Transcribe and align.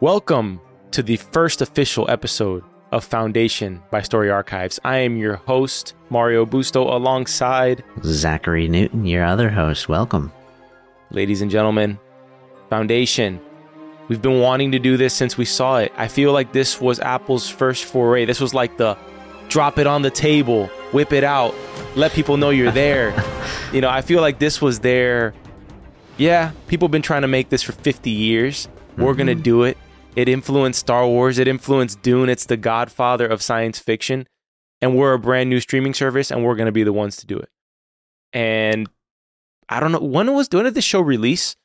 Welcome 0.00 0.62
to 0.92 1.02
the 1.02 1.18
first 1.18 1.60
official 1.60 2.10
episode 2.10 2.64
of 2.90 3.04
Foundation 3.04 3.82
by 3.90 4.00
Story 4.00 4.30
Archives. 4.30 4.80
I 4.82 4.96
am 4.96 5.18
your 5.18 5.36
host, 5.36 5.92
Mario 6.08 6.46
Busto, 6.46 6.90
alongside 6.90 7.84
Zachary 8.02 8.66
Newton, 8.66 9.04
your 9.04 9.26
other 9.26 9.50
host. 9.50 9.90
Welcome. 9.90 10.32
ladies 11.10 11.42
and 11.42 11.50
gentlemen, 11.50 11.98
Foundation. 12.70 13.38
We've 14.08 14.22
been 14.22 14.40
wanting 14.40 14.72
to 14.72 14.78
do 14.78 14.96
this 14.96 15.12
since 15.12 15.36
we 15.36 15.44
saw 15.44 15.76
it. 15.76 15.92
I 15.98 16.08
feel 16.08 16.32
like 16.32 16.54
this 16.54 16.80
was 16.80 16.98
Apple's 17.00 17.50
first 17.50 17.84
foray. 17.84 18.24
This 18.24 18.40
was 18.40 18.54
like 18.54 18.78
the 18.78 18.96
drop 19.50 19.78
it 19.78 19.86
on 19.86 20.00
the 20.00 20.10
table, 20.10 20.68
whip 20.92 21.12
it 21.12 21.24
out, 21.24 21.54
let 21.94 22.12
people 22.12 22.38
know 22.38 22.48
you're 22.48 22.72
there. 22.72 23.12
you 23.70 23.82
know, 23.82 23.90
I 23.90 24.00
feel 24.00 24.22
like 24.22 24.38
this 24.38 24.62
was 24.62 24.80
their, 24.80 25.34
yeah, 26.16 26.52
people 26.68 26.88
have 26.88 26.92
been 26.92 27.02
trying 27.02 27.20
to 27.20 27.28
make 27.28 27.50
this 27.50 27.62
for 27.62 27.72
50 27.72 28.08
years. 28.08 28.66
We're 28.96 29.14
going 29.14 29.26
to 29.26 29.34
mm-hmm. 29.34 29.42
do 29.42 29.62
it. 29.64 29.76
It 30.16 30.28
influenced 30.28 30.80
Star 30.80 31.06
Wars, 31.06 31.38
it 31.38 31.46
influenced 31.48 32.02
Dune. 32.02 32.28
It's 32.28 32.46
the 32.46 32.56
godfather 32.56 33.26
of 33.26 33.42
science 33.42 33.78
fiction. 33.78 34.26
And 34.82 34.96
we're 34.96 35.12
a 35.12 35.18
brand 35.18 35.50
new 35.50 35.60
streaming 35.60 35.92
service, 35.94 36.30
and 36.30 36.42
we're 36.42 36.54
going 36.56 36.66
to 36.66 36.72
be 36.72 36.82
the 36.84 36.92
ones 36.92 37.16
to 37.18 37.26
do 37.26 37.36
it. 37.38 37.50
And 38.32 38.88
I 39.68 39.78
don't 39.78 39.92
know 39.92 40.00
when 40.00 40.32
was 40.34 40.48
when 40.52 40.64
did 40.64 40.74
the 40.74 40.80
show 40.82 41.00
release? 41.00 41.56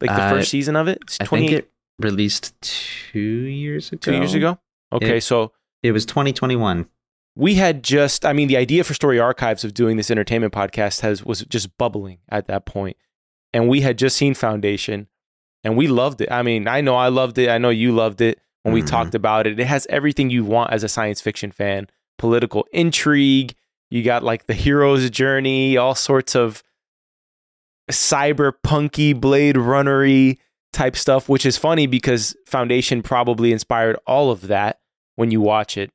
Like 0.00 0.10
the 0.10 0.22
Uh, 0.22 0.30
first 0.30 0.50
season 0.50 0.76
of 0.76 0.86
it? 0.88 0.98
It's 1.02 1.18
I 1.20 1.24
think 1.24 1.50
it 1.52 1.70
released 1.98 2.54
two 2.62 3.18
years 3.20 3.92
ago. 3.92 3.98
two 4.00 4.14
years 4.16 4.34
ago. 4.34 4.58
Okay, 4.92 5.18
It- 5.18 5.22
so 5.22 5.52
It 5.82 5.92
was 5.92 6.04
2021. 6.06 6.86
we 7.36 7.54
had 7.54 7.82
just 7.82 8.24
I 8.26 8.32
mean 8.32 8.48
the 8.48 8.56
idea 8.56 8.84
for 8.84 8.92
Story 8.94 9.18
Archives 9.18 9.64
of 9.64 9.72
doing 9.74 9.96
this 9.96 10.10
entertainment 10.10 10.52
podcast 10.52 11.00
has 11.00 11.24
was 11.24 11.40
just 11.48 11.76
bubbling 11.78 12.18
at 12.28 12.46
that 12.48 12.66
point. 12.66 12.96
And 13.54 13.68
we 13.68 13.80
had 13.82 13.96
just 13.98 14.16
seen 14.16 14.34
Foundation 14.34 15.08
and 15.64 15.76
we 15.76 15.86
loved 15.88 16.20
it. 16.20 16.30
I 16.30 16.42
mean, 16.42 16.66
I 16.68 16.80
know 16.80 16.96
I 16.96 17.08
loved 17.08 17.38
it. 17.38 17.48
I 17.48 17.58
know 17.58 17.70
you 17.70 17.92
loved 17.92 18.20
it 18.20 18.38
when 18.62 18.74
we 18.74 18.82
Mhm. 18.82 18.86
talked 18.88 19.14
about 19.14 19.46
it. 19.46 19.58
It 19.60 19.66
has 19.66 19.86
everything 19.90 20.30
you 20.30 20.44
want 20.44 20.72
as 20.72 20.82
a 20.84 20.88
science 20.88 21.20
fiction 21.20 21.50
fan. 21.52 21.88
Political 22.18 22.66
intrigue, 22.72 23.54
you 23.90 24.02
got 24.02 24.22
like 24.22 24.46
the 24.46 24.54
hero's 24.54 25.08
journey, 25.10 25.76
all 25.76 25.94
sorts 25.94 26.34
of 26.36 26.62
cyberpunky 27.90 29.18
blade 29.18 29.56
runnery 29.56 30.38
type 30.72 30.96
stuff, 30.96 31.28
which 31.28 31.44
is 31.44 31.56
funny 31.56 31.86
because 31.86 32.36
Foundation 32.46 33.02
probably 33.02 33.52
inspired 33.52 33.96
all 34.06 34.30
of 34.30 34.46
that 34.48 34.78
when 35.16 35.30
you 35.30 35.40
watch 35.40 35.76
it. 35.76 35.90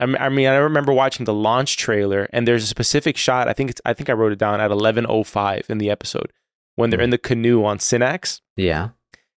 I 0.00 0.06
mean, 0.28 0.46
I 0.46 0.56
remember 0.56 0.92
watching 0.92 1.24
the 1.24 1.34
launch 1.34 1.76
trailer, 1.76 2.28
and 2.32 2.46
there's 2.46 2.62
a 2.62 2.68
specific 2.68 3.16
shot. 3.16 3.48
I 3.48 3.52
think 3.52 3.70
it's, 3.70 3.80
I 3.84 3.94
think 3.94 4.08
I 4.08 4.12
wrote 4.12 4.30
it 4.30 4.38
down 4.38 4.60
at 4.60 4.70
11:05 4.70 5.68
in 5.68 5.78
the 5.78 5.90
episode 5.90 6.32
when 6.76 6.90
they're 6.90 7.00
in 7.00 7.10
the 7.10 7.18
canoe 7.18 7.64
on 7.64 7.80
Synnax, 7.80 8.40
Yeah. 8.56 8.90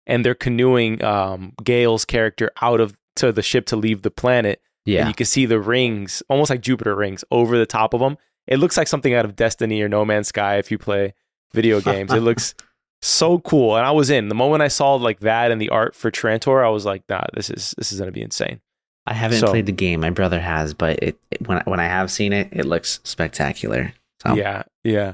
And 0.10 0.26
they're 0.26 0.36
canoeing 0.36 1.04
um, 1.04 1.54
Gaal's 1.64 2.04
character 2.04 2.52
out 2.62 2.82
of 2.82 2.98
to 3.18 3.32
the 3.32 3.42
ship 3.42 3.66
to 3.68 3.76
leave 3.76 4.02
the 4.02 4.12
planet, 4.12 4.62
and 4.86 4.94
Yeah. 4.96 5.08
you 5.08 5.14
can 5.14 5.26
see 5.26 5.46
the 5.46 5.60
rings, 5.60 6.24
almost 6.30 6.50
like 6.50 6.62
Jupiter 6.62 6.96
rings, 6.96 7.24
over 7.32 7.58
the 7.58 7.66
top 7.66 7.94
of 7.94 8.00
them. 8.00 8.18
It 8.48 8.58
looks 8.58 8.76
like 8.78 8.88
something 8.88 9.14
out 9.14 9.24
of 9.26 9.36
Destiny 9.36 9.82
or 9.82 9.88
No 9.90 10.04
Man's 10.04 10.30
Sky 10.30 10.58
if 10.58 10.72
you 10.72 10.78
play 10.78 11.14
video 11.54 11.80
games. 11.92 12.12
it 12.12 12.22
looks 12.22 12.56
so 13.02 13.40
cool, 13.40 13.78
and 13.78 13.86
I 13.86 13.92
was 13.92 14.10
in. 14.10 14.28
The 14.30 14.36
moment 14.36 14.62
I 14.64 14.68
saw 14.68 14.96
like 14.96 15.20
that 15.22 15.52
and 15.52 15.62
the 15.62 15.70
art 15.70 15.96
for 15.96 16.10
Trantor, 16.12 16.66
I 16.66 16.70
was 16.70 16.86
like, 16.86 17.04
nah, 17.08 17.22
this 17.34 17.50
is 17.50 17.74
this 17.78 17.92
is 17.92 18.00
gonna 18.00 18.12
be 18.12 18.22
insane. 18.24 18.60
I 19.06 19.14
haven't 19.14 19.40
So- 19.40 19.48
played 19.50 19.66
the 19.68 19.72
game. 19.72 20.02
My 20.02 20.10
brother 20.10 20.40
has, 20.40 20.74
but 20.74 21.00
it, 21.04 21.20
it 21.32 21.48
when 21.48 21.60
I, 21.60 21.64
when 21.66 21.80
I 21.80 21.86
have 21.86 22.10
seen 22.12 22.34
it, 22.34 22.50
it 22.52 22.66
looks 22.66 23.00
spectacular. 23.04 23.94
So 24.24 24.34
Yeah, 24.36 24.64
yeah. 24.84 25.14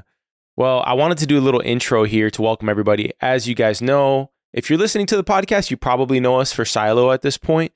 Well, 0.56 0.82
I 0.86 0.94
wanted 0.94 1.18
to 1.18 1.26
do 1.26 1.38
a 1.38 1.40
little 1.44 1.60
intro 1.60 2.04
here 2.04 2.30
to 2.30 2.42
welcome 2.42 2.68
everybody. 2.68 3.12
As 3.20 3.46
you 3.48 3.54
guys 3.54 3.80
know, 3.82 4.30
if 4.56 4.70
you're 4.70 4.78
listening 4.78 5.06
to 5.06 5.16
the 5.18 5.22
podcast, 5.22 5.70
you 5.70 5.76
probably 5.76 6.18
know 6.18 6.40
us 6.40 6.50
for 6.50 6.64
Silo 6.64 7.12
at 7.12 7.20
this 7.20 7.36
point. 7.36 7.72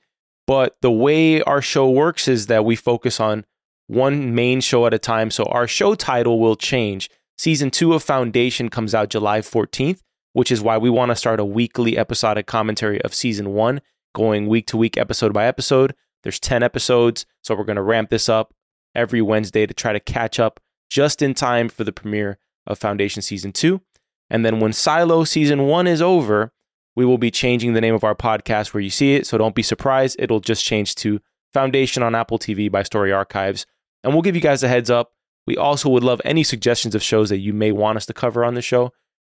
But 0.47 0.77
the 0.81 0.91
way 0.91 1.43
our 1.43 1.61
show 1.61 1.89
works 1.89 2.27
is 2.27 2.47
that 2.47 2.65
we 2.65 2.75
focus 2.75 3.21
on 3.21 3.45
one 3.87 4.35
main 4.35 4.63
show 4.63 4.87
at 4.87 4.95
a 4.95 4.99
time. 4.99 5.31
So 5.31 5.45
our 5.45 5.69
show 5.69 5.95
title 5.95 6.41
will 6.41 6.57
change. 6.57 7.11
Season 7.37 7.71
two 7.71 7.93
of 7.93 8.03
Foundation 8.03 8.71
comes 8.71 8.95
out 8.95 9.11
July 9.11 9.41
14th, 9.41 10.01
which 10.33 10.51
is 10.51 10.63
why 10.63 10.79
we 10.79 10.89
want 10.89 11.11
to 11.11 11.17
start 11.17 11.39
a 11.39 11.45
weekly 11.45 11.99
episodic 11.99 12.47
commentary 12.47 13.01
of 13.03 13.15
season 13.15 13.53
one, 13.53 13.83
going 14.15 14.49
week 14.49 14.67
to 14.69 14.79
week, 14.79 14.97
episode 14.97 15.35
by 15.35 15.45
episode. 15.45 15.95
There's 16.23 16.41
10 16.41 16.63
episodes. 16.63 17.27
So 17.43 17.55
we're 17.55 17.65
going 17.65 17.77
to 17.77 17.83
ramp 17.83 18.09
this 18.09 18.29
up 18.29 18.55
every 18.95 19.21
Wednesday 19.21 19.67
to 19.67 19.75
try 19.75 19.93
to 19.93 20.01
catch 20.01 20.41
up 20.41 20.61
just 20.89 21.21
in 21.21 21.35
time 21.35 21.69
for 21.69 21.85
the 21.85 21.93
premiere 21.93 22.39
of 22.67 22.79
Foundation 22.79 23.21
Season 23.21 23.53
2. 23.53 23.83
And 24.31 24.47
then 24.47 24.61
when 24.61 24.73
Silo 24.73 25.25
Season 25.25 25.67
1 25.67 25.87
is 25.87 26.01
over, 26.01 26.53
we 26.97 27.05
will 27.05 27.19
be 27.19 27.31
changing 27.31 27.73
the 27.73 27.81
name 27.81 27.95
of 27.95 28.05
our 28.05 28.15
podcast 28.15 28.75
where 28.75 28.81
you 28.81 28.91
see 28.91 29.15
it. 29.15 29.27
So 29.27 29.39
don't 29.39 29.55
be 29.55 29.63
surprised. 29.63 30.17
It'll 30.19 30.41
just 30.41 30.65
change 30.65 30.95
to 30.97 31.21
Foundation 31.53 32.03
on 32.03 32.15
Apple 32.15 32.39
TV 32.39 32.71
by 32.71 32.83
Story 32.83 33.13
Archives. 33.13 33.67
And 34.03 34.13
we'll 34.13 34.23
give 34.23 34.35
you 34.35 34.41
guys 34.41 34.63
a 34.63 34.69
heads 34.69 34.91
up. 34.91 35.13
We 35.47 35.57
also 35.57 35.89
would 35.89 36.05
love 36.05 36.21
any 36.25 36.45
suggestions 36.45 36.95
of 36.95 37.03
shows 37.03 37.29
that 37.31 37.39
you 37.39 37.53
may 37.53 37.73
want 37.73 37.97
us 37.97 38.07
to 38.07 38.13
cover 38.13 38.45
on 38.45 38.55
the 38.55 38.63
show. 38.63 38.93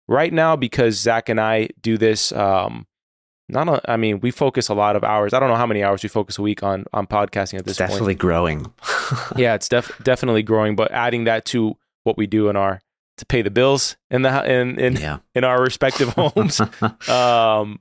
Right 0.07 0.33
now, 0.33 0.55
because 0.55 0.99
Zach 0.99 1.29
and 1.29 1.41
I 1.41 1.69
do 1.81 1.97
this, 1.97 2.31
um, 2.33 2.87
not 3.49 3.69
a, 3.69 3.91
I 3.91 3.97
mean, 3.97 4.21
we 4.21 4.31
focus 4.31 4.69
a 4.69 4.75
lot 4.75 4.97
of 4.97 5.05
hours. 5.05 5.33
I 5.33 5.41
don't 5.41 5.49
know 5.49 5.57
how 5.57 5.67
many 5.67 5.83
hours 5.83 6.03
we 6.03 6.09
focus 6.09 6.39
a 6.39 6.43
week 6.43 6.63
on 6.63 6.85
on 6.93 7.07
podcasting 7.07 7.55
at 7.55 7.61
it's 7.61 7.65
this 7.65 7.79
point 7.79 7.91
definitely 7.91 8.15
growing. 8.15 8.73
yeah, 9.37 9.55
it's 9.55 9.69
def- 9.69 9.99
definitely 10.03 10.43
growing, 10.43 10.77
but 10.77 10.91
adding 10.93 11.25
that 11.25 11.45
to 11.47 11.77
what 12.05 12.17
we 12.19 12.27
do 12.27 12.49
in 12.49 12.57
our 12.57 12.81
to 13.17 13.27
pay 13.27 13.43
the 13.43 13.51
bills 13.51 13.97
in 14.11 14.23
the 14.23 14.51
in 14.51 14.79
in, 14.79 14.97
yeah. 14.97 15.19
in 15.35 15.45
our 15.45 15.63
respective 15.63 16.09
homes. 16.17 16.61
um, 17.09 17.81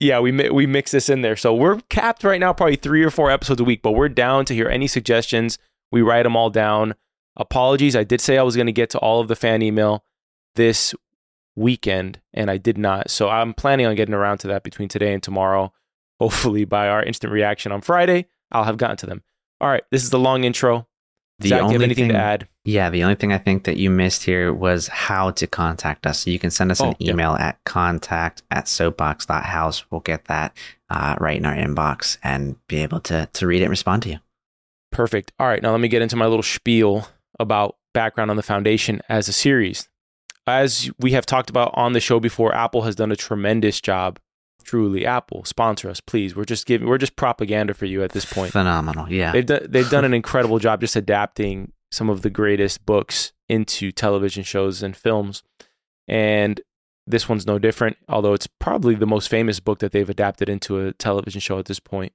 yeah, 0.00 0.20
we 0.20 0.32
we 0.50 0.66
mix 0.66 0.90
this 0.90 1.08
in 1.08 1.22
there, 1.22 1.36
so 1.36 1.54
we're 1.54 1.80
capped 1.88 2.24
right 2.24 2.40
now, 2.40 2.52
probably 2.52 2.76
three 2.76 3.04
or 3.04 3.10
four 3.10 3.30
episodes 3.30 3.60
a 3.60 3.64
week. 3.64 3.82
But 3.82 3.92
we're 3.92 4.08
down 4.08 4.44
to 4.46 4.54
hear 4.54 4.68
any 4.68 4.86
suggestions. 4.86 5.58
We 5.92 6.02
write 6.02 6.24
them 6.24 6.36
all 6.36 6.50
down. 6.50 6.94
Apologies, 7.36 7.96
I 7.96 8.04
did 8.04 8.20
say 8.20 8.38
I 8.38 8.42
was 8.42 8.56
going 8.56 8.66
to 8.66 8.72
get 8.72 8.90
to 8.90 8.98
all 8.98 9.20
of 9.20 9.28
the 9.28 9.36
fan 9.36 9.62
email 9.62 10.04
this 10.56 10.94
weekend, 11.56 12.20
and 12.32 12.50
I 12.50 12.58
did 12.58 12.78
not. 12.78 13.10
So 13.10 13.28
I'm 13.28 13.54
planning 13.54 13.86
on 13.86 13.94
getting 13.94 14.14
around 14.14 14.38
to 14.38 14.48
that 14.48 14.62
between 14.62 14.88
today 14.88 15.12
and 15.12 15.22
tomorrow. 15.22 15.72
Hopefully, 16.20 16.64
by 16.64 16.88
our 16.88 17.02
instant 17.02 17.32
reaction 17.32 17.72
on 17.72 17.80
Friday, 17.80 18.26
I'll 18.52 18.64
have 18.64 18.76
gotten 18.76 18.96
to 18.98 19.06
them. 19.06 19.22
All 19.60 19.68
right, 19.68 19.82
this 19.90 20.02
is 20.02 20.10
the 20.10 20.18
long 20.18 20.44
intro. 20.44 20.86
The 21.38 21.48
Zach, 21.48 21.60
do 21.60 21.66
you 21.66 21.72
have 21.72 21.82
anything 21.82 22.08
thing, 22.08 22.12
to 22.12 22.18
add? 22.18 22.48
Yeah, 22.64 22.88
the 22.88 23.02
only 23.02 23.14
thing 23.14 23.32
I 23.32 23.38
think 23.38 23.64
that 23.64 23.76
you 23.76 23.90
missed 23.90 24.22
here 24.24 24.52
was 24.52 24.88
how 24.88 25.32
to 25.32 25.46
contact 25.46 26.06
us. 26.06 26.20
So 26.20 26.30
you 26.30 26.38
can 26.38 26.50
send 26.50 26.70
us 26.70 26.80
Oh, 26.80 26.90
an 26.90 26.96
yeah. 26.98 27.12
email 27.12 27.32
at 27.32 27.62
contact 27.64 28.42
at 28.50 28.68
soapbox.house. 28.68 29.84
We'll 29.90 30.00
get 30.00 30.24
that 30.26 30.56
uh, 30.88 31.16
right 31.20 31.36
in 31.36 31.44
our 31.44 31.54
inbox 31.54 32.16
and 32.22 32.56
be 32.68 32.78
able 32.82 33.00
to 33.00 33.28
to 33.32 33.46
read 33.46 33.60
it 33.60 33.64
and 33.64 33.70
respond 33.70 34.02
to 34.04 34.08
you. 34.10 34.18
Perfect. 34.90 35.32
All 35.38 35.46
right, 35.46 35.62
now 35.62 35.72
let 35.72 35.80
me 35.80 35.88
get 35.88 36.02
into 36.02 36.16
my 36.16 36.26
little 36.26 36.42
spiel 36.42 37.08
about 37.38 37.76
background 37.92 38.30
on 38.30 38.36
the 38.36 38.42
foundation 38.42 39.02
as 39.08 39.28
a 39.28 39.32
series. 39.32 39.88
As 40.46 40.90
we 40.98 41.12
have 41.12 41.26
talked 41.26 41.50
about 41.50 41.70
on 41.74 41.92
the 41.94 42.00
show 42.00 42.20
before, 42.20 42.54
Apple 42.54 42.82
has 42.82 42.94
done 42.94 43.10
a 43.10 43.16
tremendous 43.16 43.80
job. 43.80 44.18
Truly, 44.62 45.04
Apple 45.04 45.44
sponsor 45.44 45.90
us, 45.90 46.00
please. 46.00 46.34
We're 46.36 46.44
just 46.44 46.64
giving, 46.66 46.86
we're 46.88 46.98
just 46.98 47.16
propaganda 47.16 47.74
for 47.74 47.86
you 47.86 48.02
at 48.02 48.12
this 48.12 48.24
point. 48.24 48.52
Phenomenal. 48.52 49.10
Yeah. 49.10 49.32
They've 49.32 49.44
done, 49.44 49.66
they've 49.68 49.90
done 49.90 50.04
an 50.04 50.14
incredible 50.14 50.58
job 50.58 50.80
just 50.80 50.96
adapting 50.96 51.72
some 51.94 52.10
of 52.10 52.22
the 52.22 52.30
greatest 52.30 52.84
books 52.84 53.32
into 53.48 53.92
television 53.92 54.42
shows 54.42 54.82
and 54.82 54.96
films, 54.96 55.42
and 56.08 56.60
this 57.06 57.28
one's 57.28 57.46
no 57.46 57.58
different. 57.58 57.96
Although 58.08 58.34
it's 58.34 58.46
probably 58.46 58.94
the 58.94 59.06
most 59.06 59.28
famous 59.28 59.60
book 59.60 59.78
that 59.78 59.92
they've 59.92 60.08
adapted 60.08 60.48
into 60.48 60.80
a 60.80 60.92
television 60.92 61.40
show 61.40 61.58
at 61.58 61.66
this 61.66 61.80
point. 61.80 62.12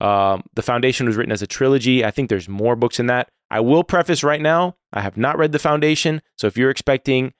Um, 0.00 0.42
the 0.54 0.62
Foundation 0.62 1.06
was 1.06 1.16
written 1.16 1.32
as 1.32 1.42
a 1.42 1.46
trilogy. 1.46 2.04
I 2.04 2.10
think 2.10 2.28
there's 2.28 2.48
more 2.48 2.74
books 2.74 2.98
in 2.98 3.06
that. 3.06 3.28
I 3.50 3.60
will 3.60 3.84
preface 3.84 4.24
right 4.24 4.40
now: 4.40 4.76
I 4.92 5.00
have 5.00 5.16
not 5.16 5.38
read 5.38 5.52
the 5.52 5.58
Foundation, 5.58 6.22
so 6.36 6.46
if 6.46 6.56
you're 6.56 6.70
expecting 6.70 7.32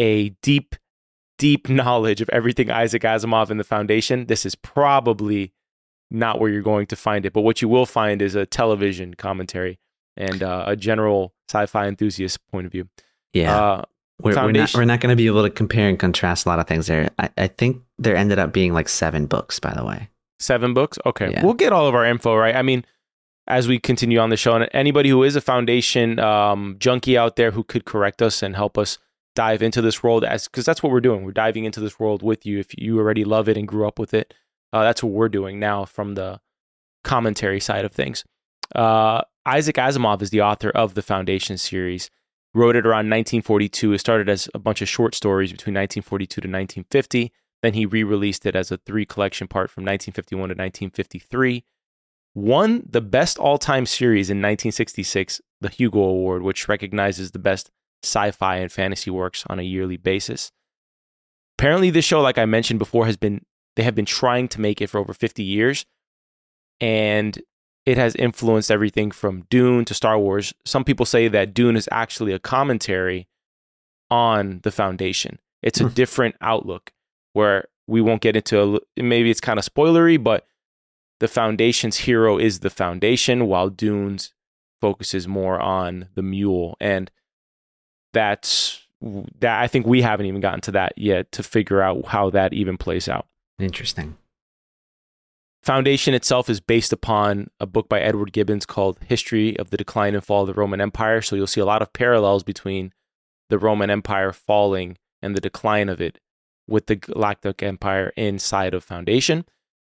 a 0.00 0.30
deep, 0.42 0.74
deep 1.38 1.68
knowledge 1.68 2.20
of 2.20 2.30
everything 2.30 2.70
Isaac 2.70 3.02
Asimov 3.02 3.50
and 3.50 3.60
the 3.60 3.64
Foundation, 3.64 4.26
this 4.26 4.46
is 4.46 4.54
probably 4.54 5.52
not 6.10 6.40
where 6.40 6.50
you're 6.50 6.62
going 6.62 6.86
to 6.86 6.96
find 6.96 7.26
it. 7.26 7.32
But 7.32 7.42
what 7.42 7.60
you 7.60 7.68
will 7.68 7.86
find 7.86 8.22
is 8.22 8.34
a 8.34 8.46
television 8.46 9.14
commentary 9.14 9.78
and 10.16 10.42
uh, 10.42 10.64
a 10.66 10.76
general 10.76 11.32
sci-fi 11.50 11.86
enthusiast 11.86 12.38
point 12.48 12.66
of 12.66 12.72
view. 12.72 12.88
yeah. 13.32 13.56
Uh, 13.56 13.82
we're, 14.22 14.34
we're 14.34 14.52
not, 14.52 14.72
we're 14.74 14.86
not 14.86 15.00
going 15.00 15.12
to 15.12 15.16
be 15.16 15.26
able 15.26 15.42
to 15.42 15.50
compare 15.50 15.90
and 15.90 15.98
contrast 15.98 16.46
a 16.46 16.48
lot 16.48 16.58
of 16.58 16.66
things 16.66 16.86
there. 16.86 17.10
I, 17.18 17.28
I 17.36 17.46
think 17.48 17.82
there 17.98 18.16
ended 18.16 18.38
up 18.38 18.50
being 18.50 18.72
like 18.72 18.88
seven 18.88 19.26
books, 19.26 19.60
by 19.60 19.74
the 19.74 19.84
way. 19.84 20.08
Seven 20.40 20.72
books. 20.72 20.98
Okay, 21.04 21.32
Yeah. 21.32 21.44
we'll 21.44 21.52
get 21.52 21.70
all 21.70 21.86
of 21.86 21.94
our 21.94 22.06
info 22.06 22.34
right. 22.34 22.56
I 22.56 22.62
mean, 22.62 22.82
as 23.46 23.68
we 23.68 23.78
continue 23.78 24.18
on 24.18 24.30
the 24.30 24.38
show, 24.38 24.54
and 24.54 24.70
anybody 24.72 25.10
who 25.10 25.22
is 25.22 25.36
a 25.36 25.42
foundation 25.42 26.18
um, 26.18 26.76
junkie 26.78 27.18
out 27.18 27.36
there 27.36 27.50
who 27.50 27.62
could 27.62 27.84
correct 27.84 28.22
us 28.22 28.42
and 28.42 28.56
help 28.56 28.78
us 28.78 28.98
dive 29.34 29.60
into 29.62 29.82
this 29.82 30.02
world, 30.02 30.24
as 30.24 30.48
because 30.48 30.64
that's 30.64 30.82
what 30.82 30.90
we're 30.90 31.00
doing. 31.02 31.22
We're 31.22 31.32
diving 31.32 31.64
into 31.64 31.80
this 31.80 32.00
world 32.00 32.22
with 32.22 32.46
you. 32.46 32.58
If 32.58 32.68
you 32.78 32.98
already 32.98 33.24
love 33.24 33.50
it 33.50 33.58
and 33.58 33.68
grew 33.68 33.86
up 33.86 33.98
with 33.98 34.14
it, 34.14 34.32
uh, 34.72 34.82
that's 34.82 35.02
what 35.02 35.12
we're 35.12 35.28
doing 35.28 35.60
now 35.60 35.84
from 35.84 36.14
the 36.14 36.40
commentary 37.04 37.60
side 37.60 37.84
of 37.84 37.92
things. 37.92 38.24
Uh, 38.74 39.20
Isaac 39.46 39.76
Asimov 39.76 40.22
is 40.22 40.30
the 40.30 40.42
author 40.42 40.70
of 40.70 40.94
the 40.94 41.02
Foundation 41.02 41.56
series. 41.56 42.10
Wrote 42.52 42.74
it 42.74 42.84
around 42.84 43.08
1942. 43.08 43.92
It 43.92 43.98
started 43.98 44.28
as 44.28 44.48
a 44.52 44.58
bunch 44.58 44.82
of 44.82 44.88
short 44.88 45.14
stories 45.14 45.52
between 45.52 45.74
1942 45.74 46.40
to 46.40 46.48
1950. 46.48 47.32
Then 47.62 47.74
he 47.74 47.86
re 47.86 48.02
released 48.02 48.44
it 48.44 48.56
as 48.56 48.72
a 48.72 48.78
three 48.78 49.06
collection 49.06 49.46
part 49.46 49.70
from 49.70 49.84
1951 49.84 50.48
to 50.48 50.52
1953. 50.52 51.64
Won 52.34 52.82
the 52.88 53.00
best 53.00 53.38
all 53.38 53.56
time 53.56 53.86
series 53.86 54.30
in 54.30 54.38
1966, 54.38 55.40
the 55.60 55.68
Hugo 55.68 56.00
Award, 56.00 56.42
which 56.42 56.68
recognizes 56.68 57.30
the 57.30 57.38
best 57.38 57.70
sci 58.02 58.32
fi 58.32 58.56
and 58.56 58.72
fantasy 58.72 59.10
works 59.10 59.44
on 59.48 59.60
a 59.60 59.62
yearly 59.62 59.96
basis. 59.96 60.50
Apparently, 61.56 61.90
this 61.90 62.04
show, 62.04 62.20
like 62.20 62.36
I 62.36 62.46
mentioned 62.46 62.80
before, 62.80 63.06
has 63.06 63.16
been, 63.16 63.42
they 63.76 63.84
have 63.84 63.94
been 63.94 64.06
trying 64.06 64.48
to 64.48 64.60
make 64.60 64.82
it 64.82 64.90
for 64.90 64.98
over 64.98 65.14
50 65.14 65.42
years. 65.42 65.86
And 66.80 67.40
it 67.86 67.96
has 67.96 68.14
influenced 68.16 68.70
everything 68.70 69.10
from 69.12 69.44
Dune 69.48 69.84
to 69.86 69.94
Star 69.94 70.18
Wars. 70.18 70.52
Some 70.64 70.84
people 70.84 71.06
say 71.06 71.28
that 71.28 71.54
Dune 71.54 71.76
is 71.76 71.88
actually 71.92 72.32
a 72.32 72.38
commentary 72.38 73.28
on 74.10 74.60
the 74.64 74.70
foundation. 74.72 75.38
It's 75.62 75.80
a 75.80 75.84
Hmm. 75.88 75.94
different 75.94 76.34
outlook 76.40 76.92
where 77.32 77.68
we 77.86 78.00
won't 78.00 78.20
get 78.22 78.36
into 78.36 78.76
a, 78.96 79.02
maybe 79.02 79.30
it's 79.30 79.40
kind 79.40 79.58
of 79.58 79.64
spoilery, 79.64 80.22
but 80.22 80.46
the 81.20 81.28
foundation's 81.28 81.98
hero 81.98 82.36
is 82.38 82.60
the 82.60 82.70
foundation, 82.70 83.46
while 83.46 83.68
Dune's 83.70 84.34
focuses 84.80 85.26
more 85.26 85.58
on 85.60 86.08
the 86.14 86.22
mule. 86.22 86.76
And 86.80 87.10
that's 88.12 88.82
that 89.40 89.60
I 89.60 89.66
think 89.68 89.86
we 89.86 90.02
haven't 90.02 90.26
even 90.26 90.40
gotten 90.40 90.60
to 90.62 90.72
that 90.72 90.94
yet 90.96 91.30
to 91.32 91.42
figure 91.42 91.82
out 91.82 92.06
how 92.06 92.30
that 92.30 92.52
even 92.52 92.76
plays 92.78 93.08
out. 93.08 93.26
Interesting. 93.58 94.16
Foundation 95.66 96.14
itself 96.14 96.48
is 96.48 96.60
based 96.60 96.92
upon 96.92 97.48
a 97.58 97.66
book 97.66 97.88
by 97.88 97.98
Edward 98.00 98.32
Gibbons 98.32 98.64
called 98.64 98.98
History 99.04 99.58
of 99.58 99.70
the 99.70 99.76
Decline 99.76 100.14
and 100.14 100.24
Fall 100.24 100.42
of 100.42 100.46
the 100.46 100.54
Roman 100.54 100.80
Empire. 100.80 101.20
So 101.20 101.34
you'll 101.34 101.48
see 101.48 101.60
a 101.60 101.64
lot 101.66 101.82
of 101.82 101.92
parallels 101.92 102.44
between 102.44 102.92
the 103.50 103.58
Roman 103.58 103.90
Empire 103.90 104.32
falling 104.32 104.96
and 105.22 105.34
the 105.34 105.40
decline 105.40 105.88
of 105.88 106.00
it 106.00 106.20
with 106.68 106.86
the 106.86 106.94
Galactic 106.94 107.64
Empire 107.64 108.12
inside 108.16 108.74
of 108.74 108.84
Foundation. 108.84 109.44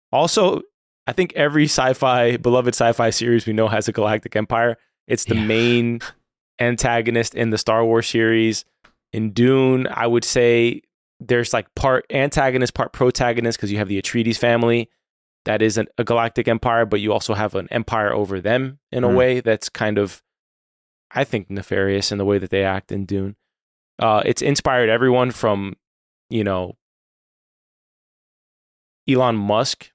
Also, 0.09 0.61
I 1.05 1.11
think 1.11 1.33
every 1.35 1.65
sci-fi, 1.65 2.37
beloved 2.37 2.73
sci-fi 2.73 3.09
series 3.09 3.45
we 3.45 3.51
know 3.51 3.67
has 3.67 3.89
a 3.89 3.91
Galactic 3.91 4.37
Empire. 4.37 4.77
It's 5.05 5.25
the 5.25 5.35
Yeah. 5.35 5.45
main 5.47 5.99
antagonist 6.59 7.35
in 7.35 7.49
the 7.49 7.57
Star 7.57 7.83
Wars 7.83 8.07
series. 8.07 8.63
In 9.11 9.31
Dune, 9.33 9.85
I 9.91 10.07
would 10.07 10.23
say 10.23 10.81
there's 11.19 11.51
like 11.51 11.67
part 11.75 12.05
antagonist, 12.09 12.73
part 12.73 12.93
protagonist 12.93 13.57
because 13.57 13.69
you 13.71 13.79
have 13.79 13.89
the 13.89 14.01
Atreides 14.01 14.37
family 14.37 14.89
that 15.47 15.61
is 15.61 15.77
an, 15.77 15.87
a 15.97 16.03
galactic 16.03 16.47
empire, 16.47 16.85
but 16.85 16.99
you 16.99 17.11
also 17.11 17.33
have 17.33 17.55
an 17.55 17.67
empire 17.71 18.13
over 18.13 18.39
them 18.39 18.79
in 18.91 19.03
a 19.03 19.07
Mm. 19.09 19.15
way 19.15 19.39
that's 19.39 19.69
kind 19.69 19.97
of, 19.97 20.21
I 21.11 21.23
think, 21.23 21.49
nefarious 21.49 22.11
in 22.11 22.17
the 22.17 22.25
way 22.25 22.37
that 22.37 22.49
they 22.51 22.63
act 22.63 22.91
in 22.91 23.05
Dune. 23.05 23.35
Uh, 23.99 24.21
it's 24.25 24.41
inspired 24.41 24.89
everyone 24.89 25.31
from, 25.31 25.75
you 26.29 26.43
know, 26.43 26.77
Elon 29.09 29.35
Musk. 29.35 29.91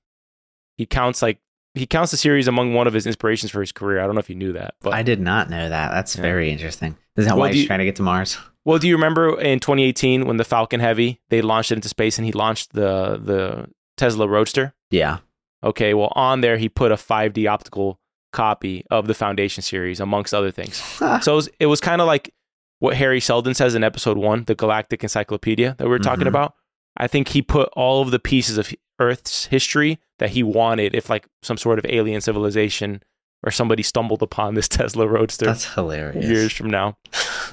He 0.77 0.87
counts 0.87 1.23
like 1.23 1.39
he 1.75 1.87
counts 1.87 2.11
the 2.11 2.17
series 2.17 2.49
among 2.49 2.75
one 2.75 2.87
of 2.87 2.93
his 2.93 3.07
inspirations 3.07 3.51
for 3.53 3.61
his 3.61 3.73
career. 3.73 4.01
I 4.01 4.07
don't 4.07 4.15
know 4.15 4.21
if 4.21 4.29
you 4.29 4.37
knew 4.37 4.53
that, 4.55 4.75
but 4.81 4.93
I 4.95 5.03
did 5.03 5.21
not 5.21 5.49
know 5.51 5.69
that. 5.69 5.91
That's 5.93 6.17
Yeah. 6.17 6.23
very 6.23 6.51
interesting. 6.51 6.97
Is 7.17 7.27
that 7.27 7.33
Well, 7.33 7.41
why 7.41 7.53
he's 7.53 7.63
you- 7.63 7.67
trying 7.67 7.79
to 7.81 7.85
get 7.85 7.97
to 7.97 8.03
Mars? 8.03 8.39
Well, 8.65 8.79
do 8.79 8.87
you 8.89 8.95
remember 8.95 9.41
in 9.41 9.59
2018 9.61 10.27
when 10.27 10.37
the 10.37 10.45
Falcon 10.45 10.81
Heavy 10.81 11.21
they 11.31 11.43
launched 11.43 11.73
it 11.73 11.77
into 11.77 11.89
space 11.89 12.19
and 12.19 12.25
he 12.27 12.33
launched 12.33 12.73
the 12.73 13.19
the 13.23 13.69
Tesla 13.97 14.27
Roadster? 14.27 14.75
Yeah. 14.91 15.19
Okay, 15.65 15.95
well 15.95 16.13
on 16.17 16.41
there 16.41 16.57
he 16.59 16.69
put 16.69 16.93
a 16.93 16.97
5D 16.97 17.49
optical 17.51 17.99
copy 18.33 18.85
of 18.91 19.07
the 19.07 19.15
Foundation 19.15 19.63
series 19.63 20.01
amongst 20.01 20.33
other 20.35 20.51
things. 20.51 20.77
So 21.23 21.33
it 21.33 21.37
was, 21.37 21.49
it 21.61 21.67
was 21.67 21.81
kind 21.81 22.01
of 22.01 22.07
like 22.07 22.33
what 22.79 22.97
Hari 22.97 23.21
Seldon 23.21 23.55
says 23.55 23.75
in 23.75 23.85
episode 23.85 24.17
1, 24.17 24.45
the 24.45 24.55
Galactic 24.55 25.03
Encyclopedia 25.03 25.75
that 25.79 25.85
we 25.85 25.91
were 25.91 25.99
talking 25.99 26.25
Mhm. 26.25 26.29
about. 26.29 26.55
I 26.97 27.07
think 27.07 27.29
he 27.29 27.43
put 27.43 27.69
all 27.75 28.03
of 28.03 28.11
the 28.11 28.19
pieces 28.19 28.59
of 28.59 28.73
Earth's 28.99 29.47
history 29.47 29.99
that 30.19 30.31
he 30.31 30.43
wanted 30.43 30.95
if 30.95 31.09
like 31.11 31.27
some 31.43 31.57
sort 31.57 31.79
of 31.79 31.87
alien 31.89 32.21
civilization 32.21 33.03
or 33.45 33.51
somebody 33.51 33.83
stumbled 33.83 34.23
upon 34.23 34.55
this 34.55 34.69
Tesla 34.77 35.07
Roadster 35.07 35.47
That's 35.47 35.75
hilarious. 35.75 36.25
years 36.25 36.53
from 36.53 36.71
now. 36.71 36.97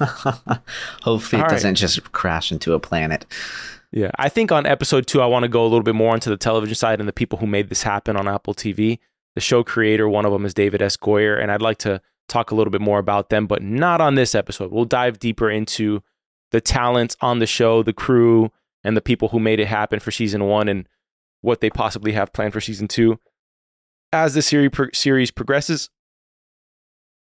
Hopefully, 1.02 1.40
it 1.40 1.44
All 1.44 1.48
right. 1.48 1.50
doesn't 1.50 1.74
just 1.76 2.12
crash 2.12 2.52
into 2.52 2.72
a 2.74 2.80
planet. 2.80 3.26
Yeah, 3.92 4.10
I 4.18 4.28
think 4.28 4.52
on 4.52 4.66
episode 4.66 5.06
two, 5.06 5.20
I 5.20 5.26
want 5.26 5.42
to 5.42 5.48
go 5.48 5.62
a 5.62 5.66
little 5.66 5.82
bit 5.82 5.96
more 5.96 6.14
into 6.14 6.30
the 6.30 6.36
television 6.36 6.76
side 6.76 7.00
and 7.00 7.08
the 7.08 7.12
people 7.12 7.38
who 7.38 7.46
made 7.46 7.68
this 7.68 7.82
happen 7.82 8.16
on 8.16 8.28
Apple 8.28 8.54
TV. 8.54 8.98
The 9.34 9.40
show 9.40 9.64
creator, 9.64 10.08
one 10.08 10.24
of 10.24 10.32
them 10.32 10.44
is 10.44 10.54
David 10.54 10.82
S. 10.82 10.96
Goyer, 10.96 11.40
and 11.40 11.50
I'd 11.50 11.62
like 11.62 11.78
to 11.78 12.00
talk 12.28 12.50
a 12.50 12.54
little 12.54 12.70
bit 12.70 12.80
more 12.80 12.98
about 12.98 13.30
them, 13.30 13.46
but 13.46 13.62
not 13.62 14.00
on 14.00 14.14
this 14.14 14.34
episode. 14.34 14.70
We'll 14.70 14.84
dive 14.84 15.18
deeper 15.18 15.50
into 15.50 16.02
the 16.52 16.60
talent 16.60 17.16
on 17.20 17.40
the 17.40 17.46
show, 17.46 17.82
the 17.82 17.92
crew, 17.92 18.50
and 18.84 18.96
the 18.96 19.00
people 19.00 19.28
who 19.28 19.40
made 19.40 19.60
it 19.60 19.66
happen 19.66 20.00
for 20.00 20.10
season 20.10 20.44
one 20.44 20.68
and 20.68 20.88
what 21.42 21.60
they 21.60 21.70
possibly 21.70 22.12
have 22.12 22.32
planned 22.32 22.52
for 22.52 22.60
season 22.60 22.88
two 22.88 23.18
as 24.12 24.34
the 24.34 24.42
series, 24.42 24.70
pro- 24.72 24.88
series 24.92 25.30
progresses. 25.30 25.90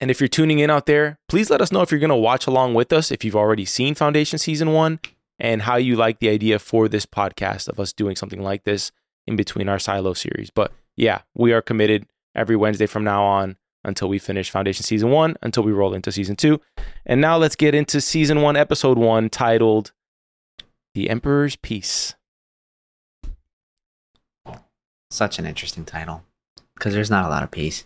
And 0.01 0.11
if 0.11 0.21
you're 0.21 0.29
tuning 0.29 0.59
in 0.59 0.71
out 0.71 0.87
there, 0.87 1.19
please 1.29 1.51
let 1.51 1.61
us 1.61 1.73
know 1.73 1.83
if 1.83 1.91
you're 1.91 2.01
going 2.01 2.11
to 2.11 2.17
watch 2.17 2.47
along 2.47 2.75
with 2.75 2.93
us, 2.93 3.11
if 3.11 3.25
you've 3.25 3.37
already 3.37 3.65
seen 3.65 3.95
Foundation 3.95 4.39
season 4.39 4.73
one, 4.73 4.99
and 5.39 5.63
how 5.63 5.77
you 5.77 5.97
like 5.97 6.19
the 6.19 6.29
idea 6.29 6.59
for 6.59 6.89
this 6.89 7.07
podcast 7.07 7.69
of 7.69 7.81
us 7.81 7.93
doing 7.93 8.17
something 8.17 8.43
like 8.43 8.65
this 8.65 8.93
in 9.27 9.37
between 9.37 9.69
our 9.69 9.79
silo 9.79 10.15
series. 10.15 10.51
But 10.51 10.73
yeah, 10.97 11.23
we 11.35 11.53
are 11.53 11.63
committed 11.63 12.07
every 12.35 12.57
Wednesday 12.57 12.87
from 12.87 13.05
now 13.05 13.25
on 13.25 13.57
until 13.85 14.09
we 14.09 14.19
finish 14.19 14.51
Foundation 14.51 14.83
season 14.83 15.11
one, 15.11 15.37
until 15.43 15.63
we 15.63 15.73
roll 15.73 15.95
into 15.95 16.11
season 16.11 16.37
two. 16.37 16.61
And 17.05 17.21
now 17.21 17.37
let's 17.37 17.57
get 17.57 17.75
into 17.75 18.01
season 18.01 18.41
one, 18.41 18.57
episode 18.57 18.99
one, 18.99 19.29
titled 19.29 19.93
The 20.95 21.11
Emperor's 21.11 21.57
Peace. 21.57 22.15
Such 25.11 25.39
an 25.39 25.47
interesting 25.47 25.85
title 25.85 26.25
because 26.75 26.95
there's 26.95 27.11
not 27.11 27.27
a 27.27 27.29
lot 27.29 27.43
of 27.43 27.51
peace. 27.51 27.85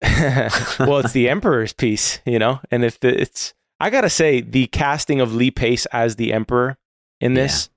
well, 0.02 0.98
it's 0.98 1.12
the 1.12 1.28
Emperor's 1.30 1.72
Peace, 1.72 2.20
you 2.24 2.38
know? 2.38 2.60
And 2.70 2.84
if 2.84 2.98
the, 3.00 3.20
it's, 3.20 3.54
I 3.80 3.90
gotta 3.90 4.10
say, 4.10 4.40
the 4.40 4.66
casting 4.68 5.20
of 5.20 5.34
Lee 5.34 5.50
Pace 5.50 5.86
as 5.86 6.16
the 6.16 6.32
Emperor 6.32 6.76
in 7.20 7.34
this 7.34 7.70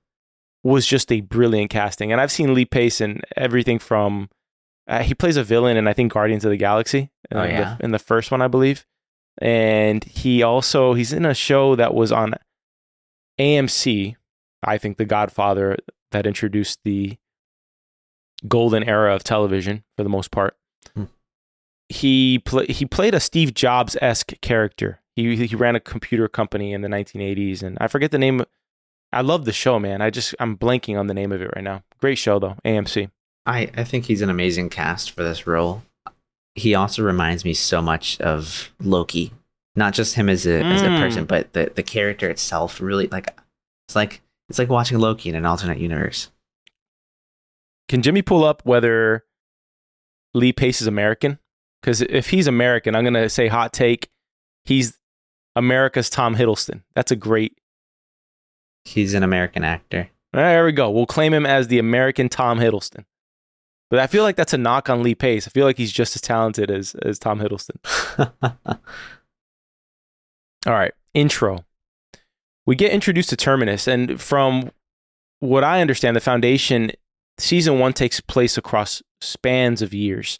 was 0.64 0.86
just 0.86 1.10
a 1.12 1.20
brilliant 1.20 1.70
casting. 1.70 2.12
And 2.12 2.20
I've 2.20 2.32
seen 2.32 2.54
Lee 2.54 2.64
Pace 2.64 3.00
in 3.00 3.20
everything 3.36 3.78
from, 3.78 4.28
uh, 4.88 5.02
he 5.02 5.14
plays 5.14 5.36
a 5.36 5.44
villain 5.44 5.76
in, 5.76 5.86
I 5.88 5.92
think, 5.92 6.12
Guardians 6.12 6.44
of 6.44 6.50
the 6.50 6.56
Galaxy. 6.56 7.10
Oh, 7.32 7.38
uh, 7.38 7.46
the- 7.76 7.84
in 7.84 7.90
the 7.92 7.98
first 7.98 8.30
one, 8.30 8.42
I 8.42 8.48
believe. 8.48 8.86
And 9.38 10.04
he 10.04 10.42
also, 10.42 10.94
he's 10.94 11.12
in 11.12 11.24
a 11.24 11.34
show 11.34 11.74
that 11.76 11.94
was 11.94 12.12
on 12.12 12.34
AMC, 13.40 14.16
I 14.62 14.78
think, 14.78 14.98
The 14.98 15.04
Godfather, 15.04 15.76
that 16.10 16.26
introduced 16.26 16.80
the 16.84 17.16
golden 18.46 18.82
era 18.84 19.14
of 19.14 19.22
television 19.24 19.84
for 19.96 20.02
the 20.02 20.08
most 20.10 20.30
part. 20.30 20.56
Hmm. 20.94 21.04
He 21.88 22.38
pla 22.40 22.62
he 22.68 22.84
played 22.86 23.14
a 23.14 23.20
Steve 23.20 23.54
Jobs 23.54 23.96
esque 24.00 24.40
character. 24.40 25.00
He 25.16 25.36
he 25.46 25.54
ran 25.56 25.76
a 25.76 25.80
computer 25.80 26.28
company 26.28 26.72
in 26.72 26.80
the 26.82 26.88
1980s, 26.88 27.62
and 27.62 27.76
I 27.80 27.88
forget 27.88 28.10
the 28.10 28.18
name. 28.18 28.44
I 29.12 29.20
love 29.20 29.44
the 29.44 29.52
show, 29.52 29.78
man. 29.78 30.00
I 30.00 30.08
just 30.10 30.34
I'm 30.40 30.56
blanking 30.56 30.98
on 30.98 31.06
the 31.06 31.14
name 31.14 31.32
of 31.32 31.42
it 31.42 31.50
right 31.54 31.62
now. 31.64 31.82
Great 31.98 32.16
show 32.16 32.38
though, 32.38 32.56
AMC. 32.64 33.10
I, 33.44 33.70
I 33.76 33.84
think 33.84 34.04
he's 34.06 34.22
an 34.22 34.30
amazing 34.30 34.70
cast 34.70 35.10
for 35.10 35.22
this 35.22 35.46
role. 35.46 35.82
He 36.54 36.74
also 36.74 37.02
reminds 37.02 37.44
me 37.44 37.54
so 37.54 37.82
much 37.82 38.20
of 38.20 38.72
Loki. 38.80 39.32
Not 39.74 39.94
just 39.94 40.14
him 40.14 40.28
as 40.28 40.46
a 40.46 40.62
as 40.62 40.82
a 40.82 40.86
Mm. 40.86 40.98
person, 40.98 41.24
but 41.24 41.52
the, 41.52 41.72
the 41.74 41.82
character 41.82 42.28
itself 42.30 42.80
really 42.80 43.06
like 43.08 43.34
it's 43.88 43.96
like 43.96 44.20
it's 44.48 44.58
like 44.58 44.68
watching 44.68 44.98
Loki 44.98 45.28
in 45.28 45.34
an 45.34 45.44
alternate 45.46 45.78
universe. 45.78 46.30
Can 47.88 48.02
Jimmy 48.02 48.22
pull 48.22 48.44
up 48.44 48.62
whether 48.64 49.24
Lee 50.34 50.52
Pace 50.52 50.80
is 50.80 50.86
American? 50.86 51.38
Because 51.80 52.00
if 52.02 52.30
he's 52.30 52.46
American, 52.46 52.94
I'm 52.94 53.04
gonna 53.04 53.28
say 53.28 53.48
hot 53.48 53.72
take. 53.72 54.08
He's 54.64 54.98
America's 55.56 56.10
Tom 56.10 56.36
Hiddleston. 56.36 56.82
That's 56.94 57.10
a 57.10 57.16
great. 57.16 57.58
He's 58.84 59.14
an 59.14 59.22
American 59.22 59.64
actor. 59.64 60.08
There 60.32 60.64
we 60.64 60.72
go. 60.72 60.90
We'll 60.90 61.06
claim 61.06 61.34
him 61.34 61.46
as 61.46 61.68
the 61.68 61.78
American 61.78 62.28
Tom 62.28 62.58
Hiddleston. 62.58 63.04
But 63.90 63.98
I 64.00 64.06
feel 64.06 64.22
like 64.22 64.36
that's 64.36 64.54
a 64.54 64.58
knock 64.58 64.88
on 64.88 65.02
Lee 65.02 65.14
Pace. 65.14 65.46
I 65.46 65.50
feel 65.50 65.66
like 65.66 65.76
he's 65.76 65.92
just 65.92 66.16
as 66.16 66.22
talented 66.22 66.70
as 66.70 66.94
as 67.02 67.18
Tom 67.18 67.40
Hiddleston. 67.40 67.76
All 70.66 70.72
right, 70.72 70.94
intro. 71.12 71.66
We 72.64 72.74
get 72.74 72.92
introduced 72.92 73.28
to 73.30 73.36
Terminus, 73.36 73.86
and 73.86 74.20
from 74.20 74.70
what 75.40 75.64
I 75.64 75.80
understand, 75.80 76.16
the 76.16 76.20
Foundation 76.20 76.92
season 77.36 77.78
one 77.78 77.92
takes 77.92 78.20
place 78.20 78.56
across 78.56 79.02
spans 79.20 79.82
of 79.82 79.92
years. 79.92 80.38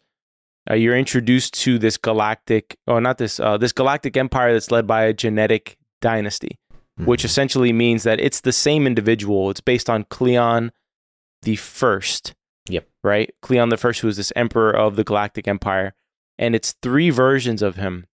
Uh, 0.70 0.74
you're 0.74 0.96
introduced 0.96 1.54
to 1.54 1.78
this 1.78 1.96
galactic, 1.96 2.76
oh, 2.86 2.98
not 2.98 3.18
this, 3.18 3.40
uh, 3.40 3.56
this 3.58 3.72
galactic 3.72 4.16
empire 4.16 4.52
that's 4.52 4.70
led 4.70 4.86
by 4.86 5.02
a 5.04 5.12
genetic 5.12 5.76
dynasty, 6.00 6.58
which 7.04 7.24
essentially 7.24 7.72
means 7.72 8.04
that 8.04 8.20
it's 8.20 8.40
the 8.42 8.52
same 8.52 8.86
individual. 8.86 9.50
It's 9.50 9.60
based 9.60 9.90
on 9.90 10.04
Cleon 10.04 10.70
the 11.42 11.56
First. 11.56 12.34
Yep. 12.68 12.86
Right, 13.02 13.34
Cleon 13.42 13.70
the 13.70 13.76
First, 13.76 14.00
who 14.00 14.08
is 14.08 14.16
this 14.16 14.32
emperor 14.36 14.70
of 14.70 14.94
the 14.94 15.02
Galactic 15.02 15.48
Empire, 15.48 15.94
and 16.38 16.54
it's 16.54 16.74
three 16.82 17.10
versions 17.10 17.60
of 17.62 17.74
him 17.76 18.06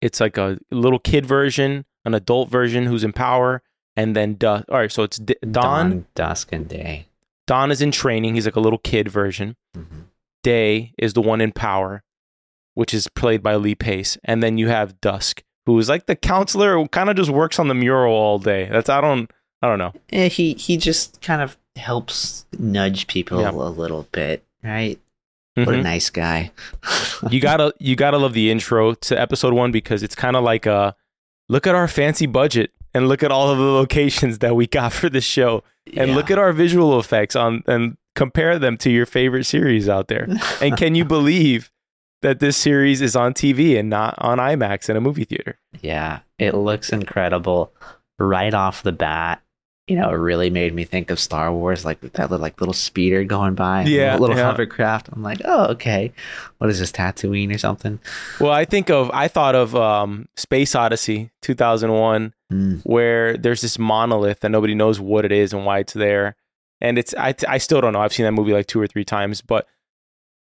it's 0.00 0.18
like 0.20 0.38
a 0.38 0.58
little 0.70 0.98
kid 0.98 1.26
version, 1.26 1.84
an 2.06 2.14
adult 2.14 2.48
version 2.48 2.86
who's 2.86 3.04
in 3.04 3.12
power, 3.12 3.62
and 3.96 4.16
then 4.16 4.34
dusk. 4.34 4.64
All 4.70 4.78
right, 4.78 4.90
so 4.90 5.02
it's 5.02 5.18
D- 5.18 5.36
dawn. 5.50 6.06
dusk, 6.14 6.48
and 6.52 6.66
day. 6.68 7.06
Dawn 7.46 7.70
is 7.70 7.82
in 7.82 7.90
training. 7.90 8.34
He's 8.34 8.46
like 8.46 8.56
a 8.56 8.60
little 8.60 8.78
kid 8.78 9.08
version. 9.08 9.56
Mhm. 9.76 10.04
Day 10.42 10.92
is 10.98 11.12
the 11.14 11.20
one 11.22 11.40
in 11.40 11.52
power, 11.52 12.02
which 12.74 12.94
is 12.94 13.08
played 13.08 13.42
by 13.42 13.56
Lee 13.56 13.74
Pace, 13.74 14.16
and 14.24 14.42
then 14.42 14.58
you 14.58 14.68
have 14.68 15.00
Dusk, 15.00 15.42
who 15.66 15.78
is 15.78 15.88
like 15.88 16.06
the 16.06 16.16
counselor 16.16 16.76
who 16.76 16.88
kind 16.88 17.10
of 17.10 17.16
just 17.16 17.30
works 17.30 17.58
on 17.58 17.68
the 17.68 17.74
mural 17.74 18.14
all 18.14 18.38
day. 18.38 18.68
That's 18.70 18.88
I 18.88 19.00
don't 19.00 19.30
I 19.62 19.68
don't 19.68 19.78
know. 19.78 19.92
Eh, 20.10 20.28
he 20.28 20.54
he 20.54 20.76
just 20.76 21.20
kind 21.20 21.42
of 21.42 21.56
helps 21.76 22.46
nudge 22.58 23.06
people 23.06 23.40
Yeah. 23.40 23.50
a 23.50 23.52
little 23.52 24.06
bit, 24.12 24.44
right? 24.64 24.98
What 25.54 25.68
a 25.68 25.72
Mhm. 25.72 25.82
nice 25.82 26.08
guy. 26.10 26.52
you 27.30 27.40
gotta 27.40 27.74
you 27.78 27.96
gotta 27.96 28.16
love 28.18 28.32
the 28.32 28.50
intro 28.50 28.94
to 28.94 29.20
episode 29.20 29.52
one 29.52 29.70
because 29.72 30.02
it's 30.02 30.14
kind 30.14 30.36
of 30.36 30.42
like 30.44 30.64
a 30.66 30.94
look 31.48 31.66
at 31.66 31.74
our 31.74 31.88
fancy 31.88 32.26
budget 32.26 32.70
and 32.94 33.08
look 33.08 33.22
at 33.22 33.30
all 33.30 33.50
of 33.50 33.58
the 33.58 33.64
locations 33.64 34.38
that 34.38 34.56
we 34.56 34.66
got 34.66 34.92
for 34.92 35.08
this 35.10 35.24
show 35.24 35.62
and 35.96 36.14
look 36.14 36.30
at 36.30 36.38
our 36.38 36.52
visual 36.52 36.98
effects 36.98 37.36
on 37.36 37.62
and 37.66 37.96
compare 38.14 38.58
them 38.58 38.76
to 38.78 38.90
your 38.90 39.06
favorite 39.06 39.44
series 39.44 39.88
out 39.88 40.08
there. 40.08 40.28
And 40.60 40.76
can 40.76 40.94
you 40.94 41.04
believe 41.16 41.70
that 42.22 42.40
this 42.40 42.56
series 42.56 43.00
is 43.00 43.16
on 43.16 43.32
TV 43.34 43.78
and 43.78 43.88
not 43.88 44.14
on 44.18 44.38
IMAX 44.38 44.88
in 44.90 44.96
a 44.96 45.00
movie 45.00 45.24
theater? 45.24 45.58
Yeah, 45.80 46.20
it 46.38 46.54
looks 46.54 46.90
incredible 46.90 47.72
right 48.18 48.52
off 48.52 48.82
the 48.82 48.92
bat. 48.92 49.42
You 49.86 49.96
know, 49.96 50.10
it 50.10 50.14
really 50.18 50.50
made 50.50 50.72
me 50.72 50.84
think 50.84 51.10
of 51.10 51.18
Star 51.18 51.52
Wars, 51.52 51.84
like 51.84 52.00
that 52.00 52.30
little, 52.30 52.38
like 52.38 52.60
little 52.60 52.74
speeder 52.74 53.24
going 53.24 53.54
by, 53.56 53.82
Yeah, 53.84 54.16
little 54.18 54.36
yeah. 54.36 54.44
hovercraft. 54.44 55.08
I'm 55.10 55.22
like, 55.22 55.40
oh, 55.44 55.64
okay. 55.72 56.12
What 56.58 56.70
is 56.70 56.78
this, 56.78 56.92
Tatooine 56.92 57.52
or 57.52 57.58
something? 57.58 57.98
Well, 58.38 58.52
I 58.52 58.64
think 58.66 58.88
of 58.88 59.10
I 59.12 59.26
thought 59.26 59.56
of 59.56 59.74
um, 59.74 60.28
Space 60.36 60.74
Odyssey 60.74 61.30
2001 61.42 62.34
Mm, 62.52 62.82
where 62.82 63.36
there's 63.36 63.60
this 63.60 63.78
monolith 63.78 64.42
and 64.42 64.50
nobody 64.50 64.74
knows 64.74 64.98
what 64.98 65.24
it 65.24 65.30
is 65.30 65.52
and 65.52 65.64
why 65.64 65.78
it's 65.78 65.92
there. 65.92 66.34
And 66.80 66.98
it's 66.98 67.14
I 67.14 67.34
I 67.48 67.58
still 67.58 67.80
don't 67.80 67.92
know. 67.92 68.00
I've 68.00 68.12
seen 68.12 68.24
that 68.24 68.32
movie 68.32 68.52
like 68.52 68.66
two 68.66 68.80
or 68.80 68.86
three 68.86 69.04
times, 69.04 69.40
but 69.42 69.66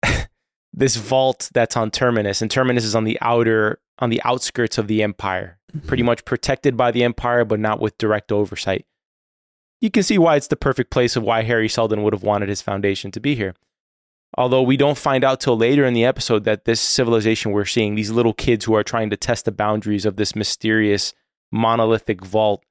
this 0.73 0.95
vault 0.95 1.49
that's 1.53 1.75
on 1.75 1.91
Terminus 1.91 2.41
and 2.41 2.51
Terminus 2.51 2.83
is 2.83 2.95
on 2.95 3.03
the 3.03 3.17
outer 3.21 3.79
on 3.99 4.09
the 4.09 4.21
outskirts 4.23 4.77
of 4.77 4.87
the 4.87 5.03
empire, 5.03 5.59
mm-hmm. 5.75 5.87
pretty 5.87 6.03
much 6.03 6.25
protected 6.25 6.77
by 6.77 6.91
the 6.91 7.03
empire 7.03 7.43
but 7.43 7.59
not 7.59 7.79
with 7.79 7.97
direct 7.97 8.31
oversight. 8.31 8.85
You 9.81 9.89
can 9.89 10.03
see 10.03 10.17
why 10.17 10.35
it's 10.35 10.47
the 10.47 10.55
perfect 10.55 10.91
place 10.91 11.15
of 11.15 11.23
why 11.23 11.43
Hari 11.43 11.69
Seldon 11.69 12.03
would 12.03 12.13
have 12.13 12.23
wanted 12.23 12.49
his 12.49 12.61
foundation 12.61 13.11
to 13.11 13.19
be 13.19 13.35
here. 13.35 13.55
Although 14.37 14.61
we 14.61 14.77
don't 14.77 14.97
find 14.97 15.23
out 15.23 15.39
till 15.39 15.57
later 15.57 15.85
in 15.85 15.93
the 15.93 16.05
episode 16.05 16.43
that 16.43 16.65
this 16.65 16.79
civilization 16.79 17.51
we're 17.51 17.65
seeing, 17.65 17.95
these 17.95 18.11
little 18.11 18.33
kids 18.33 18.65
who 18.65 18.75
are 18.75 18.83
trying 18.83 19.09
to 19.09 19.17
test 19.17 19.45
the 19.45 19.51
boundaries 19.51 20.05
of 20.05 20.17
this 20.17 20.35
mysterious 20.35 21.13
monolithic 21.51 22.23
vault 22.23 22.63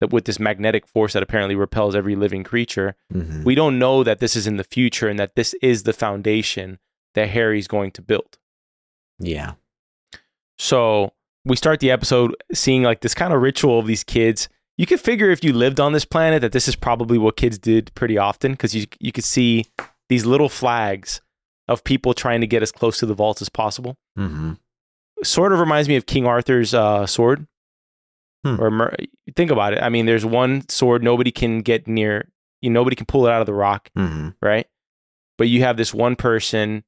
that 0.00 0.10
with 0.10 0.24
this 0.24 0.38
magnetic 0.40 0.86
force 0.86 1.12
that 1.12 1.22
apparently 1.22 1.54
repels 1.54 1.94
every 1.94 2.16
living 2.16 2.42
creature. 2.44 2.94
mhm. 3.12 3.44
We 3.44 3.54
don't 3.54 3.78
know 3.78 4.02
that 4.02 4.18
this 4.18 4.34
is 4.34 4.46
in 4.46 4.56
the 4.56 4.64
future 4.64 5.08
and 5.08 5.18
that 5.18 5.34
this 5.36 5.54
is 5.62 5.82
the 5.82 5.92
foundation 5.92 6.78
that 7.14 7.28
Hari's 7.28 7.68
going 7.68 7.90
to 7.92 8.02
build. 8.02 8.38
Yeah. 9.18 9.52
So 10.58 11.12
we 11.44 11.56
start 11.56 11.80
the 11.80 11.90
episode 11.90 12.34
seeing 12.52 12.82
like 12.82 13.00
this 13.00 13.14
kind 13.14 13.32
of 13.32 13.40
ritual 13.40 13.78
of 13.78 13.86
these 13.86 14.04
kids. 14.04 14.48
You 14.76 14.86
could 14.86 15.00
figure 15.00 15.30
if 15.30 15.44
you 15.44 15.52
lived 15.52 15.80
on 15.80 15.92
this 15.92 16.04
planet 16.04 16.40
that 16.42 16.52
this 16.52 16.68
is 16.68 16.76
probably 16.76 17.18
what 17.18 17.36
kids 17.36 17.58
did 17.58 17.94
pretty 17.94 18.16
often 18.16 18.52
because 18.52 18.74
you 18.74 18.86
you 18.98 19.12
could 19.12 19.24
see 19.24 19.66
these 20.08 20.24
little 20.24 20.48
flags 20.48 21.20
of 21.68 21.84
people 21.84 22.14
trying 22.14 22.40
to 22.40 22.46
get 22.46 22.62
as 22.62 22.72
close 22.72 22.98
to 22.98 23.06
the 23.06 23.14
vault 23.14 23.40
as 23.42 23.48
possible. 23.48 23.96
hmm 24.16 24.52
Sort 25.22 25.52
of 25.52 25.58
reminds 25.60 25.86
me 25.86 25.96
of 25.96 26.06
King 26.06 26.24
Arthur's 26.24 26.72
uh, 26.72 27.04
sword. 27.06 27.46
Hmm. 28.44 28.56
Or 28.60 28.70
Mer- 28.70 28.96
think 29.36 29.50
about 29.50 29.74
it. 29.74 29.82
I 29.82 29.88
mean, 29.90 30.06
there's 30.06 30.24
one 30.24 30.66
sword 30.68 31.02
nobody 31.02 31.30
can 31.30 31.60
get 31.60 31.86
near. 31.86 32.30
You 32.62 32.70
nobody 32.70 32.96
can 32.96 33.06
pull 33.06 33.26
it 33.26 33.30
out 33.30 33.40
of 33.40 33.46
the 33.46 33.54
rock, 33.54 33.90
hmm 33.94 34.30
right? 34.42 34.66
But 35.38 35.48
you 35.48 35.62
have 35.62 35.76
this 35.76 35.92
one 35.94 36.16
person 36.16 36.84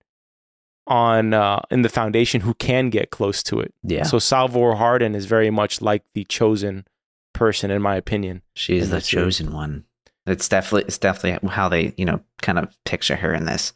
on 0.87 1.33
uh, 1.33 1.61
in 1.71 1.83
the 1.83 1.89
foundation 1.89 2.41
who 2.43 2.55
can 2.55 2.91
get 2.91 3.11
close 3.11 3.43
to 3.45 3.61
it. 3.61 3.73
Yeah. 3.83 4.03
So 4.05 4.19
Salvor 4.19 4.75
Hardin 4.75 5.15
is 5.15 5.27
very 5.27 5.51
much 5.51 5.81
like 5.81 6.03
the 6.15 6.25
chosen 6.25 6.87
person, 7.35 7.71
in 7.71 7.81
my 7.83 7.97
opinion. 7.97 8.43
She's 8.55 8.91
the 8.91 8.97
the 8.97 9.01
series. 9.01 9.37
chosen 9.37 9.53
one. 9.55 9.85
It's 10.27 10.49
definitely 10.49 10.85
it's 10.89 10.99
definitely 10.99 11.49
how 11.51 11.69
they, 11.69 11.95
you 11.97 12.05
know, 12.05 12.21
kind 12.43 12.59
of 12.59 12.77
picture 12.85 13.17
her 13.17 13.33
in 13.35 13.45
this. 13.45 13.73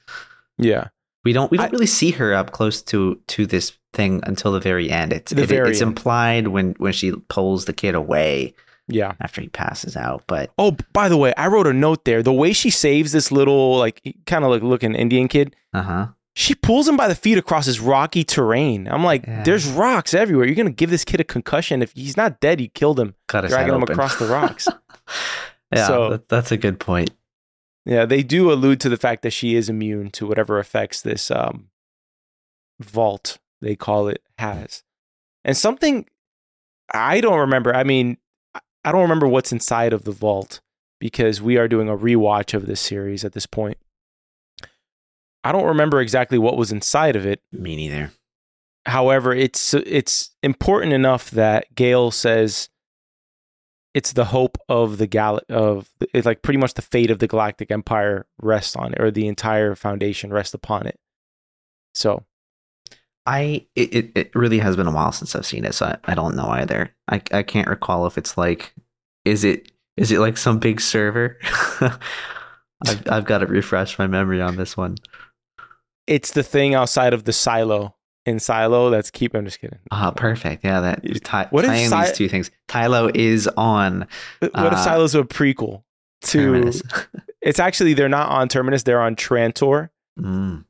Yeah, 0.59 0.88
We 1.26 1.33
don't 1.33 1.50
we 1.50 1.59
don't 1.59 1.66
I- 1.66 1.71
really 1.71 1.87
see 2.00 2.12
her 2.12 2.33
up 2.33 2.52
close 2.52 2.80
to 2.90 3.21
to 3.35 3.47
this 3.47 3.73
thing 3.92 4.21
until 4.25 4.52
the 4.52 4.61
very 4.61 4.88
end. 4.90 5.12
It's 5.12 5.33
The 5.33 5.42
it- 5.42 5.49
very 5.49 5.71
it's 5.71 5.80
end. 5.83 5.88
implied 5.90 6.49
when 6.49 6.75
when 6.78 6.92
she 6.92 7.12
pulls 7.28 7.64
the 7.64 7.73
kid 7.73 7.95
away 7.95 8.54
yeah. 8.88 9.12
after 9.21 9.40
he 9.40 9.49
passes 9.49 9.97
out, 9.97 10.23
but 10.28 10.50
Oh, 10.56 10.76
by 10.92 11.09
the 11.09 11.16
way, 11.16 11.35
I 11.37 11.49
wrote 11.49 11.66
a 11.66 11.73
note 11.73 12.04
there. 12.04 12.23
The 12.23 12.33
way 12.33 12.52
she 12.52 12.71
saves 12.71 13.11
this 13.11 13.33
little, 13.33 13.76
like, 13.78 14.00
kind 14.26 14.45
of 14.45 14.50
like 14.52 14.62
looking 14.62 14.95
Indian 14.95 15.26
kid, 15.26 15.56
uh-huh. 15.75 16.06
she 16.37 16.54
pulls 16.54 16.87
him 16.87 16.97
by 16.97 17.09
the 17.09 17.16
feet 17.16 17.38
across 17.38 17.66
this 17.66 17.80
rocky 17.80 18.23
terrain. 18.23 18.87
I'm 18.87 19.02
like, 19.02 19.26
Yeah. 19.26 19.42
there's 19.42 19.66
rocks 19.66 20.14
everywhere. 20.14 20.47
You're 20.47 20.54
gonna 20.54 20.71
give 20.71 20.90
this 20.90 21.04
kid 21.04 21.18
a 21.21 21.25
concussion. 21.25 21.83
If 21.83 21.90
he's 21.97 22.16
not 22.16 22.38
dead, 22.40 22.61
you 22.61 22.68
killed 22.68 23.00
him, 23.00 23.14
Cut 23.26 23.49
dragging 23.49 23.75
him 23.75 23.83
open. 23.83 23.95
across 23.95 24.14
the 24.21 24.26
rocks. 24.26 24.68
yeah, 25.75 25.87
So- 25.88 26.11
that, 26.11 26.28
that's 26.28 26.52
a 26.52 26.56
good 26.56 26.78
point. 26.78 27.11
Yeah, 27.87 28.05
they 28.05 28.23
do 28.25 28.50
allude 28.52 28.81
to 28.81 28.88
the 28.88 28.97
fact 28.97 29.23
that 29.23 29.31
she 29.33 29.55
is 29.55 29.69
immune 29.69 30.11
to 30.11 30.26
whatever 30.26 30.59
effects 30.59 31.00
this 31.00 31.31
um, 31.31 31.69
vault, 32.81 33.38
they 33.62 33.76
call 33.76 34.09
it, 34.09 34.23
has. 34.38 34.83
And 35.45 35.57
something 35.57 36.07
I 36.93 37.21
don't 37.21 37.38
remember. 37.38 37.75
I 37.75 37.85
mean, 37.85 38.19
I- 38.55 38.61
I 38.85 38.93
don't 38.93 39.02
remember 39.02 39.26
what's 39.28 39.52
inside 39.52 39.93
of 39.93 40.05
the 40.05 40.12
vault 40.12 40.61
because 41.00 41.40
we 41.43 41.57
are 41.57 41.69
doing 41.69 41.88
a 41.88 41.97
rewatch 41.97 42.55
of 42.55 42.66
this 42.66 42.81
series 42.81 43.25
at 43.25 43.33
this 43.33 43.47
point. 43.47 43.78
I 45.45 45.52
don't 45.52 45.64
remember 45.66 46.00
exactly 46.00 46.38
what 46.38 46.57
was 46.57 46.73
inside 46.73 47.14
of 47.16 47.25
it. 47.26 47.40
Me 47.52 47.76
neither. 47.76 48.11
However, 48.87 49.33
it's 49.33 49.75
it's 49.75 50.31
important 50.43 50.93
enough 50.93 51.31
that 51.33 51.75
Gaal 51.75 52.12
says 52.12 52.69
it's 53.97 54.12
the 54.12 54.26
hope 54.26 54.59
of 54.69 54.99
the 54.99 55.07
gal 55.07 55.41
of 55.49 55.91
it's 56.12 56.26
like 56.26 56.43
pretty 56.43 56.59
much 56.59 56.75
the 56.75 56.83
fate 56.83 57.11
of 57.11 57.19
the 57.19 57.26
Galactic 57.26 57.71
Empire 57.71 58.26
rests 58.43 58.76
on 58.76 58.93
it, 58.93 59.00
or 59.00 59.11
the 59.11 59.26
entire 59.26 59.75
foundation 59.75 60.31
rests 60.31 60.53
upon 60.53 60.87
it. 60.87 61.00
So 61.95 62.23
I 63.25 63.67
it, 63.75 64.12
it, 64.15 64.35
really 64.35 64.59
has 64.59 64.76
been 64.76 64.87
a 64.87 64.93
while 64.93 65.12
since 65.12 65.35
I've 65.35 65.47
seen 65.47 65.65
it, 65.65 65.75
so 65.75 65.87
I, 65.87 66.12
I 66.12 66.15
don't 66.15 66.37
know 66.37 66.49
either. 66.49 66.95
I 67.09 67.23
I 67.33 67.43
can't 67.43 67.69
recall 67.69 68.07
if 68.07 68.19
it's 68.19 68.37
like 68.37 68.75
is 69.25 69.45
it 69.45 69.73
is 69.97 70.12
it 70.12 70.21
like 70.21 70.37
some 70.37 70.59
big 70.59 70.83
server? 70.83 71.38
I've 71.81 73.09
I've 73.09 73.25
got 73.25 73.38
to 73.38 73.47
refresh 73.47 73.99
my 73.99 74.07
memory 74.07 74.43
on 74.43 74.57
this 74.57 74.76
one. 74.76 74.97
it's 76.07 76.33
the 76.33 76.43
thing 76.43 76.75
outside 76.75 77.15
of 77.15 77.25
the 77.25 77.33
silo 77.33 77.96
in 78.26 78.38
Silo 78.38 78.90
that's 78.90 79.11
keep. 79.11 79.35
I'm 79.35 79.45
just 79.45 79.61
kidding. 79.61 79.78
Ah, 79.90 80.11
perfect. 80.11 80.64
Yeah, 80.64 80.80
that 80.80 81.25
tie, 81.25 81.47
what 81.50 81.64
tying 81.64 81.88
Si- 81.88 81.97
these 81.97 82.12
two 82.12 82.28
things. 82.28 82.50
Tylo 82.68 83.14
is 83.14 83.49
on 83.56 84.06
What 84.40 84.50
if 84.52 84.54
Uh, 84.54 84.76
Silo's 84.85 85.14
a 85.14 85.23
prequel 85.23 85.83
to? 86.23 86.38
Terminus. 86.38 86.83
It's 87.42 87.61
actually 87.61 87.95
they're 87.95 88.09
not 88.09 88.28
on 88.30 88.49
Terminus. 88.49 88.83
They're 88.83 89.00
on 89.00 89.14
Trantor. 89.14 89.90
Mm, 90.18 90.64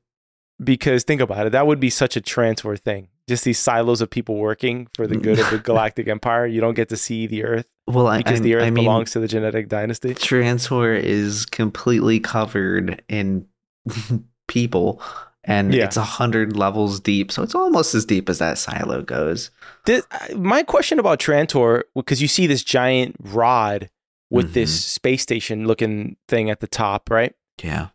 because 0.62 1.04
think 1.04 1.22
about 1.22 1.46
it 1.46 1.52
that 1.52 1.66
would 1.66 1.80
be 1.80 1.88
such 1.88 2.16
a 2.16 2.20
transfer 2.20 2.76
thing 2.76 3.08
just 3.28 3.44
these 3.44 3.58
silos 3.58 4.00
of 4.00 4.10
people 4.10 4.36
working 4.36 4.88
for 4.94 5.06
the 5.06 5.16
good 5.16 5.38
of 5.38 5.48
the 5.50 5.58
galactic 5.64 6.08
empire 6.08 6.46
you 6.46 6.60
don't 6.60 6.74
get 6.74 6.88
to 6.88 6.96
see 6.96 7.26
the 7.26 7.44
earth 7.44 7.68
well, 7.86 8.08
I, 8.08 8.18
because 8.18 8.40
I, 8.40 8.42
the 8.42 8.54
earth 8.56 8.64
I 8.64 8.70
mean, 8.70 8.84
belongs 8.84 9.12
to 9.12 9.20
the 9.20 9.28
genetic 9.28 9.68
dynasty 9.68 10.14
Trantor 10.14 10.98
is 10.98 11.46
completely 11.46 12.18
covered 12.18 13.02
in 13.08 13.46
people, 14.48 15.00
and 15.46 15.72
Yeah. 15.72 15.84
it's 15.84 15.96
a 15.96 16.02
hundred 16.02 16.56
levels 16.56 17.00
deep, 17.00 17.30
so 17.32 17.42
it's 17.42 17.54
almost 17.54 17.94
as 17.94 18.04
deep 18.04 18.28
as 18.28 18.38
that 18.40 18.58
silo 18.58 19.00
goes. 19.02 19.50
Thi- 19.86 20.02
my 20.34 20.62
question 20.62 20.98
about 20.98 21.20
trantor 21.20 21.82
because 21.94 22.20
you 22.20 22.28
see 22.28 22.46
this 22.46 22.62
giant 22.64 23.16
rod 23.20 23.88
with 24.30 24.52
this 24.54 24.76
Mhm. 24.76 24.88
space 24.88 25.22
station 25.22 25.66
looking 25.66 26.16
thing 26.28 26.50
at 26.50 26.58
the 26.60 26.66
top 26.66 27.08
right 27.10 27.34
Yeah. 27.62 27.88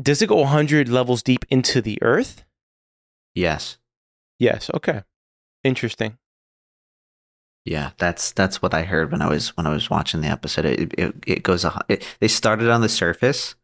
does 0.00 0.20
it 0.22 0.28
go 0.28 0.36
100 0.42 0.88
levels 0.88 1.22
deep 1.22 1.44
into 1.50 1.80
the 1.80 1.98
earth 2.02 2.44
Yes. 3.34 3.78
yes 4.38 4.70
okay 4.74 5.02
interesting 5.62 6.18
Yeah, 7.66 7.92
that's 7.96 8.30
that's 8.32 8.60
what 8.60 8.74
I 8.74 8.82
heard 8.82 9.10
when 9.10 9.22
I 9.22 9.28
was 9.30 9.56
when 9.56 9.66
I 9.66 9.70
was 9.72 9.88
watching 9.88 10.20
the 10.20 10.28
episode. 10.28 10.66
It 10.66 10.92
it, 10.98 11.14
it 11.26 11.42
goes 11.42 11.64
it, 11.88 12.04
they 12.20 12.28
started 12.28 12.68
on 12.68 12.82
the 12.82 12.90
surface, 12.90 13.54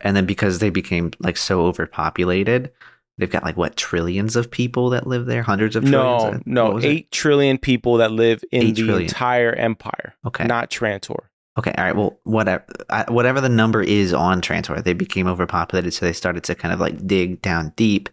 and 0.00 0.16
then 0.16 0.26
because 0.26 0.58
they 0.58 0.70
became 0.70 1.10
like 1.20 1.36
so 1.36 1.66
overpopulated, 1.66 2.70
they've 3.18 3.30
got 3.30 3.44
like 3.44 3.56
what 3.56 3.76
trillions 3.76 4.36
of 4.36 4.50
people 4.50 4.90
that 4.90 5.06
live 5.06 5.26
there, 5.26 5.42
hundreds 5.42 5.76
of 5.76 5.84
trillions. 5.84 6.44
no 6.46 6.64
no 6.66 6.70
was 6.72 6.84
it? 6.84 6.88
eight 6.88 7.10
trillion 7.12 7.58
people 7.58 7.96
that 7.98 8.12
live 8.12 8.42
in 8.52 8.62
Eight 8.62 8.76
the 8.76 8.82
trillion. 8.84 9.02
entire 9.02 9.52
empire 9.52 10.14
Okay, 10.26 10.44
not 10.46 10.70
trantor 10.70 11.20
okay, 11.58 11.74
all 11.76 11.84
right. 11.84 11.96
Well, 11.96 12.18
whatever 12.24 12.64
I, 12.88 13.04
whatever 13.10 13.40
the 13.40 13.48
number 13.48 13.82
is 13.82 14.12
on 14.14 14.40
Trantor, 14.40 14.82
they 14.82 14.94
became 14.94 15.26
overpopulated, 15.26 15.92
so 15.92 16.06
they 16.06 16.12
started 16.12 16.44
to 16.44 16.54
kind 16.54 16.72
of 16.72 16.80
like 16.80 17.06
dig 17.06 17.42
down 17.42 17.72
deep. 17.76 18.08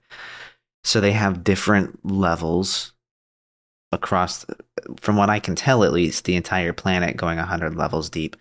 So 0.84 1.00
they 1.01 1.12
have 1.13 1.44
different 1.44 2.00
levels 2.10 2.94
across, 3.91 4.46
from 5.00 5.15
what 5.17 5.29
I 5.29 5.39
can 5.39 5.56
tell 5.56 5.84
at 5.84 5.94
least, 5.94 6.25
the 6.25 6.36
entire 6.36 6.74
planet 6.74 7.17
going 7.17 7.38
100 7.38 7.75
levels 7.75 8.10
deep. 8.10 8.36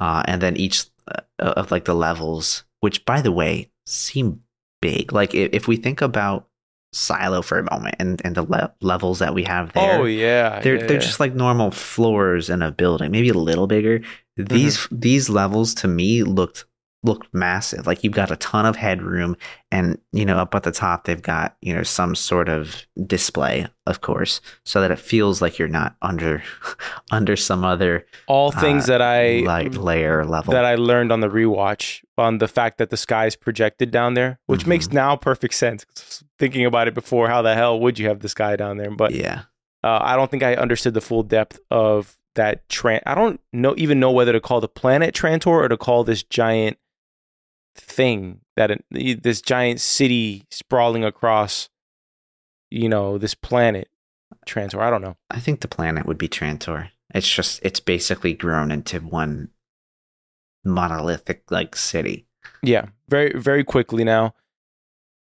Uh, 0.00 0.22
and 0.26 0.40
then 0.40 0.56
each 0.56 0.84
uh, 1.10 1.20
of 1.38 1.70
like 1.70 1.84
the 1.84 1.94
levels, 1.94 2.64
which 2.80 3.04
by 3.04 3.20
the 3.20 3.32
way, 3.32 3.70
seem 3.86 4.40
big. 4.80 5.12
Like 5.12 5.34
if, 5.34 5.66
we 5.68 5.76
think 5.76 6.00
about 6.00 6.48
Silo 6.92 7.42
for 7.42 7.58
a 7.58 7.70
moment 7.70 7.96
and, 7.98 8.20
and 8.24 8.34
the 8.34 8.42
le- 8.42 8.72
levels 8.80 9.18
that 9.18 9.34
we 9.34 9.44
have 9.44 9.72
there. 9.72 10.00
Oh 10.00 10.04
yeah, 10.04 10.60
they're 10.60 10.76
yeah, 10.76 10.86
they're 10.86 10.92
yeah. 10.96 10.98
just 11.02 11.20
like 11.20 11.34
normal 11.34 11.70
floors 11.70 12.48
in 12.48 12.62
a 12.62 12.70
building, 12.72 13.10
maybe 13.10 13.28
a 13.28 13.34
little 13.34 13.66
bigger. 13.66 14.00
These 14.36 14.78
Mm-hmm. 14.78 15.00
these 15.00 15.28
levels 15.28 15.74
to 15.74 15.88
me 15.88 16.22
looked 16.22 16.64
looked 17.04 17.32
massive. 17.32 17.86
Like 17.86 18.02
you've 18.02 18.12
got 18.12 18.30
a 18.30 18.36
ton 18.36 18.66
of 18.66 18.74
headroom, 18.76 19.36
and 19.70 19.98
you 20.12 20.24
know 20.24 20.36
up 20.38 20.54
at 20.54 20.64
the 20.64 20.72
top 20.72 21.04
they've 21.04 21.22
got 21.22 21.56
you 21.60 21.72
know 21.74 21.82
some 21.82 22.14
sort 22.14 22.48
of 22.48 22.86
display, 23.06 23.66
of 23.86 24.00
course, 24.00 24.40
so 24.64 24.80
that 24.80 24.90
it 24.90 24.98
feels 24.98 25.40
like 25.40 25.58
you're 25.58 25.68
not 25.68 25.96
under 26.02 26.42
under 27.10 27.36
some 27.36 27.64
other 27.64 28.04
all 28.26 28.50
things 28.50 28.84
uh, 28.84 28.98
that 28.98 29.02
I 29.02 29.38
like 29.46 29.74
layer 29.76 30.24
level. 30.24 30.52
that 30.52 30.64
I 30.64 30.74
learned 30.74 31.12
on 31.12 31.20
the 31.20 31.28
rewatch 31.28 32.02
on 32.16 32.38
the 32.38 32.48
fact 32.48 32.78
that 32.78 32.90
the 32.90 32.96
sky 32.96 33.26
is 33.26 33.36
projected 33.36 33.90
down 33.90 34.14
there, 34.14 34.38
which 34.46 34.60
Mm-hmm. 34.62 34.68
makes 34.70 34.92
now 34.92 35.14
perfect 35.16 35.54
sense. 35.54 35.86
Thinking 36.38 36.64
about 36.66 36.88
it 36.88 36.94
before, 36.94 37.28
how 37.28 37.42
the 37.42 37.54
hell 37.54 37.78
would 37.80 37.98
you 37.98 38.08
have 38.08 38.20
the 38.20 38.28
sky 38.28 38.56
down 38.56 38.76
there? 38.76 38.90
But 38.90 39.12
yeah, 39.12 39.42
uh, 39.84 39.98
I 40.02 40.16
don't 40.16 40.30
think 40.30 40.42
I 40.42 40.54
understood 40.54 40.94
the 40.94 41.00
full 41.00 41.22
depth 41.22 41.60
of 41.70 42.16
that. 42.34 42.68
Tran- 42.68 43.02
I 43.06 43.14
don't 43.14 43.40
know 43.52 43.74
even 43.76 44.00
know 44.00 44.10
whether 44.10 44.32
to 44.32 44.40
call 44.40 44.60
the 44.60 44.68
planet 44.68 45.14
Trantor 45.14 45.46
or 45.46 45.68
to 45.68 45.76
call 45.76 46.02
this 46.04 46.22
giant 46.24 46.76
thing 47.80 48.40
that 48.56 48.70
it, 48.92 49.22
this 49.22 49.40
giant 49.40 49.80
city 49.80 50.44
sprawling 50.50 51.04
across, 51.04 51.68
you 52.70 52.88
know, 52.88 53.18
this 53.18 53.34
planet 53.34 53.88
Trantor. 54.46 54.80
I 54.80 54.90
don't 54.90 55.02
know. 55.02 55.16
I 55.30 55.40
think 55.40 55.60
the 55.60 55.68
planet 55.68 56.04
would 56.06 56.18
be 56.18 56.28
Trantor. 56.28 56.90
It's 57.14 57.28
just 57.28 57.60
it's 57.62 57.80
basically 57.80 58.34
grown 58.34 58.70
into 58.70 59.00
one 59.00 59.50
monolithic 60.64 61.50
like 61.50 61.76
city. 61.76 62.26
Yeah, 62.62 62.86
very 63.08 63.32
very 63.38 63.64
quickly 63.64 64.04
now. 64.04 64.34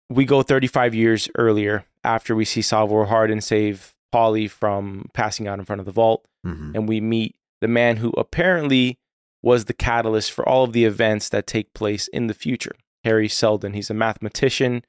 We 0.10 0.26
go 0.26 0.42
35 0.42 0.96
years 0.96 1.30
earlier 1.38 1.86
after 2.04 2.36
we 2.36 2.46
see 2.46 2.62
Salvor 2.64 3.06
Hardin 3.06 3.42
save 3.42 3.94
Polly 4.12 4.48
from 4.48 5.10
passing 5.14 5.48
out 5.48 5.60
in 5.60 5.66
front 5.66 5.80
of 5.82 5.86
the 5.86 5.92
vault, 5.92 6.26
Mhm. 6.46 6.74
and 6.74 6.90
we 6.90 7.00
meet 7.00 7.36
the 7.62 7.68
man 7.68 7.98
who 7.98 8.10
apparently 8.18 8.98
was 9.42 9.66
the 9.66 9.74
catalyst 9.74 10.32
for 10.32 10.48
all 10.48 10.64
of 10.64 10.74
the 10.74 10.86
events 10.86 11.30
that 11.30 11.48
take 11.48 11.74
place 11.74 12.08
in 12.10 12.28
the 12.28 12.34
future. 12.34 12.76
Hari 13.06 13.30
Seldon. 13.30 13.74
He's 13.74 13.90
a 13.90 13.94
mathematician, 13.94 14.84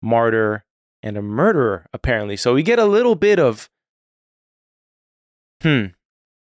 martyr, 0.00 0.64
and 1.02 1.16
a 1.16 1.22
murderer, 1.22 1.86
apparently. 1.92 2.36
So 2.36 2.54
we 2.54 2.62
get 2.62 2.78
a 2.78 2.86
little 2.86 3.14
bit 3.14 3.38
of 3.38 3.70
hmm. 5.62 5.86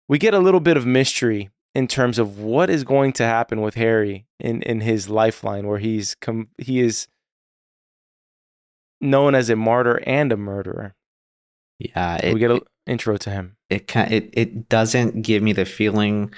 We 0.08 0.17
get 0.17 0.34
a 0.34 0.39
little 0.39 0.60
bit 0.60 0.75
of 0.75 0.86
mystery 0.86 1.50
in 1.74 1.88
terms 1.88 2.20
of 2.20 2.38
what 2.38 2.70
is 2.70 2.84
going 2.84 3.13
to 3.13 3.24
happen 3.24 3.62
with 3.62 3.75
Hari 3.75 4.25
in, 4.39 4.62
in 4.63 4.81
his 4.81 5.08
lifeline, 5.10 5.67
where 5.67 5.79
he's 5.79 6.15
com- 6.15 6.50
he 6.58 6.81
is 6.81 7.08
known 9.00 9.36
as 9.36 9.50
a 9.50 9.55
martyr 9.55 10.01
and 10.05 10.31
a 10.31 10.38
murderer. 10.38 10.96
Yeah, 11.79 12.17
it, 12.17 12.34
we 12.34 12.39
get 12.39 12.51
an 12.51 12.60
intro 12.86 13.17
to 13.17 13.29
him. 13.29 13.58
it 13.70 13.89
it 13.96 14.29
it 14.34 14.70
doesn't 14.70 15.22
give 15.22 15.41
me 15.41 15.53
the 15.53 15.65
feeling, 15.65 16.34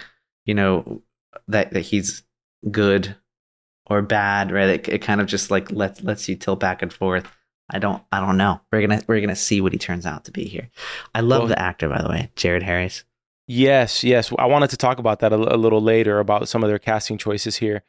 you 0.46 0.54
know, 0.54 1.02
that 1.48 1.72
that 1.72 1.82
he's 1.82 2.24
good 2.72 3.16
or 3.88 4.02
bad, 4.02 4.52
right? 4.52 4.70
It, 4.70 4.88
it 4.90 5.00
kind 5.02 5.22
of 5.22 5.28
just 5.28 5.52
like 5.52 5.72
lets 5.72 6.02
lets 6.04 6.28
you 6.30 6.36
tilt 6.36 6.60
back 6.60 6.82
and 6.82 6.92
forth. 6.94 7.28
I 7.70 7.80
don't 7.80 8.04
I 8.12 8.20
don't 8.20 8.38
know. 8.38 8.62
We're 8.72 8.82
gonna 8.86 9.02
we're 9.08 9.22
gonna 9.22 9.36
see 9.36 9.62
what 9.62 9.72
he 9.74 9.78
turns 9.80 10.06
out 10.06 10.26
to 10.26 10.32
be 10.32 10.46
here. 10.46 10.70
I 11.16 11.22
love 11.22 11.42
Well- 11.42 11.48
the 11.50 11.60
actor 11.60 11.90
by 11.90 12.02
the 12.02 12.10
way, 12.10 12.32
Jared 12.36 12.64
Harris. 12.64 13.04
Yes, 13.48 14.04
yes. 14.06 14.32
I 14.40 14.46
wanted 14.46 14.70
to 14.70 14.78
talk 14.78 15.00
about 15.00 15.20
that 15.20 15.34
a, 15.34 15.36
a 15.36 15.58
little 15.58 15.82
later 15.82 16.20
about 16.20 16.48
some 16.48 16.64
of 16.64 16.70
their 16.70 16.80
casting 16.80 17.18
choices 17.18 17.58
here. 17.58 17.84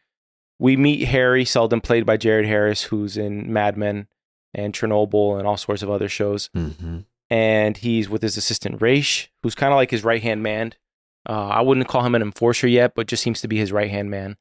We 0.59 0.77
meet 0.77 1.05
Hari 1.07 1.45
Seldon, 1.45 1.81
played 1.81 2.05
by 2.07 2.17
Jared 2.17 2.47
Harris, 2.47 2.85
who's 2.85 3.17
in 3.17 3.53
Mad 3.53 3.77
Men 3.77 4.09
and 4.53 4.73
Chernobyl 4.75 5.39
and 5.39 5.47
all 5.47 5.57
sorts 5.57 5.83
of 5.83 5.91
other 5.91 6.09
shows. 6.09 6.49
Mm-hmm. 6.57 6.99
and 7.31 7.77
he's 7.77 8.09
with 8.09 8.23
his 8.23 8.37
assistant 8.37 8.81
Raych, 8.81 9.29
who's 9.43 9.55
kind 9.55 9.73
of 9.73 9.77
like 9.77 9.91
his 9.93 10.03
right 10.05 10.23
hand 10.23 10.43
man. 10.43 10.75
Uh, 11.29 11.49
I 11.49 11.61
wouldn't 11.61 11.89
call 11.89 12.05
him 12.05 12.15
an 12.15 12.23
enforcer 12.23 12.67
yet, 12.67 12.95
but 12.95 13.07
just 13.07 13.23
seems 13.23 13.41
to 13.41 13.49
be 13.49 13.57
his 13.57 13.73
right 13.73 13.91
hand 13.91 14.11
man. 14.11 14.37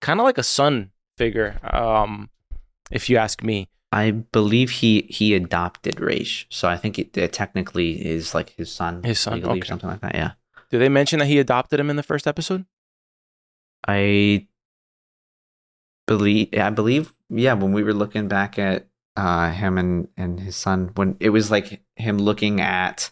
Kind 0.00 0.20
of 0.20 0.24
like 0.24 0.38
a 0.38 0.42
son 0.42 0.90
figure, 1.18 1.58
um, 1.74 2.30
if 2.90 3.10
you 3.10 3.16
ask 3.18 3.42
me. 3.42 3.68
I 3.92 4.12
believe 4.12 4.70
he 4.70 5.02
he 5.10 5.34
adopted 5.34 5.96
Raych, 5.96 6.46
so 6.48 6.68
I 6.68 6.76
think 6.76 6.98
it, 6.98 7.16
it 7.16 7.32
technically 7.32 8.06
is 8.06 8.34
like 8.34 8.50
his 8.50 8.72
son, 8.72 9.02
His 9.02 9.18
son, 9.18 9.34
legally 9.34 9.60
or 9.60 9.64
something 9.64 9.90
like 9.90 10.00
that. 10.00 10.14
Yeah, 10.14 10.32
Do 10.70 10.78
they 10.78 10.88
mention 10.88 11.18
that 11.18 11.26
he 11.26 11.38
adopted 11.38 11.80
him 11.80 11.90
in 11.90 11.96
the 11.96 12.02
first 12.02 12.26
episode? 12.26 12.64
I 13.86 14.46
believe 16.06 16.48
I 16.54 16.70
believe 16.70 17.12
yeah. 17.28 17.54
When 17.54 17.72
we 17.72 17.82
were 17.82 17.92
looking 17.94 18.28
back 18.28 18.58
at 18.58 18.86
uh, 19.16 19.50
him 19.50 19.76
and 19.76 20.08
and 20.16 20.38
his 20.40 20.56
son, 20.56 20.92
when 20.94 21.16
it 21.20 21.30
was 21.30 21.50
like 21.50 21.82
him 21.96 22.18
looking 22.18 22.60
at 22.60 23.10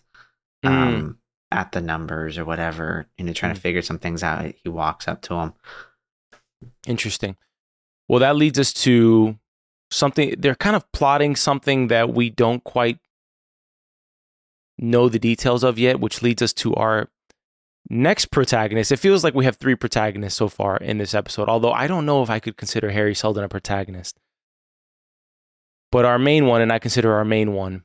Mm. 0.64 1.17
At 1.50 1.72
the 1.72 1.80
numbers 1.80 2.36
or 2.36 2.44
whatever, 2.44 3.06
you 3.16 3.24
know, 3.24 3.32
trying 3.32 3.54
to 3.54 3.58
Mm. 3.58 3.62
figure 3.62 3.82
some 3.82 3.98
things 3.98 4.22
out, 4.22 4.52
he 4.62 4.68
walks 4.68 5.08
up 5.08 5.22
to 5.22 5.34
him. 5.34 5.54
Interesting. 6.86 7.36
Well, 8.06 8.20
that 8.20 8.36
leads 8.36 8.58
us 8.58 8.72
to 8.84 9.38
something. 9.90 10.34
They're 10.38 10.54
kind 10.54 10.76
of 10.76 10.90
plotting 10.92 11.36
something 11.36 11.88
that 11.88 12.10
we 12.10 12.28
don't 12.30 12.62
quite 12.64 12.98
know 14.78 15.08
the 15.08 15.18
details 15.18 15.64
of 15.64 15.78
yet, 15.78 16.00
which 16.00 16.22
leads 16.22 16.42
us 16.42 16.52
to 16.54 16.74
our 16.74 17.08
next 17.88 18.26
protagonist. 18.26 18.92
It 18.92 18.98
feels 18.98 19.24
like 19.24 19.34
we 19.34 19.44
have 19.46 19.56
three 19.56 19.74
protagonists 19.74 20.38
so 20.38 20.48
far 20.48 20.76
in 20.76 20.98
this 20.98 21.14
episode, 21.14 21.48
although 21.48 21.72
I 21.72 21.86
don't 21.86 22.04
know 22.06 22.22
if 22.22 22.28
I 22.30 22.38
could 22.40 22.56
consider 22.58 22.92
Hari 22.92 23.14
Seldon 23.14 23.44
a 23.44 23.48
protagonist. 23.48 24.18
But 25.90 26.04
our 26.04 26.18
main 26.18 26.46
one, 26.46 26.60
and 26.60 26.70
I 26.70 26.78
consider 26.78 27.14
our 27.14 27.24
main 27.24 27.54
one, 27.54 27.84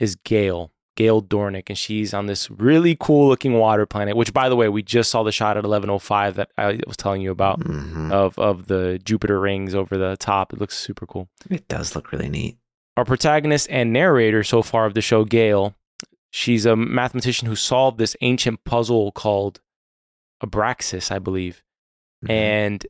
is 0.00 0.16
Gaal. 0.16 0.70
Gaal 0.96 1.26
Dornick, 1.26 1.64
and 1.68 1.76
she's 1.78 2.14
on 2.14 2.26
this 2.26 2.50
really 2.50 2.96
cool 2.98 3.28
looking 3.28 3.54
water 3.54 3.84
planet, 3.86 4.16
which 4.16 4.32
by 4.32 4.48
the 4.48 4.56
way, 4.56 4.68
we 4.68 4.82
just 4.82 5.10
saw 5.10 5.22
the 5.22 5.32
shot 5.32 5.56
at 5.56 5.64
1105 5.64 6.36
that 6.36 6.50
I 6.56 6.80
was 6.86 6.96
telling 6.96 7.20
you 7.22 7.30
about 7.30 7.60
Mhm. 7.60 8.12
of 8.12 8.38
of 8.38 8.66
the 8.66 9.00
Jupiter 9.04 9.40
rings 9.40 9.74
over 9.74 9.96
the 9.98 10.16
top. 10.16 10.52
It 10.52 10.60
looks 10.60 10.76
super 10.78 11.06
cool. 11.06 11.28
It 11.50 11.66
does 11.68 11.94
look 11.96 12.12
really 12.12 12.28
neat. 12.28 12.58
Our 12.96 13.04
protagonist 13.04 13.66
and 13.70 13.92
narrator 13.92 14.44
so 14.44 14.62
far 14.62 14.86
of 14.86 14.94
the 14.94 15.00
show, 15.02 15.24
Gaal, 15.24 15.74
she's 16.30 16.64
a 16.64 16.76
mathematician 16.76 17.48
who 17.48 17.56
solved 17.56 17.98
this 17.98 18.14
ancient 18.20 18.62
puzzle 18.64 19.10
called 19.10 19.60
Abraxas, 20.42 21.10
I 21.10 21.18
believe. 21.18 21.62
Mhm. 22.24 22.30
And 22.30 22.86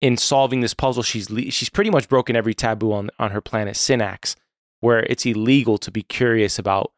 in 0.00 0.16
solving 0.16 0.60
this 0.60 0.74
puzzle, 0.74 1.02
she's 1.02 1.30
le- 1.30 1.50
she's 1.50 1.68
pretty 1.70 1.90
much 1.90 2.08
broken 2.08 2.36
every 2.36 2.54
taboo 2.54 2.92
on 2.92 3.10
on 3.18 3.30
her 3.30 3.40
planet, 3.40 3.76
Synnax, 3.76 4.36
where 4.80 5.00
it's 5.04 5.24
illegal 5.24 5.78
to 5.78 5.90
be 5.90 6.02
curious 6.02 6.58
about 6.58 6.92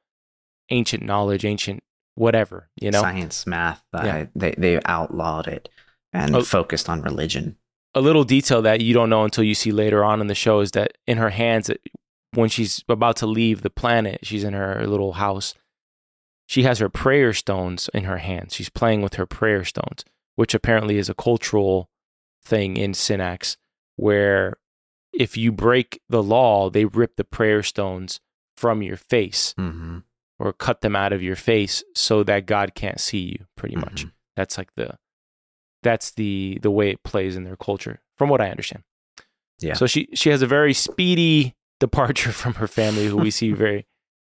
ancient 0.71 1.03
knowledge, 1.03 1.45
ancient 1.45 1.83
whatever, 2.15 2.69
you 2.81 2.91
know. 2.91 3.01
science, 3.01 3.47
math, 3.47 3.85
uh, 3.95 4.03
Yeah. 4.05 4.27
they 4.35 4.53
they 4.59 4.81
outlawed 4.85 5.47
it 5.47 5.69
and 6.13 6.35
Oh. 6.37 6.43
focused 6.43 6.89
on 6.89 7.03
religion. 7.03 7.57
a 7.95 8.01
little 8.03 8.23
detail 8.25 8.61
that 8.63 8.81
you 8.83 8.93
don't 8.95 9.09
know 9.11 9.25
until 9.25 9.43
you 9.45 9.55
see 9.55 9.73
later 9.73 10.05
on 10.05 10.21
in 10.21 10.27
the 10.27 10.35
show 10.35 10.61
is 10.61 10.71
that 10.73 10.93
in 11.07 11.17
her 11.19 11.31
hands 11.31 11.71
when 12.35 12.49
she's 12.51 12.85
about 12.89 13.17
to 13.17 13.27
leave 13.27 13.63
the 13.63 13.71
planet 13.71 14.21
she's 14.23 14.45
in 14.45 14.53
her 14.53 14.87
little 14.87 15.15
house 15.15 15.55
she 16.47 16.63
has 16.65 16.79
her 16.81 16.89
prayer 16.91 17.33
stones 17.33 17.89
in 17.95 18.05
her 18.05 18.19
hands 18.19 18.55
she's 18.55 18.69
playing 18.69 19.01
with 19.03 19.15
her 19.15 19.25
prayer 19.27 19.65
stones 19.65 20.05
which 20.37 20.55
apparently 20.55 20.99
is 20.99 21.09
a 21.09 21.15
cultural 21.15 21.89
thing 22.45 22.77
in 22.77 22.93
Synnax 22.95 23.57
where 23.97 24.59
if 25.13 25.37
you 25.37 25.51
break 25.51 26.01
the 26.09 26.23
law 26.23 26.69
they 26.71 26.85
rip 26.85 27.17
the 27.17 27.25
prayer 27.25 27.63
stones 27.63 28.21
from 28.57 28.83
your 28.83 28.97
face 28.99 29.55
Mm-hmm. 29.59 29.99
Or 30.39 30.53
cut 30.53 30.81
them 30.81 30.95
out 30.97 31.13
of 31.13 31.23
your 31.23 31.37
face 31.37 31.83
so 31.95 32.23
that 32.25 32.47
God 32.47 32.75
can't 32.75 33.01
see 33.01 33.19
you 33.39 33.47
pretty 33.57 33.77
much. 33.77 34.05
Mhm. 34.07 34.13
that's 34.37 34.57
like 34.59 34.73
the 34.77 34.97
that's 35.83 36.11
the 36.13 36.59
the 36.63 36.71
way 36.71 36.91
it 36.91 37.03
plays 37.05 37.37
in 37.37 37.45
their 37.45 37.57
culture 37.57 38.01
from 38.17 38.29
what 38.29 38.41
i 38.41 38.51
understand. 38.51 38.83
Yeah. 39.61 39.75
so 39.75 39.87
she 39.87 40.09
she 40.15 40.31
has 40.31 40.43
a 40.43 40.47
very 40.47 40.75
speedy 40.75 41.55
departure 41.81 42.33
from 42.33 42.55
her 42.55 42.67
family 42.69 43.07
who 43.07 43.17
we 43.17 43.31
see 43.31 43.53
very 43.65 43.87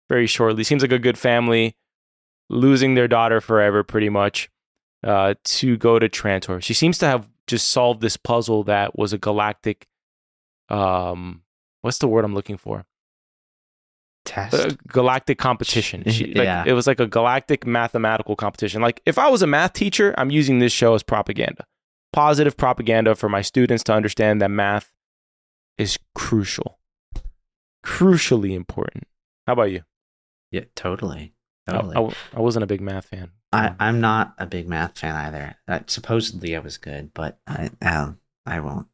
very 0.09 0.27
shortly. 0.27 0.65
Seems 0.65 0.83
like 0.83 0.93
a 0.93 0.99
good 0.99 1.17
family 1.19 1.77
losing 2.51 2.95
their 2.95 3.09
daughter 3.09 3.41
forever 3.41 3.83
pretty 3.83 4.09
much 4.11 4.51
uh 5.03 5.35
to 5.45 5.77
go 5.79 5.99
to 5.99 6.09
trantor. 6.09 6.63
She 6.63 6.75
seems 6.75 6.99
to 6.99 7.07
have 7.07 7.29
just 7.47 7.69
solved 7.69 8.01
this 8.01 8.17
puzzle 8.19 8.65
that 8.65 8.99
was 8.99 9.13
a 9.13 9.19
galactic 9.19 9.87
um 10.71 11.43
what's 11.83 11.99
the 11.99 12.09
word 12.09 12.25
i'm 12.25 12.35
looking 12.35 12.57
for 12.57 12.87
Test. 14.25 14.55
a 14.55 14.79
galactic 14.89 15.39
competition. 15.39 16.03
She, 16.11 16.27
like, 16.27 16.45
Yeah. 16.45 16.65
It 16.67 16.73
was 16.73 16.87
like 16.87 17.01
a 17.01 17.07
galactic 17.07 17.67
mathematical 17.67 18.37
competition. 18.37 18.81
Like 18.83 19.01
if 19.07 19.19
I 19.19 19.29
was 19.29 19.43
a 19.43 19.47
math 19.47 19.73
teacher, 19.75 20.15
I'm 20.17 20.31
using 20.31 20.59
this 20.59 20.73
show 20.73 20.95
as 20.95 21.03
propaganda. 21.03 21.65
Positive 22.13 22.57
propaganda 22.57 23.15
for 23.15 23.29
my 23.29 23.43
students 23.43 23.83
to 23.85 23.93
understand 23.93 24.41
that 24.41 24.51
math 24.51 24.93
is 25.79 25.99
crucial. 26.15 26.79
Crucially 27.85 28.55
important. 28.55 29.05
How 29.47 29.53
about 29.55 29.71
you? 29.73 29.83
yeah, 30.51 30.65
totally. 30.75 31.35
I, 31.67 31.73
Totally. 31.73 31.93
I 31.93 31.99
w- 31.99 32.15
I 32.37 32.41
wasn't 32.41 32.63
a 32.63 32.67
big 32.67 32.81
math 32.83 33.07
fan. 33.07 33.31
I, 33.51 33.75
I'm 33.81 33.99
not 34.01 34.35
a 34.39 34.45
big 34.47 34.69
math 34.69 34.99
fan 34.99 35.15
either. 35.17 35.57
Uh, 35.67 35.81
supposedly 35.87 36.55
I 36.55 36.59
was 36.59 36.77
good, 36.77 37.13
but 37.15 37.39
I 37.47 37.71
um, 37.83 38.19
I 38.45 38.61
won't. 38.61 38.87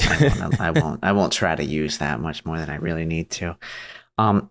I 0.00 0.34
won't, 0.40 0.60
I 0.60 0.70
won't. 0.80 1.04
I 1.04 1.12
won't 1.12 1.32
try 1.32 1.54
to 1.54 1.64
use 1.64 1.98
that 1.98 2.20
much 2.20 2.44
more 2.44 2.58
than 2.58 2.70
I 2.70 2.76
really 2.76 3.04
need 3.04 3.30
to. 3.32 3.56
Um, 4.18 4.50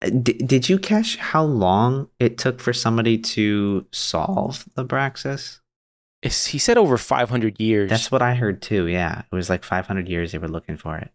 d- 0.00 0.34
did 0.34 0.68
you 0.68 0.78
catch 0.78 1.16
how 1.16 1.44
long 1.44 2.08
it 2.18 2.38
took 2.38 2.60
for 2.60 2.72
somebody 2.72 3.18
to 3.18 3.86
solve 3.92 4.64
the 4.74 4.84
Braxis? 4.84 5.60
It's, 6.22 6.46
he 6.46 6.58
said 6.58 6.78
over 6.78 6.96
500 6.96 7.60
years. 7.60 7.90
That's 7.90 8.10
what 8.10 8.22
I 8.22 8.34
heard 8.34 8.62
too. 8.62 8.86
Yeah, 8.86 9.22
it 9.30 9.34
was 9.34 9.50
like 9.50 9.62
500 9.64 10.08
years 10.08 10.32
they 10.32 10.38
were 10.38 10.48
looking 10.48 10.76
for 10.76 10.96
it. 10.96 11.10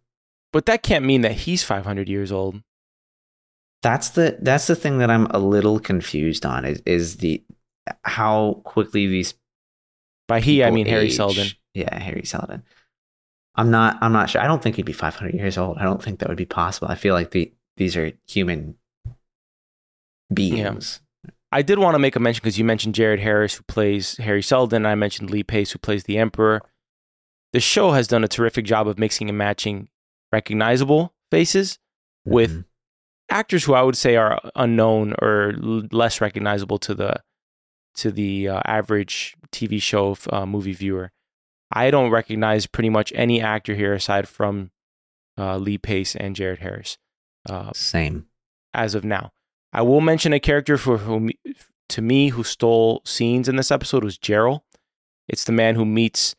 but 0.53 0.65
that 0.67 0.83
can't 0.83 1.05
mean 1.05 1.21
that 1.21 1.31
he's 1.33 1.63
500 1.63 2.07
years 2.07 2.31
old. 2.31 2.61
That's 3.81 4.09
the 4.09 4.37
that's 4.41 4.67
the 4.67 4.75
thing 4.75 4.97
that 4.97 5.09
I'm 5.09 5.25
a 5.27 5.39
little 5.39 5.79
confused 5.79 6.45
on 6.45 6.65
is 6.65 6.81
is 6.85 7.17
the 7.17 7.41
how 8.03 8.61
quickly 8.65 9.07
these 9.07 9.33
By 10.27 10.41
he, 10.41 10.63
I 10.65 10.69
mean 10.69 10.85
Hari. 10.85 11.09
Seldon. 11.09 11.47
Yeah, 11.73 11.97
Hari 11.97 12.25
Seldon. 12.25 12.63
I'm 13.59 13.69
not. 13.71 13.97
I'm 14.01 14.13
not 14.13 14.29
sure. 14.29 14.41
I 14.41 14.47
don't 14.47 14.61
think 14.63 14.75
he'd 14.77 14.85
be 14.85 14.93
500 14.93 15.33
years 15.33 15.57
old. 15.57 15.77
I 15.77 15.83
don't 15.83 16.01
think 16.01 16.19
that 16.19 16.29
would 16.29 16.37
be 16.37 16.45
possible. 16.45 16.87
I 16.87 16.95
feel 16.95 17.13
like 17.13 17.31
the 17.31 17.51
these 17.77 17.95
are 17.97 18.11
human 18.27 18.75
beings. 20.33 21.01
I 21.51 21.61
did 21.61 21.79
want 21.79 21.95
to 21.95 21.99
make 21.99 22.15
a 22.15 22.19
mention 22.19 22.41
because 22.43 22.59
you 22.59 22.65
mentioned 22.65 22.95
Jared 22.95 23.19
Harris, 23.19 23.55
who 23.55 23.63
plays 23.63 24.17
Hari 24.17 24.41
Seldon. 24.43 24.85
I 24.85 24.95
mentioned 24.95 25.29
Lee 25.31 25.43
Pace, 25.43 25.71
who 25.71 25.79
plays 25.79 26.03
the 26.03 26.17
Emperor. 26.17 26.61
The 27.53 27.59
show 27.59 27.91
has 27.91 28.07
done 28.07 28.23
a 28.23 28.27
terrific 28.27 28.65
job 28.65 28.87
of 28.87 28.99
mixing 28.99 29.27
and 29.29 29.37
matching 29.37 29.89
recognizable 30.31 31.13
faces 31.31 31.79
with 32.25 32.51
Mhm. 32.51 32.65
actors 33.31 33.63
who 33.63 33.73
I 33.73 33.81
would 33.81 33.97
say 33.97 34.15
are 34.15 34.39
unknown 34.55 35.15
or 35.19 35.53
l- 35.61 35.87
less 35.91 36.21
recognizable 36.21 36.77
to 36.79 36.93
the 36.93 37.15
to 37.95 38.11
the 38.11 38.47
uh, 38.47 38.61
average 38.65 39.35
TV 39.51 39.81
show 39.81 40.15
uh, 40.31 40.45
movie 40.45 40.73
viewer. 40.73 41.11
I 41.71 41.91
don't 41.91 42.09
recognize 42.11 42.65
pretty 42.65 42.89
much 42.89 43.11
any 43.15 43.41
actor 43.41 43.75
here 43.75 43.93
aside 43.93 44.27
from 44.27 44.71
uh, 45.37 45.57
Lee 45.57 45.77
Pace 45.77 46.15
and 46.15 46.35
Jared 46.35 46.59
Harris 46.59 46.97
uh, 47.49 47.71
same. 47.73 48.25
as 48.73 48.95
of 48.95 49.03
now. 49.03 49.31
I 49.71 49.81
will 49.83 50.01
mention 50.01 50.33
a 50.33 50.39
character 50.39 50.77
for 50.77 50.97
whom, 50.97 51.29
to 51.89 52.01
me, 52.01 52.29
who 52.29 52.43
stole 52.43 53.01
scenes 53.05 53.47
in 53.47 53.55
this 53.55 53.71
episode 53.71 54.03
was 54.03 54.17
Jerril. 54.17 54.61
It's 55.27 55.43
the 55.43 55.51
man 55.51 55.75
who 55.75 55.85
meets 55.85 56.35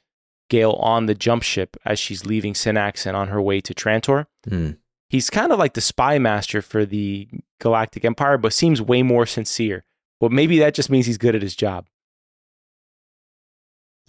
Gaal 0.50 0.82
on 0.82 1.06
the 1.06 1.14
jump 1.14 1.44
ship 1.44 1.76
as 1.84 2.00
she's 2.00 2.26
leaving 2.26 2.54
Synnax 2.54 3.06
and 3.06 3.16
on 3.16 3.28
her 3.28 3.40
way 3.40 3.60
to 3.60 3.72
Trantor 3.72 4.26
Hmm. 4.48 4.70
he's 5.08 5.30
kind 5.30 5.52
of 5.52 5.58
like 5.60 5.74
the 5.74 5.80
spy 5.80 6.18
master 6.18 6.60
for 6.60 6.84
the 6.84 7.28
Galactic 7.60 8.04
Empire, 8.04 8.36
but 8.36 8.52
seems 8.52 8.82
way 8.82 9.02
more 9.04 9.26
sincere. 9.26 9.84
But 10.18 10.32
maybe 10.32 10.58
that 10.58 10.74
just 10.74 10.90
means 10.90 11.06
he's 11.06 11.18
good 11.18 11.34
at 11.36 11.42
his 11.42 11.54
job. 11.54 11.86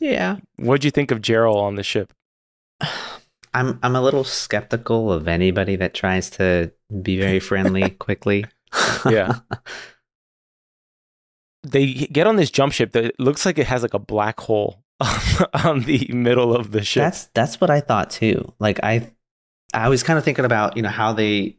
Yeah. 0.02 0.38
What'd 0.58 0.84
you 0.84 0.92
think 0.92 1.12
of 1.12 1.22
Jerril 1.22 1.56
on 1.56 1.76
the 1.76 1.84
ship? 1.84 2.12
I'm 3.54 3.80
I'm 3.84 3.96
a 3.96 4.02
little 4.02 4.24
skeptical 4.24 5.12
of 5.12 5.28
anybody 5.28 5.76
that 5.78 5.94
tries 5.94 6.30
to 6.32 6.72
be 7.02 7.20
very 7.20 7.40
friendly 7.40 7.90
quickly. 8.06 8.46
Yeah. 9.10 9.40
They 11.64 11.94
get 11.94 12.26
on 12.26 12.38
this 12.38 12.50
jump 12.50 12.74
ship 12.74 12.92
that 12.94 13.20
looks 13.20 13.46
like 13.46 13.60
it 13.60 13.68
has 13.68 13.84
like 13.84 13.94
a 13.94 14.00
black 14.00 14.40
hole 14.40 14.84
on 15.64 15.82
the 15.82 16.08
middle 16.12 16.56
of 16.56 16.72
the 16.72 16.84
ship. 16.84 17.02
That's 17.04 17.26
that's 17.36 17.62
what 17.62 17.70
I 17.70 17.82
thought 17.82 18.10
too. 18.10 18.52
Like 18.60 18.80
I 18.82 19.12
I 19.72 19.88
was 19.90 20.02
kind 20.02 20.18
of 20.18 20.26
thinking 20.26 20.44
about, 20.46 20.76
you 20.76 20.82
know, 20.82 20.90
how 20.90 21.14
they 21.14 21.58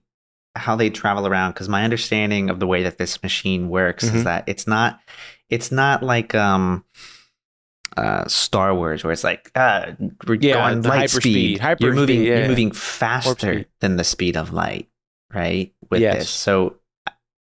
how 0.57 0.75
they 0.75 0.91
travel 0.91 1.25
around 1.27 1.53
because 1.53 1.69
my 1.69 1.85
understanding 1.85 2.51
of 2.51 2.59
the 2.59 2.67
way 2.67 2.83
that 2.83 2.99
this 2.99 3.23
machine 3.23 3.69
works 3.69 4.09
Mhm. 4.11 4.15
is 4.17 4.25
that 4.25 4.43
it's 4.49 4.67
not 4.67 4.99
it's 5.49 5.71
not 5.71 6.03
like 6.03 6.35
um 6.35 6.85
uh 7.97 8.27
Star 8.29 8.75
Wars 8.75 9.05
where 9.05 9.13
it's 9.13 9.25
like 9.25 9.51
uh 9.55 9.93
we're 10.27 10.37
Yeah, 10.37 10.55
going 10.55 10.83
light 10.83 11.11
speed. 11.11 11.59
hyperspeed, 11.59 11.81
you're 11.81 11.93
moving 11.93 12.25
yeah, 12.25 12.35
you're 12.35 12.49
moving 12.49 12.73
faster 12.73 13.67
than 13.81 13.97
the 13.97 14.05
speed 14.05 14.37
of 14.37 14.53
light, 14.53 14.89
right? 15.33 15.73
With 15.91 16.03
Yes. 16.03 16.11
this. 16.11 16.31
So 16.31 16.77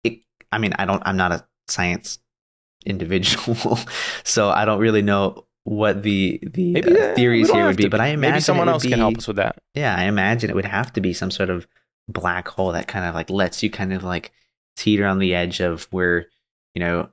it 0.03 0.21
I 0.51 0.57
mean, 0.59 0.73
I 0.77 0.85
don't 0.85 1.03
I'm 1.05 1.17
not 1.17 1.31
a 1.31 1.47
science 1.67 2.19
individual, 2.85 3.77
so 4.23 4.49
I 4.49 4.65
don't 4.65 4.79
really 4.79 5.01
know 5.01 5.45
what 5.63 6.03
the 6.03 6.39
the 6.43 6.73
maybe 6.73 6.95
uh, 6.99 7.15
theories 7.15 7.49
here 7.49 7.65
would 7.65 7.75
be, 7.75 7.83
to 7.83 7.89
but 7.89 7.99
I 7.99 8.07
imagine 8.07 8.21
maybe 8.21 8.39
someone 8.41 8.69
else 8.69 8.85
can 8.85 8.99
help 8.99 9.17
us 9.17 9.27
with 9.27 9.37
that. 9.37 9.57
Yeah, 9.73 9.95
I 9.95 10.03
imagine 10.05 10.49
it 10.49 10.55
would 10.55 10.65
have 10.65 10.93
to 10.93 11.01
be 11.01 11.13
some 11.13 11.31
sort 11.31 11.49
of 11.49 11.67
black 12.07 12.47
hole 12.47 12.71
that 12.71 12.87
kind 12.87 13.05
of 13.05 13.15
like 13.15 13.29
lets 13.29 13.61
you 13.63 13.69
kind 13.69 13.93
of 13.93 14.03
like 14.03 14.31
teeter 14.75 15.05
on 15.05 15.19
the 15.19 15.35
edge 15.35 15.59
of 15.59 15.83
where 15.91 16.27
you 16.73 16.79
know 16.79 17.09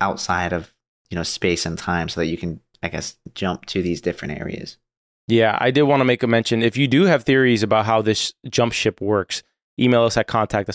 outside 0.00 0.52
of 0.52 0.72
you 1.10 1.16
know 1.16 1.22
space 1.22 1.66
and 1.66 1.78
time, 1.78 2.08
so 2.08 2.20
that 2.20 2.26
you 2.26 2.36
can 2.36 2.60
I 2.82 2.88
guess 2.88 3.16
jump 3.34 3.66
to 3.66 3.82
these 3.82 4.00
different 4.00 4.38
areas. 4.38 4.78
Yeah, 5.26 5.58
I 5.60 5.70
did 5.70 5.82
want 5.82 6.00
to 6.00 6.04
make 6.04 6.22
a 6.22 6.26
mention. 6.26 6.62
If 6.62 6.76
you 6.76 6.88
do 6.88 7.04
have 7.04 7.24
theories 7.24 7.62
about 7.62 7.84
how 7.84 8.00
this 8.00 8.32
jump 8.48 8.72
ship 8.72 9.00
works, 9.00 9.42
email 9.78 10.04
us 10.04 10.16
at 10.16 10.26
contact 10.26 10.68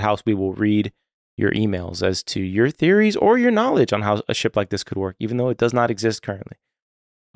at. 0.00 0.22
We 0.26 0.34
will 0.34 0.54
read 0.54 0.92
your 1.36 1.52
emails 1.52 2.02
as 2.02 2.22
to 2.24 2.40
your 2.40 2.70
theories 2.70 3.16
or 3.16 3.38
your 3.38 3.50
knowledge 3.50 3.92
on 3.92 4.02
how 4.02 4.22
a 4.28 4.34
ship 4.34 4.56
like 4.56 4.70
this 4.70 4.84
could 4.84 4.98
work, 4.98 5.16
even 5.18 5.36
though 5.36 5.48
it 5.48 5.58
does 5.58 5.72
not 5.72 5.90
exist 5.90 6.22
currently. 6.22 6.56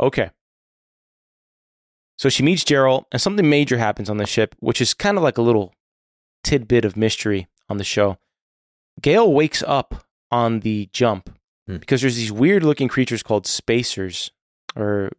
Okay. 0.00 0.30
So 2.18 2.28
she 2.28 2.42
meets 2.42 2.64
Jerril, 2.64 3.04
and 3.12 3.20
something 3.20 3.48
major 3.48 3.78
happens 3.78 4.10
on 4.10 4.16
the 4.16 4.26
ship, 4.26 4.54
which 4.58 4.80
is 4.80 4.94
kind 4.94 5.16
of 5.16 5.22
like 5.22 5.38
a 5.38 5.42
little 5.42 5.74
tidbit 6.42 6.84
of 6.84 6.96
mystery 6.96 7.46
on 7.68 7.76
the 7.76 7.84
show. 7.84 8.18
Gaal 9.00 9.32
wakes 9.32 9.62
up 9.66 10.06
on 10.30 10.60
the 10.60 10.88
jump 10.92 11.30
Hmm. 11.68 11.76
because 11.78 12.00
there's 12.00 12.16
these 12.16 12.30
weird 12.32 12.62
looking 12.62 12.88
creatures 12.88 13.22
called 13.22 13.46
spacers, 13.46 14.30
or 14.76 15.10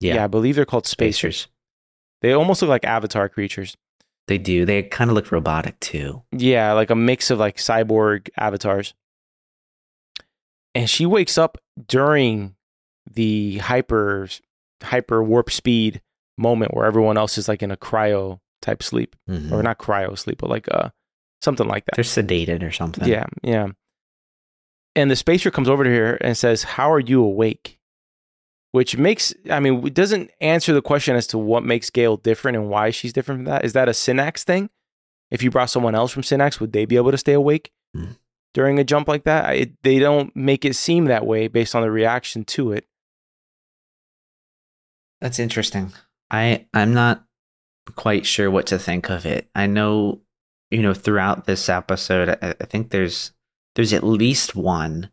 yeah, 0.00 0.24
I 0.24 0.26
believe 0.28 0.56
they're 0.56 0.64
called 0.64 0.86
spacers. 0.86 1.36
Spacers. 1.36 1.48
They 2.22 2.32
almost 2.32 2.62
look 2.62 2.70
like 2.70 2.84
avatar 2.84 3.28
creatures. 3.28 3.76
They 4.28 4.38
do. 4.38 4.64
They 4.64 4.82
kind 4.84 5.10
of 5.10 5.14
look 5.14 5.30
robotic 5.30 5.78
too. 5.80 6.22
Yeah, 6.32 6.72
like 6.72 6.88
a 6.88 6.94
mix 6.94 7.30
of 7.30 7.38
like 7.38 7.56
cyborg 7.58 8.28
avatars. 8.38 8.94
And 10.74 10.88
she 10.88 11.06
wakes 11.06 11.38
up 11.38 11.58
during 11.86 12.56
the 13.12 13.58
hyper 13.58 14.28
hyper 14.82 15.22
warp 15.22 15.50
speed 15.50 16.00
moment 16.38 16.74
where 16.74 16.84
everyone 16.86 17.16
else 17.16 17.38
is 17.38 17.48
like 17.48 17.62
in 17.62 17.70
a 17.70 17.76
cryo 17.76 18.40
type 18.62 18.82
sleep 18.82 19.14
Mhm. 19.28 19.52
or 19.52 19.62
not 19.62 19.78
cryo 19.78 20.18
sleep, 20.18 20.38
but 20.38 20.50
like 20.50 20.66
uh 20.70 20.88
something 21.42 21.68
like 21.68 21.84
that. 21.86 21.96
They're 21.96 22.04
sedated 22.04 22.62
or 22.62 22.72
something. 22.72 23.06
Yeah, 23.06 23.26
yeah. 23.42 23.68
And 24.96 25.10
the 25.10 25.16
spacer 25.16 25.50
comes 25.50 25.68
over 25.68 25.82
to 25.84 25.90
her 25.90 26.14
and 26.16 26.36
says, 26.36 26.62
"How 26.62 26.92
are 26.92 27.00
you 27.00 27.22
awake?" 27.22 27.78
Which 28.72 28.96
makes, 28.96 29.32
I 29.50 29.60
mean, 29.60 29.86
it 29.86 29.94
doesn't 29.94 30.30
answer 30.40 30.72
the 30.72 30.82
question 30.82 31.14
as 31.14 31.28
to 31.28 31.38
what 31.38 31.64
makes 31.64 31.90
Gaal 31.90 32.20
different 32.20 32.56
and 32.56 32.68
why 32.68 32.90
she's 32.90 33.12
different 33.12 33.40
from 33.40 33.44
that. 33.46 33.64
Is 33.64 33.72
that 33.72 33.88
a 33.88 33.92
Synnax 33.94 34.42
thing? 34.44 34.68
If 35.30 35.42
you 35.44 35.50
brought 35.50 35.70
someone 35.70 35.94
else 35.94 36.10
from 36.12 36.24
Synnax, 36.24 36.58
would 36.60 36.72
they 36.72 36.84
be 36.84 36.96
able 36.96 37.12
to 37.12 37.18
stay 37.18 37.34
awake 37.34 37.70
Hmm. 37.94 38.12
during 38.52 38.78
a 38.80 38.84
jump 38.84 39.06
like 39.06 39.22
that? 39.24 39.44
I, 39.44 39.72
they 39.82 40.00
don't 40.00 40.34
make 40.34 40.64
it 40.64 40.74
seem 40.74 41.04
that 41.04 41.24
way 41.24 41.46
based 41.46 41.74
on 41.76 41.82
the 41.82 41.90
reaction 41.90 42.44
to 42.46 42.72
it. 42.72 42.86
That's 45.20 45.38
interesting. 45.38 45.92
I 46.30 46.66
I'm 46.74 46.92
not 46.94 47.24
quite 47.96 48.26
sure 48.26 48.50
what 48.50 48.66
to 48.68 48.78
think 48.78 49.08
of 49.10 49.24
it. 49.26 49.48
I 49.54 49.66
know, 49.66 50.20
you 50.70 50.82
know, 50.82 50.94
throughout 50.94 51.46
this 51.46 51.68
episode, 51.68 52.30
I, 52.42 52.54
I 52.60 52.64
think 52.64 52.90
there's 52.90 53.32
there's 53.74 53.92
at 53.92 54.04
least 54.04 54.54
one. 54.54 55.10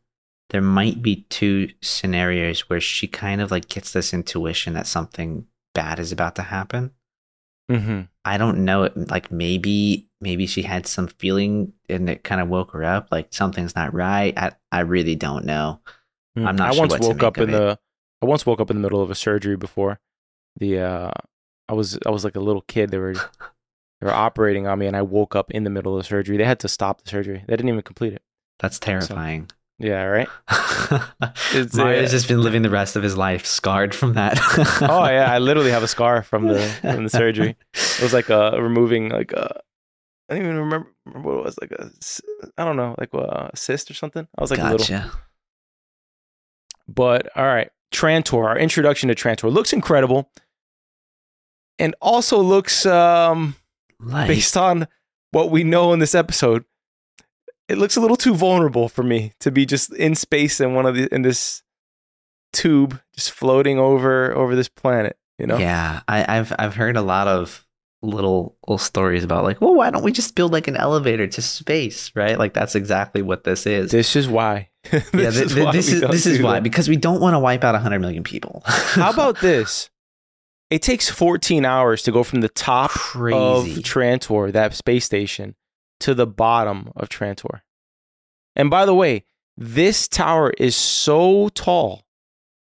There 0.50 0.62
might 0.62 1.02
be 1.02 1.26
two 1.30 1.70
scenarios 1.82 2.62
where 2.70 2.82
she 2.82 3.08
kind 3.08 3.42
of 3.42 3.52
like 3.52 3.70
gets 3.70 3.94
this 3.94 4.14
intuition 4.14 4.74
that 4.74 4.88
something 4.88 5.48
bad 5.74 6.00
is 6.00 6.12
about 6.12 6.36
to 6.36 6.42
happen. 6.44 6.92
Mm-hmm. 7.72 8.02
I 8.26 8.38
don't 8.38 8.66
know. 8.66 8.84
It 8.84 9.10
like 9.10 9.32
maybe 9.32 10.10
maybe 10.20 10.46
she 10.46 10.64
had 10.64 10.86
some 10.86 11.08
feeling 11.08 11.74
and 11.88 12.10
it 12.10 12.24
kind 12.24 12.42
of 12.42 12.50
woke 12.50 12.72
her 12.72 12.84
up. 12.84 13.08
Like 13.12 13.34
something's 13.34 13.76
not 13.76 13.94
right. 13.94 14.38
I 14.38 14.52
I 14.72 14.82
really 14.82 15.16
don't 15.16 15.46
know. 15.46 15.80
I'm 16.36 16.56
not 16.56 16.72
I 16.72 16.74
sure 16.74 16.88
once 16.88 17.08
woke 17.08 17.24
up 17.24 17.38
in 17.38 17.50
it. 17.50 17.54
the. 17.54 17.80
I 18.22 18.26
once 18.26 18.46
woke 18.46 18.62
up 18.62 18.70
in 18.70 18.78
the 18.78 18.82
middle 18.82 19.02
of 19.02 19.10
a 19.10 19.16
surgery 19.16 19.56
before. 19.56 20.00
The 20.58 20.80
uh, 20.80 21.12
I 21.68 21.74
was 21.74 21.98
I 22.06 22.10
was 22.10 22.24
like 22.24 22.36
a 22.36 22.42
little 22.42 22.62
kid. 22.64 22.92
They 22.92 22.98
were 22.98 23.14
they 24.02 24.06
were 24.06 24.14
operating 24.14 24.68
on 24.68 24.80
me, 24.80 24.88
and 24.88 24.96
I 24.96 25.02
woke 25.02 25.36
up 25.36 25.52
in 25.52 25.64
the 25.64 25.70
middle 25.70 25.96
of 25.96 26.04
the 26.04 26.08
surgery. 26.08 26.38
They 26.38 26.44
had 26.44 26.60
to 26.60 26.68
stop 26.68 27.02
the 27.02 27.10
surgery. 27.10 27.44
They 27.48 27.56
didn't 27.56 27.70
even 27.70 27.82
complete 27.82 28.14
it. 28.14 28.22
That's 28.62 28.80
terrifying. 28.80 29.50
Yeah, 29.80 30.04
right. 30.04 30.30
It's, 31.54 31.76
Mario's 31.76 32.10
uh, 32.10 32.12
just 32.12 32.28
been 32.28 32.42
living 32.44 32.62
the 32.62 32.70
rest 32.70 32.96
of 32.96 33.02
his 33.02 33.18
life 33.18 33.46
scarred 33.48 33.96
from 33.96 34.14
that. 34.14 34.40
oh 34.82 35.06
yeah, 35.08 35.32
I 35.32 35.40
literally 35.40 35.72
have 35.72 35.82
a 35.82 35.88
scar 35.88 36.22
from 36.22 36.48
the 36.48 36.60
from 36.82 37.04
the 37.04 37.10
surgery. 37.10 37.58
It 37.74 38.02
was 38.02 38.14
like 38.14 38.30
uh 38.30 38.62
removing 38.62 39.10
like 39.10 39.34
a. 39.34 39.60
I 40.30 40.36
don't 40.36 40.44
even 40.44 40.58
remember, 40.58 40.88
remember 41.08 41.30
what 41.30 41.40
it 41.40 41.44
was 41.46 41.58
like 41.60 41.72
a 41.72 41.90
I 42.58 42.64
don't 42.64 42.78
know, 42.78 42.96
like 43.00 43.14
a 43.14 43.50
cyst 43.56 43.90
or 43.90 43.96
something. 43.96 44.28
I 44.38 44.42
was 44.42 44.52
like 44.52 44.60
a 44.60 44.64
little. 44.64 44.78
gotcha. 44.78 45.12
But 46.88 47.36
all 47.36 47.46
right, 47.46 47.72
Trantor, 47.92 48.46
our 48.46 48.58
introduction 48.58 49.10
to 49.10 49.16
Trantor 49.16 49.52
looks 49.52 49.74
incredible, 49.74 50.30
and 51.80 51.96
also 52.02 52.40
looks 52.40 52.86
um 52.86 53.56
based 54.28 54.56
on 54.56 54.88
what 55.32 55.50
we 55.50 55.64
know 55.64 55.92
in 55.94 56.00
this 56.00 56.14
episode. 56.14 56.66
It 57.72 57.78
looks 57.78 57.96
a 57.96 58.02
little 58.02 58.18
too 58.18 58.36
vulnerable 58.36 58.90
for 58.90 59.04
me 59.04 59.34
to 59.40 59.52
be 59.52 59.66
just 59.66 59.94
in 59.94 60.16
space 60.16 60.60
in 60.60 60.74
one 60.76 60.86
of 60.86 60.96
the 60.96 61.14
in 61.14 61.22
this 61.22 61.64
tube 62.54 63.00
just 63.16 63.32
floating 63.32 63.80
over 63.80 64.36
over 64.36 64.56
this 64.56 64.68
planet 64.68 65.18
you 65.40 65.48
know 65.48 65.58
Yeah, 65.58 66.02
I, 66.08 66.38
I've 66.38 66.54
I've 66.60 66.76
heard 66.76 66.98
a 66.98 67.02
lot 67.02 67.28
of 67.28 67.66
little 68.04 68.58
little 68.68 68.78
stories 68.78 69.24
about 69.24 69.44
like, 69.44 69.62
well, 69.62 69.76
why 69.76 69.90
don't 69.92 70.04
we 70.04 70.12
just 70.12 70.36
build 70.36 70.52
like 70.52 70.68
an 70.68 70.76
elevator 70.76 71.28
to 71.28 71.42
space, 71.42 72.12
right? 72.16 72.38
Like 72.38 72.54
that's 72.54 72.76
exactly 72.76 73.22
what 73.22 73.44
this 73.44 73.66
is. 73.66 73.92
this 73.92 74.16
is 74.16 74.28
why 74.28 74.70
yeah, 74.92 75.00
this 75.12 75.40
is 75.40 75.54
thi- 75.54 75.64
why 75.64 75.72
this 75.72 75.92
is 75.92 76.02
this 76.02 76.26
is 76.26 76.42
why 76.42 76.54
that. 76.56 76.64
because 76.64 76.90
we 76.90 76.98
don't 76.98 77.22
want 77.22 77.34
to 77.36 77.40
wipe 77.40 77.64
out 77.64 77.76
hundred 77.80 78.00
million 78.00 78.24
people. 78.24 78.64
how 78.66 79.10
about 79.14 79.40
this 79.40 79.90
it 80.70 80.82
takes 80.82 81.10
14 81.10 81.66
hours 81.66 82.02
to 82.04 82.12
go 82.12 82.24
from 82.24 82.40
the 82.42 82.50
top 82.50 82.92
of 82.92 83.02
crazy? 83.02 83.82
Trantor, 83.84 84.52
that 84.54 84.74
space 84.74 85.06
station, 85.06 85.56
to 86.02 86.14
the 86.14 86.28
bottom 86.28 86.92
of 86.96 87.10
Trantor. 87.10 87.62
And 88.56 88.70
by 88.70 88.86
the 88.86 88.96
way, 88.96 89.26
this 89.58 90.08
tower 90.08 90.52
is 90.58 90.76
so 90.76 91.50
tall 91.50 92.06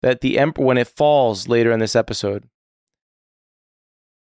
that 0.02 0.20
the 0.20 0.38
emperor, 0.38 0.64
when 0.64 0.78
it 0.78 0.88
falls 0.88 1.48
later 1.48 1.72
in 1.72 1.80
this 1.80 1.96
episode, 1.96 2.48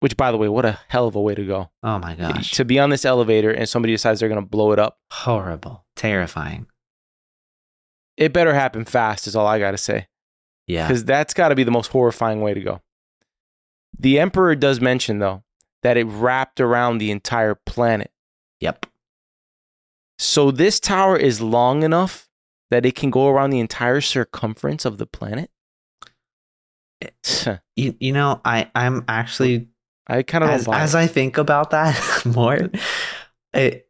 which 0.01 0.17
by 0.17 0.31
the 0.31 0.37
way, 0.37 0.49
what 0.49 0.67
a 0.67 0.79
hell 0.89 1.07
of 1.07 1.15
a 1.15 1.21
way 1.21 1.35
to 1.35 1.47
go 1.47 1.71
oh 1.83 1.99
my 1.99 2.15
gosh, 2.15 2.53
to 2.53 2.65
be 2.65 2.79
on 2.79 2.91
this 2.91 3.05
elevator 3.05 3.51
and 3.51 3.69
somebody 3.69 3.95
decides 3.95 4.21
they're 4.21 4.29
going 4.29 4.41
to 4.43 4.47
blow 4.47 4.73
it 4.73 4.79
up. 4.79 4.99
horrible, 5.11 5.85
terrifying. 5.97 6.67
It 8.17 8.33
better 8.33 8.55
happen 8.55 8.85
fast, 8.85 9.27
is 9.27 9.35
all 9.35 9.47
I 9.47 9.59
got 9.59 9.73
to 9.73 9.79
say. 9.79 10.09
Yeah, 10.67 10.87
because 10.87 11.05
that's 11.05 11.35
got 11.35 11.49
to 11.49 11.55
be 11.55 11.65
the 11.65 11.71
most 11.71 11.89
horrifying 11.89 12.41
way 12.41 12.55
to 12.55 12.61
go. 12.61 12.83
The 13.99 14.19
emperor 14.19 14.55
does 14.55 14.81
mention 14.81 15.19
though 15.19 15.43
that 15.83 15.97
it 15.97 16.05
wrapped 16.05 16.61
around 16.61 16.99
the 16.99 17.11
entire 17.11 17.55
planet. 17.55 18.11
Yep. 18.65 18.87
So 20.19 20.51
this 20.51 20.81
tower 20.81 21.19
is 21.19 21.43
long 21.43 21.83
enough 21.83 22.31
that 22.71 22.87
it 22.87 22.95
can 22.95 23.11
go 23.11 23.29
around 23.29 23.51
the 23.51 23.61
entire 23.61 24.01
circumference 24.01 24.87
of 24.87 24.97
the 24.97 25.07
planet. 25.07 25.51
You, 27.77 27.95
you 28.01 28.13
know, 28.13 28.41
I 28.43 28.71
I'm 28.75 29.05
actually 29.07 29.69
I 30.07 30.23
kind 30.23 30.45
of 30.45 30.51
as, 30.51 30.69
as. 30.69 30.95
I 30.95 31.07
think 31.07 31.37
about 31.37 31.71
that 31.71 32.23
more, 32.35 32.71
it 33.53 33.89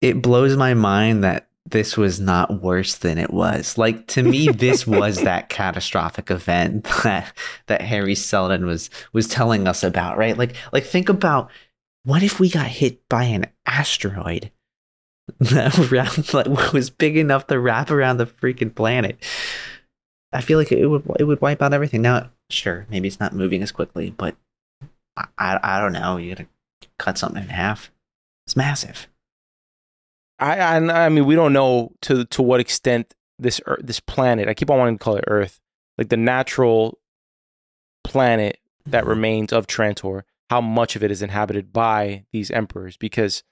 it 0.00 0.22
blows 0.22 0.56
my 0.56 0.74
mind 0.74 1.22
that 1.22 1.48
this 1.68 1.96
was 1.96 2.18
not 2.18 2.62
worse 2.62 2.96
than 2.96 3.18
it 3.18 3.32
was. 3.32 3.78
Like 3.78 4.06
to 4.08 4.22
me, 4.22 4.48
this 4.48 4.86
was 4.86 5.22
that 5.22 5.48
catastrophic 5.48 6.30
event 6.30 6.84
that 7.04 7.32
that 7.66 7.82
Hari 7.82 8.16
Seldon 8.16 8.66
was 8.66 8.90
was 9.12 9.28
telling 9.28 9.68
us 9.68 9.84
about, 9.84 10.18
right? 10.18 10.36
Like 10.36 10.54
like 10.72 10.84
think 10.84 11.08
about 11.08 11.50
what 12.06 12.22
if 12.22 12.38
we 12.38 12.48
got 12.48 12.68
hit 12.68 13.06
by 13.08 13.24
an 13.24 13.46
asteroid 13.66 14.52
that 15.40 15.76
wrapped, 15.90 16.32
like, 16.32 16.46
was 16.72 16.88
big 16.88 17.16
enough 17.16 17.48
to 17.48 17.58
wrap 17.58 17.90
around 17.90 18.18
the 18.18 18.26
freaking 18.26 18.72
planet. 18.72 19.18
I 20.32 20.40
feel 20.40 20.56
like 20.56 20.70
it 20.70 20.86
would 20.86 21.02
it 21.18 21.24
would 21.24 21.40
wipe 21.40 21.62
out 21.62 21.74
everything. 21.74 22.02
Now, 22.02 22.30
sure, 22.48 22.86
maybe 22.88 23.08
it's 23.08 23.18
not 23.18 23.34
moving 23.34 23.62
as 23.62 23.72
quickly, 23.72 24.10
but 24.10 24.36
I, 25.16 25.26
I, 25.36 25.60
I 25.62 25.80
don't 25.80 25.92
know. 25.92 26.16
You 26.16 26.34
gotta 26.34 26.48
cut 26.98 27.18
something 27.18 27.42
in 27.42 27.48
half. 27.48 27.90
It's 28.46 28.56
massive. 28.56 29.08
I, 30.38 30.58
I 30.58 31.06
I 31.06 31.08
mean 31.08 31.26
we 31.26 31.34
don't 31.34 31.52
know 31.52 31.92
to 32.02 32.24
to 32.26 32.42
what 32.42 32.60
extent 32.60 33.14
this 33.38 33.60
Ear- 33.66 33.80
this 33.82 33.98
planet. 33.98 34.48
I 34.48 34.54
keep 34.54 34.70
on 34.70 34.78
wanting 34.78 34.98
to 34.98 35.04
call 35.04 35.16
it 35.16 35.24
Earth, 35.26 35.58
like 35.98 36.08
the 36.08 36.16
natural 36.16 36.98
planet 38.04 38.58
that 38.84 39.00
mm-hmm. 39.00 39.10
remains 39.10 39.52
of 39.52 39.66
Trantor. 39.66 40.22
How 40.50 40.60
much 40.60 40.96
of 40.96 41.02
it 41.02 41.10
is 41.10 41.22
inhabited 41.22 41.72
by 41.72 42.24
these 42.32 42.50
emperors? 42.50 42.96
Because 42.96 43.42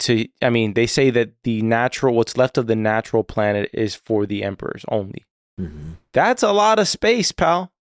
to 0.00 0.26
I 0.40 0.50
mean 0.50 0.74
they 0.74 0.86
say 0.86 1.10
that 1.10 1.32
the 1.42 1.60
natural 1.62 2.14
what's 2.14 2.36
left 2.36 2.56
of 2.56 2.66
the 2.66 2.76
natural 2.76 3.24
planet 3.24 3.68
is 3.72 3.94
for 3.94 4.26
the 4.26 4.42
emperors 4.44 4.84
only. 4.88 5.24
Mm-hmm. 5.60 5.92
That's 6.12 6.42
a 6.42 6.52
lot 6.52 6.78
of 6.78 6.88
space, 6.88 7.32
pal. 7.32 7.72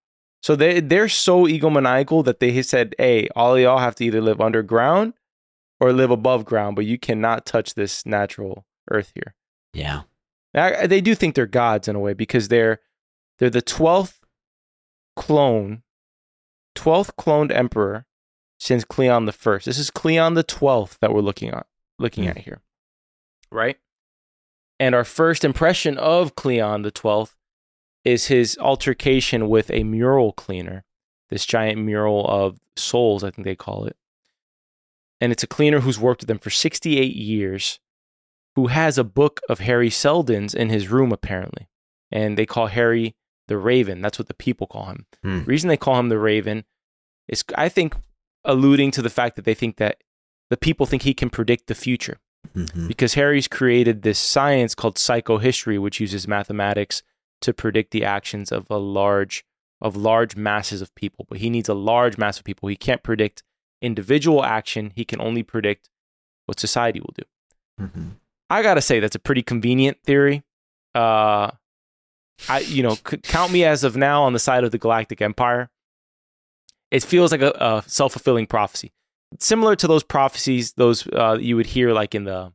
So 0.42 0.56
they 0.56 0.80
they're 0.80 1.10
so 1.10 1.46
egomaniacal 1.46 2.26
that 2.26 2.40
they 2.40 2.62
said, 2.62 2.96
"Hey, 2.98 3.28
all 3.36 3.58
y'all 3.58 3.80
have 3.80 3.96
to 3.96 4.06
either 4.06 4.22
live 4.22 4.42
underground 4.42 5.14
or 5.80 5.94
live 5.94 6.12
above 6.12 6.46
ground, 6.46 6.76
but 6.76 6.86
you 6.86 6.98
cannot 6.98 7.46
touch 7.46 7.76
this 7.76 8.06
natural 8.06 8.66
Earth 8.90 9.12
here." 9.14 9.36
Yeah. 9.74 10.04
Now, 10.54 10.88
they 10.88 11.02
do 11.02 11.14
think 11.14 11.36
they're 11.36 11.46
gods 11.46 11.88
in 11.88 11.96
a 11.96 12.00
way 12.00 12.14
because 12.14 12.48
they're 12.48 12.80
they're 13.38 13.50
the 13.50 13.62
twelfth 13.62 14.22
clone, 15.16 15.84
twelfth 16.78 17.16
cloned 17.18 17.52
emperor 17.52 18.06
since 18.60 18.84
Cleon 18.84 19.26
the 19.26 19.32
First. 19.32 19.66
This 19.66 19.78
is 19.80 19.90
Cleon 19.92 20.34
the 20.36 20.44
twelfth 20.44 20.98
that 21.02 21.14
we're 21.14 21.22
looking 21.22 21.50
at 21.50 21.66
looking 22.00 22.26
Hmm. 22.26 22.30
at 22.32 22.38
here, 22.40 22.62
right? 23.52 23.78
And 24.80 24.94
our 24.94 25.04
first 25.04 25.44
impression 25.44 25.98
of 25.98 26.36
Cleon 26.36 26.84
the 26.84 26.92
twelfth 26.92 27.36
is 28.04 28.28
his 28.28 28.58
altercation 28.60 29.50
with 29.50 29.70
a 29.72 29.84
mural 29.84 30.32
cleaner, 30.34 30.84
this 31.30 31.46
giant 31.46 31.80
mural 31.82 32.26
of 32.28 32.60
souls, 32.76 33.24
I 33.24 33.32
think 33.32 33.46
they 33.46 33.56
call 33.56 33.86
it. 33.86 33.98
And 35.20 35.32
it's 35.32 35.44
a 35.44 35.48
cleaner 35.48 35.80
who's 35.82 36.00
worked 36.00 36.22
with 36.22 36.28
them 36.28 36.38
for 36.40 36.52
68 36.52 37.16
years, 37.16 37.80
who 38.56 38.68
has 38.68 38.98
a 38.98 39.04
book 39.04 39.42
of 39.50 39.62
Hari 39.62 39.90
Seldon's 39.90 40.54
in 40.54 40.70
his 40.70 40.88
room, 40.90 41.12
apparently. 41.12 41.68
And 42.12 42.38
they 42.38 42.46
call 42.46 42.68
Hari 42.68 43.16
the 43.48 43.58
Raven. 43.58 44.02
That's 44.02 44.20
what 44.20 44.28
the 44.28 44.34
people 44.34 44.68
call 44.68 44.86
him. 44.86 45.06
Hmm. 45.24 45.40
The 45.40 45.46
reason 45.46 45.68
they 45.68 45.78
call 45.78 46.00
him 46.00 46.10
the 46.10 46.20
Raven 46.20 46.66
is, 47.28 47.44
I 47.56 47.70
think, 47.70 47.96
alluding 48.44 48.92
to 48.92 49.02
the 49.02 49.10
fact 49.10 49.36
that 49.36 49.46
they 49.46 49.54
think 49.54 49.78
that 49.78 49.98
the 50.50 50.58
people 50.58 50.86
think 50.86 51.04
he 51.04 51.14
can 51.14 51.30
predict 51.30 51.68
the 51.68 51.76
future 51.76 52.20
Mm-hmm. 52.56 52.88
because 52.88 53.16
Hari's 53.16 53.48
created 53.48 54.02
this 54.04 54.18
science 54.18 54.74
called 54.74 54.96
psychohistory, 54.96 55.80
which 55.80 56.00
uses 56.00 56.28
mathematics 56.28 57.04
to 57.42 57.54
predict 57.54 57.92
the 57.92 58.06
actions 58.06 58.52
of 58.52 58.68
a 58.70 58.78
large 58.78 59.44
of 59.82 59.96
large 59.96 60.36
masses 60.36 60.82
of 60.82 60.94
people. 60.96 61.26
But 61.30 61.40
he 61.40 61.50
needs 61.50 61.68
a 61.68 61.74
large 61.74 62.18
mass 62.18 62.40
of 62.40 62.46
people. 62.46 62.70
He 62.70 62.76
can't 62.76 63.04
predict 63.04 63.44
individual 63.82 64.44
action. 64.44 64.92
He 64.96 65.06
can 65.06 65.22
only 65.22 65.44
predict 65.44 65.90
what 66.46 66.60
society 66.60 67.00
will 67.00 67.14
do. 67.16 67.84
Mm-hmm. 67.84 68.08
I 68.50 68.64
gotta 68.64 68.82
say 68.82 69.00
that's 69.00 69.16
a 69.16 69.20
pretty 69.20 69.44
convenient 69.44 70.02
theory. 70.04 70.44
Uh, 70.96 71.52
I 72.50 72.60
you 72.60 72.84
know 72.84 72.96
c- 72.96 73.18
count 73.18 73.52
me 73.52 73.64
as 73.66 73.84
of 73.84 73.96
now 73.96 74.24
on 74.24 74.34
the 74.34 74.40
side 74.40 74.64
of 74.64 74.72
the 74.72 74.78
Galactic 74.78 75.22
Empire. 75.22 75.70
It 76.92 77.04
feels 77.04 77.32
like 77.32 77.42
a, 77.42 77.52
a 77.52 77.84
self 77.88 78.14
fulfilling 78.14 78.48
prophecy, 78.48 78.94
similar 79.40 79.76
to 79.76 79.88
those 79.88 80.04
prophecies 80.04 80.74
those 80.74 81.06
uh, 81.08 81.38
you 81.40 81.56
would 81.56 81.66
hear 81.68 81.92
like 81.94 82.16
in 82.16 82.24
the 82.24 82.54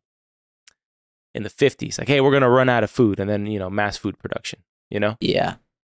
in 1.35 1.43
the 1.43 1.51
fifties, 1.51 1.99
like 1.99 2.09
hey, 2.09 2.21
we're 2.21 2.33
gonna 2.33 2.49
run 2.51 2.69
out 2.69 2.85
of 2.85 2.91
food, 2.91 3.19
and 3.21 3.29
then 3.29 3.47
you 3.47 3.59
know 3.59 3.69
mass 3.71 3.97
food 3.97 4.19
production. 4.19 4.61
You 4.91 5.01
know, 5.01 5.17
Yeah. 5.21 5.55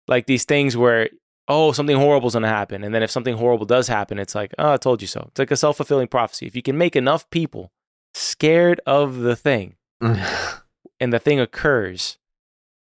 like 0.09 0.27
these 0.27 0.45
things 0.45 0.77
where 0.77 1.11
oh 1.49 1.73
something 1.73 1.97
horrible 1.97 2.29
is 2.29 2.35
gonna 2.35 2.49
happen, 2.49 2.83
and 2.85 2.95
then 2.95 3.03
if 3.03 3.11
something 3.11 3.37
horrible 3.37 3.67
does 3.67 3.89
happen, 3.89 4.19
it's 4.19 4.35
like 4.35 4.53
oh 4.59 4.73
I 4.73 4.77
told 4.79 5.01
you 5.03 5.09
so. 5.09 5.27
It's 5.31 5.39
like 5.39 5.51
a 5.51 5.57
self 5.57 5.77
fulfilling 5.77 6.09
prophecy. 6.09 6.47
If 6.47 6.57
you 6.57 6.63
can 6.63 6.77
make 6.79 6.97
enough 6.97 7.29
people 7.31 7.71
scared 8.15 8.81
of 8.87 9.19
the 9.19 9.37
thing 9.37 9.77
and 10.01 11.13
the 11.13 11.19
thing 11.19 11.39
occurs, 11.41 12.17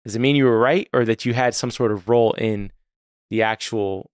does 0.06 0.14
it 0.14 0.20
mean 0.20 0.36
you 0.36 0.44
were 0.44 0.58
right 0.58 0.88
or 0.92 1.04
that 1.04 1.24
you 1.24 1.34
had 1.34 1.52
some 1.52 1.70
sort 1.72 1.90
of 1.90 2.08
role 2.08 2.32
in 2.34 2.70
the 3.28 3.42
actual, 3.42 4.08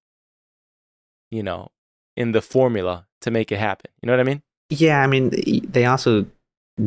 you 1.30 1.42
know, 1.42 1.68
in 2.16 2.32
the 2.32 2.40
formula 2.40 3.06
to 3.20 3.30
make 3.30 3.52
it 3.52 3.58
happen? 3.58 3.90
You 4.00 4.06
know 4.06 4.14
what 4.14 4.20
I 4.20 4.24
mean? 4.24 4.42
yeah. 4.70 5.02
I 5.02 5.06
mean, 5.06 5.30
they 5.70 5.84
also 5.84 6.24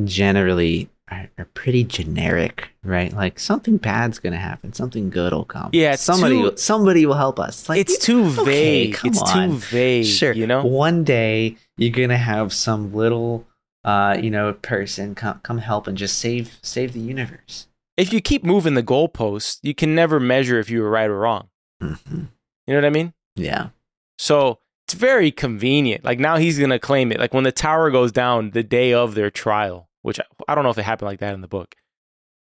generally 0.06 0.90
are, 1.12 1.30
are 1.38 1.46
pretty 1.54 1.84
generic, 1.84 2.70
right? 2.84 3.14
Like 3.14 3.38
something 3.38 3.78
bad's 3.78 4.18
gonna 4.18 4.38
happen, 4.38 4.74
something 4.74 5.12
good 5.12 5.34
will 5.34 5.46
come. 5.46 5.70
Yeah, 5.72 5.96
somebody 5.96 6.38
too- 6.38 6.42
will, 6.42 6.58
somebody 6.58 7.06
will 7.06 7.14
help 7.14 7.40
us. 7.40 7.70
Like 7.70 7.82
it's 7.82 8.00
too 8.00 8.26
okay, 8.26 8.44
vague. 8.44 8.96
come 8.96 9.12
it's 9.12 9.22
on. 9.22 9.50
too 9.52 9.58
vague. 9.58 10.06
sure. 10.08 10.34
You 10.34 10.48
know? 10.48 10.66
one 10.66 11.04
day 11.04 11.58
you're 11.78 11.92
gonna 11.92 12.18
have 12.18 12.54
some 12.54 12.92
little, 12.92 13.46
uh, 13.84 14.18
you 14.20 14.32
know, 14.32 14.54
person 14.54 15.14
come 15.14 15.40
come 15.44 15.60
help 15.60 15.86
and 15.86 15.96
just 15.96 16.18
save 16.18 16.58
save 16.64 16.94
the 16.94 17.00
universe. 17.00 17.68
If 17.98 18.12
you 18.12 18.22
keep 18.22 18.44
moving 18.44 18.74
the 18.74 18.84
goalposts, 18.84 19.60
you 19.64 19.74
can 19.74 19.96
never 19.96 20.20
measure 20.20 20.60
if 20.60 20.70
you 20.70 20.82
were 20.82 20.90
right 20.90 21.10
or 21.10 21.18
wrong. 21.20 21.50
Mm-hmm. 21.82 22.26
You 22.68 22.74
know 22.74 22.76
what 22.76 22.86
I 22.86 22.90
mean? 22.90 23.14
Yeah. 23.36 23.70
So 24.18 24.60
it's 24.86 24.94
very 24.94 25.32
convenient. 25.32 26.04
Like 26.04 26.20
now 26.20 26.38
he's 26.38 26.60
gonna 26.60 26.80
claim 26.80 27.12
it. 27.12 27.20
Like 27.20 27.34
when 27.34 27.44
the 27.44 27.52
tower 27.52 27.92
goes 27.92 28.12
down 28.12 28.52
the 28.52 28.64
day 28.64 28.94
of 28.94 29.16
their 29.16 29.30
trial, 29.32 29.90
which 30.02 30.20
I, 30.20 30.24
I 30.48 30.56
don't 30.56 30.64
know 30.64 30.70
if 30.70 30.78
it 30.78 30.84
happened 30.84 31.08
like 31.08 31.20
that 31.20 31.34
in 31.34 31.42
the 31.42 31.48
book. 31.48 31.76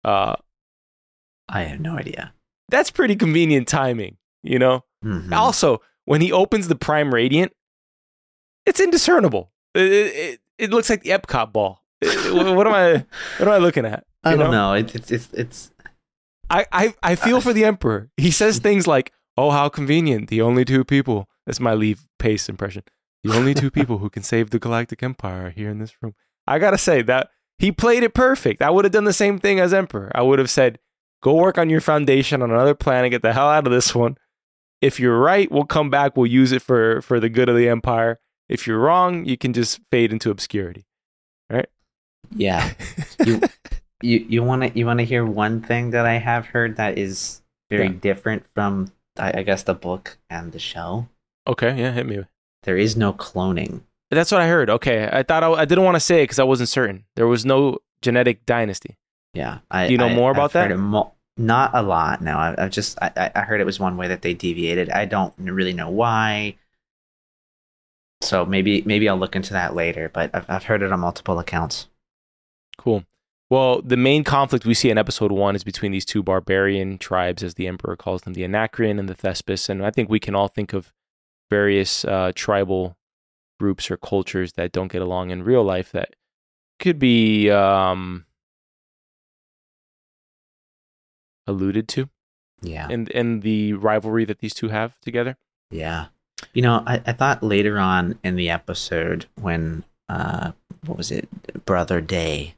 Uh, 0.03 0.35
I 1.47 1.63
have 1.63 1.79
no 1.79 1.97
idea. 1.97 2.33
that's 2.69 2.91
pretty 2.91 3.15
convenient 3.15 3.67
timing. 3.67 4.17
You 4.43 4.59
know. 4.59 4.83
Mhm. 5.03 5.31
Also, 5.31 5.81
when 6.05 6.21
he 6.21 6.31
opens 6.31 6.67
the 6.67 6.75
Prime 6.75 7.13
Radiant, 7.13 7.53
it's 8.65 8.79
indiscernible. 8.79 9.51
It, 9.73 9.81
it, 9.91 10.39
it, 10.57 10.69
looks 10.71 10.89
like 10.89 11.03
the 11.03 11.11
Epcot 11.11 11.53
ball. 11.53 11.83
What 12.01 12.67
am 12.67 12.73
I? 12.73 13.05
What 13.37 13.47
am 13.47 13.49
I 13.49 13.57
looking 13.57 13.85
at? 13.85 14.05
I 14.23 14.35
don't 14.35 14.51
know. 14.51 14.73
It, 14.73 14.95
it's 14.95 15.11
it's 15.11 15.29
it's 15.33 15.71
I, 16.49 16.65
I, 16.71 16.93
I 17.03 17.15
feel 17.15 17.41
for 17.41 17.53
the 17.53 17.63
Emperor. 17.63 18.09
He 18.17 18.31
says 18.31 18.59
things 18.59 18.87
like, 18.87 19.13
"Oh, 19.37 19.51
how 19.51 19.69
convenient! 19.69 20.29
The 20.29 20.41
only 20.41 20.65
two 20.65 20.83
people." 20.83 21.27
That's 21.45 21.59
my 21.59 21.73
Lee 21.73 21.95
Pace 22.19 22.49
impression. 22.49 22.83
The 23.23 23.33
only 23.33 23.53
two 23.53 23.71
people 23.71 23.97
who 23.97 24.09
can 24.09 24.23
save 24.23 24.49
the 24.49 24.59
Galactic 24.59 25.01
Empire 25.03 25.47
are 25.47 25.49
here 25.49 25.69
in 25.69 25.79
this 25.79 25.93
room. 26.01 26.15
I 26.47 26.59
gotta 26.59 26.77
say 26.77 27.01
that 27.03 27.29
He 27.57 27.71
played 27.71 28.03
it 28.03 28.13
perfect. 28.13 28.61
I 28.61 28.69
would 28.69 28.85
have 28.85 28.91
done 28.91 29.03
the 29.05 29.13
same 29.13 29.39
thing 29.39 29.59
as 29.59 29.73
Emperor. 29.73 30.11
I 30.15 30.21
would 30.21 30.39
have 30.39 30.49
said, 30.49 30.79
go 31.21 31.33
work 31.33 31.57
on 31.57 31.69
your 31.69 31.81
foundation 31.81 32.41
on 32.41 32.51
another 32.51 32.75
planet, 32.75 33.11
get 33.11 33.21
the 33.21 33.33
hell 33.33 33.49
out 33.49 33.67
of 33.67 33.73
this 33.73 33.93
one. 33.93 34.17
If 34.81 34.99
you're 34.99 35.19
right, 35.19 35.51
we'll 35.51 35.65
come 35.65 35.89
back, 35.89 36.15
we'll 36.15 36.27
use 36.27 36.51
it 36.51 36.61
for 36.61 37.01
for 37.01 37.19
the 37.19 37.29
good 37.29 37.49
of 37.49 37.55
the 37.55 37.67
empire. 37.67 38.19
If 38.47 38.65
you're 38.65 38.79
wrong, 38.79 39.25
you 39.25 39.37
can 39.37 39.53
just 39.53 39.79
fade 39.91 40.11
into 40.11 40.31
obscurity. 40.31 40.85
Right? 41.49 41.67
Yeah. 42.33 42.73
You 43.25 43.41
you 44.01 44.25
you 44.29 44.43
want 44.43 44.61
to 44.63 44.77
you 44.79 44.85
want 44.85 44.99
to 44.99 45.05
hear 45.05 45.25
one 45.25 45.61
thing 45.61 45.91
that 45.91 46.05
I 46.05 46.13
have 46.17 46.45
heard 46.47 46.77
that 46.77 46.97
is 46.97 47.41
very 47.69 47.85
Yeah. 47.87 47.93
different 48.01 48.43
from 48.55 48.91
I, 49.17 49.39
I 49.39 49.43
guess 49.43 49.63
the 49.63 49.73
book 49.73 50.17
and 50.29 50.51
the 50.51 50.59
show. 50.59 51.07
okay, 51.47 51.77
yeah, 51.79 51.91
hit 51.91 52.05
me. 52.05 52.23
There 52.63 52.77
is 52.77 52.95
no 52.95 53.13
cloning. 53.13 53.81
That's 54.11 54.31
what 54.31 54.41
I 54.41 54.47
heard. 54.47 54.69
Okay, 54.69 55.07
I 55.11 55.23
thought 55.23 55.43
I, 55.43 55.51
I 55.51 55.65
didn't 55.65 55.83
want 55.83 55.95
to 55.95 55.99
say 55.99 56.21
it 56.21 56.23
because 56.23 56.39
I 56.39 56.43
wasn't 56.43 56.69
certain. 56.69 57.05
There 57.15 57.27
was 57.27 57.45
no 57.45 57.77
genetic 58.01 58.45
dynasty. 58.45 58.97
Yeah. 59.33 59.59
I, 59.69 59.87
Do 59.87 59.91
you 59.93 59.97
know 59.99 60.07
I- 60.07 60.15
more 60.15 60.31
about 60.31 60.55
I've 60.55 60.69
that? 60.69 60.77
mo- 60.77 61.13
not 61.37 61.71
a 61.73 61.81
lot. 61.83 62.21
No, 62.21 62.35
I, 62.37 62.55
I've 62.57 62.71
just 62.71 62.97
I, 63.01 63.11
I- 63.15 63.31
I 63.35 63.41
heard 63.41 63.61
it 63.61 63.65
was 63.65 63.79
one 63.79 63.97
way 63.97 64.07
that 64.07 64.21
they 64.23 64.33
deviated. 64.33 64.89
I 64.89 65.05
don't 65.05 65.33
really 65.37 65.73
know 65.73 65.89
why. 65.89 66.55
So 68.21 68.45
maybe 68.45 68.81
maybe 68.81 69.07
I'll 69.07 69.17
look 69.17 69.35
into 69.35 69.53
that 69.53 69.75
later. 69.75 70.09
But 70.13 70.31
I've 70.33 70.49
I've 70.49 70.63
heard 70.65 70.81
it 70.81 70.91
on 70.91 70.99
multiple 70.99 71.39
accounts. 71.39 71.87
Cool. 72.77 73.03
Well, 73.49 73.81
the 73.81 73.97
main 73.97 74.23
conflict 74.23 74.65
we 74.65 74.75
see 74.75 74.91
in 74.91 74.97
episode 74.97 75.31
one 75.31 75.55
is 75.55 75.63
between 75.63 75.91
these 75.91 76.05
two 76.05 76.21
barbarian 76.21 76.99
tribes, 76.99 77.41
as 77.41 77.55
the 77.55 77.67
Emperor 77.67 77.95
calls 77.95 78.21
them, 78.21 78.33
the 78.33 78.43
Anacreon 78.43 78.99
and 78.99 79.09
the 79.09 79.15
Thespis. 79.15 79.69
And 79.69 79.83
I 79.83 79.89
think 79.89 80.07
we 80.07 80.19
can 80.19 80.35
all 80.35 80.47
think 80.47 80.71
of 80.71 80.93
various 81.49 82.05
uh, 82.05 82.31
tribal 82.35 82.95
groups 83.59 83.89
or 83.89 83.97
cultures 83.97 84.53
that 84.53 84.71
don't 84.71 84.91
get 84.91 85.01
along 85.01 85.31
in 85.31 85.43
real 85.43 85.63
life 85.63 85.91
that 85.91 86.13
could 86.79 86.99
be 86.99 87.49
um, 87.49 88.25
alluded 91.47 91.87
to 91.89 92.09
Yeah. 92.61 92.87
And, 92.89 93.09
and 93.11 93.41
the 93.41 93.73
rivalry 93.73 94.25
that 94.25 94.39
these 94.39 94.53
two 94.53 94.69
have 94.69 94.99
together. 95.01 95.37
Yeah. 95.71 96.07
You 96.53 96.61
know, 96.61 96.83
I, 96.85 97.01
I 97.05 97.13
thought 97.13 97.43
later 97.43 97.79
on 97.79 98.19
in 98.23 98.35
the 98.35 98.49
episode 98.49 99.25
when 99.41 99.83
uh 100.07 100.51
what 100.85 100.97
was 100.97 101.11
it, 101.11 101.27
Brother 101.65 101.99
Day 101.99 102.55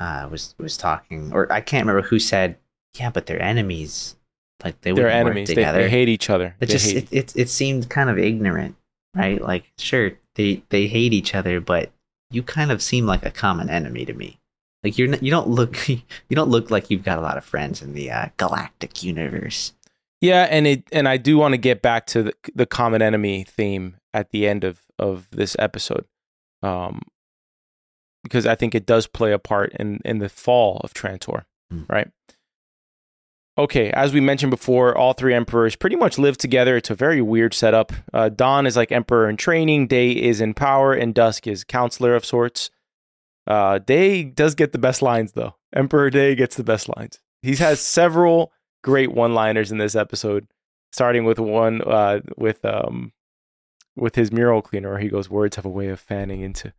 uh 0.00 0.28
was 0.30 0.54
was 0.58 0.76
talking 0.76 1.32
or 1.32 1.50
I 1.52 1.60
can't 1.60 1.86
remember 1.86 2.08
who 2.08 2.18
said, 2.18 2.56
Yeah, 2.98 3.10
but 3.10 3.26
they're 3.26 3.40
enemies. 3.40 4.16
Like 4.64 4.80
they 4.82 4.92
They're 4.92 5.08
enemies. 5.08 5.48
They, 5.48 5.54
together. 5.54 5.82
they 5.82 5.88
hate 5.88 6.08
each 6.08 6.28
other. 6.28 6.46
it 6.46 6.54
They 6.58 6.66
just 6.66 6.92
it, 6.92 7.08
it 7.10 7.32
it 7.36 7.48
seemed 7.48 7.88
kind 7.88 8.10
of 8.10 8.18
ignorant, 8.18 8.76
right? 9.14 9.40
Like 9.40 9.72
sure, 9.78 10.12
they 10.34 10.62
they 10.68 10.86
hate 10.86 11.12
each 11.12 11.34
other, 11.34 11.60
but 11.60 11.90
you 12.30 12.42
kind 12.42 12.70
of 12.70 12.82
seem 12.82 13.06
like 13.06 13.24
a 13.24 13.30
common 13.30 13.70
enemy 13.70 14.04
to 14.04 14.12
me. 14.12 14.38
Like 14.82 14.98
you're 14.98 15.08
not, 15.08 15.22
you 15.22 15.30
don't 15.30 15.48
look 15.48 15.88
you 15.88 16.02
don't 16.30 16.50
look 16.50 16.70
like 16.70 16.90
you've 16.90 17.04
got 17.04 17.18
a 17.18 17.22
lot 17.22 17.38
of 17.38 17.44
friends 17.44 17.82
in 17.82 17.94
the 17.94 18.10
uh, 18.10 18.26
galactic 18.36 19.02
universe. 19.02 19.72
Yeah, 20.20 20.46
and 20.50 20.66
it 20.66 20.84
and 20.92 21.08
I 21.08 21.16
do 21.16 21.38
want 21.38 21.52
to 21.52 21.58
get 21.58 21.80
back 21.80 22.06
to 22.08 22.22
the, 22.24 22.34
the 22.54 22.66
common 22.66 23.00
enemy 23.00 23.44
theme 23.44 23.96
at 24.12 24.30
the 24.30 24.46
end 24.46 24.64
of 24.64 24.82
of 24.98 25.28
this 25.30 25.56
episode, 25.58 26.04
um, 26.62 27.00
because 28.22 28.46
I 28.46 28.54
think 28.54 28.74
it 28.74 28.86
does 28.86 29.06
play 29.06 29.32
a 29.32 29.38
part 29.38 29.72
in 29.78 30.00
in 30.04 30.18
the 30.18 30.28
fall 30.28 30.80
of 30.84 30.92
Trantor, 30.94 31.44
Mm. 31.72 31.88
right? 31.88 32.08
Okay, 33.58 33.90
as 33.90 34.12
we 34.12 34.20
mentioned 34.20 34.50
before, 34.50 34.96
all 34.96 35.12
three 35.12 35.34
emperors 35.34 35.76
pretty 35.76 35.96
much 35.96 36.18
live 36.18 36.38
together. 36.38 36.76
It's 36.76 36.88
a 36.88 36.94
very 36.94 37.20
weird 37.20 37.52
setup. 37.52 37.92
Uh, 38.12 38.28
Dawn 38.30 38.64
is 38.66 38.76
like 38.76 38.90
emperor 38.90 39.28
in 39.28 39.36
training, 39.36 39.86
Day 39.88 40.12
is 40.12 40.40
in 40.40 40.54
power, 40.54 40.94
and 40.94 41.14
Dusk 41.14 41.46
is 41.46 41.62
counselor 41.64 42.14
of 42.14 42.24
sorts. 42.24 42.70
Uh, 43.46 43.78
Day 43.78 44.22
does 44.22 44.54
get 44.54 44.72
the 44.72 44.78
best 44.78 45.02
lines 45.02 45.32
though. 45.32 45.56
Emperor 45.74 46.08
Day 46.10 46.34
gets 46.34 46.56
the 46.56 46.64
best 46.64 46.88
lines. 46.96 47.20
He 47.42 47.56
has 47.56 47.80
several 47.98 48.52
great 48.82 49.12
one-liners 49.12 49.70
in 49.70 49.78
this 49.78 49.94
episode, 49.94 50.46
starting 50.92 51.24
with 51.24 51.38
one 51.38 51.82
uh, 51.82 52.20
with 52.38 52.64
um 52.64 53.12
with 53.96 54.14
his 54.14 54.32
mural 54.32 54.62
cleaner, 54.62 54.90
where 54.90 54.98
he 55.00 55.08
goes, 55.08 55.28
"Words 55.28 55.56
have 55.56 55.66
a 55.66 55.70
way 55.70 55.88
of 55.88 56.00
fanning 56.00 56.40
into 56.40 56.72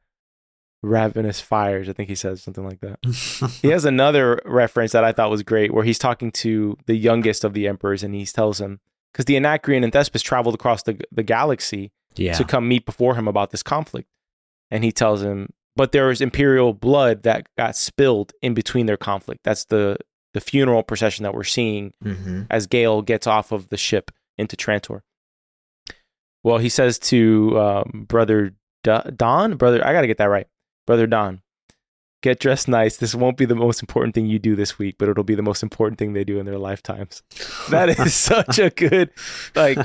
ravenous 0.82 1.41
fires." 1.41 1.89
I 1.89 1.94
think 1.94 2.10
he 2.10 2.15
says 2.15 2.41
something 2.41 2.65
like 2.65 2.82
that. 2.82 3.00
He 3.62 3.70
has 3.70 3.86
another 3.86 4.41
reference 4.46 4.91
that 4.91 5.04
I 5.04 5.12
thought 5.12 5.30
was 5.30 5.44
great, 5.44 5.74
where 5.74 5.84
he's 5.84 6.00
talking 6.00 6.32
to 6.34 6.78
the 6.86 6.96
youngest 6.96 7.44
of 7.44 7.54
the 7.54 7.67
emperors, 7.67 8.04
and 8.04 8.13
he 8.13 8.26
tells 8.26 8.60
him 8.60 8.80
because 9.12 9.26
the 9.26 9.36
Anacreon 9.36 9.84
and 9.84 9.94
Thespis 9.94 10.22
traveled 10.22 10.56
across 10.56 10.84
the 10.84 11.00
the 11.12 11.24
galaxy 11.24 11.91
yeah. 12.15 12.34
to 12.34 12.44
come 12.44 12.67
meet 12.67 12.86
before 12.86 13.15
him 13.15 13.28
about 13.28 13.52
this 13.52 13.63
conflict. 13.63 14.08
And 14.70 14.84
he 14.84 14.91
tells 14.91 15.22
him, 15.22 15.50
but 15.76 15.91
there 15.91 16.08
was 16.08 16.22
imperial 16.22 16.74
blood 16.74 17.24
that 17.24 17.48
got 17.58 17.76
spilled 17.76 18.34
in 18.41 18.54
between 18.54 18.86
their 18.86 18.98
conflict. 18.98 19.41
That's 19.44 19.65
the 19.65 19.98
the 20.34 20.41
funeral 20.41 20.84
procession 20.84 21.24
that 21.24 21.34
we're 21.34 21.44
seeing 21.44 21.94
hmm 22.02 22.44
as 22.50 22.67
Gaal 22.67 23.06
gets 23.06 23.28
off 23.28 23.52
of 23.52 23.70
the 23.70 23.78
ship 23.78 24.12
into 24.38 24.56
Trantor. 24.56 25.02
Well, 26.44 26.58
he 26.58 26.70
says 26.70 26.98
to 27.00 27.60
um, 27.60 28.06
brother 28.08 28.54
Do- 28.84 29.12
Dawn, 29.15 29.58
brother, 29.58 29.86
I 29.86 29.94
got 29.94 30.02
to 30.02 30.08
get 30.08 30.17
that 30.17 30.26
right. 30.26 30.48
Brother 30.91 31.08
Dawn, 31.08 31.41
get 32.21 32.41
dressed 32.41 32.67
nice. 32.67 32.97
This 32.97 33.15
won't 33.15 33.38
be 33.38 33.45
the 33.45 33.56
most 33.56 33.82
important 33.82 34.13
thing 34.13 34.25
you 34.25 34.39
do 34.39 34.58
this 34.58 34.77
week, 34.77 34.95
but 34.99 35.08
it'll 35.08 35.23
be 35.23 35.36
the 35.36 35.41
most 35.41 35.63
important 35.63 35.97
thing 35.97 36.12
they 36.12 36.25
do 36.25 36.38
in 36.38 36.45
their 36.45 36.58
lifetimes. 36.58 37.23
That 37.69 37.88
is 37.88 38.13
such 38.34 38.60
a 38.60 38.69
good, 38.69 39.10
like, 39.56 39.77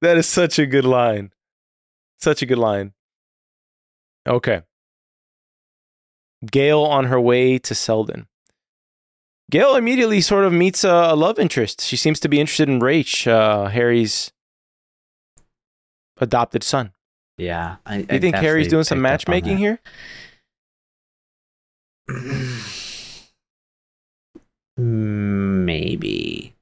that 0.00 0.16
is 0.16 0.26
such 0.26 0.58
a 0.58 0.64
good 0.64 0.86
line. 0.86 1.32
Such 2.18 2.40
a 2.40 2.46
good 2.46 2.56
line. 2.56 2.94
Okay. 4.26 4.62
Gaal 6.46 6.88
on 6.88 7.04
her 7.04 7.20
way 7.20 7.58
to 7.58 7.74
Seldon. 7.74 8.26
Gaal 9.52 9.76
immediately 9.76 10.22
sort 10.22 10.46
of 10.46 10.52
meets 10.54 10.82
a, 10.82 11.10
a 11.10 11.14
love 11.14 11.38
interest. 11.38 11.82
She 11.82 11.98
seems 11.98 12.20
to 12.20 12.28
be 12.30 12.40
interested 12.40 12.70
in 12.70 12.80
Raych, 12.80 13.26
uh, 13.26 13.68
Hari's 13.68 14.32
adopted 16.16 16.62
son. 16.62 16.94
Yeah. 17.40 17.76
I, 17.86 18.02
Do 18.02 18.14
you 18.14 18.20
think 18.20 18.36
Hari's 18.36 18.68
doing 18.68 18.84
some 18.84 19.00
matchmaking 19.00 19.56
here? 19.56 19.80
Maybe. 24.76 26.54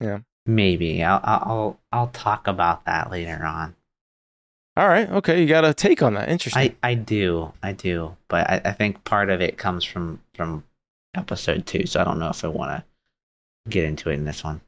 Yeah. 0.00 0.18
Maybe. 0.44 1.02
I'll 1.02 1.20
I'll 1.22 1.78
I'll 1.92 2.08
talk 2.08 2.46
about 2.46 2.84
that 2.84 3.10
later 3.10 3.42
on. 3.44 3.74
All 4.76 4.88
right. 4.88 5.08
Okay. 5.08 5.40
You 5.40 5.48
got 5.48 5.64
a 5.64 5.72
take 5.72 6.02
on 6.02 6.12
that. 6.14 6.28
Interesting. 6.28 6.76
I, 6.82 6.90
I 6.90 6.94
do. 6.94 7.52
I 7.62 7.72
do. 7.72 8.16
But 8.28 8.50
I, 8.50 8.60
I 8.66 8.72
think 8.72 9.04
part 9.04 9.30
of 9.30 9.40
it 9.40 9.56
comes 9.56 9.84
from 9.84 10.20
from 10.34 10.64
episode 11.14 11.66
two, 11.66 11.86
so 11.86 12.00
I 12.00 12.04
don't 12.04 12.18
know 12.18 12.30
if 12.30 12.44
I 12.44 12.48
wanna 12.48 12.84
get 13.68 13.84
into 13.84 14.10
it 14.10 14.14
in 14.14 14.24
this 14.24 14.44
one. 14.44 14.60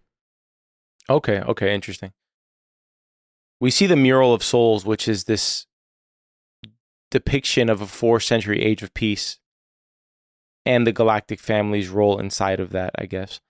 Okay, 1.11 1.41
okay, 1.41 1.75
interesting. 1.75 2.13
We 3.61 3.71
see 3.71 3.87
the 3.87 3.97
mural 3.97 4.35
of 4.35 4.43
souls, 4.43 4.85
which 4.85 5.09
is 5.09 5.25
this 5.25 5.67
depiction 7.11 7.69
of 7.69 7.81
a 7.81 7.87
fourth 7.87 8.25
century 8.25 8.63
age 8.63 8.83
of 8.83 8.93
peace 8.95 9.39
and 10.67 10.87
the 10.87 10.93
galactic 10.93 11.39
family's 11.41 11.89
role 11.89 12.19
inside 12.19 12.59
of 12.61 12.71
that, 12.71 12.91
I 12.99 13.07
guess. 13.07 13.41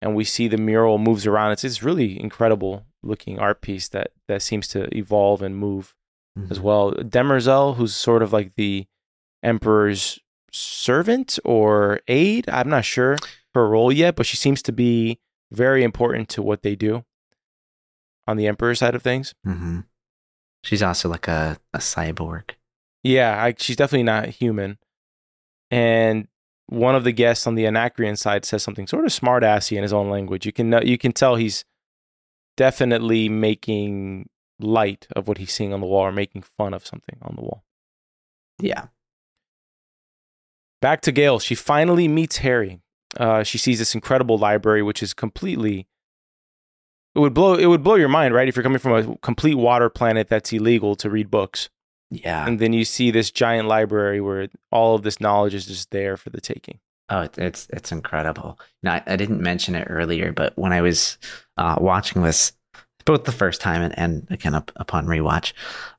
And 0.00 0.14
we 0.14 0.24
see 0.24 0.48
the 0.48 0.58
mural 0.58 0.98
moves 0.98 1.26
around. 1.26 1.52
It's 1.52 1.62
this 1.62 1.82
really 1.82 2.20
incredible 2.20 2.84
looking 3.02 3.38
art 3.38 3.62
piece 3.62 3.88
that 3.88 4.12
that 4.28 4.42
seems 4.42 4.68
to 4.68 4.94
evolve 4.96 5.42
and 5.42 5.56
move 5.56 5.94
as 6.50 6.58
Mhm. 6.58 6.62
well. 6.62 6.92
Demerzel, 6.92 7.76
who's 7.76 7.94
sort 7.94 8.22
of 8.22 8.32
like 8.32 8.54
the 8.56 8.86
emperor's 9.42 10.18
servant 10.52 11.38
or 11.44 12.00
aide, 12.08 12.48
I'm 12.48 12.68
not 12.68 12.84
sure 12.84 13.16
her 13.54 13.68
role 13.68 13.92
yet, 13.92 14.16
but 14.16 14.26
she 14.26 14.36
seems 14.36 14.62
to 14.62 14.72
be 14.72 15.18
very 15.50 15.82
important 15.84 16.28
to 16.30 16.42
what 16.42 16.62
they 16.62 16.74
do 16.74 17.04
on 18.26 18.36
the 18.36 18.46
emperor 18.46 18.74
side 18.74 18.94
of 18.94 19.02
things. 19.02 19.34
Mhm. 19.46 19.84
She's 20.64 20.82
also 20.82 21.08
like 21.08 21.26
a, 21.28 21.58
a 21.74 21.78
cyborg. 21.78 22.50
Yeah, 23.02 23.42
I, 23.42 23.54
she's 23.58 23.76
definitely 23.76 24.04
not 24.04 24.28
human. 24.28 24.78
And 25.70 26.28
one 26.66 26.94
of 26.94 27.02
the 27.04 27.12
guests 27.12 27.46
on 27.46 27.56
the 27.56 27.64
Anacreon 27.66 28.16
side 28.16 28.44
says 28.44 28.62
something 28.62 28.86
sort 28.86 29.04
of 29.04 29.12
smart 29.12 29.42
assy 29.42 29.76
in 29.76 29.82
his 29.82 29.92
own 29.92 30.08
language. 30.08 30.46
You 30.46 30.52
can 30.52 30.70
know, 30.70 30.80
you 30.80 30.96
can 30.98 31.12
tell 31.12 31.34
he's 31.34 31.64
definitely 32.56 33.28
making 33.28 34.28
light 34.60 35.08
of 35.16 35.26
what 35.26 35.38
he's 35.38 35.52
seeing 35.52 35.72
on 35.72 35.80
the 35.80 35.86
wall 35.86 36.02
or 36.02 36.12
making 36.12 36.42
fun 36.42 36.72
of 36.74 36.86
something 36.86 37.18
on 37.22 37.34
the 37.34 37.42
wall. 37.42 37.64
Yeah. 38.60 38.86
Back 40.80 41.00
to 41.02 41.12
Gaal. 41.12 41.40
She 41.42 41.54
finally 41.54 42.06
meets 42.08 42.38
Hari. 42.38 42.80
Uh, 43.16 43.42
she 43.42 43.58
sees 43.58 43.78
this 43.78 43.94
incredible 43.94 44.38
library, 44.38 44.82
which 44.82 45.02
is 45.02 45.12
completely. 45.14 45.86
It 47.14 47.18
would 47.18 47.34
blow. 47.34 47.54
It 47.54 47.66
would 47.66 47.82
blow 47.82 47.96
your 47.96 48.08
mind, 48.08 48.34
right? 48.34 48.48
If 48.48 48.56
you're 48.56 48.62
coming 48.62 48.78
from 48.78 48.92
a 48.92 49.16
complete 49.18 49.54
water 49.56 49.88
planet 49.90 50.28
that's 50.28 50.52
illegal 50.52 50.94
to 50.96 51.10
read 51.10 51.30
books, 51.30 51.68
Yeah. 52.10 52.46
and 52.46 52.58
then 52.58 52.72
you 52.72 52.84
see 52.84 53.10
this 53.10 53.30
giant 53.30 53.68
library 53.68 54.20
where 54.20 54.48
all 54.70 54.94
of 54.94 55.02
this 55.02 55.20
knowledge 55.20 55.54
is 55.54 55.66
just 55.66 55.90
there 55.90 56.16
for 56.16 56.30
the 56.30 56.40
taking. 56.40 56.80
Oh, 57.10 57.28
it's 57.36 57.68
it's 57.70 57.92
incredible. 57.92 58.58
Now, 58.82 59.02
I, 59.06 59.16
didn't 59.16 59.42
mention 59.42 59.74
it 59.74 59.86
earlier, 59.90 60.32
but 60.32 60.56
when 60.56 60.72
I 60.72 60.80
was 60.80 61.18
uh, 61.58 61.76
watching 61.78 62.22
this, 62.22 62.52
both 63.04 63.24
the 63.24 63.32
first 63.32 63.60
time 63.60 63.82
and, 63.82 63.98
and 63.98 64.26
again 64.30 64.54
up, 64.54 64.72
upon 64.76 65.06
rewatch, 65.06 65.52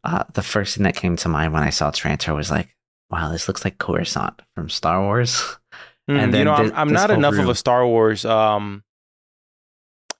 uh, 0.03 0.23
the 0.33 0.41
first 0.41 0.75
thing 0.75 0.83
that 0.85 0.95
came 0.95 1.15
to 1.17 1.29
mind 1.29 1.53
when 1.53 1.61
I 1.61 1.69
saw 1.69 1.91
Trantor 1.91 2.35
was 2.35 2.49
like, 2.49 2.75
wow, 3.11 3.29
this 3.31 3.47
looks 3.47 3.63
like 3.63 3.77
Coruscant 3.77 4.41
from 4.55 4.69
Star 4.69 5.01
Wars. 5.01 5.57
Mm, 6.09 6.19
And 6.23 6.33
you 6.35 6.43
know, 6.43 6.55
thi- 6.57 6.63
I'm, 6.63 6.73
I'm 6.75 6.89
this 6.89 6.95
not 6.95 7.11
enough 7.11 7.35
of 7.37 7.47
a 7.47 7.55
Star 7.55 7.85
Wars 7.87 8.25
um, 8.25 8.83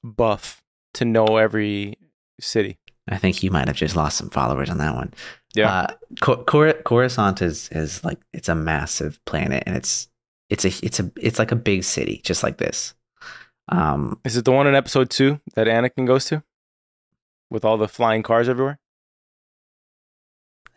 buff 0.04 0.62
to 0.96 1.06
know 1.06 1.38
every 1.38 1.96
city. 2.39 2.78
I 3.10 3.18
think 3.18 3.44
you 3.44 3.52
might 3.52 3.68
have 3.68 3.76
just 3.76 3.96
lost 3.96 4.18
some 4.18 4.30
followers 4.30 4.70
on 4.70 4.78
that 4.78 4.96
one. 4.96 5.14
Yeah. 5.56 5.72
Uh, 5.72 5.88
Cor- 6.22 6.44
Cor- 6.46 6.82
Coruscant 6.86 7.41
is 7.41 7.70
is 7.72 8.04
like 8.04 8.20
it's 8.34 8.50
a 8.50 8.56
massive 8.56 9.20
planet, 9.26 9.64
and 9.66 9.76
it's 9.76 10.08
it's 10.50 10.66
a 10.66 10.86
it's 10.86 11.00
a 11.00 11.12
it's 11.20 11.38
like 11.39 11.52
a 11.52 11.56
big 11.58 11.84
city, 11.84 12.22
just 12.24 12.44
like 12.44 12.58
this. 12.58 12.94
Um, 13.70 14.20
Is 14.26 14.36
it 14.38 14.46
the 14.46 14.52
one 14.52 14.68
in 14.68 14.76
episode 14.76 15.10
two 15.10 15.39
that 15.56 15.68
Anakin 15.68 16.06
goes 16.08 16.26
to 16.26 16.44
with 17.50 17.64
all 17.66 17.78
the 17.78 17.88
flying 17.88 18.24
cars 18.24 18.50
everywhere? 18.50 18.80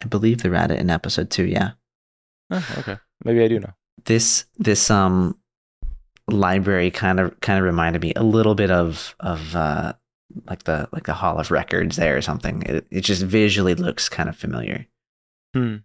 I 0.03 0.07
believe 0.07 0.43
they're 0.43 0.55
at 0.55 0.71
it 0.71 0.79
in 0.79 0.91
episode 0.91 1.31
two. 1.31 1.47
Yeah. 1.47 1.73
Oh, 2.51 2.75
okay. 2.79 2.99
Maybe 3.25 3.43
I 3.43 3.49
do 3.49 3.61
know. 3.61 3.73
this 4.05 4.45
this 4.59 4.91
um 4.91 5.39
library 6.29 6.91
kind 6.91 7.19
of 7.21 7.39
kind 7.41 7.59
of 7.59 7.65
reminded 7.65 8.03
me 8.03 8.13
a 8.15 8.23
little 8.23 8.55
bit 8.55 8.71
of 8.71 9.15
of 9.21 9.57
uh 9.57 9.95
like 10.49 10.65
the 10.65 10.89
like 10.93 11.05
the 11.07 11.15
hall 11.15 11.39
of 11.39 11.51
records 11.51 11.97
there 11.97 12.17
or 12.17 12.23
something 12.23 12.63
it, 12.63 12.87
it 12.91 13.01
just 13.03 13.23
visually 13.23 13.75
looks 13.75 14.09
kind 14.09 14.29
of 14.29 14.37
familiar 14.37 14.87
Hmm. 15.55 15.77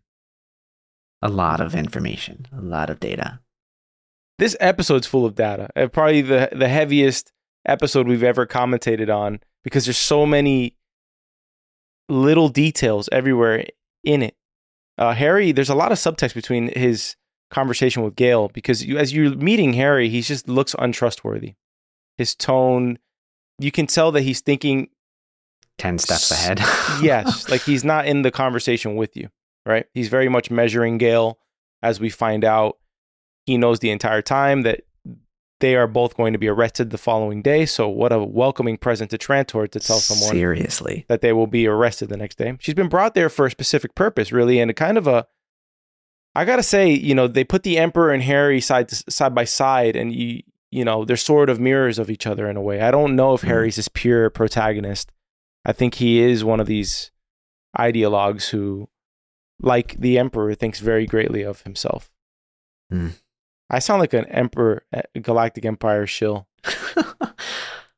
a 1.21 1.29
lot 1.29 1.61
of 1.61 1.75
information 1.75 2.47
a 2.55 2.61
lot 2.61 2.89
of 2.89 2.99
data 2.99 3.39
This 4.39 4.55
episode's 4.59 5.07
full 5.07 5.25
of 5.25 5.35
data. 5.35 5.69
Uh, 5.75 5.87
Probably 5.87 6.21
the 6.21 6.49
the 6.51 6.67
heaviest 6.67 7.31
episode 7.65 8.07
we've 8.07 8.23
ever 8.23 8.45
commentated 8.47 9.09
on 9.15 9.39
because 9.63 9.85
there's 9.85 9.97
so 10.13 10.25
many 10.25 10.75
little 12.09 12.49
details 12.49 13.07
everywhere 13.11 13.65
in 14.03 14.21
it. 14.23 14.35
Uh, 14.97 15.13
Hari, 15.13 15.51
there's 15.51 15.69
a 15.69 15.75
lot 15.75 15.91
of 15.91 15.97
subtext 15.99 16.33
between 16.33 16.67
his 16.75 17.15
conversation 17.51 18.03
with 18.03 18.15
Gaal 18.15 18.51
because 18.51 18.83
you, 18.83 18.97
as 18.97 19.13
you're 19.13 19.35
meeting 19.35 19.73
Hari, 19.75 20.09
he 20.09 20.21
just 20.21 20.47
looks 20.47 20.75
untrustworthy. 20.79 21.53
His 22.17 22.35
tone, 22.35 22.97
you 23.63 23.71
can 23.71 23.87
tell 23.87 24.11
that 24.11 24.21
he's 24.21 24.41
thinking 24.41 24.89
10 25.77 25.97
steps 25.97 26.31
ahead 26.31 26.59
yes, 27.01 27.49
like 27.49 27.61
he's 27.61 27.83
not 27.83 28.05
in 28.05 28.21
the 28.21 28.31
conversation 28.31 28.95
with 28.95 29.15
you, 29.15 29.29
right? 29.65 29.85
He's 29.93 30.09
very 30.09 30.29
much 30.29 30.51
measuring 30.51 30.99
Gaal 30.99 31.35
as 31.81 31.99
we 31.99 32.09
find 32.09 32.43
out. 32.43 32.77
He 33.45 33.57
knows 33.57 33.79
the 33.79 33.89
entire 33.89 34.21
time 34.21 34.61
that 34.61 34.81
they 35.61 35.75
are 35.75 35.87
both 35.87 36.17
going 36.17 36.33
to 36.33 36.39
be 36.39 36.47
arrested 36.47 36.89
the 36.89 36.97
following 36.97 37.41
day. 37.41 37.65
So, 37.65 37.87
what 37.87 38.11
a 38.11 38.19
welcoming 38.19 38.77
present 38.77 39.11
to 39.11 39.17
Trantor 39.17 39.69
to 39.71 39.79
tell 39.79 39.99
someone 39.99 40.31
seriously 40.31 41.05
that 41.07 41.21
they 41.21 41.31
will 41.31 41.47
be 41.47 41.67
arrested 41.67 42.09
the 42.09 42.17
next 42.17 42.37
day. 42.37 42.57
She's 42.59 42.75
been 42.75 42.89
brought 42.89 43.15
there 43.15 43.29
for 43.29 43.45
a 43.45 43.51
specific 43.51 43.95
purpose, 43.95 44.31
really, 44.31 44.59
and 44.59 44.69
a 44.69 44.73
kind 44.73 44.97
of 44.97 45.07
a. 45.07 45.27
I 46.35 46.45
gotta 46.45 46.63
say, 46.63 46.89
you 46.89 47.15
know, 47.15 47.27
they 47.27 47.43
put 47.43 47.63
the 47.63 47.77
Emperor 47.77 48.11
and 48.11 48.23
Hari 48.23 48.61
side 48.61 48.89
to, 48.89 48.95
side 49.09 49.35
by 49.35 49.43
side, 49.45 49.95
and 49.95 50.13
you, 50.13 50.41
you 50.71 50.85
know, 50.85 51.05
they're 51.05 51.17
sort 51.17 51.49
of 51.49 51.59
mirrors 51.59 51.99
of 51.99 52.09
each 52.09 52.25
other 52.25 52.49
in 52.49 52.57
a 52.57 52.61
way. 52.61 52.81
I 52.81 52.91
don't 52.91 53.15
know 53.15 53.33
if 53.33 53.41
Mhm. 53.41 53.47
Hari's 53.47 53.75
this 53.75 53.87
pure 53.87 54.29
protagonist. 54.29 55.11
I 55.65 55.73
think 55.73 55.95
he 55.95 56.21
is 56.21 56.43
one 56.43 56.59
of 56.59 56.67
these 56.67 57.11
ideologues 57.77 58.49
who, 58.49 58.89
like 59.61 59.95
the 59.99 60.17
Emperor, 60.17 60.55
thinks 60.55 60.79
very 60.79 61.05
greatly 61.05 61.43
of 61.43 61.61
himself. 61.61 62.09
Mm. 62.91 63.13
I 63.69 63.79
sound 63.79 63.99
like 63.99 64.13
an 64.13 64.25
Emperor, 64.25 64.83
Galactic 65.21 65.65
Empire 65.65 66.07
shill. 66.07 66.47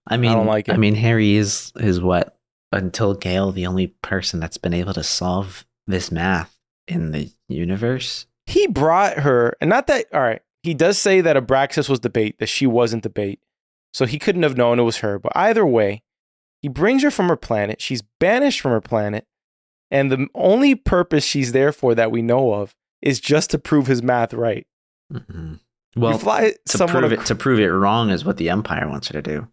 i 0.08 0.18
mean 0.18 0.34
don't 0.34 0.46
like 0.48 0.68
i 0.70 0.76
mean 0.76 0.96
hari 0.96 1.36
is 1.36 1.72
is 1.78 2.02
what 2.02 2.38
until 2.74 3.16
gaal 3.16 3.54
the 3.54 3.66
only 3.66 3.88
person 4.02 4.40
that's 4.40 4.58
been 4.58 4.74
able 4.74 4.94
to 4.94 5.04
solve 5.04 5.66
this 5.88 6.12
math 6.12 6.58
in 6.88 7.12
the 7.12 7.30
universe 7.48 8.26
he 8.46 8.68
brought 8.68 9.20
her, 9.20 9.56
and 9.62 9.70
not 9.70 9.88
that. 9.88 10.06
All 10.14 10.20
right, 10.20 10.42
he 10.64 10.74
does 10.74 10.98
say 10.98 11.22
that 11.22 11.36
Abraxas 11.36 11.88
was 11.90 12.00
the 12.00 12.10
bait, 12.10 12.40
that 12.40 12.48
she 12.50 12.66
wasn't 12.66 13.04
the 13.04 13.10
bait, 13.10 13.40
so 13.94 14.06
he 14.06 14.18
couldn't 14.18 14.44
have 14.44 14.58
known 14.58 14.80
it 14.80 14.84
was 14.84 14.98
her. 14.98 15.20
But 15.20 15.34
either 15.36 15.66
way, 15.66 16.02
he 16.62 16.68
brings 16.70 17.04
her 17.04 17.12
from 17.12 17.28
her 17.28 17.36
planet. 17.36 17.82
She's 17.82 18.02
banished 18.20 18.62
from 18.62 18.72
her 18.72 18.82
planet, 18.82 19.28
and 19.92 20.12
the 20.12 20.28
only 20.34 20.74
purpose 20.74 21.24
she's 21.26 21.52
there 21.52 21.72
for 21.72 21.94
that 21.94 22.12
we 22.12 22.22
know 22.22 22.54
of 22.54 22.74
is 23.02 23.20
just 23.20 23.50
to 23.52 23.60
prove 23.60 23.88
his 23.88 24.02
math 24.02 24.34
right. 24.34 24.66
Mhm. 25.12 25.60
well 25.96 26.18
to 26.18 26.88
prove 26.88 27.12
ac- 27.14 27.22
it 27.22 27.26
to 27.28 27.36
prove 27.36 27.60
it 27.60 27.68
wrong 27.70 28.10
is 28.10 28.26
what 28.26 28.38
the 28.38 28.50
empire 28.50 28.88
wants 28.90 29.10
her 29.10 29.14
to 29.14 29.22
do 29.22 29.48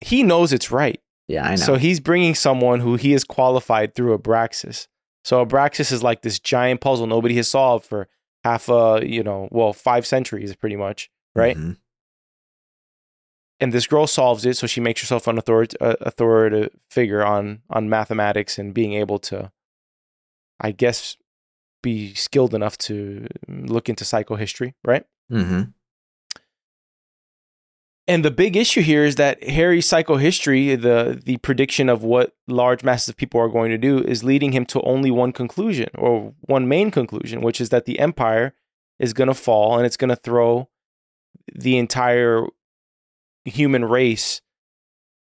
he 0.00 0.22
knows 0.24 0.52
it's 0.52 0.70
right, 0.72 1.00
yeah 1.28 1.44
i 1.44 1.50
know 1.50 1.56
so 1.56 1.76
he's 1.76 2.00
bringing 2.00 2.34
someone 2.34 2.80
who 2.80 2.96
he 2.96 3.12
has 3.12 3.22
qualified 3.24 3.94
through 3.94 4.16
Abraxas. 4.18 4.88
So 5.24 5.44
Abraxas 5.44 5.92
is 5.92 6.02
like 6.02 6.22
this 6.22 6.38
giant 6.40 6.80
puzzle 6.80 7.06
nobody 7.06 7.36
has 7.36 7.48
solved 7.48 7.84
for 7.84 8.08
half 8.48 8.68
a 8.68 9.00
you 9.16 9.22
know 9.28 9.40
well 9.50 9.72
five 9.72 10.04
centuries 10.14 10.54
pretty 10.62 10.76
much 10.76 11.10
right. 11.34 11.56
Mhm. 11.56 11.76
and 13.60 13.72
this 13.72 13.86
girl 13.86 14.06
solves 14.06 14.44
it 14.46 14.56
so 14.56 14.66
she 14.66 14.80
makes 14.80 15.00
herself 15.02 15.26
an 15.26 15.38
authority, 15.38 15.76
uh, 15.80 15.96
authoritative 16.10 16.70
figure 16.90 17.24
on 17.34 17.62
on 17.76 17.88
mathematics 17.88 18.58
and 18.58 18.72
being 18.74 18.94
able 19.02 19.18
to 19.30 19.50
i 20.60 20.70
guess 20.82 21.16
be 21.82 22.14
skilled 22.14 22.54
enough 22.54 22.76
to 22.78 23.26
look 23.48 23.88
into 23.88 24.04
psychohistory 24.04 24.74
right 24.84 25.04
Mhm. 25.30 25.74
And 28.08 28.24
the 28.24 28.30
big 28.30 28.56
issue 28.56 28.80
here 28.80 29.04
is 29.04 29.16
that 29.16 29.44
hari's 29.44 29.86
psychohistory 29.86 30.80
the 30.80 31.20
the 31.22 31.36
prediction 31.38 31.88
of 31.90 32.02
what 32.02 32.34
large 32.46 32.82
masses 32.82 33.10
of 33.10 33.16
people 33.18 33.40
are 33.40 33.50
going 33.50 33.70
to 33.70 33.78
do 33.78 33.98
is 33.98 34.24
leading 34.24 34.52
him 34.52 34.64
to 34.66 34.80
only 34.80 35.10
one 35.10 35.30
conclusion 35.30 35.90
or 35.94 36.32
one 36.40 36.66
main 36.66 36.90
conclusion 36.90 37.42
which 37.42 37.60
is 37.60 37.68
that 37.68 37.84
the 37.84 37.98
empire 37.98 38.54
is 38.98 39.12
going 39.12 39.28
to 39.28 39.34
fall 39.34 39.76
and 39.76 39.84
it's 39.84 39.98
going 39.98 40.08
to 40.08 40.16
throw 40.16 40.68
the 41.54 41.76
entire 41.76 42.46
human 43.44 43.84
race 43.84 44.40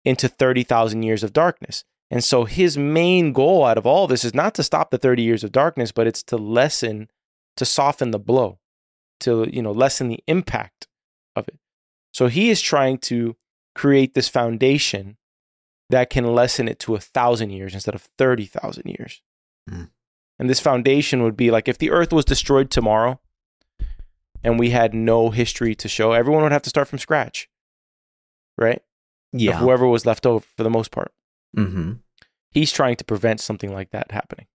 into 0.06 0.28
30,000 0.28 1.04
years 1.04 1.24
of 1.24 1.34
darkness. 1.34 1.84
And 2.10 2.24
so 2.24 2.46
his 2.46 2.78
main 2.78 3.34
goal 3.34 3.66
out 3.66 3.78
of 3.78 3.86
all 3.86 4.08
this 4.08 4.24
is 4.24 4.34
not 4.34 4.56
to 4.56 4.64
stop 4.64 4.92
the 4.92 4.98
30 4.98 5.22
years 5.22 5.44
of 5.44 5.52
darkness, 5.52 5.92
but 5.92 6.08
it's 6.08 6.24
to 6.24 6.38
lessen, 6.38 7.10
to 7.58 7.66
soften 7.66 8.12
the 8.12 8.20
blow, 8.20 8.60
to, 9.22 9.48
you 9.52 9.62
know, 9.62 9.72
lessen 9.72 10.08
the 10.08 10.24
impact 10.28 10.88
of 11.36 11.48
it. 11.48 11.60
So 12.18 12.26
he 12.26 12.50
is 12.50 12.62
trying 12.64 12.98
to 13.10 13.36
create 13.76 14.16
this 14.16 14.28
foundation 14.28 15.18
that 15.92 16.10
can 16.10 16.26
lessen 16.26 16.68
it 16.68 16.80
to 16.80 16.96
a 16.96 17.00
thousand 17.00 17.52
years 17.52 17.76
instead 17.76 17.94
of 17.94 18.02
30,000 18.18 18.88
years. 18.88 19.22
Mm. 19.70 19.92
And 20.40 20.50
this 20.50 20.60
foundation 20.60 21.22
would 21.22 21.38
be 21.38 21.52
like 21.52 21.68
if 21.68 21.78
the 21.78 21.92
earth 21.92 22.12
was 22.12 22.26
destroyed 22.26 22.72
tomorrow 22.72 23.20
and 24.44 24.58
we 24.58 24.72
had 24.72 24.96
no 24.96 25.30
history 25.30 25.76
to 25.76 25.88
show, 25.88 26.14
everyone 26.14 26.42
would 26.42 26.52
have 26.52 26.64
to 26.64 26.72
start 26.72 26.88
from 26.88 26.98
scratch, 26.98 27.50
right? 28.58 28.82
Of 29.36 29.40
yeah 29.40 29.58
whoever 29.60 29.86
was 29.86 30.08
left 30.08 30.26
over 30.26 30.44
for 30.56 30.64
the 30.64 30.72
most 30.72 30.90
part. 30.90 31.14
hmm 31.56 31.92
He's 32.50 32.72
trying 32.72 32.96
to 32.96 33.06
prevent 33.06 33.42
something 33.42 33.72
like 33.72 33.92
that 33.92 34.10
happening, 34.10 34.48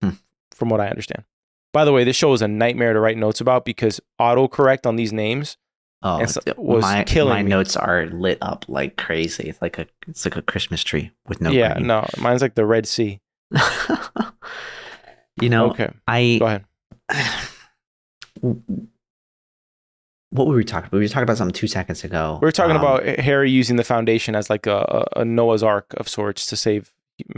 Hmm. 0.00 0.10
from 0.54 0.68
what 0.68 0.80
I 0.80 0.86
understand. 0.86 1.24
By 1.72 1.84
the 1.84 1.92
way, 1.92 2.04
this 2.04 2.14
show 2.14 2.32
is 2.32 2.42
a 2.42 2.46
nightmare 2.46 2.92
to 2.92 3.00
write 3.00 3.16
notes 3.16 3.40
about 3.40 3.64
because 3.64 4.00
autocorrect 4.20 4.86
on 4.86 4.94
these 4.94 5.12
names. 5.12 5.56
Oh, 6.02 6.18
And 6.20 6.30
so- 6.30 6.40
th- 6.42 6.56
was 6.58 6.82
my 6.82 7.04
killing 7.04 7.34
my 7.34 7.42
me. 7.42 7.48
notes 7.50 7.76
are 7.76 8.06
lit 8.06 8.38
up 8.42 8.64
like 8.68 8.96
crazy. 8.96 9.44
It's 9.48 9.60
like 9.62 9.78
a 9.78 9.86
it's 10.06 10.24
like 10.26 10.36
a 10.36 10.42
Christmas 10.42 10.84
tree 10.84 11.10
with 11.26 11.40
no 11.40 11.50
yeah, 11.50 11.74
grain. 11.74 11.86
no, 11.86 12.06
mine's 12.18 12.42
like 12.42 12.54
the 12.54 12.66
Red 12.66 12.86
Sea. 12.86 13.20
you 15.40 15.48
know, 15.48 15.70
okay, 15.70 15.90
I 16.06 16.36
go 16.38 16.46
ahead. 16.46 16.64
what 20.30 20.46
were 20.46 20.54
we 20.56 20.64
talking 20.64 20.88
about? 20.88 20.92
We 20.98 21.04
were 21.04 21.08
talking 21.08 21.22
about 21.22 21.38
something 21.38 21.54
two 21.54 21.66
seconds 21.68 22.04
ago. 22.04 22.38
We 22.42 22.46
were 22.46 22.52
talking 22.52 22.76
Um, 22.76 22.82
about 22.82 23.20
Hari 23.20 23.50
using 23.50 23.76
the 23.76 23.84
foundation 23.84 24.34
as 24.34 24.50
like 24.50 24.66
a, 24.66 25.06
a 25.16 25.20
a 25.20 25.24
Noah's 25.24 25.62
Ark 25.62 25.94
of 25.96 26.08
sorts 26.08 26.46
to 26.46 26.56
save 26.56 26.92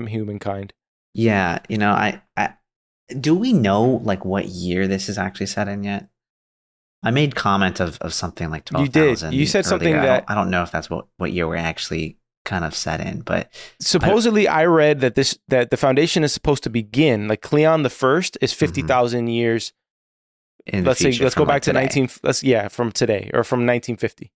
humankind. 0.07 0.73
Yeah, 1.15 1.59
you 1.69 1.79
know, 1.79 1.91
I, 1.93 2.21
I 2.37 2.55
do 3.21 3.35
we 3.35 3.53
know 3.53 4.01
like 4.05 4.25
what 4.25 4.47
year 4.47 4.87
this 4.87 5.09
is 5.09 5.19
actually 5.19 5.47
set 5.47 5.69
in 5.69 5.85
yet? 5.85 6.09
I 7.03 7.11
made 7.13 7.35
comment 7.37 7.81
of, 7.81 7.97
of 8.01 8.13
something 8.13 8.51
like 8.51 8.69
You 8.77 8.89
did. 8.89 9.21
You 9.33 9.47
said 9.47 9.65
something 9.65 9.95
I 9.95 9.97
don't- 9.97 10.05
that- 10.07 10.25
I 10.29 10.35
don't 10.35 10.51
know 10.51 10.63
if 10.63 10.71
that's 10.71 10.91
what, 10.91 11.07
what 11.17 11.33
year 11.33 11.47
we're 11.47 11.57
actually 11.57 12.17
kind 12.45 12.65
of 12.65 12.75
set 12.75 13.01
in, 13.01 13.21
but 13.21 13.53
Supposedly, 13.79 14.49
I, 14.49 14.65
read 14.65 15.01
that 15.01 15.15
this 15.15 15.39
that 15.49 15.71
the 15.71 15.77
foundation 15.77 16.25
is 16.25 16.33
supposed 16.33 16.63
to 16.65 16.71
begin 16.71 17.29
like 17.29 17.43
Cleon 17.43 17.83
the 17.83 17.91
First 17.91 18.39
is 18.41 18.53
fifty 18.55 18.81
thousand 18.83 19.27
years. 19.29 19.73
in 20.67 20.85
Let's 20.85 21.01
say 21.01 21.13
let's 21.13 21.35
go 21.35 21.45
back 21.45 21.55
like, 21.57 21.63
to 21.63 21.71
today. 21.71 21.81
nineteen. 21.81 22.09
Let's 22.23 22.43
yeah, 22.43 22.69
from 22.69 22.91
today 22.91 23.31
or 23.35 23.45
from 23.45 23.67
nineteen 23.67 23.97
fifty, 23.99 24.33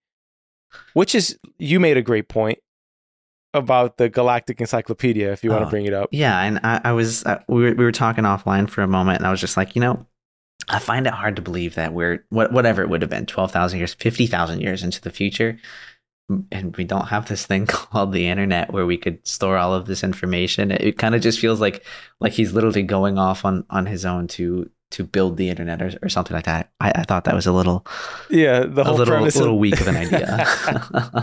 which 0.93 1.15
is 1.15 1.39
you 1.59 1.81
made 1.81 1.97
a 1.97 2.03
great 2.03 2.29
point 2.29 2.59
about 3.55 3.97
the 3.97 4.09
Galactic 4.11 4.61
Encyclopedia. 4.61 5.33
If 5.33 5.43
you 5.43 5.51
want 5.51 5.63
Oh, 5.63 5.65
to 5.67 5.71
bring 5.71 5.87
it 5.87 5.95
up, 5.95 6.09
Yeah, 6.13 6.39
and 6.41 6.61
I, 6.63 6.81
I 6.85 6.93
was 6.93 7.25
uh, 7.25 7.43
we 7.49 7.63
were 7.63 7.75
we 7.75 7.85
were 7.85 7.93
talking 7.93 8.25
offline 8.25 8.69
for 8.69 8.83
a 8.83 8.89
moment, 8.89 9.19
and 9.19 9.27
I 9.27 9.31
was 9.31 9.41
just 9.41 9.57
like, 9.57 9.75
you 9.75 9.81
know, 9.81 10.07
I 10.69 10.79
find 10.79 11.07
it 11.07 11.13
hard 11.13 11.37
to 11.37 11.43
believe 11.43 11.75
that 11.75 11.93
we're 11.93 12.25
what 12.31 12.53
whatever 12.53 12.83
it 12.83 12.89
would 12.89 13.03
have 13.03 13.11
been 13.11 13.27
twelve 13.27 13.53
thousand 13.53 13.79
years, 13.79 13.95
fifty 13.95 14.27
thousand 14.27 14.61
years 14.61 14.83
into 14.83 15.01
the 15.01 15.11
future. 15.11 15.59
and 16.51 16.75
we 16.77 16.85
don't 16.85 17.09
have 17.09 17.29
this 17.29 17.47
thing 17.47 17.67
called 17.69 18.13
the 18.13 18.27
internet 18.29 18.73
where 18.73 18.87
we 18.87 18.97
could 18.97 19.27
store 19.27 19.59
all 19.59 19.75
of 19.75 19.87
this 19.87 20.03
information. 20.05 20.71
It, 20.71 20.81
it 20.81 20.99
kind 20.99 21.15
of 21.15 21.21
just 21.21 21.41
feels 21.41 21.61
like 21.61 21.85
like 22.21 22.33
he's 22.33 22.53
literally 22.53 22.83
going 22.83 23.19
off 23.19 23.45
on 23.45 23.65
on 23.71 23.87
his 23.87 24.05
own 24.05 24.29
to 24.29 24.71
to 24.93 25.05
build 25.05 25.39
the 25.39 25.49
internet 25.49 25.81
or, 25.81 25.91
or 26.03 26.09
something 26.11 26.35
like 26.35 26.45
that. 26.45 26.71
I, 26.79 26.93
I 26.97 27.03
thought 27.05 27.25
that 27.25 27.35
was 27.35 27.47
a 27.47 27.53
little 27.53 27.87
Yeah, 28.29 28.61
the 28.67 28.85
whole 28.85 28.97
little, 28.97 29.15
premise 29.15 29.37
little 29.37 29.55
of, 29.55 29.59
weak 29.59 29.81
of 29.81 29.89
an 29.89 29.97
idea. 29.97 30.21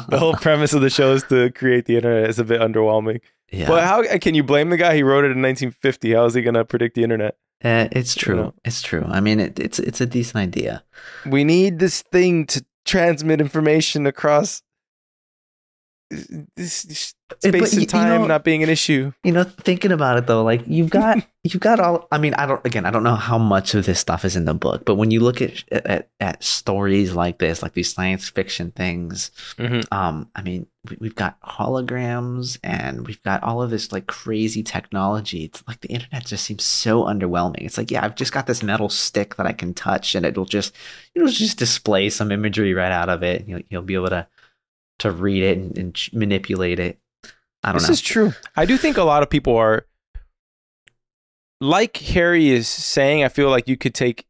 the 0.09 0.17
whole 0.19 0.33
premise 0.33 0.73
of 0.73 0.81
the 0.81 0.89
show 0.89 1.13
is 1.13 1.23
to 1.25 1.51
create 1.51 1.85
the 1.85 1.95
internet 1.95 2.27
is 2.29 2.39
a 2.39 2.43
bit 2.43 2.61
underwhelming. 2.61 3.21
yeah, 3.51 3.67
But 3.67 3.83
how 3.83 4.17
can 4.17 4.33
you 4.33 4.41
blame 4.41 4.71
the 4.71 4.77
guy? 4.77 4.95
He 4.95 5.03
wrote 5.03 5.23
it 5.23 5.31
in 5.31 5.41
1950. 5.43 6.13
How 6.13 6.25
is 6.25 6.33
he 6.33 6.41
going 6.41 6.55
to 6.55 6.65
predict 6.65 6.95
the 6.95 7.03
internet? 7.03 7.37
Uh, 7.63 7.87
it's 7.91 8.15
true. 8.15 8.35
know. 8.35 8.53
It's 8.63 8.81
true. 8.81 9.03
I 9.07 9.19
mean, 9.19 9.39
it, 9.39 9.59
it's 9.59 9.79
it's 9.79 9.99
a 10.01 10.05
decent 10.05 10.37
idea. 10.37 10.83
We 11.25 11.43
need 11.43 11.79
this 11.79 12.01
thing 12.01 12.45
to 12.47 12.63
transmit 12.85 13.41
information 13.41 14.07
across 14.07 14.61
this 16.55 17.13
Eh, 17.43 17.51
but 17.51 17.67
space 17.67 17.73
you 17.75 17.81
and 17.81 17.89
time 17.89 18.21
know- 18.21 18.25
not 18.27 18.43
being 18.43 18.63
an 18.63 18.69
issue. 18.69 19.11
You 19.23 19.31
know, 19.31 19.43
thinking 19.43 19.91
about 19.91 20.17
it 20.17 20.25
though, 20.25 20.41
like 20.43 20.63
you've 20.65 20.89
got 20.89 21.19
you've 21.43 21.59
got 21.61 21.79
all. 21.79 22.07
I 22.11 22.17
mean, 22.17 22.33
I 22.33 22.47
don't. 22.47 22.65
Again, 22.65 22.85
I 22.87 22.91
don't 22.91 23.03
know 23.03 23.13
how 23.15 23.37
much 23.37 23.75
of 23.75 23.85
this 23.85 23.99
stuff 23.99 24.25
is 24.25 24.35
in 24.35 24.45
the 24.45 24.55
book, 24.55 24.83
but 24.85 24.95
when 24.95 25.11
you 25.11 25.19
look 25.19 25.39
at 25.41 25.63
at, 25.71 26.09
at 26.19 26.43
stories 26.43 27.13
like 27.13 27.37
this, 27.37 27.61
like 27.61 27.73
these 27.73 27.93
science 27.93 28.27
fiction 28.29 28.71
things, 28.71 29.29
Mhm. 29.57 29.85
um, 29.93 30.27
I 30.35 30.41
mean, 30.41 30.65
we've 30.99 31.15
got 31.15 31.39
holograms 31.41 32.57
and 32.63 33.05
we've 33.05 33.21
got 33.23 33.43
all 33.43 33.61
of 33.61 33.69
this 33.69 33.91
like 33.91 34.07
crazy 34.07 34.63
technology. 34.63 35.45
It's 35.45 35.63
like 35.67 35.81
the 35.81 35.89
internet 35.89 36.25
just 36.25 36.45
seems 36.45 36.63
so 36.63 37.03
underwhelming. 37.03 37.61
It's 37.65 37.77
like, 37.77 37.91
yeah, 37.91 38.03
I've 38.03 38.15
just 38.15 38.31
got 38.31 38.47
this 38.47 38.63
metal 38.63 38.89
stick 38.89 39.35
that 39.35 39.45
I 39.45 39.53
can 39.53 39.73
touch, 39.73 40.15
and 40.15 40.25
it'll 40.25 40.45
just 40.45 40.75
it'll 41.15 41.27
just 41.27 41.57
display 41.57 42.09
some 42.09 42.31
imagery 42.31 42.73
right 42.73 42.91
out 42.91 43.09
of 43.09 43.23
it. 43.23 43.47
You'll 43.47 43.61
you'll 43.69 43.81
be 43.81 43.95
able 43.95 44.09
to 44.09 44.27
to 44.99 45.11
read 45.11 45.43
it 45.43 45.57
and, 45.57 45.77
and 45.77 46.09
manipulate 46.13 46.79
it. 46.79 46.99
I 47.63 47.71
don't 47.71 47.75
This 47.75 47.83
know. 47.83 47.87
This 47.89 47.99
is 47.99 48.01
true. 48.01 48.33
I 48.55 48.65
do 48.65 48.77
think 48.77 48.97
a 48.97 49.03
lot 49.03 49.23
of 49.23 49.29
people 49.29 49.55
are 49.55 49.85
like 51.61 51.97
Hari 51.97 52.49
is 52.49 52.67
saying. 52.67 53.23
I 53.23 53.29
feel 53.29 53.49
like 53.49 53.67
you 53.67 53.77
could 53.77 53.93
take 53.93 54.25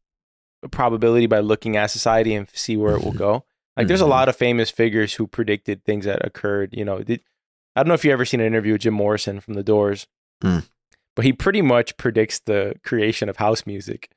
a 0.63 0.69
probability 0.69 1.27
by 1.27 1.39
looking 1.39 1.77
at 1.77 1.87
society 1.87 2.33
and 2.33 2.47
see 2.53 2.75
where 2.75 2.95
it 2.95 3.03
will 3.03 3.11
go. 3.27 3.45
Like 3.77 3.87
there's 3.87 4.01
a 4.01 4.05
Mhm. 4.05 4.09
lot 4.09 4.29
of 4.29 4.35
famous 4.35 4.69
figures 4.69 5.13
who 5.13 5.25
predicted 5.27 5.83
things 5.85 6.05
that 6.05 6.25
occurred. 6.25 6.73
You 6.73 6.83
know, 6.85 7.01
did, 7.03 7.21
I 7.75 7.81
don't 7.83 7.87
know 7.87 7.93
if 7.93 8.03
you 8.03 8.11
ever 8.11 8.25
seen 8.25 8.39
an 8.41 8.47
interview 8.47 8.73
with 8.73 8.81
Jim 8.81 8.93
Morrison 8.93 9.39
from 9.39 9.53
The 9.53 9.63
Doors, 9.63 10.07
Mm. 10.43 10.67
but 11.15 11.23
he 11.25 11.31
pretty 11.33 11.61
much 11.61 11.95
predicts 11.97 12.39
the 12.39 12.75
creation 12.83 13.29
of 13.29 13.37
house 13.37 13.65
music. 13.65 14.09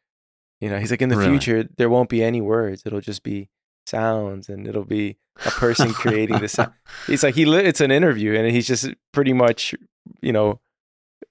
You 0.61 0.68
know, 0.70 0.78
he's 0.78 0.90
like 0.90 1.03
in 1.03 1.09
the 1.09 1.16
Really? 1.16 1.30
future 1.38 1.68
there 1.76 1.90
won't 1.90 2.09
be 2.09 2.22
any 2.22 2.40
words; 2.40 2.82
it'll 2.86 3.00
just 3.00 3.22
be 3.22 3.48
sounds, 3.86 4.48
and 4.48 4.66
it'll 4.66 4.84
be 4.84 5.16
a 5.44 5.50
person 5.50 5.92
creating 5.92 6.38
the 6.40 6.48
sound. 6.48 6.72
It's 7.09 7.22
like 7.24 7.34
he 7.34 7.44
li- 7.44 7.64
it's 7.64 7.80
an 7.80 7.90
interview 7.90 8.34
and 8.36 8.50
he's 8.50 8.66
just 8.68 8.88
pretty 9.12 9.32
much, 9.32 9.74
you 10.20 10.32
know, 10.32 10.61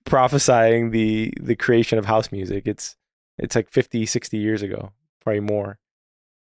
prophesying 0.06 0.92
the 0.92 1.34
the 1.40 1.56
creation 1.56 1.98
of 1.98 2.06
house 2.06 2.32
music. 2.32 2.64
It's 2.68 2.96
it's 3.38 3.56
like 3.56 3.70
50, 3.70 4.06
60 4.06 4.38
years 4.38 4.62
ago, 4.62 4.92
probably 5.24 5.40
more. 5.40 5.80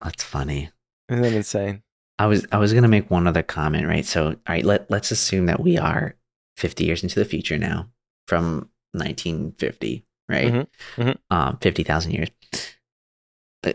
That's 0.02 0.22
funny. 0.22 0.70
Isn't 1.09 1.22
that 1.22 1.32
insane? 1.32 1.82
I 2.18 2.26
was 2.26 2.46
I 2.52 2.59
was 2.59 2.72
gonna 2.72 2.88
make 2.88 3.11
one 3.11 3.26
other 3.26 3.42
comment, 3.42 3.86
right? 3.86 4.07
So, 4.07 4.28
all 4.28 4.36
right, 4.48 4.64
let 4.64 4.90
let's 4.90 5.11
assume 5.11 5.46
that 5.46 5.61
we 5.61 5.76
are 5.78 6.14
fifty 6.57 6.84
years 6.84 7.02
into 7.02 7.18
the 7.18 7.24
future 7.24 7.59
now, 7.59 7.90
from 8.28 8.68
nineteen 8.94 9.52
fifty, 9.59 10.07
right? 10.28 10.52
Mhm, 10.52 10.66
mhm. 10.96 11.16
Um, 11.30 11.59
fifty 11.61 11.82
thousand 11.82 12.12
years. 12.12 12.28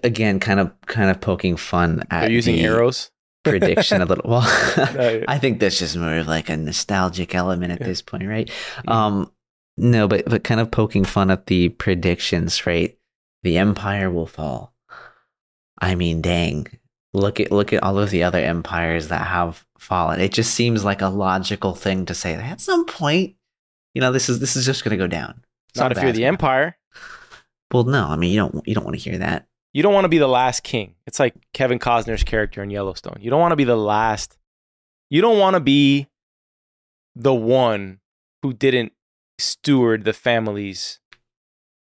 Again, 0.03 0.39
kind 0.39 0.59
of 0.59 0.71
kind 0.85 1.09
of 1.09 1.19
poking 1.19 1.57
fun 1.57 2.03
at 2.11 2.21
They're 2.21 2.31
using 2.31 2.55
the 2.55 2.63
arrows. 2.65 3.09
prediction 3.43 4.01
a 4.01 4.05
little. 4.05 4.29
Well, 4.29 4.41
yeah. 4.77 5.23
I 5.27 5.39
think 5.39 5.59
that's 5.59 5.79
just 5.79 5.97
more 5.97 6.17
of 6.17 6.27
like 6.27 6.49
a 6.49 6.57
nostalgic 6.57 7.33
element 7.33 7.71
at 7.71 7.81
Yeah. 7.81 7.87
this 7.87 8.01
point, 8.01 8.27
right? 8.27 8.49
Mhm. 8.87 8.91
Um, 8.91 9.31
no, 9.77 10.07
but 10.07 10.25
but 10.25 10.43
kind 10.43 10.61
of 10.61 10.69
poking 10.71 11.05
fun 11.05 11.31
at 11.31 11.47
the 11.47 11.69
predictions, 11.69 12.65
right? 12.67 12.97
The 13.43 13.57
empire 13.57 14.11
will 14.11 14.27
fall. 14.27 14.73
I 15.81 15.95
mean, 15.95 16.21
dang. 16.21 16.67
Look 17.13 17.39
at 17.39 17.51
look 17.51 17.73
at 17.73 17.81
all 17.81 17.97
of 17.97 18.11
the 18.11 18.23
other 18.23 18.39
empires 18.39 19.07
that 19.07 19.27
have 19.27 19.65
fallen. 19.77 20.19
It 20.19 20.31
just 20.31 20.53
seems 20.53 20.85
like 20.85 21.01
a 21.01 21.07
logical 21.07 21.73
thing 21.73 22.05
to 22.05 22.13
say. 22.13 22.35
That 22.35 22.45
at 22.45 22.61
some 22.61 22.85
point, 22.85 23.35
you 23.93 24.01
know, 24.01 24.11
this 24.11 24.29
is 24.29 24.39
this 24.39 24.55
is 24.55 24.65
just 24.65 24.83
going 24.83 24.91
to 24.91 25.03
go 25.03 25.07
down. 25.07 25.43
Not 25.75 25.91
if 25.91 26.01
you're 26.03 26.11
the 26.11 26.25
empire. 26.25 26.75
Well, 27.71 27.83
no, 27.83 28.07
I 28.07 28.15
mean 28.15 28.31
you 28.31 28.37
don't 28.37 28.67
you 28.67 28.73
don't 28.73 28.83
want 28.83 28.97
to 28.97 29.09
hear 29.09 29.19
that. 29.19 29.45
You 29.73 29.83
don't 29.83 29.93
want 29.93 30.05
to 30.05 30.09
be 30.09 30.17
the 30.17 30.27
last 30.27 30.63
king. 30.63 30.95
It's 31.05 31.19
like 31.19 31.35
Kevin 31.53 31.77
Costner's 31.77 32.23
character 32.23 32.63
in 32.63 32.71
Yellowstone. 32.71 33.17
You 33.19 33.29
don't 33.29 33.39
want 33.39 33.51
to 33.51 33.55
be 33.55 33.63
the 33.63 33.75
last. 33.75 34.39
You 35.11 35.21
don't 35.21 35.37
want 35.37 35.53
to 35.53 35.59
be 35.59 36.07
the 37.15 37.33
one 37.33 37.99
who 38.41 38.53
didn't 38.53 38.93
steward 39.37 40.03
the 40.03 40.13
family's 40.13 40.99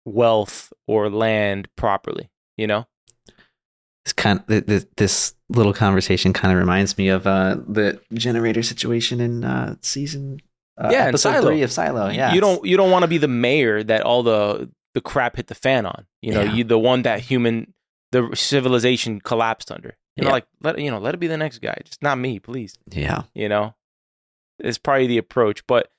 wealth 0.05 0.73
or 0.87 1.11
land 1.11 1.69
properly, 1.77 2.31
you 2.57 2.67
know? 2.67 2.87
This 4.05 4.13
kind 4.13 4.41
of, 4.41 4.47
th- 4.47 4.67
th- 4.67 4.87
this 4.97 5.35
little 5.49 5.73
conversation 5.73 6.33
kind 6.33 6.53
of 6.53 6.59
reminds 6.59 6.99
me 6.99 7.09
of 7.09 7.27
uh, 7.27 7.57
the 7.67 8.01
generator 8.13 8.63
situation 8.63 9.21
in 9.21 9.45
uh, 9.45 9.77
season 9.81 10.41
uh, 10.79 10.91
Yeah, 10.93 11.07
episode 11.07 11.41
three 11.43 11.63
of 11.63 11.73
Silo. 11.73 12.09
Yeah, 12.11 12.35
You 12.35 12.41
don't 12.41 12.65
you 12.67 12.77
don't 12.77 12.91
want 12.91 13.03
to 13.05 13.09
be 13.09 13.19
the 13.19 13.29
mayor 13.29 13.83
that 13.83 14.03
all 14.03 14.23
the 14.23 14.71
the 14.95 15.01
crap 15.01 15.37
hit 15.37 15.47
the 15.47 15.55
fan 15.55 15.87
on. 15.87 16.07
You 16.21 16.33
know, 16.35 16.43
Yeah. 16.43 16.53
you 16.53 16.65
the 16.65 16.79
one 16.79 17.03
that 17.03 17.21
human 17.21 17.73
the 18.13 18.31
civilization 18.35 19.21
collapsed 19.21 19.71
under. 19.73 19.97
You 20.17 20.23
know, 20.25 20.29
Yeah. 20.29 20.33
like 20.35 20.47
let 20.63 20.79
you 20.79 20.91
know, 20.91 20.99
let 20.99 21.15
it 21.15 21.19
be 21.19 21.27
the 21.27 21.37
next 21.39 21.59
guy. 21.61 21.77
Just 21.85 22.03
not 22.03 22.19
me, 22.19 22.39
please. 22.39 22.77
Yeah, 22.91 23.23
you 23.35 23.49
know 23.49 23.75
it's 24.61 24.79
probably 24.79 25.09
the 25.09 25.19
approach 25.19 25.67
but 25.67 25.91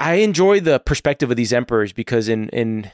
i 0.00 0.14
enjoy 0.14 0.58
the 0.58 0.80
perspective 0.80 1.30
of 1.30 1.36
these 1.36 1.52
emperors 1.52 1.92
because 1.92 2.28
in 2.28 2.48
in 2.48 2.90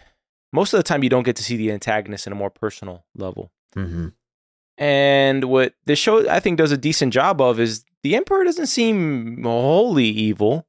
most 0.59 0.73
of 0.73 0.79
the 0.79 0.83
time 0.91 1.03
you 1.05 1.11
don't 1.15 1.23
get 1.29 1.37
to 1.37 1.43
see 1.49 1.57
the 1.57 1.71
antagonist 1.73 2.27
in 2.27 2.33
a 2.33 2.37
more 2.43 2.51
personal 2.51 3.05
level 3.15 3.51
hmm 3.75 4.09
and 4.79 5.45
what 5.45 5.73
this 5.87 5.99
show 5.99 6.29
i 6.29 6.39
think 6.41 6.59
does 6.59 6.73
a 6.73 6.77
decent 6.77 7.13
job 7.13 7.41
of 7.41 7.59
is 7.59 7.85
the 8.03 8.15
emperor 8.15 8.45
doesn't 8.45 8.67
seem 8.67 9.43
wholly 9.43 10.05
evil 10.07 10.67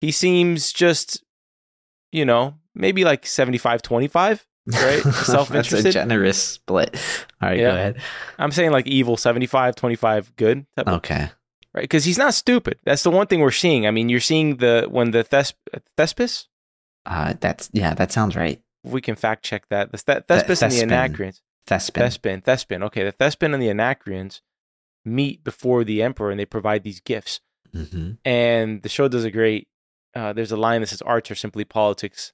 he 0.00 0.10
seems 0.10 0.72
just 0.72 1.22
you 2.10 2.24
know 2.24 2.54
maybe 2.74 3.04
like 3.04 3.26
75 3.26 3.82
25 3.82 4.46
Right? 4.66 5.02
Self-interested? 5.36 5.84
That's 5.84 5.94
a 5.96 5.98
generous 6.00 6.42
split. 6.42 6.96
All 7.42 7.50
right, 7.50 7.58
Yeah. 7.58 7.68
go 7.70 7.74
ahead. 7.76 7.96
i'm 8.38 8.50
saying 8.50 8.70
like 8.72 8.86
evil 8.86 9.18
75 9.18 9.76
25 9.76 10.36
good 10.36 10.64
type 10.74 10.88
of 10.88 10.94
Okay. 10.94 11.28
right? 11.74 11.82
Because 11.82 12.04
he's 12.06 12.16
not 12.16 12.32
stupid. 12.32 12.78
That's 12.84 13.02
the 13.02 13.10
one 13.10 13.26
thing 13.26 13.40
we're 13.40 13.50
seeing. 13.50 13.86
I 13.86 13.90
mean, 13.90 14.08
you're 14.08 14.20
seeing 14.24 14.56
the 14.56 14.86
when 14.90 15.10
the 15.10 15.22
Thes- 15.22 15.52
Thespis. 15.98 16.46
Uh, 17.04 17.34
that's 17.40 17.68
yeah, 17.74 17.92
that 17.92 18.10
sounds 18.10 18.36
right. 18.36 18.58
We 18.84 19.00
can 19.00 19.16
fact 19.16 19.44
check 19.44 19.68
that. 19.70 19.90
The 19.90 19.98
Th- 19.98 20.18
Thespis 20.28 20.62
and 20.62 20.70
the 20.72 20.76
Thespin. 20.76 20.90
Anacreons. 20.90 21.40
Thespin. 21.66 22.02
Thespin, 22.02 22.42
Thespin. 22.44 22.82
Okay, 22.84 23.02
the 23.04 23.12
Thespin 23.12 23.54
and 23.54 23.62
the 23.62 23.68
Anacreons 23.68 24.42
meet 25.04 25.42
before 25.42 25.84
the 25.84 26.02
Emperor, 26.02 26.30
and 26.30 26.38
they 26.38 26.44
provide 26.44 26.82
these 26.84 27.00
gifts. 27.00 27.40
hmm 27.72 28.12
And 28.24 28.82
the 28.82 28.88
show 28.88 29.08
does 29.08 29.24
a 29.24 29.30
great. 29.30 29.68
Uh, 30.14 30.32
there's 30.32 30.52
a 30.52 30.56
line 30.56 30.80
that 30.82 30.88
says, 30.88 31.02
"Arts 31.02 31.30
are 31.30 31.34
simply 31.34 31.64
politics, 31.64 32.32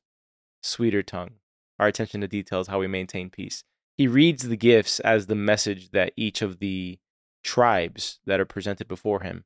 sweeter 0.63 1.03
tongue. 1.03 1.35
Our 1.79 1.87
attention 1.87 2.21
to 2.21 2.29
details, 2.29 2.69
how 2.69 2.79
we 2.81 2.89
maintain 2.89 3.31
peace." 3.31 3.65
He 3.97 4.07
reads 4.09 4.49
the 4.49 4.57
gifts 4.57 4.99
as 5.01 5.27
the 5.27 5.35
message 5.35 5.91
that 5.91 6.13
each 6.17 6.43
of 6.43 6.59
the 6.59 6.99
tribes 7.43 8.19
that 8.27 8.41
are 8.41 8.45
presented 8.45 8.89
before 8.89 9.21
him, 9.21 9.45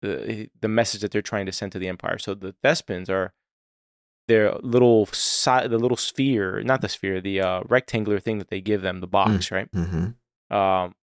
the 0.00 0.48
the 0.60 0.68
message 0.68 1.00
that 1.00 1.10
they're 1.10 1.22
trying 1.22 1.46
to 1.46 1.52
send 1.52 1.72
to 1.72 1.78
the 1.78 1.88
empire. 1.88 2.18
So 2.18 2.34
the 2.34 2.54
Thespins 2.64 3.10
are 3.10 3.34
their 4.28 4.54
little 4.62 5.06
si- 5.06 5.66
the 5.68 5.78
little 5.78 5.96
sphere, 5.96 6.62
not 6.62 6.80
the 6.80 6.88
sphere, 6.88 7.20
the 7.20 7.40
uh, 7.40 7.62
rectangular 7.68 8.18
thing 8.20 8.38
that 8.38 8.48
they 8.48 8.60
give 8.60 8.82
them, 8.82 9.00
the 9.00 9.06
box, 9.06 9.50
right? 9.50 9.68
hmm 9.72 10.06
um, 10.50 10.94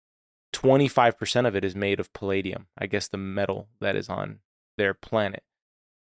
25% 0.53 1.47
of 1.47 1.55
it 1.55 1.63
is 1.63 1.75
made 1.75 1.99
of 1.99 2.11
palladium, 2.13 2.67
I 2.77 2.85
guess 2.85 3.07
the 3.07 3.17
metal 3.17 3.69
that 3.79 3.95
is 3.95 4.09
on 4.09 4.39
their 4.77 4.93
planet. 4.93 5.43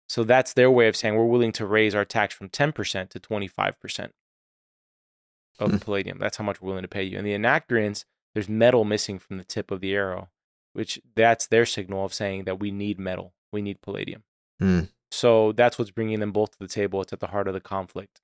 So 0.09 0.25
that's 0.25 0.53
their 0.53 0.71
way 0.71 0.89
of 0.89 0.97
saying 0.97 1.15
we're 1.15 1.25
willing 1.25 1.53
to 1.53 1.67
raise 1.67 1.95
our 1.95 2.05
tax 2.05 2.35
from 2.35 2.49
10% 2.49 3.09
to 3.11 3.21
25% 3.21 4.11
of 5.59 5.73
the 5.73 5.79
palladium. 5.79 6.19
That's 6.19 6.37
how 6.37 6.45
much 6.45 6.61
we're 6.61 6.69
willing 6.69 6.83
to 6.83 6.89
pay 6.89 7.03
you. 7.05 7.17
And 7.19 7.27
the 7.27 7.35
Anacreons, 7.35 8.05
there's 8.35 8.49
metal 8.49 8.85
missing 8.85 9.19
from 9.19 9.39
the 9.39 9.45
tip 9.45 9.71
of 9.71 9.81
the 9.81 9.95
arrow, 9.95 10.29
which 10.73 11.01
that's 11.15 11.47
their 11.47 11.65
signal 11.67 12.05
of 12.05 12.13
saying 12.13 12.45
that 12.45 12.59
we 12.59 12.71
need 12.71 12.99
metal, 12.99 13.35
we 13.53 13.63
need 13.63 13.81
palladium. 13.81 14.25
Hmm. 14.59 14.81
So 15.13 15.53
that's 15.53 15.79
what's 15.79 15.91
bringing 15.91 16.21
them 16.21 16.33
both 16.33 16.53
to 16.53 16.59
the 16.59 16.67
table. 16.67 17.03
It's 17.03 17.13
at 17.13 17.21
the 17.21 17.27
heart 17.29 17.47
of 17.47 17.53
the 17.55 17.61
conflict. 17.61 18.21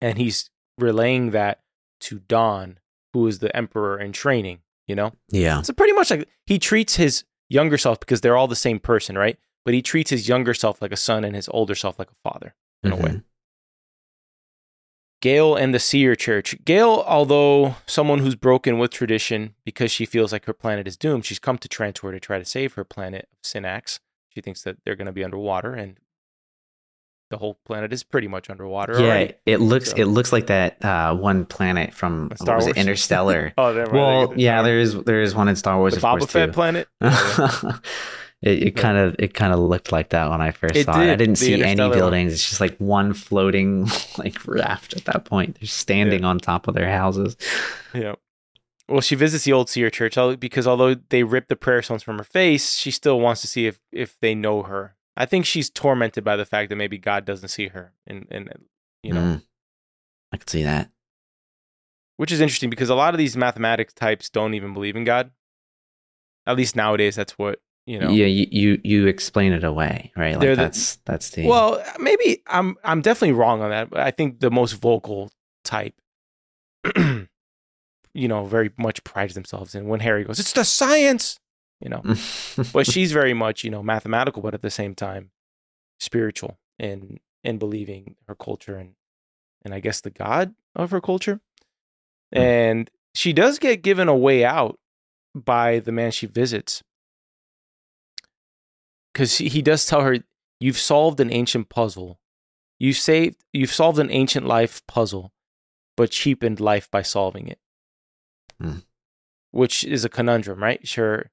And 0.00 0.16
he's 0.16 0.48
relaying 0.78 1.32
that 1.32 1.60
to 2.02 2.20
Dawn, 2.20 2.78
who 3.12 3.26
is 3.26 3.40
the 3.40 3.54
emperor 3.54 3.98
in 3.98 4.12
training, 4.12 4.60
you 4.86 4.94
know? 4.94 5.12
Yeah. 5.28 5.60
So 5.62 5.72
pretty 5.72 5.92
much 5.92 6.10
like 6.10 6.28
he 6.46 6.60
treats 6.60 6.94
his 6.94 7.24
younger 7.48 7.76
self 7.76 7.98
because 7.98 8.20
they're 8.20 8.36
all 8.36 8.46
the 8.46 8.54
same 8.54 8.78
person, 8.78 9.18
right? 9.18 9.38
But 9.64 9.74
he 9.74 9.82
treats 9.82 10.10
his 10.10 10.28
younger 10.28 10.54
self 10.54 10.80
like 10.80 10.92
a 10.92 10.96
son 10.96 11.24
and 11.24 11.34
his 11.34 11.48
older 11.52 11.74
self 11.74 11.98
like 11.98 12.10
a 12.10 12.28
father 12.30 12.54
in 12.84 12.92
a 12.92 12.96
way. 12.96 13.02
Mhm. 13.10 13.24
Gaal 15.20 15.60
and 15.60 15.74
the 15.74 15.80
Seer 15.80 16.14
Church. 16.14 16.56
Gaal, 16.64 17.04
although 17.04 17.74
someone 17.86 18.20
who's 18.20 18.36
broken 18.36 18.78
with 18.78 18.92
tradition 18.92 19.56
because 19.64 19.90
she 19.90 20.06
feels 20.06 20.30
like 20.30 20.44
her 20.44 20.52
planet 20.52 20.86
is 20.86 20.96
doomed, 20.96 21.24
she's 21.24 21.40
come 21.40 21.58
to 21.58 21.68
Trantor 21.68 22.12
to 22.12 22.20
try 22.20 22.38
to 22.38 22.44
save 22.44 22.74
her 22.74 22.84
planet 22.84 23.28
of 23.32 23.38
Synnax. 23.42 23.98
She 24.38 24.42
thinks 24.42 24.62
that 24.62 24.76
they're 24.84 24.94
going 24.94 25.06
to 25.06 25.12
be 25.12 25.24
underwater, 25.24 25.74
and 25.74 25.96
the 27.30 27.38
whole 27.38 27.58
planet 27.64 27.92
is 27.92 28.04
pretty 28.04 28.28
much 28.28 28.48
underwater. 28.48 28.92
Yeah, 28.92 29.06
already. 29.06 29.34
it 29.46 29.56
looks 29.60 29.90
So- 29.90 29.96
it 29.96 30.04
looks 30.04 30.32
like 30.32 30.46
that 30.46 30.82
uh, 30.84 31.16
one 31.16 31.44
planet 31.44 31.92
from 31.92 32.30
Star 32.36 32.54
was 32.54 32.66
Wars? 32.66 32.70
it, 32.76 32.80
Interstellar. 32.80 33.52
Oh, 33.58 33.74
well, 33.90 34.32
yeah, 34.36 34.62
there 34.62 34.78
is 34.78 34.94
there 35.02 35.22
is 35.22 35.34
one 35.34 35.48
in 35.48 35.56
Star 35.56 35.76
Wars, 35.76 35.94
the 35.94 35.98
of 35.98 36.04
Boba 36.04 36.18
course, 36.20 36.30
Fett 36.30 36.46
too. 36.50 36.52
planet. 36.52 36.86
Yeah, 37.00 37.36
yeah. 37.64 37.76
it 38.42 38.62
it 38.62 38.76
kind 38.76 38.96
of 38.96 39.16
it 39.18 39.34
kind 39.34 39.52
of 39.52 39.58
looked 39.58 39.90
like 39.90 40.10
that 40.10 40.30
when 40.30 40.40
I 40.40 40.52
first 40.52 40.76
It 40.76 40.84
saw 40.86 40.92
it. 40.92 41.02
I 41.02 41.06
did, 41.06 41.16
didn't 41.18 41.32
the 41.40 41.44
see 41.46 41.52
any 41.54 41.62
Interstellar 41.62 41.88
one. 41.90 41.98
buildings. 41.98 42.32
It's 42.34 42.48
just 42.48 42.60
like 42.60 42.76
one 42.78 43.12
floating 43.14 43.88
like 44.18 44.38
raft 44.46 44.94
at 44.94 45.04
that 45.06 45.24
point. 45.24 45.58
They're 45.58 45.66
standing 45.66 46.24
on 46.24 46.38
top 46.38 46.68
of 46.68 46.76
their 46.76 46.88
houses. 46.88 47.36
Yeah. 47.92 48.14
Well, 48.88 49.00
she 49.02 49.14
visits 49.16 49.44
the 49.44 49.52
old 49.52 49.68
seer 49.68 49.90
church 49.90 50.16
because 50.40 50.66
although 50.66 50.94
they 50.94 51.22
rip 51.22 51.48
the 51.48 51.56
prayer 51.56 51.82
stones 51.82 52.02
from 52.02 52.16
her 52.18 52.24
face, 52.24 52.76
she 52.76 52.90
still 52.90 53.20
wants 53.20 53.40
to 53.42 53.46
see 53.46 53.66
if 53.66 53.78
if 53.92 54.18
they 54.20 54.34
know 54.34 54.62
her. 54.62 54.96
I 55.16 55.26
think 55.26 55.44
she's 55.46 55.68
tormented 55.68 56.24
by 56.24 56.36
the 56.36 56.44
fact 56.46 56.70
that 56.70 56.76
maybe 56.76 56.96
God 56.96 57.24
doesn't 57.24 57.48
see 57.48 57.68
her, 57.68 57.92
and 58.06 58.26
and 58.30 58.48
you 59.02 59.12
know, 59.12 59.20
Mm. 59.20 59.42
I 60.32 60.36
could 60.38 60.48
see 60.50 60.62
that. 60.62 60.90
which 62.16 62.32
is 62.32 62.40
interesting 62.40 62.70
because 62.70 62.88
a 62.90 62.94
lot 62.94 63.14
of 63.14 63.18
these 63.18 63.36
mathematics 63.36 63.92
types 63.94 64.28
don't 64.30 64.54
even 64.54 64.72
believe 64.74 64.96
in 64.96 65.04
God. 65.04 65.30
At 66.46 66.56
least 66.56 66.74
nowadays, 66.74 67.14
that's 67.16 67.38
what 67.38 67.60
you 67.86 67.98
know. 67.98 68.10
Yeah, 68.10 68.26
you, 68.26 68.46
you 68.50 68.80
you 68.84 69.06
explain 69.06 69.52
it 69.52 69.64
away, 69.64 70.12
right? 70.16 70.32
Like 70.38 70.48
the- 70.48 70.56
that's 70.56 70.96
that's 71.04 71.30
the 71.30 71.46
Well, 71.46 71.82
maybe 72.00 72.42
I'm 72.46 72.76
I'm 72.84 73.02
definitely 73.02 73.32
wrong 73.34 73.60
on 73.60 73.70
that. 73.70 73.90
But 73.90 74.00
I 74.00 74.10
think 74.12 74.40
the 74.40 74.50
most 74.50 74.72
vocal 74.72 75.30
type, 75.64 75.94
you 78.18 78.26
know, 78.26 78.44
very 78.44 78.70
much 78.76 79.04
prides 79.04 79.34
themselves 79.34 79.74
in 79.74 79.86
when 79.86 80.00
Hari 80.00 80.24
goes, 80.24 80.40
"It's 80.40 80.52
the 80.52 80.64
science," 80.64 81.38
you 81.80 81.88
know. 81.88 82.02
but 82.72 82.86
she's 82.86 83.12
very 83.12 83.34
much 83.34 83.64
you 83.64 83.70
know 83.70 83.82
mathematical 83.82 84.42
but 84.42 84.54
at 84.54 84.62
the 84.62 84.70
same 84.70 84.94
time 84.94 85.30
spiritual 86.00 86.58
in 86.78 87.18
in 87.44 87.58
believing 87.58 88.16
her 88.26 88.34
culture 88.34 88.76
and 88.76 88.94
and 89.64 89.74
i 89.74 89.80
guess 89.80 90.00
the 90.00 90.10
god 90.10 90.54
of 90.74 90.90
her 90.90 91.00
culture. 91.00 91.40
Hmm. 92.32 92.40
and 92.40 92.90
she 93.14 93.32
does 93.32 93.58
get 93.58 93.82
given 93.82 94.08
a 94.08 94.16
way 94.16 94.44
out 94.44 94.78
by 95.34 95.78
the 95.78 95.92
man 95.92 96.10
she 96.10 96.26
visits. 96.26 96.82
Because 99.12 99.38
he 99.38 99.62
does 99.62 99.86
tell 99.86 100.02
her 100.02 100.18
you've 100.60 100.78
solved 100.78 101.18
an 101.18 101.32
ancient 101.32 101.68
puzzle. 101.68 102.20
You 102.78 102.92
saved 102.92 103.42
you've 103.52 103.72
solved 103.72 103.98
an 103.98 104.10
ancient 104.10 104.46
life 104.46 104.86
puzzle 104.86 105.32
but 105.96 106.10
cheapened 106.10 106.60
life 106.60 106.88
by 106.90 107.02
solving 107.02 107.48
it 107.48 107.58
Hmm. 108.60 108.78
which 109.50 109.84
is 109.84 110.04
a 110.04 110.08
conundrum 110.08 110.62
right 110.62 110.86
sure 110.86 111.30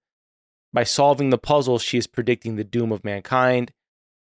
by 0.73 0.83
solving 0.83 1.29
the 1.29 1.37
puzzle, 1.37 1.79
she 1.79 1.97
is 1.97 2.05
predicting 2.05 2.55
the 2.57 2.63
doom 2.65 2.91
of 2.91 3.03
mankind. 3.05 3.71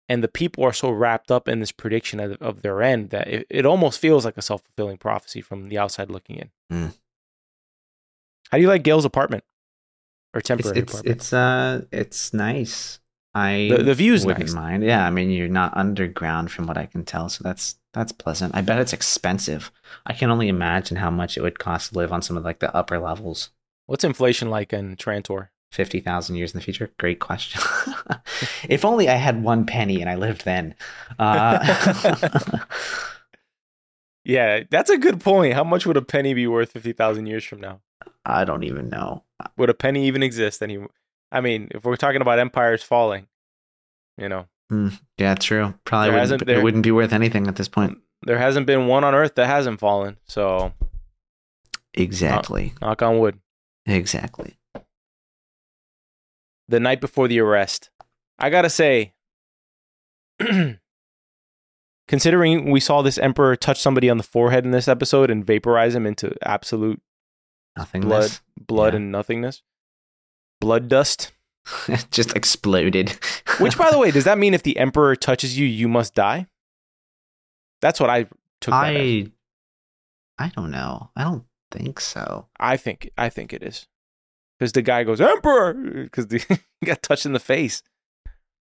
And 0.10 0.22
the 0.22 0.28
people 0.28 0.66
are 0.66 0.74
so 0.74 0.91
wrapped 0.91 1.32
up 1.32 1.47
in 1.47 1.62
this 1.62 1.72
prediction 1.72 2.20
of, 2.20 2.34
of 2.41 2.62
their 2.64 2.82
end 2.82 3.12
that 3.12 3.30
it, 3.30 3.47
it 3.49 3.66
almost 3.66 3.97
feels 4.02 4.26
like 4.26 4.36
a 4.38 4.41
self 4.41 4.62
fulfilling 4.64 4.97
prophecy 4.97 5.39
from 5.39 5.70
the 5.70 5.78
outside 5.78 6.10
looking 6.12 6.36
in. 6.36 6.49
Mm. 6.70 6.93
How 8.52 8.58
do 8.58 8.62
you 8.62 8.68
like 8.68 8.84
Gaal's 8.84 9.06
apartment 9.06 9.45
or 10.34 10.39
it's 10.39 10.47
temporary 10.49 10.80
it's 10.80 10.91
apartment? 10.93 11.16
it's 11.16 11.32
uh 11.34 11.82
it's 11.93 12.34
nice. 12.34 12.99
I 13.34 13.70
The- 13.78 13.84
the 13.84 13.93
view's 13.95 14.26
wouldn't 14.26 14.47
nice. 14.47 14.54
mind. 14.54 14.84
Yeah, 14.84 15.08
I 15.08 15.12
mean 15.12 15.30
you're 15.30 15.47
not 15.47 15.78
underground 15.78 16.52
from 16.52 16.68
what 16.68 16.78
I 16.78 16.86
can 16.86 17.06
tell, 17.06 17.30
so 17.30 17.43
that's 17.45 17.76
that's 17.94 18.12
pleasant. 18.12 18.56
I 18.56 18.62
bet 18.62 18.80
it's 18.80 18.94
expensive. 18.94 19.72
I 20.06 20.14
can 20.14 20.32
only 20.32 20.48
imagine 20.48 20.98
how 20.98 21.12
much 21.12 21.38
it 21.38 21.42
would 21.42 21.60
cost 21.60 21.92
to 21.92 21.98
live 21.98 22.12
on 22.14 22.22
some 22.22 22.38
of 22.38 22.44
like 22.44 22.60
the 22.60 22.76
upper 22.76 23.00
levels. 23.00 23.50
What's 23.86 24.04
inflation 24.04 24.50
like 24.50 24.74
in 24.74 24.96
Trantor? 24.96 25.50
Fifty 25.72 26.00
thousand 26.02 26.36
years 26.36 26.54
in 26.54 26.60
the 26.60 26.64
future? 26.64 26.92
Great 26.98 27.20
question. 27.20 27.62
if 28.70 28.84
only 28.84 29.08
I 29.08 29.16
had 29.16 29.44
one 29.44 29.66
penny 29.66 30.02
and 30.02 30.10
I 30.10 30.16
lived 30.16 30.44
then. 30.46 30.76
Uh, 31.18 32.58
Yeah, 34.24 34.64
that's 34.70 34.89
a 34.89 34.98
good 34.98 35.20
point. 35.20 35.54
How 35.54 35.64
much 35.64 35.86
would 35.86 35.98
a 35.98 36.02
penny 36.02 36.34
be 36.34 36.48
worth 36.48 36.72
50,000 36.72 37.26
years 37.26 37.44
from 37.44 37.60
now? 37.60 37.82
I 38.26 38.46
don't 38.46 38.64
even 38.64 38.89
know. 38.89 39.24
Would 39.58 39.70
a 39.70 39.74
penny 39.74 40.06
even 40.06 40.22
exist? 40.22 40.62
Any, 40.62 40.80
I 41.32 41.42
mean, 41.42 41.70
if 41.72 41.84
we're 41.84 41.96
talking 41.96 42.22
about 42.22 42.39
empires 42.39 42.84
falling, 42.84 43.28
you 44.18 44.30
know, 44.30 44.48
Hmm. 44.72 44.88
Yeah, 45.17 45.36
true. 45.36 45.74
Probably 45.84 46.17
wouldn't, 46.17 46.45
there- 46.45 46.59
it 46.59 46.63
wouldn't 46.63 46.84
be 46.84 46.91
worth 46.91 47.11
anything 47.11 47.47
at 47.47 47.57
this 47.57 47.67
point. 47.67 47.97
there 48.24 48.38
hasn't 48.38 48.65
been 48.67 48.88
one 48.88 49.03
on 49.03 49.13
Earth 49.13 49.36
that 49.36 49.47
hasn't 49.47 49.80
fallen. 49.82 50.15
So, 50.28 50.74
Exactly. 51.93 52.74
knock 52.82 53.01
on 53.01 53.19
wood. 53.19 53.39
Exactly. 53.86 54.57
the 56.69 56.80
night 56.80 57.01
before 57.01 57.28
the 57.28 57.39
arrest. 57.39 57.89
I 58.39 58.49
gotta 58.49 58.69
say, 58.69 59.13
considering 62.07 62.72
we 62.72 62.80
saw 62.80 63.01
this 63.01 63.17
emperor 63.17 63.55
touch 63.57 63.80
somebody 63.82 64.09
on 64.09 64.17
the 64.17 64.24
forehead 64.24 64.63
in 64.65 64.72
this 64.72 64.88
episode 64.88 65.30
and 65.30 65.45
vaporize 65.45 65.93
him 65.95 66.05
into 66.05 66.34
absolute 66.43 67.01
Nothing. 67.78 68.01
blood, 68.03 68.32
blood 68.57 68.93
Yeah. 68.93 68.97
and 68.97 69.11
nothingness, 69.11 69.63
blood 70.61 70.88
dust. 70.88 71.32
just 72.12 72.36
exploded. 72.36 73.18
Which, 73.59 73.78
by 73.78 73.91
the 73.91 73.97
way, 73.97 74.12
does 74.12 74.24
that 74.26 74.38
mean 74.38 74.53
if 74.53 74.64
the 74.64 74.78
emperor 74.78 75.16
touches 75.16 75.57
you, 75.57 75.66
you 75.66 75.88
must 75.88 76.14
die? 76.16 76.47
That's 77.82 77.99
what 77.99 78.09
I 78.09 78.24
took. 78.59 78.74
I 78.74 79.28
I 80.38 80.49
don't 80.55 80.72
know. 80.72 81.09
I 81.16 81.24
don't 81.24 81.45
think 81.72 81.99
so. 81.99 82.47
I 82.59 82.78
think 82.78 83.09
I 83.18 83.30
think 83.30 83.53
it 83.53 83.64
is 83.64 83.88
because 84.57 84.72
the 84.74 84.82
guy 84.82 85.03
goes 85.03 85.22
emperor 85.22 85.74
because 85.74 86.28
he 86.32 86.86
got 86.86 87.01
touched 87.03 87.26
in 87.26 87.34
the 87.34 87.39
face. 87.39 87.84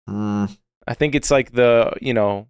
Mm, 0.09 0.57
I 0.86 0.94
think 0.94 1.14
it's 1.14 1.30
like 1.30 1.53
the 1.53 1.92
you 2.01 2.14
know, 2.14 2.49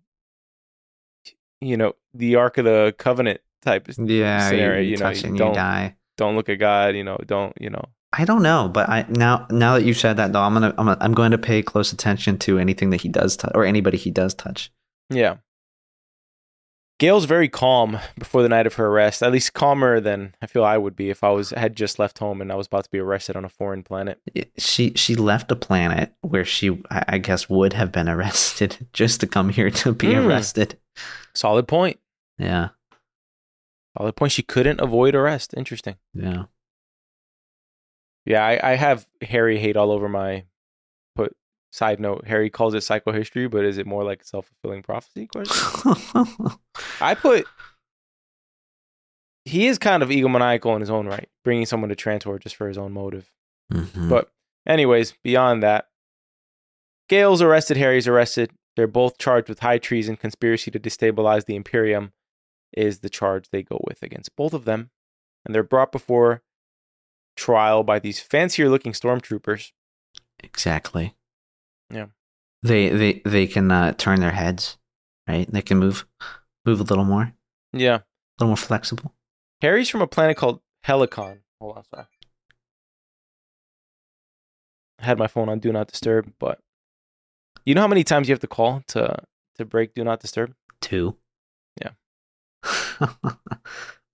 you 1.60 1.76
know 1.76 1.94
the 2.14 2.36
Ark 2.36 2.58
of 2.58 2.64
the 2.64 2.94
Covenant 2.98 3.40
type. 3.62 3.88
yeah, 3.98 4.48
Scenario, 4.48 4.80
you, 4.82 4.90
you 4.92 4.96
know, 4.96 5.10
you 5.10 5.22
and 5.24 5.38
don't- 5.38 5.48
you 5.48 5.54
die. 5.54 5.96
Don't 6.16 6.34
look 6.34 6.48
at 6.48 6.54
God. 6.58 6.96
You 6.96 7.04
know, 7.04 7.18
don't 7.26 7.52
you 7.60 7.68
know? 7.70 7.84
I 8.18 8.24
don't 8.24 8.42
know, 8.42 8.68
but 8.72 8.88
I 8.88 9.04
now 9.08 9.46
now 9.50 9.74
that 9.74 9.84
you've 9.84 9.96
said 9.98 10.16
that 10.16 10.32
though, 10.32 10.40
I'm 10.42 10.54
gonna 10.54 10.74
I'm, 10.78 10.86
gonna, 10.86 10.98
I'm 11.00 11.12
going 11.14 11.32
to 11.32 11.38
pay 11.38 11.62
close 11.62 11.92
attention 11.92 12.38
to 12.40 12.58
anything 12.58 12.90
that 12.90 13.00
he 13.02 13.08
does 13.08 13.36
touch 13.36 13.52
or 13.54 13.64
anybody 13.64 13.98
he 13.98 14.10
does 14.10 14.32
touch. 14.34 14.70
Yeah. 15.10 15.36
Gaal's 16.98 17.26
very 17.26 17.50
calm 17.50 17.98
before 18.18 18.42
the 18.42 18.48
night 18.48 18.66
of 18.66 18.74
her 18.76 18.86
arrest. 18.86 19.22
At 19.22 19.30
least 19.30 19.52
calmer 19.52 20.00
than 20.00 20.34
I 20.40 20.46
feel 20.46 20.64
I 20.64 20.78
would 20.78 20.96
be 20.96 21.10
if 21.10 21.22
I 21.22 21.28
was 21.28 21.50
had 21.50 21.76
just 21.76 21.98
left 21.98 22.18
home 22.20 22.40
and 22.40 22.50
I 22.50 22.54
was 22.54 22.68
about 22.68 22.84
to 22.84 22.90
be 22.90 22.98
arrested 22.98 23.36
on 23.36 23.44
a 23.44 23.50
foreign 23.50 23.82
planet. 23.82 24.18
She 24.56 24.92
she 24.96 25.14
left 25.14 25.52
a 25.52 25.56
planet 25.56 26.14
where 26.22 26.44
she 26.44 26.82
I 26.90 27.04
I 27.08 27.18
guess 27.18 27.50
would 27.50 27.74
have 27.74 27.92
been 27.92 28.08
arrested 28.16 28.88
just 28.94 29.20
to 29.20 29.26
come 29.26 29.50
here 29.50 29.70
to 29.70 29.92
be 29.92 30.08
Mm. 30.08 30.26
arrested. 30.26 30.78
Solid 31.34 31.68
point. 31.68 31.98
Yeah, 32.38 32.68
Solid 33.98 34.16
point. 34.16 34.32
She 34.32 34.42
couldn't 34.42 34.80
avoid 34.80 35.14
arrest. 35.14 35.52
Interesting. 35.54 35.96
yeah. 36.14 36.44
Yeah, 38.26 38.44
I, 38.44 38.72
I 38.72 38.74
have 38.74 39.06
Hari 39.26 39.58
hate 39.58 39.76
all 39.76 39.90
over 39.90 40.08
my. 40.08 40.44
Put 41.14 41.34
side 41.70 42.00
note: 42.00 42.26
Hari 42.28 42.50
calls 42.50 42.74
it 42.74 42.78
psychohistory, 42.78 43.50
but 43.50 43.64
is 43.64 43.78
it 43.78 43.86
more 43.86 44.04
like 44.04 44.22
a 44.22 44.24
self 44.26 44.46
fulfilling 44.48 44.82
prophecy? 44.82 45.26
Question. 45.26 45.94
I 47.00 47.14
put. 47.14 47.46
He 49.44 49.68
is 49.68 49.78
kind 49.78 50.02
of 50.02 50.08
egomaniacal 50.08 50.74
in 50.74 50.80
his 50.80 50.90
own 50.90 51.06
right, 51.06 51.28
bringing 51.44 51.66
someone 51.66 51.88
to 51.88 51.94
Trantor 51.96 52.40
just 52.40 52.56
for 52.56 52.66
his 52.66 52.76
own 52.76 52.92
motive. 52.92 53.30
Mhm. 53.72 54.08
But, 54.08 54.28
anyways, 54.66 55.14
beyond 55.22 55.62
that, 55.62 55.86
Gaal's 57.08 57.40
arrested. 57.40 57.76
Hari's 57.76 58.08
arrested. 58.08 58.50
They're 58.74 58.88
both 58.88 59.18
charged 59.18 59.48
with 59.48 59.60
high 59.60 59.78
treason, 59.78 60.16
conspiracy 60.16 60.70
to 60.72 60.80
destabilize 60.80 61.44
the 61.46 61.54
Imperium, 61.54 62.12
is 62.76 62.98
the 62.98 63.08
charge 63.08 63.48
they 63.50 63.62
go 63.62 63.80
with 63.86 64.02
against 64.02 64.34
both 64.36 64.52
of 64.52 64.64
them, 64.64 64.90
and 65.44 65.54
they're 65.54 65.62
brought 65.62 65.92
before 65.92 66.42
trial 67.36 67.82
by 67.82 67.98
these 67.98 68.18
fancier-looking 68.20 68.92
stormtroopers. 68.92 69.72
Exactly. 70.42 71.14
Yeah. 71.90 72.06
They 72.62 72.88
they 72.88 73.22
they 73.24 73.46
can 73.46 73.70
uh, 73.70 73.92
turn 73.92 74.20
their 74.20 74.32
heads, 74.32 74.76
right? 75.28 75.50
They 75.50 75.62
can 75.62 75.78
move 75.78 76.06
move 76.64 76.80
a 76.80 76.84
little 76.84 77.04
more, 77.04 77.32
Yeah. 77.72 77.96
a 77.96 78.04
little 78.40 78.48
more 78.48 78.56
flexible. 78.56 79.14
Hari's 79.60 79.88
from 79.88 80.02
a 80.02 80.06
planet 80.06 80.36
called 80.36 80.60
Helicon. 80.84 81.40
Hold 81.60 81.78
on, 81.78 81.84
sorry. 81.84 82.06
I 84.98 85.04
had 85.04 85.18
my 85.18 85.26
phone 85.26 85.48
on 85.48 85.58
Do 85.60 85.72
Not 85.72 85.88
Disturb, 85.88 86.32
but 86.38 86.58
you 87.64 87.74
know 87.74 87.82
how 87.82 87.88
many 87.88 88.04
times 88.04 88.28
you 88.28 88.32
have 88.32 88.40
to 88.40 88.46
call 88.46 88.82
to 88.88 89.16
to 89.56 89.64
break 89.64 89.94
Do 89.94 90.04
Not 90.04 90.20
Disturb? 90.20 90.54
Two. 90.80 91.16
Yeah. 91.80 91.90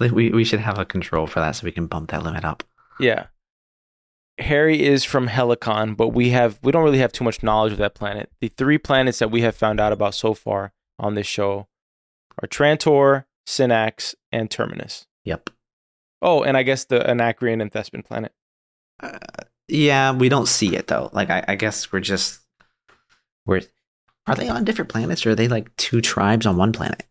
We 0.00 0.30
we 0.30 0.42
should 0.42 0.58
have 0.58 0.78
a 0.80 0.84
control 0.84 1.28
for 1.28 1.38
that 1.38 1.52
so 1.52 1.64
we 1.64 1.70
can 1.70 1.86
bump 1.86 2.10
that 2.10 2.24
limit 2.24 2.44
up. 2.44 2.64
Yeah. 2.98 3.26
Hari 4.40 4.82
is 4.82 5.04
from 5.04 5.28
Helicon, 5.28 5.96
but 5.96 6.08
we 6.08 6.30
have 6.30 6.58
we 6.62 6.72
don't 6.72 6.84
really 6.84 6.98
have 6.98 7.12
too 7.12 7.24
much 7.24 7.42
knowledge 7.42 7.72
of 7.72 7.78
that 7.78 7.94
planet. 7.94 8.30
The 8.40 8.48
three 8.48 8.78
planets 8.78 9.18
that 9.18 9.30
we 9.30 9.42
have 9.42 9.54
found 9.54 9.80
out 9.80 9.92
about 9.92 10.14
so 10.14 10.34
far 10.34 10.72
on 10.98 11.14
this 11.14 11.26
show 11.26 11.68
are 12.40 12.48
Trantor, 12.48 13.24
Synnax, 13.46 14.14
and 14.30 14.50
Terminus. 14.50 15.06
Yep. 15.24 15.50
Oh, 16.22 16.42
and 16.42 16.56
I 16.56 16.62
guess 16.62 16.84
the 16.84 17.08
Anacreon 17.08 17.60
and 17.60 17.70
Thespian 17.70 18.02
planet. 18.02 18.32
Uh, 19.00 19.18
yeah, 19.68 20.12
we 20.12 20.28
don't 20.28 20.48
see 20.48 20.76
it 20.76 20.86
though. 20.86 21.10
Like 21.12 21.30
I, 21.30 21.44
I 21.48 21.54
guess 21.56 21.92
we're 21.92 22.00
just 22.00 22.40
we're 23.44 23.62
are 24.26 24.34
they 24.34 24.48
on 24.48 24.64
different 24.64 24.90
planets 24.90 25.26
or 25.26 25.30
are 25.30 25.34
they 25.34 25.48
like 25.48 25.74
two 25.76 26.00
tribes 26.00 26.46
on 26.46 26.56
one 26.56 26.72
planet? 26.72 27.04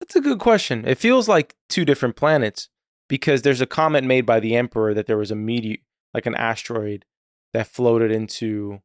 That's 0.00 0.16
a 0.16 0.20
good 0.20 0.38
question. 0.38 0.86
It 0.86 0.98
feels 0.98 1.28
like 1.28 1.54
two 1.68 1.84
different 1.84 2.16
planets 2.16 2.68
because 3.08 3.42
there's 3.42 3.60
a 3.60 3.66
comment 3.66 4.06
made 4.06 4.26
by 4.26 4.40
the 4.40 4.54
Emperor 4.54 4.94
that 4.94 5.06
there 5.06 5.16
was 5.16 5.30
a 5.30 5.36
meteor, 5.36 5.78
like 6.14 6.26
an 6.26 6.34
asteroid, 6.34 7.04
that 7.52 7.66
floated 7.66 8.10
into 8.10 8.80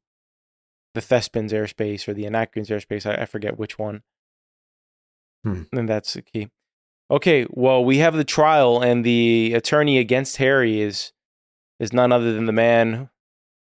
the 0.94 1.02
Thespians 1.02 1.52
airspace 1.52 2.08
or 2.08 2.14
the 2.14 2.26
Anacreon's 2.26 2.70
airspace. 2.70 3.06
I, 3.06 3.24
I 3.24 3.26
forget 3.26 3.58
which 3.58 3.78
one. 3.78 4.04
Hmm. 5.44 5.64
And 5.74 5.90
that's 5.90 6.14
the 6.14 6.22
key. 6.22 6.50
Okay, 7.12 7.46
well, 7.50 7.84
we 7.84 7.98
have 7.98 8.16
the 8.16 8.24
trial, 8.24 8.82
and 8.82 9.06
the 9.06 9.54
attorney 9.54 9.98
against 9.98 10.38
Hari 10.38 10.82
is 10.82 11.12
is 11.80 11.92
none 11.92 12.12
other 12.12 12.34
than 12.34 12.46
the 12.46 12.54
man 12.54 13.10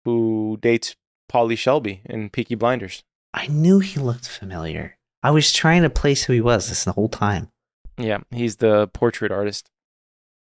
who 0.05 0.59
dates 0.61 0.97
Polly 1.29 1.57
Shelby 1.57 2.03
in 2.05 2.29
Peaky 2.29 2.57
Blinders. 2.57 3.03
I 3.33 3.47
knew 3.47 3.79
he 3.79 3.99
looked 3.99 4.29
familiar. 4.29 4.99
I 5.23 5.31
was 5.31 5.53
trying 5.53 5.83
to 5.83 5.91
place 5.91 6.25
who 6.25 6.35
he 6.35 6.41
was 6.41 6.69
this 6.69 6.85
the 6.85 6.93
whole 6.93 7.09
time. 7.09 7.49
Yeah, 7.97 8.19
he's 8.31 8.57
the 8.57 8.89
portrait 8.89 9.33
artist 9.33 9.71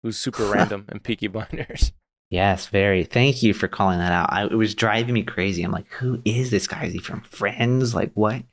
who's 0.03 0.17
super 0.17 0.45
random 0.51 0.85
in 0.91 0.99
Peaky 0.99 1.27
Blinders. 1.27 1.91
Yes, 2.31 2.67
very. 2.67 3.05
Thank 3.05 3.41
you 3.41 3.55
for 3.55 3.67
calling 3.67 3.97
that 3.97 4.11
out. 4.11 4.31
I, 4.31 4.45
it 4.45 4.53
was 4.53 4.75
driving 4.75 5.15
me 5.15 5.23
crazy. 5.23 5.63
I'm 5.63 5.71
like, 5.71 5.91
who 5.93 6.21
is 6.25 6.51
this 6.51 6.67
guy? 6.67 6.83
Is 6.83 6.93
he 6.93 6.99
from 6.99 7.21
Friends? 7.21 7.95
Like, 7.95 8.11
what? 8.13 8.43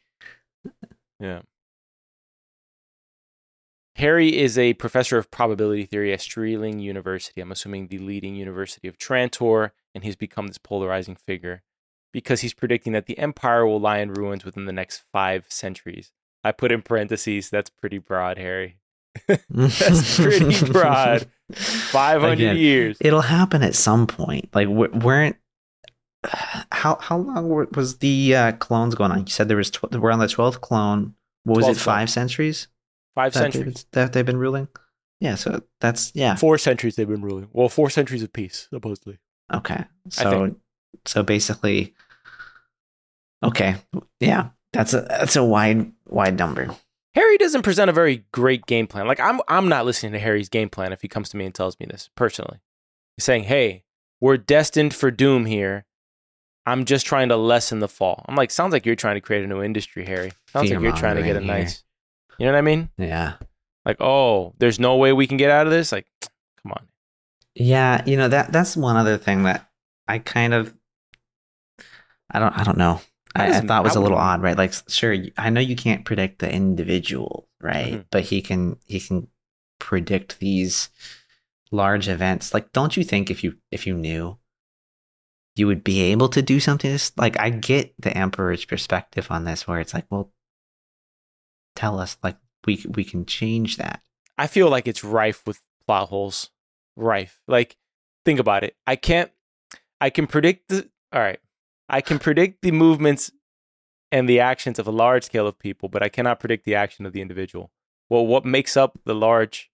Yeah. 1.20 1.42
Hari 3.98 4.36
is 4.36 4.56
a 4.58 4.74
professor 4.74 5.18
of 5.18 5.30
probability 5.30 5.84
theory 5.84 6.12
at 6.12 6.20
Streeling 6.20 6.80
University. 6.80 7.40
I'm 7.40 7.52
assuming 7.52 7.88
the 7.88 7.98
leading 7.98 8.34
university 8.34 8.88
of 8.88 8.98
Trantor, 8.98 9.72
and 9.94 10.04
he's 10.04 10.16
become 10.16 10.48
this 10.48 10.58
polarizing 10.58 11.16
figure 11.16 11.62
because 12.12 12.40
he's 12.40 12.54
predicting 12.54 12.92
that 12.94 13.06
the 13.06 13.18
empire 13.18 13.66
will 13.66 13.80
lie 13.80 13.98
in 13.98 14.12
ruins 14.12 14.44
within 14.44 14.64
the 14.64 14.72
next 14.72 15.04
five 15.12 15.46
centuries. 15.48 16.12
I 16.42 16.52
put 16.52 16.72
in 16.72 16.82
parentheses, 16.82 17.50
that's 17.50 17.70
pretty 17.70 17.98
broad, 17.98 18.38
Hari. 18.38 18.78
that's 19.50 20.16
pretty 20.16 20.64
broad. 20.72 21.26
500 21.52 22.32
Again, 22.32 22.56
years. 22.56 22.98
It'll 23.00 23.20
happen 23.20 23.62
at 23.62 23.74
some 23.74 24.06
point. 24.06 24.48
Like, 24.54 24.68
weren't. 24.68 25.36
How 26.72 26.96
how 27.00 27.18
long 27.18 27.48
were, 27.48 27.68
was 27.74 27.98
the 27.98 28.34
uh, 28.34 28.52
clones 28.52 28.96
going 28.96 29.12
on? 29.12 29.20
You 29.20 29.26
said 29.28 29.46
there 29.46 29.56
was 29.56 29.70
tw- 29.70 29.92
we're 29.92 30.10
on 30.10 30.18
the 30.18 30.26
twelfth 30.26 30.60
clone. 30.60 31.14
What 31.44 31.58
was 31.58 31.66
12th 31.66 31.70
it? 31.70 31.74
clone. 31.74 31.94
Five 31.96 32.10
centuries 32.10 32.68
Five 33.14 33.32
that 33.34 33.52
centuries. 33.52 33.86
they've, 33.92 34.02
that 34.06 34.12
they've 34.12 34.26
been 34.26 34.38
ruling. 34.38 34.66
Yeah, 35.20 35.36
so 35.36 35.62
that's 35.80 36.10
yeah. 36.16 36.34
Four 36.34 36.58
centuries 36.58 36.96
they've 36.96 37.06
been 37.08 37.22
ruling. 37.22 37.48
Well, 37.52 37.68
four 37.68 37.90
centuries 37.90 38.24
of 38.24 38.32
peace, 38.32 38.66
supposedly. 38.70 39.18
Okay. 39.54 39.84
So 40.08 40.56
so 41.04 41.22
basically 41.22 41.94
Okay. 43.42 43.76
Yeah. 44.20 44.48
That's 44.72 44.92
a 44.94 45.02
that's 45.02 45.36
a 45.36 45.44
wide 45.44 45.92
wide 46.06 46.38
number. 46.38 46.74
Hari 47.16 47.38
doesn't 47.38 47.62
present 47.62 47.88
a 47.88 47.94
very 47.94 48.24
great 48.32 48.66
game 48.66 48.86
plan. 48.86 49.06
Like 49.06 49.20
I'm 49.20 49.40
I'm 49.48 49.68
not 49.68 49.86
listening 49.86 50.12
to 50.12 50.18
Hari's 50.18 50.48
game 50.48 50.68
plan 50.68 50.92
if 50.92 51.00
he 51.00 51.08
comes 51.08 51.30
to 51.30 51.36
me 51.36 51.46
and 51.46 51.54
tells 51.54 51.80
me 51.80 51.86
this 51.86 52.10
personally. 52.14 52.58
He's 53.16 53.24
saying, 53.24 53.44
"Hey, 53.44 53.84
we're 54.20 54.36
destined 54.36 54.94
for 54.94 55.10
doom 55.10 55.46
here. 55.46 55.86
I'm 56.66 56.84
just 56.84 57.06
trying 57.06 57.30
to 57.30 57.36
lessen 57.36 57.78
the 57.78 57.88
fall." 57.88 58.24
I'm 58.28 58.36
like, 58.36 58.50
"Sounds 58.50 58.72
like 58.72 58.84
you're 58.84 58.96
trying 58.96 59.14
to 59.14 59.22
create 59.22 59.44
a 59.44 59.46
new 59.46 59.62
industry, 59.62 60.04
Harry. 60.04 60.32
Sounds 60.48 60.70
like 60.70 60.80
you're 60.80 60.92
trying 60.92 61.16
to 61.16 61.22
get 61.22 61.36
a 61.36 61.40
Fear-mongering 61.40 61.46
nice." 61.46 61.84
You 62.38 62.46
know 62.46 62.52
what 62.52 62.58
I 62.58 62.62
mean? 62.62 62.90
Yeah. 62.98 63.34
Like, 63.86 63.96
"Oh, 64.00 64.54
there's 64.58 64.78
no 64.78 64.96
way 64.96 65.14
we 65.14 65.26
can 65.26 65.38
get 65.38 65.50
out 65.50 65.66
of 65.66 65.72
this." 65.72 65.92
Like, 65.92 66.06
come 66.62 66.72
on. 66.72 66.86
Yeah, 67.54 68.02
you 68.04 68.18
know 68.18 68.28
that 68.28 68.52
that's 68.52 68.76
one 68.76 68.96
other 68.96 69.16
thing 69.16 69.44
that 69.44 69.70
I 70.06 70.18
kind 70.18 70.52
of 70.52 70.76
I 72.30 72.38
don't 72.38 72.52
I 72.58 72.62
don't 72.62 72.76
know. 72.76 73.00
I, 73.40 73.58
I 73.58 73.60
thought 73.60 73.84
was 73.84 73.96
a 73.96 74.00
little 74.00 74.18
odd, 74.18 74.42
right? 74.42 74.56
Like 74.56 74.72
sure, 74.88 75.14
I 75.36 75.50
know 75.50 75.60
you 75.60 75.76
can't 75.76 76.04
predict 76.04 76.38
the 76.38 76.52
individual, 76.52 77.48
right? 77.60 77.94
Mhm. 77.94 78.04
But 78.10 78.24
he 78.24 78.42
can 78.42 78.78
he 78.86 79.00
can 79.00 79.28
predict 79.78 80.38
these 80.38 80.90
large 81.70 82.08
events. 82.08 82.54
Like 82.54 82.72
don't 82.72 82.96
you 82.96 83.04
think 83.04 83.30
if 83.30 83.44
you 83.44 83.56
if 83.70 83.86
you 83.86 83.94
knew 83.94 84.38
you 85.54 85.66
would 85.66 85.82
be 85.82 86.02
able 86.02 86.28
to 86.28 86.42
do 86.42 86.60
something 86.60 86.90
this 86.90 87.12
like 87.16 87.38
I 87.40 87.50
get 87.50 87.94
the 87.98 88.16
emperor's 88.16 88.64
perspective 88.64 89.28
on 89.30 89.44
this 89.44 89.66
where 89.66 89.80
it's 89.80 89.94
like, 89.94 90.06
well 90.10 90.32
tell 91.74 91.98
us 91.98 92.16
like 92.22 92.36
we 92.66 92.84
we 92.88 93.04
can 93.04 93.24
change 93.26 93.76
that. 93.76 94.02
I 94.38 94.46
feel 94.48 94.68
like 94.68 94.86
it's 94.86 95.04
rife 95.04 95.46
with 95.46 95.60
plot 95.86 96.08
holes. 96.08 96.50
Rife. 96.96 97.40
Like, 97.46 97.76
think 98.24 98.38
about 98.40 98.64
it. 98.64 98.76
I 98.86 98.96
can't. 98.96 99.30
I 100.00 100.10
can 100.10 100.26
predict 100.26 100.68
the. 100.68 100.88
All 101.12 101.20
right. 101.20 101.38
I 101.88 102.00
can 102.00 102.18
predict 102.18 102.62
the 102.62 102.72
movements 102.72 103.30
and 104.10 104.28
the 104.28 104.40
actions 104.40 104.78
of 104.78 104.86
a 104.86 104.92
large 104.92 105.24
scale 105.24 105.46
of 105.46 105.58
people, 105.58 105.88
but 105.88 106.02
I 106.02 106.08
cannot 106.08 106.40
predict 106.40 106.64
the 106.64 106.74
action 106.74 107.06
of 107.06 107.12
the 107.12 107.20
individual. 107.20 107.70
Well, 108.08 108.26
what 108.26 108.44
makes 108.44 108.76
up 108.76 108.98
the 109.04 109.14
large 109.14 109.70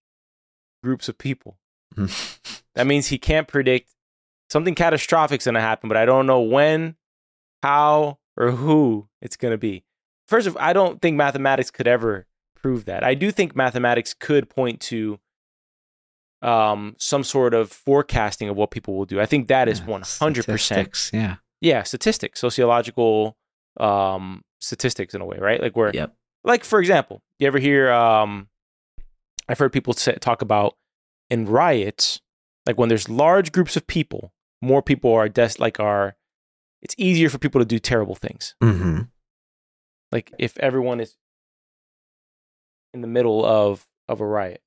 groups 0.83 1.07
of 1.09 1.17
people? 1.17 1.57
That 2.75 2.87
means 2.87 3.07
he 3.07 3.19
can't 3.19 3.47
predict 3.47 3.91
something 4.49 4.75
catastrophic's 4.75 5.45
going 5.45 5.55
to 5.55 5.61
happen, 5.61 5.87
but 5.87 5.97
I 5.97 6.05
don't 6.05 6.25
know 6.25 6.41
when, 6.41 6.95
how, 7.61 8.17
or 8.35 8.51
who 8.51 9.09
it's 9.21 9.35
going 9.35 9.51
to 9.51 9.59
be. 9.59 9.83
First 10.27 10.47
of 10.47 10.57
all, 10.57 10.63
I 10.63 10.73
don't 10.73 11.01
think 11.01 11.15
mathematics 11.15 11.69
could 11.69 11.87
ever 11.87 12.25
prove 12.55 12.85
that. 12.85 13.03
I 13.03 13.13
do 13.13 13.31
think 13.31 13.55
mathematics 13.55 14.13
could 14.13 14.49
point 14.49 14.79
to 14.81 15.19
um, 16.41 16.95
some 16.97 17.23
sort 17.23 17.53
of 17.53 17.71
forecasting 17.71 18.49
of 18.49 18.57
what 18.57 18.71
people 18.71 18.95
will 18.95 19.05
do. 19.05 19.19
I 19.21 19.25
think 19.25 19.47
that 19.47 19.67
is 19.67 19.79
Yeah, 19.79 19.85
100%. 19.85 21.13
Yeah. 21.13 21.35
Yeah, 21.63 21.83
statistics, 21.83 22.41
sociological 22.41 23.37
um, 23.79 24.43
statistics 24.59 25.13
in 25.13 25.21
a 25.21 25.25
way, 25.25 25.37
right? 25.39 25.61
Like 25.61 25.77
where 25.77 25.91
Yep. 25.93 26.13
like 26.43 26.65
for 26.65 26.79
example, 26.79 27.21
you 27.39 27.47
ever 27.47 27.57
hear 27.57 27.89
um 27.89 28.49
I've 29.47 29.59
heard 29.59 29.71
people 29.71 29.93
say, 29.93 30.15
talk 30.15 30.41
about 30.41 30.75
in 31.29 31.45
riots, 31.45 32.19
like 32.65 32.77
when 32.77 32.89
there's 32.89 33.07
large 33.07 33.53
groups 33.53 33.77
of 33.77 33.87
people, 33.87 34.33
more 34.61 34.81
people 34.81 35.13
are 35.13 35.29
des- 35.29 35.55
like 35.57 35.79
are 35.79 36.17
it's 36.81 36.95
easier 36.97 37.29
for 37.29 37.37
people 37.37 37.61
to 37.61 37.65
do 37.65 37.79
terrible 37.79 38.15
things. 38.15 38.55
Mm-hmm. 38.61 39.03
Like 40.11 40.33
if 40.37 40.57
everyone 40.57 40.99
is 40.99 41.15
in 42.93 42.99
the 42.99 43.07
middle 43.07 43.45
of 43.45 43.87
of 44.09 44.19
a 44.19 44.25
riot. 44.25 44.61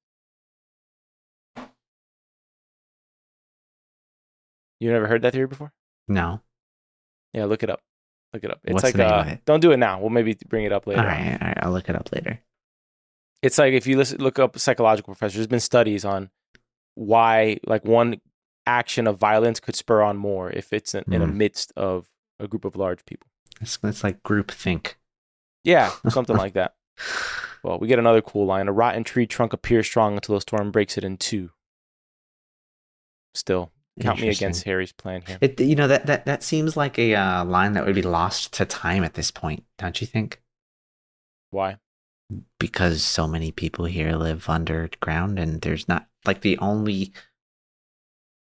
You 4.81 4.91
never 4.93 5.07
heard 5.09 5.21
that 5.23 5.33
theory 5.35 5.47
before? 5.47 5.73
No. 6.09 6.41
Yeah, 7.37 7.45
look 7.45 7.63
it 7.63 7.71
up. 7.71 7.81
Look 8.33 8.43
it 8.43 8.51
up. 8.51 8.59
It's 8.65 8.73
What's 8.75 8.83
like 8.85 8.93
the 8.95 9.05
name 9.05 9.13
uh, 9.13 9.21
of 9.21 9.27
it? 9.29 9.45
don't 9.45 9.61
do 9.61 9.71
it 9.71 9.77
now. 9.77 10.01
We'll 10.01 10.11
maybe 10.11 10.37
bring 10.49 10.65
it 10.65 10.73
up 10.73 10.87
later. 10.89 11.01
All 11.01 11.07
right, 11.07 11.39
all 11.41 11.47
right. 11.49 11.59
I'll 11.63 11.71
look 11.71 11.89
it 11.89 11.95
up 11.95 12.11
later. 12.13 12.41
it's 13.43 13.59
like 13.59 13.73
if 13.75 13.87
you 13.87 13.97
listen, 13.97 14.19
look 14.19 14.39
up 14.41 14.59
psychological 14.59 15.15
professors, 15.15 15.37
there's 15.37 15.47
been 15.47 15.61
studies 15.61 16.05
on 16.05 16.31
why 16.97 17.59
like 17.67 17.85
one 17.85 18.21
action 18.67 19.07
of 19.07 19.17
violence 19.19 19.61
could 19.61 19.77
spur 19.77 20.03
on 20.03 20.17
more 20.17 20.51
if 20.51 20.73
it's 20.73 20.95
in, 20.95 21.05
in 21.13 21.23
a 21.23 21.27
Mm. 21.27 21.35
midst 21.35 21.73
of 21.77 22.09
a 22.41 22.49
group 22.49 22.65
of 22.65 22.75
large 22.75 23.05
people. 23.05 23.29
It's, 23.61 23.79
it's 23.85 24.03
like 24.03 24.23
group 24.25 24.51
think. 24.51 24.99
Yeah, 25.63 25.93
something 26.09 26.37
like 26.37 26.55
that. 26.55 26.75
Well, 27.63 27.79
we 27.79 27.87
get 27.87 27.99
another 27.99 28.23
cool 28.23 28.47
line. 28.47 28.67
A 28.69 28.73
rotten 28.73 29.05
tree 29.05 29.27
trunk 29.27 29.53
appears 29.53 29.87
strong 29.87 30.15
until 30.15 30.37
a 30.37 30.41
storm 30.41 30.71
breaks 30.71 30.97
it 30.99 31.05
in 31.05 31.17
two. 31.17 31.51
Still, 33.35 33.71
count 34.01 34.21
me 34.21 34.29
against 34.29 34.65
Harry's 34.65 34.93
plan 34.93 35.23
here. 35.27 35.39
It, 35.41 35.61
you 35.61 35.75
know 35.75 35.89
that 35.89 36.07
that 36.07 36.27
that 36.27 36.43
seems 36.43 36.77
like 36.77 36.99
a 36.99 37.15
uh, 37.15 37.45
line 37.45 37.73
that 37.73 37.87
would 37.87 37.95
be 37.95 38.03
lost 38.03 38.53
to 38.55 38.65
time 38.65 39.05
at 39.05 39.15
this 39.15 39.31
point, 39.31 39.65
don't 39.79 40.01
you 40.01 40.07
think? 40.07 40.43
Why? 41.51 41.79
Because 42.59 43.03
so 43.03 43.27
many 43.27 43.53
people 43.53 43.85
here 43.85 44.13
live 44.13 44.49
underground, 44.49 45.39
and 45.39 45.61
there's 45.61 45.89
not 45.89 46.09
like 46.25 46.41
the 46.41 46.59
only 46.59 47.13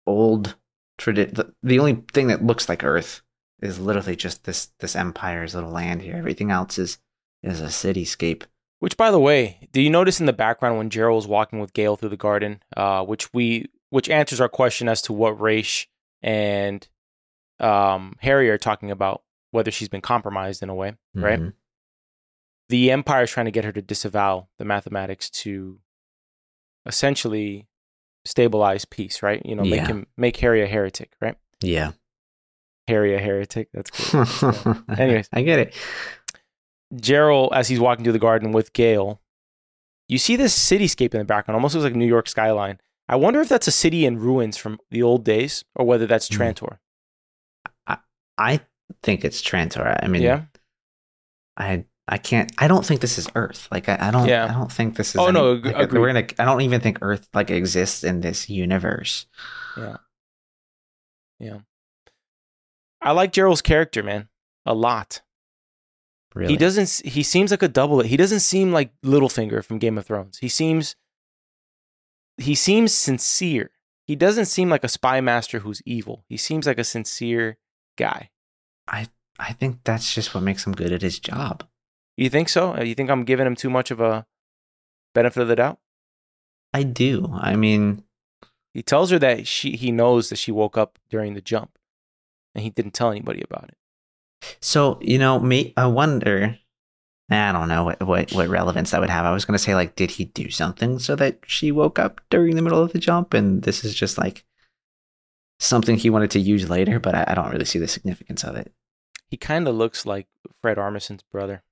old 0.05 0.55
tradi- 0.99 1.33
the, 1.33 1.53
the 1.63 1.79
only 1.79 2.03
thing 2.13 2.27
that 2.27 2.45
looks 2.45 2.69
like 2.69 2.83
Earth 2.83 3.21
is 3.61 3.79
literally 3.79 4.15
just 4.15 4.45
this 4.45 4.71
this 4.79 4.95
empire's 4.95 5.55
little 5.55 5.71
land 5.71 6.01
here. 6.01 6.15
Everything 6.15 6.51
else 6.51 6.77
is 6.77 6.99
is 7.43 7.61
a 7.61 7.65
cityscape. 7.65 8.43
Which, 8.79 8.97
by 8.97 9.11
the 9.11 9.19
way, 9.19 9.67
do 9.71 9.79
you 9.79 9.91
notice 9.91 10.19
in 10.19 10.25
the 10.25 10.33
background 10.33 10.77
when 10.77 10.89
Jerril's 10.89 11.27
walking 11.27 11.59
with 11.59 11.73
Gaal 11.73 11.99
through 11.99 12.09
the 12.09 12.17
garden, 12.17 12.63
uh, 12.75 13.05
which 13.05 13.31
we 13.31 13.67
which 13.91 14.09
answers 14.09 14.41
our 14.41 14.49
question 14.49 14.89
as 14.89 15.01
to 15.03 15.13
what 15.13 15.37
Raych 15.37 15.85
and 16.23 16.87
um, 17.59 18.15
Hari 18.23 18.49
are 18.49 18.57
talking 18.57 18.89
about, 18.89 19.21
whether 19.51 19.69
she's 19.69 19.89
been 19.89 20.01
compromised 20.01 20.63
in 20.63 20.69
a 20.69 20.75
way, 20.75 20.95
right? 21.13 21.39
Mhm. 21.39 21.53
The 22.69 22.89
Empire 22.91 23.23
is 23.23 23.29
trying 23.31 23.45
to 23.45 23.51
get 23.51 23.65
her 23.65 23.71
to 23.71 23.81
disavow 23.81 24.47
the 24.57 24.65
mathematics 24.65 25.29
to 25.29 25.79
essentially 26.85 27.67
stabilize 28.25 28.85
peace, 28.85 29.21
right? 29.21 29.45
You 29.45 29.55
know, 29.55 29.63
make 29.63 29.81
Yeah. 29.81 29.87
him 29.87 30.07
make 30.17 30.39
Hari 30.39 30.61
a 30.63 30.67
heretic, 30.67 31.13
right? 31.21 31.37
Yeah. 31.61 31.91
Hari 32.87 33.13
a 33.15 33.19
heretic. 33.19 33.69
That's 33.73 33.89
cool. 33.93 34.83
Anyways. 34.97 35.29
I 35.33 35.41
get 35.43 35.59
it. 35.59 35.75
Jerril, 36.93 37.49
as 37.53 37.67
he's 37.67 37.79
walking 37.79 38.03
through 38.03 38.13
the 38.13 38.19
garden 38.19 38.51
with 38.51 38.73
Gaal, 38.73 39.19
you 40.07 40.17
see 40.17 40.35
this 40.35 40.57
cityscape 40.57 41.13
in 41.13 41.19
the 41.19 41.25
background, 41.25 41.55
almost 41.55 41.75
looks 41.75 41.83
like 41.85 41.95
New 41.95 42.05
York 42.07 42.27
skyline. 42.27 42.79
I 43.11 43.15
wonder 43.17 43.41
if 43.41 43.49
that's 43.49 43.67
a 43.67 43.71
city 43.71 44.05
in 44.05 44.17
ruins 44.17 44.57
from 44.57 44.79
the 44.89 45.03
old 45.03 45.23
days, 45.25 45.63
or 45.75 45.85
whether 45.85 46.07
that's 46.07 46.27
Hmm. 46.27 46.41
Trantor. 46.41 46.77
I 48.37 48.61
think 49.03 49.23
it's 49.23 49.41
Trantor. 49.41 49.99
I 50.01 50.07
mean, 50.07 50.23
yeah. 50.23 50.43
I 51.57 51.85
I 52.07 52.17
can't. 52.17 52.51
I 52.57 52.67
don't 52.67 52.83
think 52.85 53.01
this 53.01 53.17
is 53.19 53.27
Earth. 53.35 53.67
Like 53.69 53.87
I, 53.87 53.97
I 53.99 54.11
don't. 54.11 54.27
Yeah. 54.27 54.45
I 54.45 54.53
don't 54.53 54.71
think 54.71 54.95
this 54.95 55.09
is. 55.09 55.17
Oh, 55.17 55.25
any- 55.27 55.33
no, 55.33 55.55
ag- 55.57 55.65
like, 55.65 55.91
we're 55.91 56.07
gonna. 56.07 56.25
I 56.39 56.45
don't 56.45 56.61
even 56.61 56.81
think 56.81 56.97
Earth 57.01 57.27
like 57.33 57.51
exists 57.51 58.03
in 58.03 58.21
this 58.21 58.49
universe. 58.49 59.27
Yeah. 59.77 59.97
Yeah. 61.39 61.57
I 63.01 63.11
like 63.11 63.31
Jerril's 63.33 63.61
character, 63.61 64.01
man, 64.03 64.29
a 64.65 64.73
lot. 64.73 65.21
Really, 66.33 66.53
He 66.53 66.57
doesn't. 66.57 67.01
He 67.05 67.23
seems 67.23 67.51
like 67.51 67.61
a 67.63 67.67
double. 67.67 67.99
He 68.01 68.15
doesn't 68.17 68.39
seem 68.39 68.71
like 68.71 68.91
Littlefinger 69.05 69.63
from 69.63 69.77
Game 69.79 69.97
of 69.97 70.05
Thrones. 70.05 70.37
He 70.39 70.49
seems. 70.49 70.95
He 72.41 72.55
seems 72.55 72.93
sincere. 72.93 73.71
He 74.05 74.15
doesn't 74.15 74.45
seem 74.45 74.69
like 74.69 74.83
a 74.83 74.89
spy 74.89 75.21
master 75.21 75.59
who's 75.59 75.81
evil. 75.85 76.25
He 76.27 76.37
seems 76.37 76.65
like 76.67 76.79
a 76.79 76.83
sincere 76.83 77.57
guy. 77.97 78.29
I 78.87 79.07
I 79.39 79.53
think 79.53 79.79
that's 79.83 80.13
just 80.13 80.33
what 80.35 80.43
makes 80.43 80.65
him 80.65 80.73
good 80.73 80.91
at 80.91 81.01
his 81.01 81.19
job. 81.19 81.63
You 82.17 82.29
think 82.29 82.49
so? 82.49 82.75
Uh, 82.75 82.81
You 82.83 82.93
think 82.95 83.09
I'm 83.09 83.23
giving 83.25 83.47
him 83.47 83.55
too 83.55 83.69
much 83.69 83.89
of 83.91 83.99
a 84.01 84.25
benefit 85.15 85.41
of 85.41 85.47
the 85.47 85.55
doubt? 85.55 85.79
I 86.73 86.83
do. 86.83 87.29
I 87.33 87.55
mean, 87.55 88.03
He 88.73 88.81
tells 88.83 89.11
her 89.11 89.19
that 89.19 89.47
she 89.47 89.75
he 89.75 89.91
knows 89.91 90.29
that 90.29 90.37
she 90.37 90.51
woke 90.51 90.77
up 90.77 90.99
during 91.09 91.33
the 91.33 91.41
jump, 91.41 91.77
and 92.55 92.63
he 92.63 92.69
didn't 92.69 92.93
tell 92.93 93.11
anybody 93.11 93.41
about 93.41 93.69
it. 93.69 93.77
so 94.61 94.97
you 95.01 95.17
know, 95.19 95.39
me. 95.39 95.73
I 95.77 95.87
wonder. 95.87 96.57
I 97.39 97.51
don't 97.51 97.67
know 97.69 97.83
what, 97.83 98.01
what 98.01 98.31
what 98.33 98.49
relevance 98.49 98.91
that 98.91 98.99
would 99.01 99.09
have. 99.09 99.25
I 99.25 99.31
was 99.31 99.45
gonna 99.45 99.57
say 99.59 99.75
like, 99.75 99.95
did 99.95 100.11
he 100.11 100.25
do 100.25 100.49
something 100.49 100.99
so 100.99 101.15
that 101.15 101.39
she 101.47 101.71
woke 101.71 101.97
up 101.99 102.21
during 102.29 102.55
the 102.55 102.61
middle 102.61 102.81
of 102.81 102.93
the 102.93 102.99
jump, 102.99 103.33
and 103.33 103.63
this 103.63 103.83
is 103.83 103.93
just 103.95 104.17
like 104.17 104.43
something 105.59 105.97
he 105.97 106.09
wanted 106.09 106.31
to 106.31 106.39
use 106.39 106.69
later, 106.69 106.99
but 106.99 107.15
I, 107.15 107.25
I 107.27 107.33
don't 107.35 107.51
really 107.51 107.65
see 107.65 107.79
the 107.79 107.87
significance 107.87 108.43
of 108.43 108.55
it. 108.55 108.73
He 109.29 109.37
kind 109.37 109.67
of 109.67 109.75
looks 109.75 110.05
like 110.05 110.27
Fred 110.61 110.77
Armisen's 110.77 111.23
brother. 111.23 111.63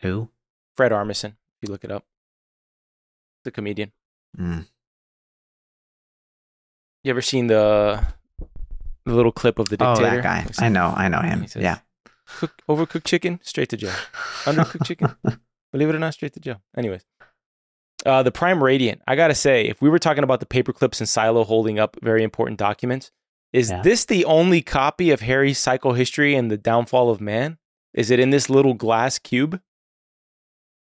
Who? 0.00 0.30
Fred 0.76 0.92
Armisen, 0.92 1.32
if 1.32 1.62
you 1.62 1.70
look 1.70 1.84
it 1.84 1.90
up. 1.90 2.04
The 3.44 3.50
comedian. 3.50 3.92
Mm. 4.38 4.66
You 7.04 7.10
ever 7.10 7.22
seen 7.22 7.46
the 7.46 8.04
the 9.06 9.14
little 9.14 9.32
clip 9.32 9.58
of 9.58 9.68
the 9.70 9.76
Oh, 9.80 9.96
that 9.96 10.22
guy. 10.22 10.46
I 10.58 10.68
know. 10.68 10.92
I 10.94 11.08
know 11.08 11.20
him. 11.20 11.46
Says, 11.46 11.62
Yeah. 11.62 11.78
Cook, 12.38 12.52
overcooked 12.68 13.04
chicken, 13.04 13.40
straight 13.42 13.68
to 13.70 13.76
jail. 13.76 13.94
Undercooked 14.44 14.86
chicken, 14.86 15.14
believe 15.72 15.88
it 15.88 15.94
or 15.94 15.98
not, 15.98 16.14
straight 16.14 16.32
to 16.34 16.40
jail. 16.40 16.60
Anyways, 16.76 17.04
uh, 18.06 18.22
the 18.22 18.30
Prime 18.32 18.62
Radiant. 18.62 19.02
I 19.06 19.16
gotta 19.16 19.34
say, 19.34 19.66
if 19.66 19.82
we 19.82 19.88
were 19.88 19.98
talking 19.98 20.24
about 20.24 20.40
the 20.40 20.46
paper 20.46 20.72
clips 20.72 21.00
and 21.00 21.08
Silo 21.08 21.44
holding 21.44 21.78
up 21.78 21.96
very 22.02 22.22
important 22.22 22.58
documents, 22.58 23.10
is 23.52 23.70
Yeah. 23.70 23.82
this 23.82 24.04
the 24.04 24.24
only 24.24 24.62
copy 24.62 25.10
of 25.10 25.20
Hari's 25.20 25.58
psychohistory 25.58 26.38
and 26.38 26.50
the 26.50 26.56
downfall 26.56 27.10
of 27.10 27.20
man? 27.20 27.58
Is 27.92 28.10
it 28.10 28.20
in 28.20 28.30
this 28.30 28.48
little 28.48 28.74
glass 28.74 29.18
cube? 29.18 29.60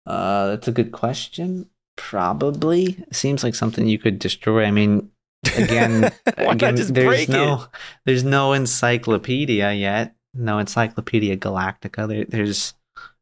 Uh, 0.06 0.48
that's 0.48 0.68
a 0.68 0.72
good 0.72 0.92
question. 0.92 1.70
Probably 1.96 3.04
seems 3.12 3.44
like 3.44 3.56
something 3.56 3.88
you 3.88 4.00
could 4.00 4.18
destroy. 4.20 4.64
I 4.66 4.72
mean, 4.72 5.12
again, 5.58 6.12
again, 6.38 6.76
there's 6.76 7.28
no, 7.30 7.54
it? 7.64 7.70
there's 8.06 8.24
no 8.24 8.54
encyclopedia 8.54 9.74
yet. 9.74 10.16
No 10.34 10.60
encyclopedia 10.60 11.38
Galactica. 11.38 12.08
There, 12.08 12.26
there's 12.26 12.74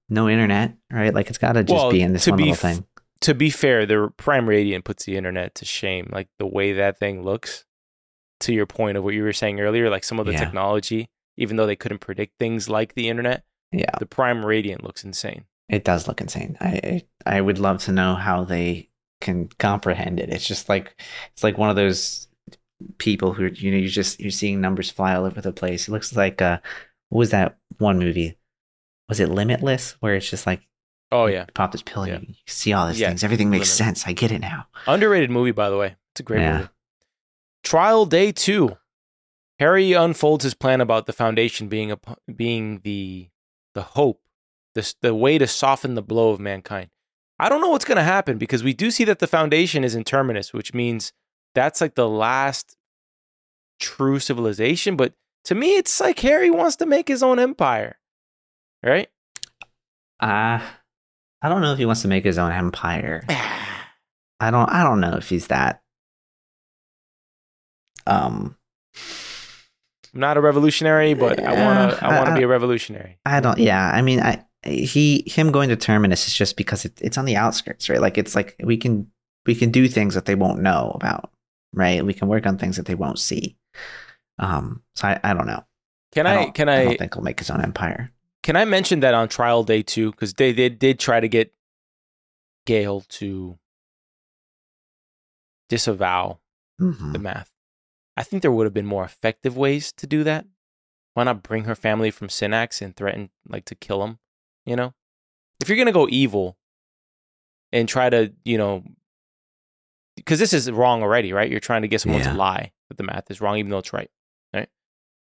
no 0.09 0.29
internet, 0.29 0.75
right? 0.91 1.13
Like 1.13 1.29
it's 1.29 1.37
got 1.37 1.53
to 1.53 1.63
just 1.63 1.73
Well, 1.73 1.91
be 1.91 2.01
in 2.01 2.13
this 2.13 2.27
one 2.27 2.37
be 2.37 2.43
little 2.43 2.53
f- 2.53 2.59
thing. 2.59 2.85
To 3.21 3.33
be 3.35 3.49
fair, 3.49 3.85
the 3.85 4.11
Prime 4.17 4.47
Radiant 4.49 4.83
puts 4.85 5.05
the 5.05 5.15
internet 5.17 5.53
to 5.55 5.65
shame. 5.65 6.09
Like 6.11 6.27
the 6.39 6.47
way 6.47 6.73
that 6.73 6.97
thing 6.99 7.23
looks. 7.23 7.65
To 8.41 8.53
your 8.53 8.65
point 8.65 8.97
of 8.97 9.03
what 9.03 9.13
you 9.13 9.21
were 9.21 9.33
saying 9.33 9.59
earlier, 9.59 9.89
like 9.91 10.03
some 10.03 10.19
of 10.19 10.25
the 10.25 10.31
Yeah. 10.31 10.39
technology, 10.39 11.09
even 11.37 11.57
though 11.57 11.67
they 11.67 11.75
couldn't 11.75 11.99
predict 11.99 12.39
things 12.39 12.67
like 12.67 12.95
the 12.95 13.07
internet, 13.07 13.43
Yeah, 13.71 13.91
the 13.99 14.07
Prime 14.07 14.43
Radiant 14.43 14.83
looks 14.83 15.03
insane. 15.03 15.45
it 15.69 15.83
does 15.83 16.07
look 16.07 16.19
insane. 16.21 16.57
I, 16.59 17.03
I, 17.23 17.39
would 17.39 17.59
love 17.59 17.83
to 17.83 17.91
know 17.91 18.15
how 18.15 18.43
they 18.43 18.89
can 19.21 19.47
comprehend 19.59 20.19
it. 20.19 20.29
It's 20.31 20.47
just 20.47 20.67
like 20.69 20.99
it's 21.33 21.43
like 21.43 21.59
one 21.59 21.69
of 21.69 21.75
those 21.75 22.27
people 22.97 23.33
who 23.33 23.45
you 23.53 23.69
know 23.69 23.77
you 23.77 23.87
just 23.89 24.19
you're 24.19 24.31
seeing 24.31 24.59
numbers 24.59 24.89
fly 24.89 25.13
all 25.15 25.25
over 25.25 25.39
the 25.39 25.53
place. 25.53 25.87
It 25.87 25.91
looks 25.91 26.15
like 26.15 26.41
uh, 26.41 26.57
what 27.11 27.19
was 27.19 27.29
that 27.31 27.57
one 27.77 27.99
movie? 27.99 28.37
Was 29.09 29.19
it 29.19 29.29
Limitless? 29.29 29.97
Where 29.99 30.15
it's 30.15 30.29
just 30.29 30.47
like 30.47 30.61
Oh 31.11 31.25
you 31.25 31.33
yeah, 31.33 31.45
pop 31.53 31.73
this 31.73 31.81
pill, 31.83 32.07
Yeah. 32.07 32.19
you 32.21 32.33
see 32.47 32.71
all 32.73 32.87
these 32.87 32.99
Yeah, 32.99 33.09
things. 33.09 33.23
Everything 33.23 33.49
makes 33.49 33.77
Limitless. 33.79 34.01
sense. 34.01 34.07
I 34.07 34.13
get 34.13 34.31
it 34.31 34.39
now. 34.39 34.67
underrated 34.87 35.29
movie 35.29 35.51
by 35.51 35.69
the 35.69 35.77
way. 35.77 35.95
It's 36.13 36.21
a 36.21 36.23
great 36.23 36.41
Yeah. 36.41 36.57
movie. 36.57 36.69
Trial 37.63 38.05
day 38.05 38.31
two. 38.31 38.77
Hari 39.59 39.93
unfolds 39.93 40.43
his 40.43 40.53
plan 40.55 40.81
about 40.81 41.05
the 41.05 41.13
Foundation 41.13 41.67
being 41.67 41.91
a, 41.91 41.99
being 42.33 42.79
the 42.83 43.29
the 43.75 43.83
hope, 43.83 44.21
the 44.73 44.91
the 45.01 45.13
way 45.13 45.37
to 45.37 45.45
soften 45.47 45.93
the 45.95 46.01
blow 46.01 46.31
of 46.31 46.39
mankind. 46.39 46.89
I 47.37 47.49
don't 47.49 47.61
know 47.61 47.69
what's 47.69 47.85
going 47.85 47.97
to 47.97 48.03
happen 48.03 48.37
because 48.37 48.63
we 48.63 48.73
do 48.73 48.89
see 48.89 49.03
that 49.05 49.19
the 49.19 49.27
Foundation 49.27 49.83
is 49.83 49.95
in 49.95 50.03
Terminus, 50.03 50.53
which 50.53 50.73
means 50.73 51.11
that's 51.55 51.81
like 51.81 51.95
the 51.95 52.07
last 52.09 52.75
true 53.79 54.19
civilization. 54.19 54.95
But 54.95 55.13
to 55.45 55.55
me, 55.55 55.75
it's 55.77 55.99
like 55.99 56.19
Hari 56.19 56.49
wants 56.51 56.75
to 56.77 56.85
make 56.85 57.07
his 57.07 57.23
own 57.23 57.39
empire, 57.39 57.97
right? 58.83 59.09
Uh 60.19 60.59
I 61.43 61.49
don't 61.49 61.61
know 61.61 61.71
if 61.73 61.79
he 61.79 61.85
wants 61.85 62.03
to 62.03 62.07
make 62.07 62.23
his 62.23 62.37
own 62.37 62.51
empire. 62.51 63.23
I 63.29 64.51
don't 64.51 64.69
I 64.69 64.83
don't 64.83 64.99
know 65.01 65.15
if 65.17 65.29
he's 65.29 65.47
that 65.47 65.81
um 68.07 68.55
I'm 70.13 70.19
not 70.19 70.37
a 70.37 70.41
revolutionary, 70.41 71.13
but 71.13 71.39
I 71.39 71.53
want 71.53 71.91
to. 71.97 72.05
I 72.05 72.17
want 72.17 72.27
to 72.27 72.33
I- 72.33 72.37
be 72.37 72.43
a 72.43 72.47
revolutionary. 72.47 73.17
I 73.25 73.39
don't. 73.39 73.57
Yeah, 73.57 73.81
I 73.89 74.01
mean, 74.01 74.19
I 74.19 74.43
he 74.65 75.23
him 75.25 75.51
going 75.53 75.69
to 75.69 75.77
terminus 75.77 76.27
is 76.27 76.33
just 76.33 76.57
because 76.57 76.83
it, 76.83 76.99
it's 77.01 77.17
on 77.17 77.23
the 77.25 77.37
outskirts, 77.37 77.89
right? 77.89 78.01
Like 78.01 78.17
it's 78.17 78.35
like 78.35 78.55
we 78.61 78.75
can 78.75 79.09
we 79.45 79.55
can 79.55 79.71
do 79.71 79.87
things 79.87 80.13
that 80.15 80.25
they 80.25 80.35
won't 80.35 80.61
know 80.61 80.91
about, 80.95 81.31
right? 81.73 82.05
We 82.05 82.13
can 82.13 82.27
work 82.27 82.45
on 82.45 82.57
things 82.57 82.75
that 82.75 82.87
they 82.87 82.95
won't 82.95 83.19
see. 83.19 83.55
Um, 84.41 84.83
so 84.95 85.07
I, 85.07 85.19
I 85.23 85.33
don't 85.33 85.47
know. 85.47 85.63
Can 86.11 86.27
I? 86.27 86.33
don't- 86.35 86.53
can 86.53 86.67
I 86.67 86.81
I? 86.81 86.83
don't 86.85 86.97
think 86.97 87.13
he'll 87.13 87.23
make 87.23 87.39
his 87.39 87.49
own 87.49 87.61
empire. 87.61 88.11
Can 88.43 88.55
I 88.57 88.65
mention 88.65 88.99
that 89.01 89.13
on 89.13 89.29
trial 89.29 89.63
day 89.63 89.81
two 89.83 90.11
because 90.11 90.33
they, 90.33 90.51
they 90.51 90.67
did 90.67 90.99
try 90.99 91.19
to 91.19 91.27
get 91.29 91.53
Gaal 92.67 93.07
to 93.19 93.57
disavow 95.69 96.39
Mhm. 96.79 97.13
the 97.13 97.19
math. 97.19 97.51
I 98.17 98.23
think 98.23 98.41
there 98.41 98.51
would 98.51 98.65
have 98.65 98.73
been 98.73 98.85
more 98.85 99.03
effective 99.05 99.55
ways 99.55 99.91
to 99.93 100.07
do 100.07 100.23
that. 100.23 100.45
Why 101.13 101.23
not 101.23 101.43
bring 101.43 101.65
her 101.65 101.75
family 101.75 102.11
from 102.11 102.29
Synnax 102.29 102.81
and 102.81 102.95
threaten 102.95 103.29
like 103.47 103.65
to 103.65 103.75
kill 103.75 103.99
them? 104.01 104.19
You 104.65 104.75
know, 104.75 104.93
if 105.61 105.69
you're 105.69 105.77
gonna 105.77 105.91
go 105.91 106.07
evil 106.09 106.57
and 107.71 107.87
try 107.87 108.09
to, 108.09 108.33
you 108.43 108.57
know, 108.57 108.83
because 110.15 110.39
this 110.39 110.53
is 110.53 110.69
wrong 110.71 111.01
already, 111.03 111.31
right? 111.33 111.49
You're 111.49 111.59
trying 111.59 111.81
to 111.83 111.87
get 111.87 112.01
someone 112.01 112.21
Yeah. 112.21 112.31
to 112.31 112.37
lie 112.37 112.71
that 112.89 112.97
the 112.97 113.03
math 113.03 113.31
is 113.31 113.39
wrong, 113.41 113.57
even 113.57 113.71
though 113.71 113.77
it's 113.77 113.93
right. 113.93 114.11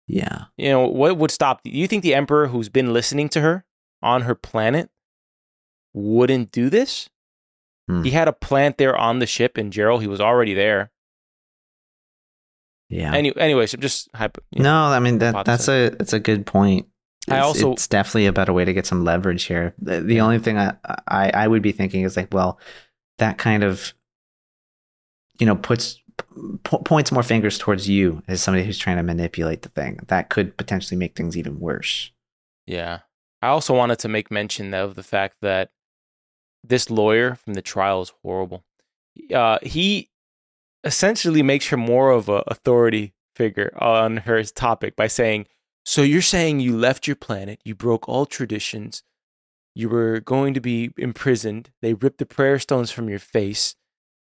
Yeah, 0.09 0.45
You 0.55 0.69
know, 0.69 0.87
what 0.87 1.17
would 1.17 1.31
stop? 1.31 1.63
Do 1.63 1.69
you 1.69 1.85
think 1.85 2.01
the 2.01 2.15
Emperor, 2.15 2.47
who's 2.47 2.69
been 2.69 2.93
listening 2.93 3.27
to 3.29 3.41
her 3.41 3.65
on 4.01 4.21
her 4.21 4.35
planet, 4.35 4.89
wouldn't 5.93 6.51
do 6.53 6.69
this? 6.69 7.09
Hmm. 7.89 8.03
He 8.03 8.11
had 8.11 8.27
a 8.29 8.33
plant 8.33 8.77
there 8.77 8.95
on 8.95 9.19
the 9.19 9.25
ship 9.25 9.57
in 9.57 9.69
Jerril. 9.69 9.99
He 9.99 10.07
was 10.07 10.21
already 10.21 10.53
there. 10.53 10.91
yeah. 12.89 13.13
Any, 13.13 13.35
anyways, 13.37 13.73
I'm 13.73 13.81
just 13.81 14.09
hypo, 14.15 14.41
you 14.51 14.63
know, 14.63 14.89
no, 14.89 14.95
I 14.95 14.99
mean 14.99 15.17
that 15.19 15.43
that's 15.45 15.67
a 15.67 15.89
that's 15.89 16.13
a 16.13 16.19
good 16.19 16.45
point. 16.45 16.87
I 17.29 17.33
It's- 17.39 17.45
also- 17.45 17.73
it's 17.73 17.87
definitely 17.87 18.27
a 18.27 18.33
better 18.33 18.53
way 18.53 18.63
to 18.63 18.73
get 18.73 18.85
some 18.85 19.03
leverage 19.03 19.43
here. 19.43 19.75
The, 19.79 19.99
the 20.01 20.21
only 20.21 20.39
thing 20.39 20.57
I, 20.57 20.75
I 21.07 21.29
I 21.31 21.47
would 21.47 21.61
be 21.61 21.73
thinking 21.73 22.03
is 22.03 22.15
like, 22.15 22.33
well, 22.33 22.59
that 23.17 23.37
kind 23.37 23.63
of 23.63 23.93
you 25.39 25.45
know 25.45 25.55
puts 25.55 25.99
po- 26.63 26.79
points 26.79 27.11
more 27.11 27.23
fingers 27.23 27.57
towards 27.57 27.87
you 27.87 28.21
as 28.27 28.41
somebody 28.41 28.65
who's 28.65 28.77
trying 28.77 28.97
to 28.97 29.03
manipulate 29.03 29.61
the 29.61 29.69
thing. 29.69 29.99
That 30.07 30.29
could 30.29 30.57
potentially 30.57 30.97
make 30.97 31.15
things 31.15 31.37
even 31.37 31.59
worse. 31.59 32.11
Yeah. 32.65 32.99
I 33.41 33.47
also 33.47 33.75
wanted 33.75 33.99
to 33.99 34.07
make 34.07 34.31
mention 34.31 34.73
of 34.73 34.95
the 34.95 35.03
fact 35.03 35.37
that 35.41 35.69
this 36.63 36.89
lawyer 36.89 37.35
from 37.35 37.53
the 37.53 37.61
trial 37.61 38.01
is 38.01 38.11
horrible. 38.23 38.65
Uh, 39.33 39.59
he 39.61 40.09
essentially 40.83 41.43
makes 41.43 41.67
her 41.67 41.77
more 41.77 42.11
of 42.11 42.29
a 42.29 42.43
authority 42.47 43.13
figure 43.35 43.71
on 43.77 44.17
her 44.17 44.43
topic 44.43 44.95
by 44.95 45.07
saying, 45.07 45.47
"So 45.85 46.01
you're 46.01 46.21
saying 46.21 46.59
you 46.59 46.75
left 46.75 47.07
your 47.07 47.15
planet, 47.15 47.61
you 47.63 47.75
broke 47.75 48.07
all 48.09 48.25
traditions, 48.25 49.03
you 49.75 49.89
were 49.89 50.19
going 50.19 50.53
to 50.55 50.59
be 50.59 50.91
imprisoned, 50.97 51.69
they 51.81 51.93
ripped 51.93 52.17
the 52.17 52.25
prayer 52.25 52.57
stones 52.57 52.91
from 52.91 53.09
your 53.09 53.19
face, 53.19 53.75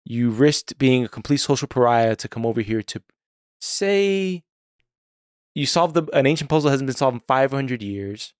you 0.09 0.31
risked 0.31 0.77
being 0.77 1.05
a 1.05 1.07
complete 1.07 1.37
social 1.37 1.67
pariah 1.67 2.15
to 2.17 2.27
come 2.27 2.45
over 2.45 2.59
here 2.59 2.81
to 2.81 3.01
say 3.61 4.43
you 5.55 5.65
solved 5.65 5.93
the, 5.93 6.03
an 6.13 6.25
ancient 6.25 6.49
puzzle 6.49 6.71
hasn't 6.71 6.87
been 6.87 6.97
solved 6.97 7.15
in 7.15 7.21
500 7.21 7.81
years." 7.81 8.33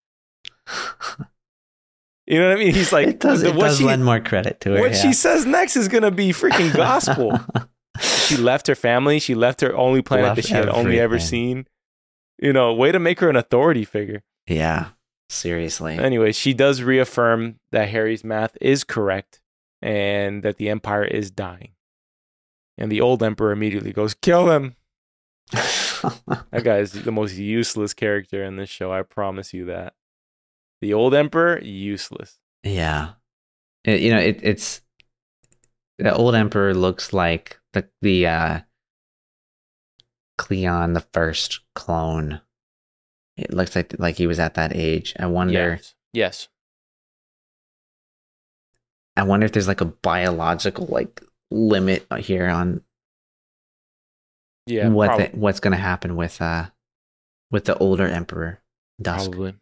You 2.30 2.40
know 2.40 2.50
what 2.50 2.58
I 2.58 2.60
mean? 2.60 2.74
He's 2.76 2.94
like, 2.94 3.08
it 3.08 3.20
does, 3.20 3.42
it 3.42 3.56
what 3.56 3.70
does 3.70 3.80
she, 3.80 3.86
lend 3.86 4.06
more 4.06 4.20
credit 4.20 4.62
to 4.62 4.74
her. 4.74 4.80
what 4.80 4.92
yeah. 4.92 4.98
she 4.98 5.14
says 5.14 5.46
next 5.46 5.76
is 5.76 5.88
gonna 5.88 6.12
be 6.12 6.30
freaking 6.30 6.74
gospel. 6.76 7.40
she 8.00 8.38
left 8.38 8.68
her 8.68 8.76
family. 8.76 9.20
She 9.20 9.34
left 9.34 9.62
her 9.62 9.76
only 9.76 10.04
planet 10.04 10.26
Left 10.26 10.36
that 10.36 10.46
she 10.46 10.54
had 10.54 10.70
only 10.70 11.00
ever 11.00 11.18
seen. 11.20 11.66
You 12.38 12.54
know, 12.54 12.74
way 12.74 12.92
to 12.92 13.00
make 13.00 13.20
her 13.20 13.30
an 13.30 13.36
authority 13.36 13.84
figure. 13.84 14.22
yeah, 14.48 14.90
seriously. 15.28 15.98
Anyway, 15.98 16.32
she 16.32 16.54
does 16.54 16.84
reaffirm 16.84 17.56
that 17.72 17.90
Harry's 17.90 18.24
math 18.24 18.56
is 18.62 18.84
correct 18.84 19.42
and 19.82 20.44
that 20.44 20.58
the 20.58 20.70
empire 20.70 21.04
is 21.04 21.32
dying. 21.32 21.72
And 22.78 22.92
the 22.92 23.02
old 23.02 23.22
emperor 23.24 23.52
immediately 23.52 23.92
goes, 23.94 24.14
"Kill 24.14 24.50
him." 24.52 24.76
That 26.52 26.64
guy 26.64 26.78
is 26.78 26.94
the 26.94 27.12
most 27.12 27.36
useless 27.36 27.94
character 27.94 28.42
in 28.44 28.56
this 28.56 28.70
show. 28.70 28.94
I 28.94 29.02
promise 29.02 29.54
you 29.54 29.66
that. 29.66 29.96
The 30.82 30.94
old 30.94 31.14
emperor, 31.14 31.60
useless. 31.62 32.40
yeah, 32.64 33.14
It- 33.84 34.00
you 34.00 34.12
know, 34.12 34.20
it, 34.20 34.40
it's 34.42 34.82
the 35.98 36.16
old 36.16 36.36
emperor 36.36 36.74
looks 36.74 37.12
like 37.12 37.60
the 37.74 37.90
the 38.02 38.28
uh, 38.28 38.60
Cleon 40.38 40.94
the 40.94 41.02
first 41.12 41.60
clone. 41.76 42.40
It 43.36 43.54
looks 43.54 43.76
like 43.76 43.94
like 44.00 44.16
he 44.16 44.28
was 44.28 44.40
at 44.40 44.54
that 44.54 44.74
age. 44.74 45.14
I 45.20 45.26
wonder. 45.26 45.54
Yes. 45.82 45.96
Yes. 46.14 46.48
I 49.20 49.24
wonder 49.24 49.46
if 49.46 49.52
there's 49.52 49.68
like 49.68 49.82
a 49.82 49.86
biological 49.86 50.86
like 50.88 51.22
limit 51.52 52.06
here 52.20 52.48
on 52.48 52.82
Yeah. 54.66 54.90
what 54.90 55.18
the, 55.18 55.38
what's 55.38 55.60
going 55.60 55.72
to 55.72 55.78
happen 55.82 56.16
with 56.16 56.42
uh 56.42 56.68
with 57.52 57.66
the 57.66 57.78
older 57.78 58.08
emperor 58.08 58.62
Dusk. 59.02 59.32
Probably. 59.32 59.56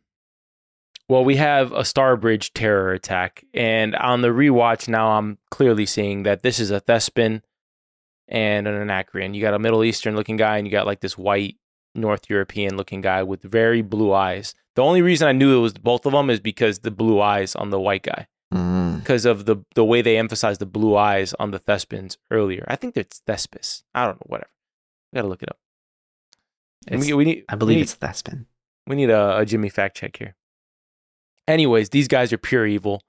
Well, 1.10 1.24
we 1.24 1.38
have 1.38 1.72
a 1.72 1.82
Starbridge 1.82 2.52
terror 2.54 2.92
attack, 2.92 3.46
and 3.54 3.96
on 3.96 4.22
the 4.22 4.28
rewatch 4.30 4.90
now, 4.90 5.12
I'm 5.12 5.38
clearly 5.52 5.86
seeing 5.86 6.24
that 6.24 6.44
this 6.44 6.60
is 6.60 6.70
a 6.70 6.82
Thespian 6.82 7.44
and 8.28 8.68
an 8.68 8.76
Anacreon. 8.76 9.34
You 9.34 9.42
got 9.42 9.54
a 9.54 9.60
Middle 9.60 9.86
Eastern 9.86 10.18
looking 10.18 10.36
guy, 10.36 10.58
and 10.58 10.68
you 10.68 10.72
got 10.72 10.86
like 10.86 11.00
this 11.00 11.18
white 11.18 11.56
North 11.96 12.30
European 12.30 12.76
looking 12.76 13.00
guy 13.00 13.24
with 13.24 13.42
very 13.42 13.82
blue 13.82 14.12
eyes. 14.12 14.54
The 14.76 14.84
only 14.84 15.02
reason 15.02 15.30
I 15.30 15.32
knew 15.32 15.58
it 15.58 15.62
was 15.62 15.74
both 15.76 16.06
of 16.06 16.12
them 16.12 16.30
is 16.30 16.42
because 16.42 16.80
the 16.80 16.92
blue 16.92 17.22
eyes 17.22 17.56
on 17.56 17.70
the 17.70 17.80
white 17.80 18.04
guy, 18.04 18.28
Mm. 18.54 19.00
because 19.00 19.26
of 19.26 19.46
the 19.46 19.58
the 19.76 19.84
way 19.84 20.02
they 20.02 20.18
emphasized 20.18 20.62
the 20.62 20.66
blue 20.66 20.96
eyes 20.96 21.34
on 21.34 21.52
the 21.52 21.60
Thespins 21.60 22.18
earlier. 22.32 22.64
I 22.70 22.76
think 22.78 22.96
it's 22.96 23.22
Thespis. 23.28 23.84
I 23.94 24.06
don't 24.06 24.16
know. 24.16 24.26
Whatever. 24.28 24.50
We 25.12 25.18
gotta 25.18 25.28
look 25.28 25.44
it 25.44 25.50
up. 25.50 25.58
And 26.88 27.02
we, 27.02 27.12
we 27.14 27.26
need. 27.26 27.44
I 27.50 27.56
believe 27.56 27.76
we 27.76 27.80
need- 27.82 27.82
it's 27.84 27.96
Thespin. 27.98 28.46
we 28.86 28.96
need 28.96 29.10
a, 29.10 29.38
a 29.40 29.46
Jimmy 29.46 29.68
fact 29.70 29.98
check 29.98 30.16
here. 30.18 30.36
Anyways, 31.48 31.90
these 31.90 32.08
guys 32.08 32.32
are 32.32 32.38
pure 32.38 32.66
evil. 32.66 33.02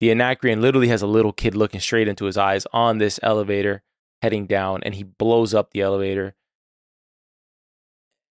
The 0.00 0.10
Anacreon 0.10 0.60
literally 0.60 0.88
has 0.88 1.02
a 1.02 1.06
little 1.06 1.32
kid 1.32 1.54
looking 1.56 1.80
straight 1.80 2.06
into 2.06 2.26
his 2.26 2.36
eyes 2.36 2.66
on 2.72 2.98
this 2.98 3.18
elevator 3.22 3.82
heading 4.22 4.46
down, 4.46 4.82
and 4.84 4.94
he 4.94 5.02
blows 5.02 5.52
up 5.54 5.70
the 5.72 5.80
elevator. 5.80 6.34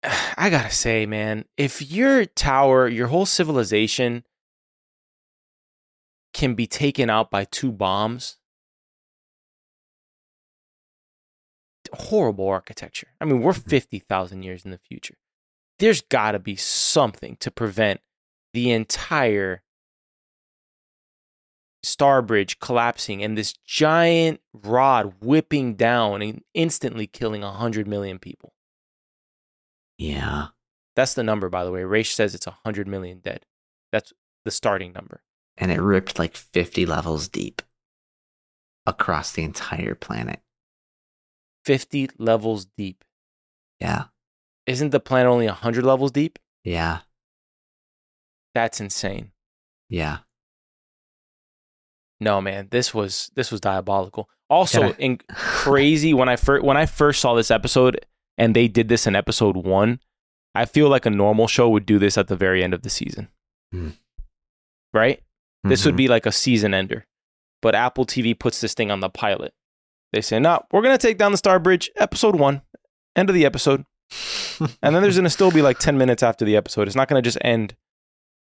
I 0.37 0.49
gotta 0.49 0.71
say, 0.71 1.05
man, 1.05 1.45
if 1.57 1.81
your 1.91 2.25
tower, 2.25 2.87
your 2.87 3.07
whole 3.07 3.25
civilization 3.25 4.23
can 6.33 6.55
be 6.55 6.67
taken 6.67 7.09
out 7.09 7.29
by 7.29 7.45
two 7.45 7.71
bombs, 7.71 8.37
horrible 11.93 12.47
architecture. 12.47 13.07
I 13.21 13.25
mean, 13.25 13.41
we're 13.41 13.53
mm-hmm. 13.53 13.69
50,000 13.69 14.43
years 14.43 14.65
in 14.65 14.71
the 14.71 14.77
future. 14.77 15.15
There's 15.79 16.01
got 16.01 16.31
to 16.31 16.39
be 16.39 16.55
something 16.55 17.37
to 17.37 17.51
prevent 17.51 18.01
the 18.53 18.71
entire 18.71 19.63
Star 21.83 22.21
Bridge 22.21 22.59
collapsing 22.59 23.23
and 23.23 23.37
this 23.37 23.53
giant 23.53 24.39
rod 24.53 25.15
whipping 25.21 25.75
down 25.75 26.21
and 26.21 26.41
instantly 26.53 27.07
killing 27.07 27.41
100 27.41 27.87
million 27.87 28.19
people. 28.19 28.53
Yeah. 29.97 30.47
That's 30.95 31.13
the 31.13 31.23
number, 31.23 31.49
by 31.49 31.65
the 31.65 31.71
way. 31.71 31.81
Raych 31.81 32.13
says 32.13 32.33
it's 32.33 32.45
100 32.45 32.87
million 32.87 33.19
dead. 33.19 33.45
That's 33.91 34.13
the 34.45 34.51
starting 34.51 34.93
number. 34.93 35.21
And 35.57 35.71
it 35.71 35.81
ripped 35.81 36.17
like 36.17 36.35
50 36.35 36.85
levels 36.85 37.27
deep 37.27 37.61
across 38.85 39.31
the 39.31 39.43
entire 39.43 39.95
planet. 39.95 40.39
50 41.65 42.09
levels 42.17 42.65
deep. 42.77 43.03
Yeah. 43.79 44.05
Isn't 44.65 44.89
the 44.89 44.99
planet 44.99 45.29
only 45.31 45.45
100 45.45 45.83
levels 45.83 46.11
deep? 46.11 46.39
Yeah. 46.63 46.99
That's 48.55 48.81
insane. 48.81 49.31
Yeah. 49.89 50.19
No, 52.19 52.39
man, 52.39 52.69
this 52.71 52.93
was 52.93 53.31
this 53.35 53.51
was 53.51 53.59
diabolical. 53.59 54.29
Also, 54.49 54.81
Gotta- 54.81 55.01
in 55.03 55.17
crazy 55.29 56.13
when 56.13 56.29
I 56.29 56.35
first 56.35 56.63
when 56.63 56.77
I 56.77 56.85
first 56.85 57.19
saw 57.19 57.33
this 57.33 57.51
episode 57.51 58.05
and 58.37 58.55
they 58.55 58.67
did 58.67 58.87
this 58.87 59.05
in 59.05 59.15
episode 59.15 59.57
1, 59.57 59.99
I 60.55 60.65
feel 60.65 60.89
like 60.89 61.05
a 61.05 61.09
normal 61.09 61.47
show 61.47 61.69
would 61.69 61.85
do 61.85 61.99
this 61.99 62.17
at 62.17 62.27
the 62.27 62.35
very 62.35 62.63
end 62.63 62.73
of 62.73 62.81
the 62.83 62.89
season. 62.89 63.27
Hmm. 63.71 63.89
Right? 64.93 65.21
This 65.63 65.85
would 65.85 65.93
Mhm. 65.93 65.97
be 65.97 66.07
like 66.07 66.25
a 66.25 66.31
season 66.31 66.73
ender. 66.73 67.05
But 67.61 67.75
Apple 67.75 68.05
TV 68.05 68.33
puts 68.37 68.59
this 68.61 68.73
thing 68.73 68.91
on 68.91 68.99
the 68.99 69.09
pilot. 69.09 69.53
They 70.11 70.21
say, 70.21 70.39
"No, 70.39 70.63
we're 70.71 70.81
going 70.81 70.97
to 70.97 71.07
take 71.07 71.17
down 71.17 71.31
the 71.31 71.37
Star 71.37 71.57
Bridge 71.59 71.89
episode 71.95 72.35
1, 72.35 72.61
end 73.15 73.29
of 73.29 73.33
the 73.35 73.45
episode." 73.45 73.85
And 74.83 74.93
then 74.95 75.01
there's 75.01 75.15
going 75.15 75.23
to 75.23 75.29
still 75.29 75.49
be 75.51 75.61
like 75.63 75.79
10 75.79 75.97
minutes 75.97 76.21
after 76.21 76.45
the 76.45 76.55
episode. 76.55 76.87
It's 76.87 76.95
not 76.95 77.07
going 77.07 77.21
to 77.21 77.25
just 77.27 77.39
end 77.41 77.75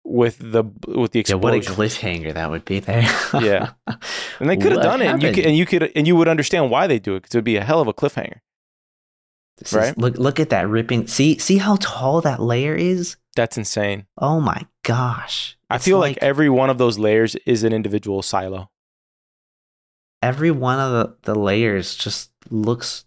with 0.04 0.38
the 0.40 0.64
with 0.88 1.12
the 1.12 1.20
explosion. 1.20 1.42
yeah, 1.42 1.58
what 1.58 1.68
a 1.68 1.94
cliffhanger 1.94 2.34
that 2.34 2.50
would 2.50 2.64
be 2.64 2.80
there. 2.80 3.02
Yeah. 3.34 3.70
And 4.40 4.50
they 4.50 4.56
could 4.56 4.72
have 4.72 4.82
done 4.82 5.00
it, 5.00 5.06
and 5.06 5.22
you 5.22 5.32
could, 5.32 5.46
and 5.46 5.56
you 5.56 5.64
could, 5.66 5.92
and 5.94 6.06
you 6.08 6.16
would 6.16 6.26
understand 6.26 6.68
why 6.70 6.88
they 6.88 6.98
do 6.98 7.14
it 7.14 7.20
because 7.20 7.34
it 7.34 7.38
would 7.38 7.44
be 7.44 7.56
a 7.56 7.62
hell 7.64 7.80
of 7.80 7.86
a 7.86 7.94
cliffhanger. 7.94 8.40
This 9.58 9.68
is- 9.68 9.74
Right? 9.78 9.96
look 9.98 10.16
look 10.18 10.40
at 10.40 10.50
that 10.50 10.68
ripping. 10.68 11.06
See 11.06 11.38
see 11.38 11.58
how 11.58 11.76
tall 11.76 12.20
that 12.22 12.40
layer 12.42 12.74
is? 12.74 13.16
That's 13.36 13.56
insane. 13.56 14.06
Oh 14.18 14.40
my 14.40 14.66
gosh. 14.82 15.56
I 15.72 15.78
feel 15.78 15.98
like, 15.98 16.18
every 16.20 16.48
one 16.48 16.70
of 16.70 16.78
those 16.78 16.98
layers 16.98 17.34
is 17.46 17.64
an 17.64 17.72
individual 17.72 18.22
silo. 18.22 18.70
every 20.22 20.50
one 20.50 20.78
of 20.78 20.92
the, 20.92 21.32
the 21.32 21.38
layers 21.38 21.96
just 21.96 22.30
looks 22.50 23.04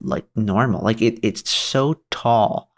like 0.00 0.24
normal. 0.36 0.82
Like 0.82 1.02
it, 1.02 1.18
it's 1.22 1.50
so 1.50 2.00
tall 2.10 2.70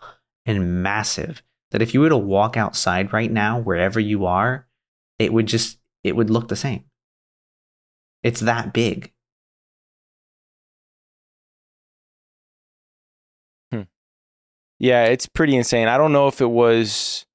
and 0.46 0.82
massive 0.82 1.42
that 1.70 1.82
if 1.82 1.92
you 1.92 2.00
were 2.00 2.08
to 2.08 2.16
walk 2.16 2.56
outside 2.56 3.12
right 3.12 3.30
now, 3.30 3.60
wherever 3.60 4.00
you 4.00 4.24
are, 4.24 4.66
it 5.18 5.32
would 5.32 5.46
just 5.46 5.78
it 6.02 6.16
would 6.16 6.30
look 6.30 6.48
the 6.48 6.56
same. 6.56 6.84
It's 8.22 8.40
that 8.40 8.72
big. 8.72 9.12
Hmm. 13.72 13.82
Yeah, 14.78 15.04
it's 15.04 15.26
pretty 15.26 15.56
insane. 15.56 15.88
I 15.88 15.96
don't 15.98 16.12
know 16.12 16.28
if 16.28 16.40
it 16.40 16.50
was 16.50 17.26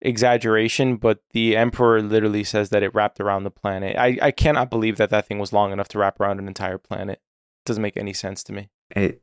exaggeration, 0.00 0.96
but 0.96 1.20
the 1.32 1.56
emperor 1.56 2.00
literally 2.02 2.44
says 2.44 2.70
that 2.70 2.82
it 2.82 2.94
wrapped 2.94 3.20
around 3.20 3.44
the 3.44 3.50
planet. 3.50 3.96
I, 3.96 4.18
I 4.22 4.30
cannot 4.30 4.70
believe 4.70 4.96
that 4.96 5.10
that 5.10 5.26
thing 5.26 5.38
was 5.38 5.52
long 5.52 5.72
enough 5.72 5.88
to 5.88 5.98
wrap 5.98 6.20
around 6.20 6.38
an 6.38 6.46
entire 6.48 6.78
planet. 6.78 7.18
It 7.20 7.66
doesn't 7.66 7.82
make 7.82 7.96
any 7.96 8.12
sense 8.12 8.42
to 8.44 8.52
me. 8.52 8.70
It 8.94 9.22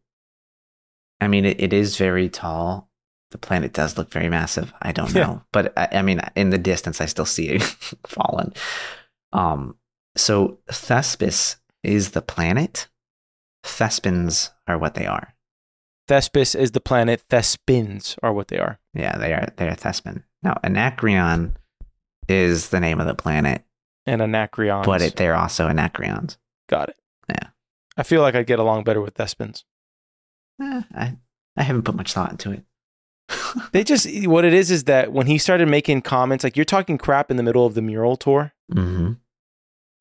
I 1.22 1.28
mean 1.28 1.46
it, 1.46 1.60
it 1.62 1.74
is 1.74 1.98
very 1.98 2.30
tall. 2.30 2.90
The 3.32 3.38
planet 3.38 3.74
does 3.74 3.98
look 3.98 4.12
very 4.12 4.30
massive. 4.30 4.74
I 4.82 4.92
don't 4.92 5.14
Yeah. 5.14 5.24
know. 5.24 5.42
But 5.52 5.74
I, 5.78 5.88
I 5.94 6.02
mean 6.02 6.22
in 6.36 6.50
the 6.50 6.58
distance 6.58 7.00
I 7.02 7.06
still 7.06 7.26
see 7.26 7.50
it 7.50 7.64
fallen. 8.08 8.54
Um 9.34 9.78
so 10.18 10.60
Thespis 10.70 11.56
is 11.84 12.12
the 12.12 12.22
planet. 12.22 12.88
Thespins 13.64 14.52
are 14.68 14.78
what 14.78 14.94
they 14.94 15.06
are. 15.08 15.34
Thespis 16.08 16.54
is 16.54 16.72
the 16.72 16.82
planet. 16.82 17.24
Thespins 17.30 18.16
are 18.22 18.32
what 18.34 18.50
they 18.50 18.60
are. 18.60 18.80
Yeah, 18.94 19.18
they 19.18 19.34
are 19.34 19.48
they're 19.58 19.72
Thespin. 19.72 20.24
Now 20.44 20.60
Anacreon 20.64 21.58
is 22.28 22.70
the 22.70 22.80
name 22.80 23.00
of 23.00 23.08
the 23.08 23.16
planet, 23.16 23.64
And 24.06 24.22
Anacreons. 24.22 24.86
but 24.86 25.02
it, 25.02 25.16
they're 25.16 25.36
also 25.36 25.68
Anacreons. 25.68 26.38
got 26.70 26.90
it. 26.90 26.98
Yeah. 27.30 27.50
I 27.98 28.04
feel 28.04 28.22
like 28.22 28.36
I'd 28.36 28.48
get 28.48 28.60
along 28.60 28.84
better 28.84 29.02
with 29.02 29.16
Thespins. 29.16 29.64
Eh, 30.62 30.82
I 30.96 31.18
I 31.58 31.64
haven't 31.64 31.84
put 31.84 31.96
much 31.96 32.14
thought 32.14 32.32
into 32.32 32.52
it. 32.52 32.64
They 33.72 33.84
just 33.84 34.08
what 34.28 34.46
it 34.46 34.54
is 34.54 34.70
is 34.70 34.84
that 34.86 35.12
when 35.12 35.28
he 35.28 35.38
started 35.38 35.68
making 35.68 36.02
comments 36.02 36.44
like 36.44 36.56
you're 36.58 36.66
talking 36.66 36.98
crap 36.98 37.32
in 37.32 37.38
the 37.38 37.44
middle 37.44 37.66
of 37.66 37.74
the 37.74 37.82
mural 37.82 38.16
tour, 38.18 38.54
mm-hmm. 38.72 39.14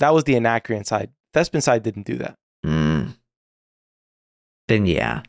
that 0.00 0.12
was 0.12 0.24
the 0.24 0.34
Anacreon 0.34 0.84
side. 0.84 1.10
Thespin 1.34 1.62
side 1.62 1.82
didn't 1.82 2.06
do 2.06 2.16
that. 2.18 2.36
mm. 2.66 3.14
Then 4.68 4.86
yeah, 4.86 5.22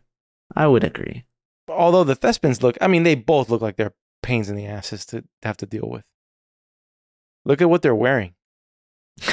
I 0.56 0.68
would 0.68 0.84
agree. 0.84 1.26
Although 1.68 2.04
the 2.04 2.16
Thespins 2.16 2.62
look, 2.64 2.78
I 2.82 2.88
mean, 2.88 3.04
they 3.04 3.16
both 3.16 3.50
look 3.50 3.62
like 3.62 3.76
they're 3.76 3.94
pains 4.26 4.50
in 4.50 4.56
the 4.56 4.66
asses 4.66 5.06
to 5.06 5.24
have 5.44 5.56
to 5.58 5.68
deal 5.68 5.88
with. 5.88 6.04
Look 7.46 7.62
at 7.62 7.70
what 7.70 7.84
they're 7.84 7.96
wearing. 7.96 8.34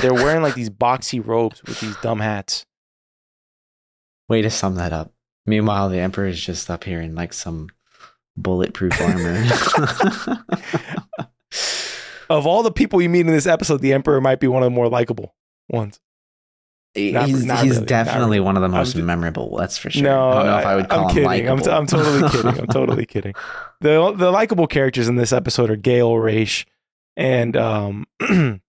They're 0.00 0.12
wearing 0.12 0.42
like 0.42 0.54
these 0.54 0.70
boxy 0.84 1.24
robes 1.24 1.62
with 1.64 1.80
these 1.80 1.96
dumb 1.96 2.20
hats. 2.20 2.66
Way 4.28 4.42
to 4.42 4.50
sum 4.50 4.74
that 4.76 4.92
up. 4.92 5.12
Meanwhile, 5.46 5.88
the 5.88 5.98
Emperor 5.98 6.26
is 6.26 6.40
just 6.40 6.70
up 6.70 6.84
here 6.84 7.00
in 7.00 7.14
like 7.14 7.32
some 7.32 7.70
bulletproof 8.36 9.00
armor. 9.00 9.42
of 12.30 12.46
all 12.46 12.62
the 12.62 12.70
people 12.70 13.00
you 13.02 13.08
meet 13.08 13.26
in 13.26 13.32
this 13.32 13.46
episode, 13.46 13.80
the 13.80 13.94
Emperor 13.94 14.20
might 14.20 14.40
be 14.40 14.46
one 14.46 14.62
of 14.62 14.66
the 14.66 14.74
more 14.74 14.88
likable 14.88 15.34
ones. 15.68 15.98
Not- 16.94 17.26
he's 17.28 17.44
not 17.44 17.60
he's 17.64 17.74
really, 17.76 17.86
definitely 17.86 18.38
really. 18.38 18.40
one 18.40 18.56
of 18.56 18.62
the 18.62 18.68
most 18.68 18.96
ju- 18.96 19.02
memorable. 19.02 19.56
That's 19.56 19.78
for 19.78 19.88
sure. 19.90 20.02
No, 20.02 20.28
I 20.28 20.34
don't 20.34 20.46
know 20.46 20.58
if 20.58 20.66
I 20.66 20.76
would 20.76 20.88
call 20.90 21.08
him 21.08 21.14
kidding. 21.14 21.48
I'm, 21.48 21.58
t- 21.60 21.70
I'm 21.70 21.86
totally 21.86 22.28
kidding. 22.30 22.58
I'm 22.60 22.66
totally 22.66 23.06
kidding. 23.06 23.34
The 23.80 24.12
the 24.12 24.30
likable 24.30 24.66
characters 24.66 25.08
in 25.08 25.16
this 25.16 25.32
episode 25.32 25.70
are 25.70 25.76
Gaal, 25.76 26.12
Raych, 26.22 26.66
and 27.16 27.56
um, 27.56 28.06
the 28.20 28.60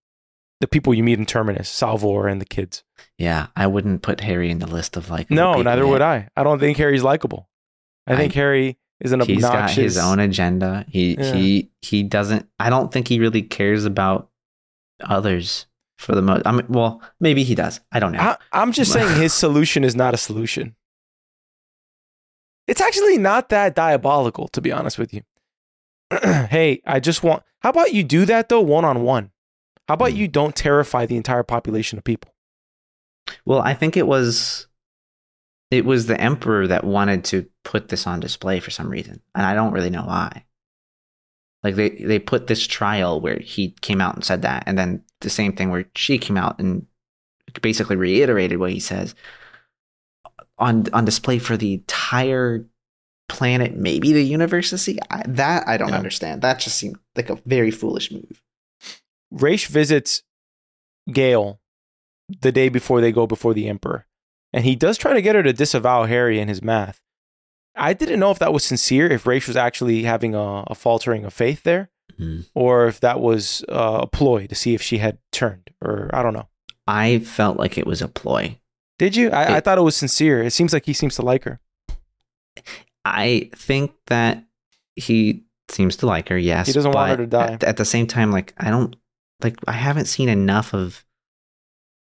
people 0.70 0.94
you 0.94 1.04
meet 1.04 1.18
in 1.18 1.26
Terminus, 1.26 1.68
Salvor, 1.68 2.26
and 2.28 2.40
the 2.40 2.46
kids. 2.46 2.82
yeah, 3.18 3.48
I 3.56 3.66
wouldn't 3.66 4.00
put 4.02 4.22
Hari 4.22 4.50
in 4.50 4.58
the 4.58 4.66
list 4.66 4.96
of 4.96 5.10
like. 5.10 5.30
No, 5.30 5.60
neither 5.60 5.86
would 5.86 6.00
I. 6.02 6.28
I 6.36 6.44
don't 6.44 6.58
think 6.58 6.78
Hari's 6.78 7.02
likable. 7.02 7.48
I 8.06 8.16
think 8.16 8.34
I- 8.36 8.40
Hari 8.40 8.78
is 9.00 9.12
an 9.12 9.20
He's 9.20 9.44
obnoxious. 9.44 9.76
got 9.76 9.82
his 9.82 9.98
own 9.98 10.18
agenda. 10.20 10.86
He 10.88 11.14
Yeah. 11.16 11.34
he 11.34 11.70
he 11.82 12.02
doesn't. 12.02 12.48
I 12.58 12.70
don't 12.70 12.90
think 12.90 13.06
he 13.08 13.18
really 13.20 13.42
cares 13.42 13.84
about 13.84 14.30
others 15.02 15.66
for 16.04 16.14
the 16.14 16.22
most. 16.22 16.46
I 16.46 16.52
mean, 16.52 16.66
well, 16.68 17.02
maybe 17.20 17.42
he 17.42 17.54
does. 17.54 17.80
I 17.90 17.98
don't 17.98 18.12
know. 18.12 18.20
I, 18.20 18.36
I'm 18.52 18.72
just 18.72 18.92
saying 18.92 19.20
his 19.20 19.32
solution 19.44 19.84
is 19.84 19.96
not 19.96 20.14
a 20.14 20.18
solution. 20.18 20.76
It's 22.66 22.80
actually 22.80 23.18
not 23.18 23.50
that 23.50 23.74
diabolical, 23.74 24.48
to 24.48 24.60
be 24.60 24.72
honest 24.72 24.98
with 24.98 25.12
you. 25.12 25.22
hey, 26.10 26.80
I 26.86 27.00
just 27.00 27.22
want. 27.22 27.42
How 27.60 27.70
about 27.70 27.92
you 27.92 28.02
do 28.04 28.24
that 28.26 28.48
though, 28.48 28.60
one 28.60 28.84
on 28.84 29.02
one? 29.02 29.30
How 29.88 29.94
about 29.94 30.12
Hmm. 30.12 30.16
you 30.16 30.28
don't 30.28 30.56
terrify 30.56 31.06
the 31.06 31.16
entire 31.16 31.42
population 31.42 31.98
of 31.98 32.04
people? 32.04 32.32
Well, 33.44 33.60
I 33.60 33.74
think 33.74 33.96
it 33.96 34.06
was 34.06 34.66
it 35.70 35.84
was 35.84 36.06
the 36.06 36.20
emperor 36.20 36.66
that 36.66 36.84
wanted 36.84 37.24
to 37.24 37.46
put 37.64 37.88
this 37.88 38.06
on 38.06 38.20
display 38.20 38.60
for 38.60 38.70
some 38.70 38.88
reason, 38.88 39.20
and 39.34 39.44
I 39.46 39.54
don't 39.54 39.72
really 39.72 39.90
know 39.90 40.04
why. 40.04 40.44
Like 41.62 41.74
they 41.74 41.90
they 41.90 42.18
put 42.18 42.46
this 42.46 42.66
trial 42.66 43.20
where 43.20 43.38
he 43.38 43.70
came 43.80 44.00
out 44.00 44.14
and 44.14 44.24
said 44.24 44.42
that, 44.42 44.64
and 44.66 44.78
then 44.78 45.03
the 45.20 45.30
same 45.30 45.52
thing 45.52 45.70
where 45.70 45.86
she 45.94 46.18
came 46.18 46.36
out 46.36 46.58
and 46.58 46.86
basically 47.60 47.96
reiterated 47.96 48.58
what 48.58 48.72
he 48.72 48.80
says 48.80 49.14
on 50.58 50.86
on 50.92 51.04
display 51.04 51.38
for 51.38 51.56
the 51.56 51.74
entire 51.74 52.66
planet, 53.28 53.74
maybe 53.74 54.12
the 54.12 54.24
universe 54.24 54.70
to 54.70 54.78
see. 54.78 54.98
I, 55.10 55.22
that 55.26 55.66
I 55.66 55.76
don't 55.76 55.94
understand. 55.94 56.42
That 56.42 56.60
just 56.60 56.76
seemed 56.76 56.96
like 57.16 57.30
a 57.30 57.40
very 57.46 57.70
foolish 57.70 58.10
move. 58.10 58.42
Raych 59.32 59.66
visits 59.66 60.22
Gaal 61.10 61.58
the 62.40 62.52
day 62.52 62.68
before 62.68 63.00
they 63.00 63.12
go 63.12 63.26
before 63.26 63.54
the 63.54 63.68
Emperor, 63.68 64.06
and 64.52 64.64
he 64.64 64.76
does 64.76 64.96
try 64.96 65.12
to 65.12 65.22
get 65.22 65.34
her 65.34 65.42
to 65.42 65.52
disavow 65.52 66.06
Hari 66.06 66.38
and 66.38 66.48
his 66.48 66.62
math. 66.62 67.00
I 67.76 67.92
didn't 67.92 68.20
know 68.20 68.30
if 68.30 68.38
that 68.38 68.52
was 68.52 68.64
sincere, 68.64 69.10
if 69.10 69.24
Raych 69.24 69.48
was 69.48 69.56
actually 69.56 70.04
having 70.04 70.34
a, 70.34 70.64
a 70.68 70.74
faltering 70.76 71.24
of 71.24 71.32
faith 71.32 71.64
there, 71.64 71.90
Mhm. 72.18 72.46
or 72.54 72.86
if 72.86 73.00
that 73.00 73.20
was 73.20 73.64
uh, 73.68 74.00
a 74.02 74.06
ploy 74.06 74.46
to 74.46 74.54
see 74.54 74.74
if 74.74 74.82
she 74.82 74.98
had 74.98 75.18
turned, 75.32 75.70
or 75.80 76.10
I 76.12 76.22
don't 76.22 76.32
know. 76.34 76.48
I 76.86 77.18
felt 77.20 77.56
like 77.58 77.78
it 77.78 77.86
was 77.86 78.02
a 78.02 78.08
ploy. 78.08 78.58
Did 78.98 79.16
you? 79.16 79.30
I, 79.30 79.56
I 79.56 79.60
thought 79.60 79.78
it 79.78 79.82
was 79.82 79.96
sincere. 79.96 80.42
It 80.42 80.52
seems 80.52 80.72
like 80.72 80.84
he 80.86 80.92
seems 80.92 81.16
to 81.16 81.22
like 81.22 81.44
her. 81.44 81.60
I 83.04 83.50
think 83.54 83.92
that 84.06 84.44
he 84.96 85.44
seems 85.68 85.96
to 85.96 86.06
like 86.06 86.28
her. 86.28 86.38
Yes, 86.38 86.66
He 86.68 86.72
doesn't 86.72 86.92
want 86.92 87.10
her 87.10 87.16
to 87.18 87.26
die. 87.26 87.52
At, 87.54 87.64
at 87.64 87.76
the 87.76 87.84
same 87.84 88.06
time, 88.06 88.30
like 88.30 88.54
I 88.58 88.70
don't 88.70 88.96
like 89.42 89.56
I 89.66 89.72
haven't 89.72 90.06
seen 90.06 90.28
enough 90.28 90.72
of 90.74 91.04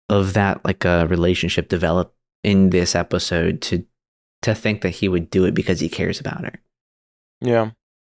of 0.08 0.34
that 0.34 0.64
like 0.64 0.84
a 0.84 1.06
relationship 1.08 1.68
develop 1.68 2.14
in 2.42 2.70
this 2.70 2.94
episode 2.94 3.60
to 3.62 3.84
to 4.42 4.54
think 4.54 4.82
that 4.82 4.90
he 4.90 5.08
would 5.08 5.30
do 5.30 5.44
it 5.46 5.54
because 5.54 5.80
he 5.80 5.88
cares 5.88 6.20
about 6.20 6.44
her, 6.44 6.52
Yeah. 7.40 7.70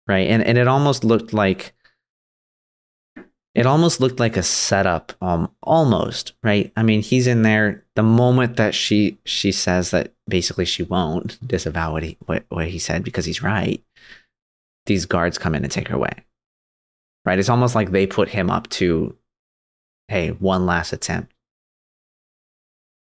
right? 0.08 0.28
And 0.30 0.44
and 0.44 0.58
it 0.58 0.68
almost 0.68 1.04
looked 1.04 1.34
like 1.34 1.74
it 3.56 3.66
almost 3.66 4.00
looked 4.00 4.20
like 4.20 4.38
a 4.38 4.44
setup 4.44 5.14
um 5.22 5.52
almost 5.64 6.34
right? 6.44 6.72
I 6.78 6.84
mean 6.84 7.02
he's 7.02 7.28
in 7.28 7.42
there. 7.42 7.86
The 7.96 8.04
moment 8.04 8.58
that 8.58 8.74
she 8.76 9.18
she 9.26 9.52
says 9.52 9.92
that 9.92 10.14
basically 10.28 10.66
she 10.66 10.84
won't 10.84 11.46
disavow 11.46 11.92
what 11.94 12.04
he 12.04 12.18
what, 12.26 12.46
what 12.50 12.68
he 12.68 12.80
said 12.80 13.04
because 13.04 13.26
he's 13.26 13.42
right 13.44 13.84
these 14.86 15.06
guards 15.06 15.38
come 15.38 15.54
in 15.56 15.64
and 15.64 15.72
take 15.72 15.88
her 15.90 15.96
away. 15.96 16.26
Right? 17.26 17.38
It's 17.38 17.50
almost 17.50 17.76
like 17.76 17.92
they 17.92 18.08
put 18.08 18.30
him 18.30 18.50
up 18.50 18.70
to 18.70 19.16
hey 20.08 20.30
one 20.30 20.66
last 20.66 20.94
attempt. 20.94 21.34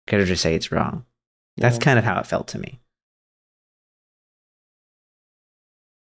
Could 0.08 0.20
have 0.20 0.28
just 0.28 0.42
say 0.44 0.56
it's 0.56 0.72
wrong. 0.72 1.06
That's 1.58 1.78
Yeah. 1.78 1.84
kind 1.84 2.00
of 2.00 2.06
how 2.06 2.20
it 2.20 2.28
felt 2.28 2.48
to 2.50 2.60
me. 2.60 2.80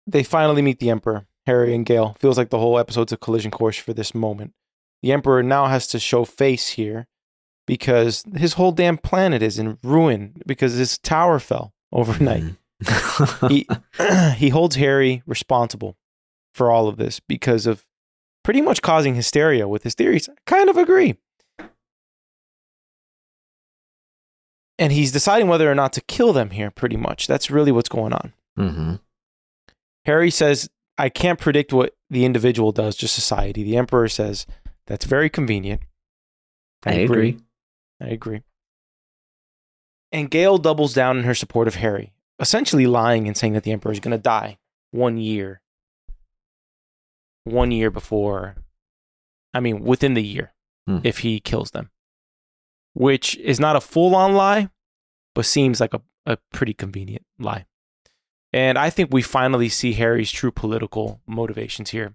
They 0.06 0.24
finally 0.24 0.62
meet 0.62 0.80
the 0.80 0.90
Emperor, 0.90 1.26
Hari 1.46 1.74
and 1.76 1.86
Gaal. 1.86 2.18
Feels 2.20 2.38
like 2.38 2.50
the 2.50 2.60
whole 2.60 2.78
episode's 2.80 3.12
a 3.12 3.18
collision 3.18 3.52
course 3.52 3.78
for 3.78 3.94
this 3.94 4.14
moment. 4.16 4.54
The 5.02 5.12
Emperor 5.12 5.44
now 5.44 5.68
has 5.68 5.88
to 5.88 6.00
show 6.00 6.24
face 6.26 6.70
here 6.70 7.08
because 7.68 8.24
his 8.36 8.54
whole 8.54 8.72
damn 8.72 8.98
planet 8.98 9.42
is 9.42 9.60
in 9.60 9.78
ruin 9.84 10.36
because 10.48 10.74
his 10.74 10.98
tower 10.98 11.40
fell 11.40 11.74
overnight. 11.92 12.44
Mhm. 12.84 13.50
he 13.50 13.68
he 14.38 14.50
holds 14.50 14.76
Hari 14.78 15.22
responsible 15.26 15.98
for 16.54 16.70
all 16.72 16.88
of 16.88 16.98
this 16.98 17.20
because 17.20 17.66
of 17.66 17.86
pretty 18.44 18.62
much 18.62 18.82
causing 18.82 19.16
hysteria 19.16 19.68
with 19.68 19.84
his 19.84 19.96
theories. 19.96 20.30
I 20.30 20.34
kind 20.46 20.70
of 20.70 20.78
agree. 20.78 21.16
And 24.80 24.92
he's 24.92 25.12
deciding 25.12 25.48
whether 25.48 25.70
or 25.72 25.76
not 25.76 25.94
to 25.94 26.02
kill 26.02 26.34
them 26.34 26.50
here, 26.50 26.72
pretty 26.72 26.98
much. 26.98 27.28
That's 27.28 27.52
really 27.52 27.72
what's 27.72 27.90
going 27.90 28.12
on. 28.12 28.34
Mhm. 28.58 29.00
Hari 30.06 30.30
says, 30.32 30.70
I 30.98 31.10
can't 31.10 31.40
predict 31.40 31.74
what 31.74 31.96
the 32.10 32.26
individual 32.26 32.72
does, 32.72 32.96
just 32.96 33.16
society. 33.16 33.64
The 33.64 33.78
Emperor 33.78 34.08
says, 34.08 34.46
that's 34.88 35.06
very 35.06 35.30
convenient. 35.30 35.82
I 36.86 36.94
agree. 36.94 37.40
I 38.02 38.08
agree. 38.08 38.42
And 40.12 40.30
Gaal 40.30 40.62
doubles 40.62 40.94
down 40.94 41.18
in 41.18 41.24
her 41.24 41.34
support 41.34 41.68
of 41.68 41.76
Hari, 41.76 42.14
essentially 42.40 42.86
lying 42.86 43.28
and 43.28 43.36
saying 43.36 43.54
that 43.54 43.64
the 43.64 43.72
Emperor 43.72 43.92
is 43.92 44.00
going 44.00 44.12
to 44.12 44.18
die 44.22 44.58
one 44.92 45.18
year. 45.18 45.62
One 47.46 47.72
year 47.72 47.90
before, 47.90 48.56
I 49.54 49.60
mean, 49.60 49.84
within 49.84 50.14
the 50.14 50.24
year, 50.24 50.54
Hmm. 50.88 51.00
if 51.04 51.20
he 51.20 51.40
kills 51.40 51.72
them, 51.72 51.90
which 52.94 53.38
is 53.38 53.58
not 53.60 53.76
a 53.78 53.82
full 53.82 54.16
on 54.16 54.34
lie, 54.34 54.70
but 55.34 55.46
seems 55.46 55.80
like 55.80 55.94
a, 55.94 56.02
a 56.26 56.38
pretty 56.52 56.74
convenient 56.74 57.26
lie. 57.40 57.66
And 58.54 58.78
I 58.78 58.90
think 58.92 59.12
we 59.12 59.22
finally 59.24 59.68
see 59.68 59.94
Hari's 59.94 60.32
true 60.32 60.52
political 60.52 61.20
motivations 61.26 61.90
here, 61.90 62.14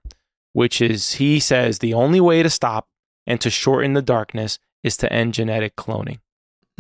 which 0.53 0.81
is 0.81 1.15
he 1.15 1.41
says 1.41 1.81
the 1.81 1.95
only 1.95 2.21
way 2.21 2.43
to 2.45 2.51
stop 2.51 2.87
and 3.27 3.41
to 3.41 3.51
shorten 3.51 3.95
the 3.95 4.03
darkness 4.03 4.59
is 4.85 4.97
to 4.99 5.13
end 5.13 5.35
genetic 5.35 5.75
cloning, 5.75 6.21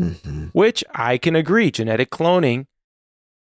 Mhm. 0.01 0.51
which 0.53 0.85
I 0.95 1.19
can 1.19 1.35
agree. 1.35 1.73
Genetic 1.73 2.11
cloning, 2.11 2.67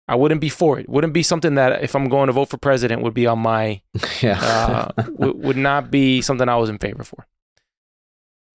I 0.09 0.17
wouldn't 0.17 0.41
be 0.41 0.49
for 0.49 0.81
it. 0.81 0.89
Wouldn't 0.89 1.13
be 1.13 1.23
something 1.23 1.55
that 1.55 1.83
if 1.85 1.95
I'm 1.95 2.09
going 2.09 2.27
to 2.27 2.33
vote 2.33 2.49
for 2.51 2.59
president 2.59 3.03
would 3.03 3.15
be 3.15 3.27
on 3.29 3.39
my 3.39 3.81
yeah 4.21 4.41
uh, 4.43 5.03
w- 5.03 5.37
would 5.37 5.57
not 5.57 5.91
be 5.93 6.21
something 6.21 6.49
I 6.49 6.57
was 6.57 6.69
in 6.69 6.79
favor 6.79 7.05
for. 7.05 7.27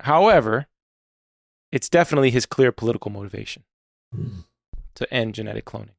However, 0.01 0.67
it's 1.71 1.89
definitely 1.89 2.31
his 2.31 2.45
clear 2.45 2.71
political 2.71 3.09
motivation 3.11 3.63
Mm. 4.15 4.43
to 4.95 5.13
end 5.13 5.35
genetic 5.35 5.65
cloning. 5.65 5.95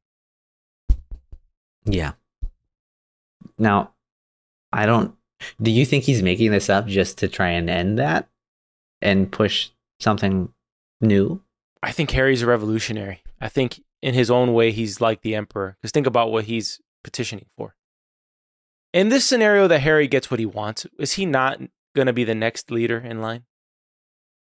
Yeah. 1.85 2.13
Now, 3.57 3.93
I 4.71 4.85
don't. 4.85 5.15
Do 5.61 5.71
you 5.71 5.85
think 5.85 6.03
he's 6.03 6.21
making 6.21 6.51
this 6.51 6.69
up 6.69 6.85
just 6.87 7.17
to 7.19 7.27
try 7.27 7.49
and 7.49 7.69
end 7.69 7.97
that 7.99 8.27
and 9.01 9.31
push 9.31 9.69
something 9.99 10.51
new? 11.01 11.41
I 11.81 11.91
think 11.91 12.11
Hari's 12.11 12.41
a 12.41 12.45
revolutionary. 12.47 13.23
I 13.39 13.47
think 13.47 13.81
in 14.01 14.13
his 14.13 14.29
own 14.29 14.53
way, 14.53 14.71
he's 14.71 14.99
like 14.99 15.21
the 15.21 15.35
emperor. 15.35 15.77
Because 15.81 15.91
think 15.91 16.07
about 16.07 16.31
what 16.31 16.45
he's 16.45 16.81
petitioning 17.03 17.45
for. 17.57 17.75
In 18.93 19.09
this 19.09 19.23
scenario 19.25 19.67
that 19.67 19.81
Hari 19.81 20.07
gets 20.07 20.29
what 20.29 20.39
he 20.39 20.45
wants, 20.45 20.85
is 20.97 21.13
he 21.13 21.25
not 21.25 21.59
going 21.95 22.07
to 22.07 22.13
be 22.13 22.23
the 22.25 22.35
next 22.35 22.69
leader 22.71 22.97
in 22.97 23.21
line? 23.21 23.43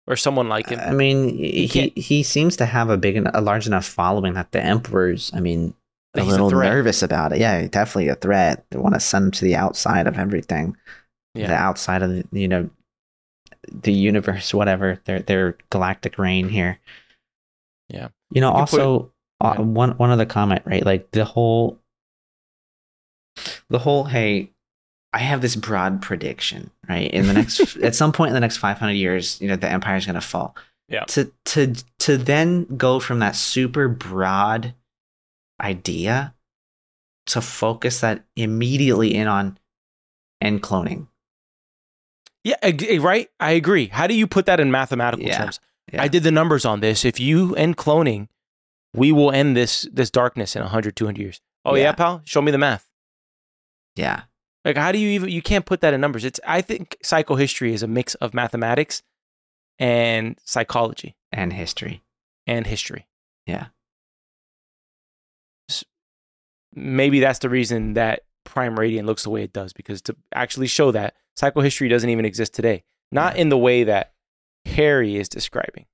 Or 0.08 0.16
someone 0.16 0.50
like 0.50 0.70
him? 0.70 0.80
I 0.80 0.92
mean, 0.92 1.36
he 1.36 1.68
can't- 1.68 1.98
he 1.98 2.22
seems 2.22 2.56
to 2.58 2.66
have 2.68 2.90
a 2.92 2.98
big, 2.98 3.16
en- 3.16 3.28
a 3.34 3.42
large 3.42 3.66
enough 3.66 3.86
following 3.88 4.34
that 4.36 4.52
the 4.52 4.62
emperor's. 4.64 5.32
I 5.34 5.40
mean, 5.40 5.70
That 5.70 5.76
a 6.18 6.24
a 6.24 6.26
little 6.26 6.50
threat. 6.50 6.72
nervous 6.72 7.02
about 7.04 7.34
it. 7.34 7.40
Yeah, 7.40 7.68
definitely 7.68 8.10
a 8.10 8.16
threat. 8.16 8.66
They 8.72 8.78
want 8.78 8.96
to 8.96 9.00
send 9.00 9.26
him 9.26 9.32
to 9.32 9.46
the 9.46 9.56
outside 9.56 10.08
of 10.08 10.18
everything. 10.18 10.76
Yeah. 11.34 11.48
The 11.48 11.56
outside 11.56 12.02
of 12.02 12.10
the, 12.10 12.26
you 12.32 12.48
know, 12.48 12.70
the 13.70 13.94
universe, 13.94 14.54
whatever. 14.54 15.00
Their 15.06 15.20
their 15.20 15.58
galactic 15.70 16.18
reign 16.18 16.50
here. 16.50 16.80
Yeah. 17.90 18.10
You 18.32 18.42
know, 18.42 18.52
You 18.58 18.66
could 18.66 18.70
put- 18.72 18.80
also 18.82 19.12
uh, 19.42 19.56
one 19.58 19.92
one 19.98 20.10
other 20.12 20.26
comment, 20.26 20.62
right? 20.66 20.86
Like 20.86 21.12
the 21.12 21.26
whole, 21.26 21.80
the 23.70 23.80
whole. 23.80 24.06
Hey, 24.06 24.52
I 25.14 25.20
have 25.20 25.42
this 25.42 25.56
broad 25.56 26.02
prediction, 26.02 26.72
right? 26.88 27.12
In 27.12 27.28
the 27.28 27.34
next, 27.34 27.78
at 27.84 27.96
some 27.96 28.12
point 28.12 28.30
in 28.30 28.34
the 28.34 28.40
next 28.40 28.58
five 28.58 28.78
hundred 28.78 28.94
years, 28.94 29.40
you 29.42 29.48
know, 29.48 29.56
the 29.56 29.70
empire 29.70 29.98
is 29.98 30.06
going 30.06 30.16
to 30.16 30.22
fall. 30.22 30.56
Yeah. 30.88 31.04
To 31.06 31.32
to 31.46 31.74
to 32.00 32.18
then 32.18 32.66
go 32.78 33.00
from 33.00 33.20
that 33.20 33.36
super 33.36 33.88
broad 33.88 34.74
idea 35.61 36.34
to 37.27 37.41
focus 37.41 38.02
that 38.02 38.26
immediately 38.36 39.14
in 39.15 39.27
on 39.27 39.57
end 40.41 40.61
cloning. 40.61 41.07
Yeah, 42.44 42.56
eh, 42.61 42.99
right. 42.99 43.30
I 43.40 43.52
agree. 43.52 43.88
How 43.88 44.06
do 44.07 44.14
you 44.14 44.27
put 44.27 44.45
that 44.45 44.60
in 44.60 44.69
mathematical 44.72 45.26
Yeah, 45.26 45.38
terms? 45.40 45.60
yeah. 45.91 46.03
I 46.03 46.07
did 46.07 46.23
the 46.23 46.32
numbers 46.32 46.65
on 46.65 46.80
this. 46.80 47.03
If 47.03 47.19
you 47.19 47.56
end 47.56 47.77
cloning, 47.77 48.27
we 48.94 49.11
will 49.11 49.32
end 49.32 49.57
this 49.57 49.88
this 49.91 50.11
darkness 50.11 50.56
in 50.56 50.61
100, 50.61 50.95
200 50.95 51.19
years. 51.19 51.41
Oh 51.65 51.73
yeah, 51.76 51.84
Yeah. 51.86 51.91
pal. 51.94 52.22
Show 52.26 52.41
me 52.41 52.52
the 52.52 52.57
math. 52.60 52.88
Yeah. 53.95 54.23
Like, 54.64 54.77
how 54.77 54.91
do 54.91 54.99
you 54.99 55.10
even? 55.10 55.30
You 55.30 55.41
can't 55.41 55.65
put 55.65 55.82
that 55.82 55.94
in 55.94 56.02
numbers. 56.02 56.23
It's. 56.26 56.40
I 56.45 56.61
think 56.61 56.98
psychohistory 57.03 57.72
is 57.72 57.82
a 57.84 57.88
mix 57.88 58.14
of 58.15 58.34
mathematics 58.34 59.02
and 59.80 60.38
psychology 60.44 61.15
And 61.32 61.53
history. 61.53 62.03
and 62.48 62.65
history. 62.68 63.07
Yeah. 63.45 63.68
Maybe 66.76 67.20
that's 67.20 67.40
the 67.40 67.50
reason 67.50 67.94
that 67.94 68.22
Prime 68.44 68.78
Radiant 68.80 69.08
looks 69.08 69.24
the 69.24 69.30
way 69.30 69.44
it 69.44 69.54
does 69.54 69.74
because 69.74 70.02
to 70.04 70.16
actually 70.34 70.68
show 70.68 70.92
that 70.92 71.16
psychohistory 71.40 71.90
doesn't 71.90 72.10
even 72.10 72.26
exist 72.26 72.54
today, 72.54 72.84
not 73.12 73.38
in 73.38 73.50
the 73.50 73.58
way 73.58 73.84
that 73.86 74.14
Hari 74.68 75.18
is 75.18 75.30
describing. 75.30 75.86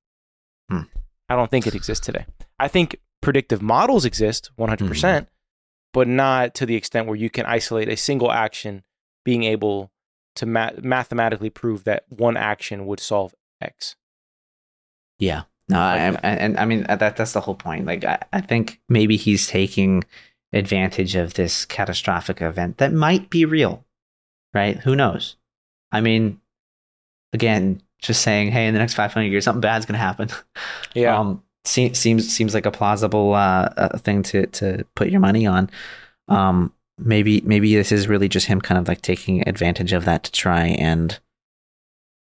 Hmm. 0.70 0.82
I 1.30 1.36
don't 1.36 1.50
think 1.52 1.68
it 1.68 1.76
exists 1.76 2.06
today. 2.06 2.26
I 2.60 2.68
think 2.68 2.98
predictive 3.22 3.62
models 3.62 4.06
exist 4.06 4.52
100%, 4.60 4.78
Mm-hmm. 4.78 5.26
but 5.94 6.08
not 6.08 6.54
to 6.56 6.66
the 6.66 6.76
extent 6.76 7.08
where 7.08 7.16
you 7.16 7.30
can 7.30 7.46
isolate 7.46 7.88
a 7.90 7.96
single 7.98 8.32
action 8.32 8.84
being 9.24 9.44
able 9.44 9.92
to 10.36 10.46
ma- 10.46 10.72
mathematically 10.82 11.50
prove 11.50 11.84
that 11.84 12.06
one 12.10 12.38
action 12.38 12.86
would 12.86 13.00
solve 13.00 13.36
X. 13.62 13.96
Yeah. 15.20 15.44
No, 15.70 15.80
I, 15.80 16.08
I, 16.08 16.18
and 16.24 16.58
I 16.58 16.66
mean 16.66 16.84
that 16.84 17.16
that's 17.16 17.32
the 17.32 17.40
whole 17.42 17.56
point. 17.56 17.86
Like 17.86 18.04
I, 18.04 18.20
I 18.34 18.42
think 18.42 18.82
maybe 18.90 19.16
he's 19.16 19.48
taking 19.48 20.04
advantage 20.54 21.16
of 21.16 21.36
this 21.36 21.66
catastrophic 21.66 22.42
event 22.42 22.78
that 22.78 22.94
might 22.94 23.30
be 23.30 23.46
real. 23.46 23.86
Right? 24.54 24.78
Who 24.80 24.96
knows? 24.96 25.38
I 25.92 26.02
mean, 26.02 26.42
again, 27.34 27.82
just 28.02 28.22
saying, 28.22 28.52
hey, 28.52 28.68
in 28.68 28.74
the 28.74 28.80
next 28.80 28.96
500 28.96 29.28
years, 29.28 29.46
something 29.46 29.62
bad's 29.62 29.86
going 29.86 29.94
to 29.94 30.00
happen. 30.00 30.30
Yeah. 30.94 31.18
Um, 31.18 31.42
se- 31.64 31.94
seems 31.94 32.28
seems 32.28 32.54
like 32.54 32.66
a 32.66 32.72
plausible 32.72 33.34
uh, 33.34 33.70
uh, 33.78 33.98
thing 33.98 34.24
to 34.24 34.46
to 34.48 34.86
put 34.96 35.10
your 35.10 35.22
money 35.22 35.46
on. 35.46 35.70
Um, 36.28 36.74
maybe 36.98 37.40
maybe 37.42 37.74
this 37.76 37.94
is 37.94 38.10
really 38.10 38.28
just 38.28 38.48
him 38.48 38.60
kind 38.60 38.78
of 38.78 38.90
like 38.90 39.02
taking 39.02 39.48
advantage 39.48 39.94
of 39.94 40.04
that 40.04 40.24
to 40.24 40.32
try 40.32 40.66
and 40.66 41.18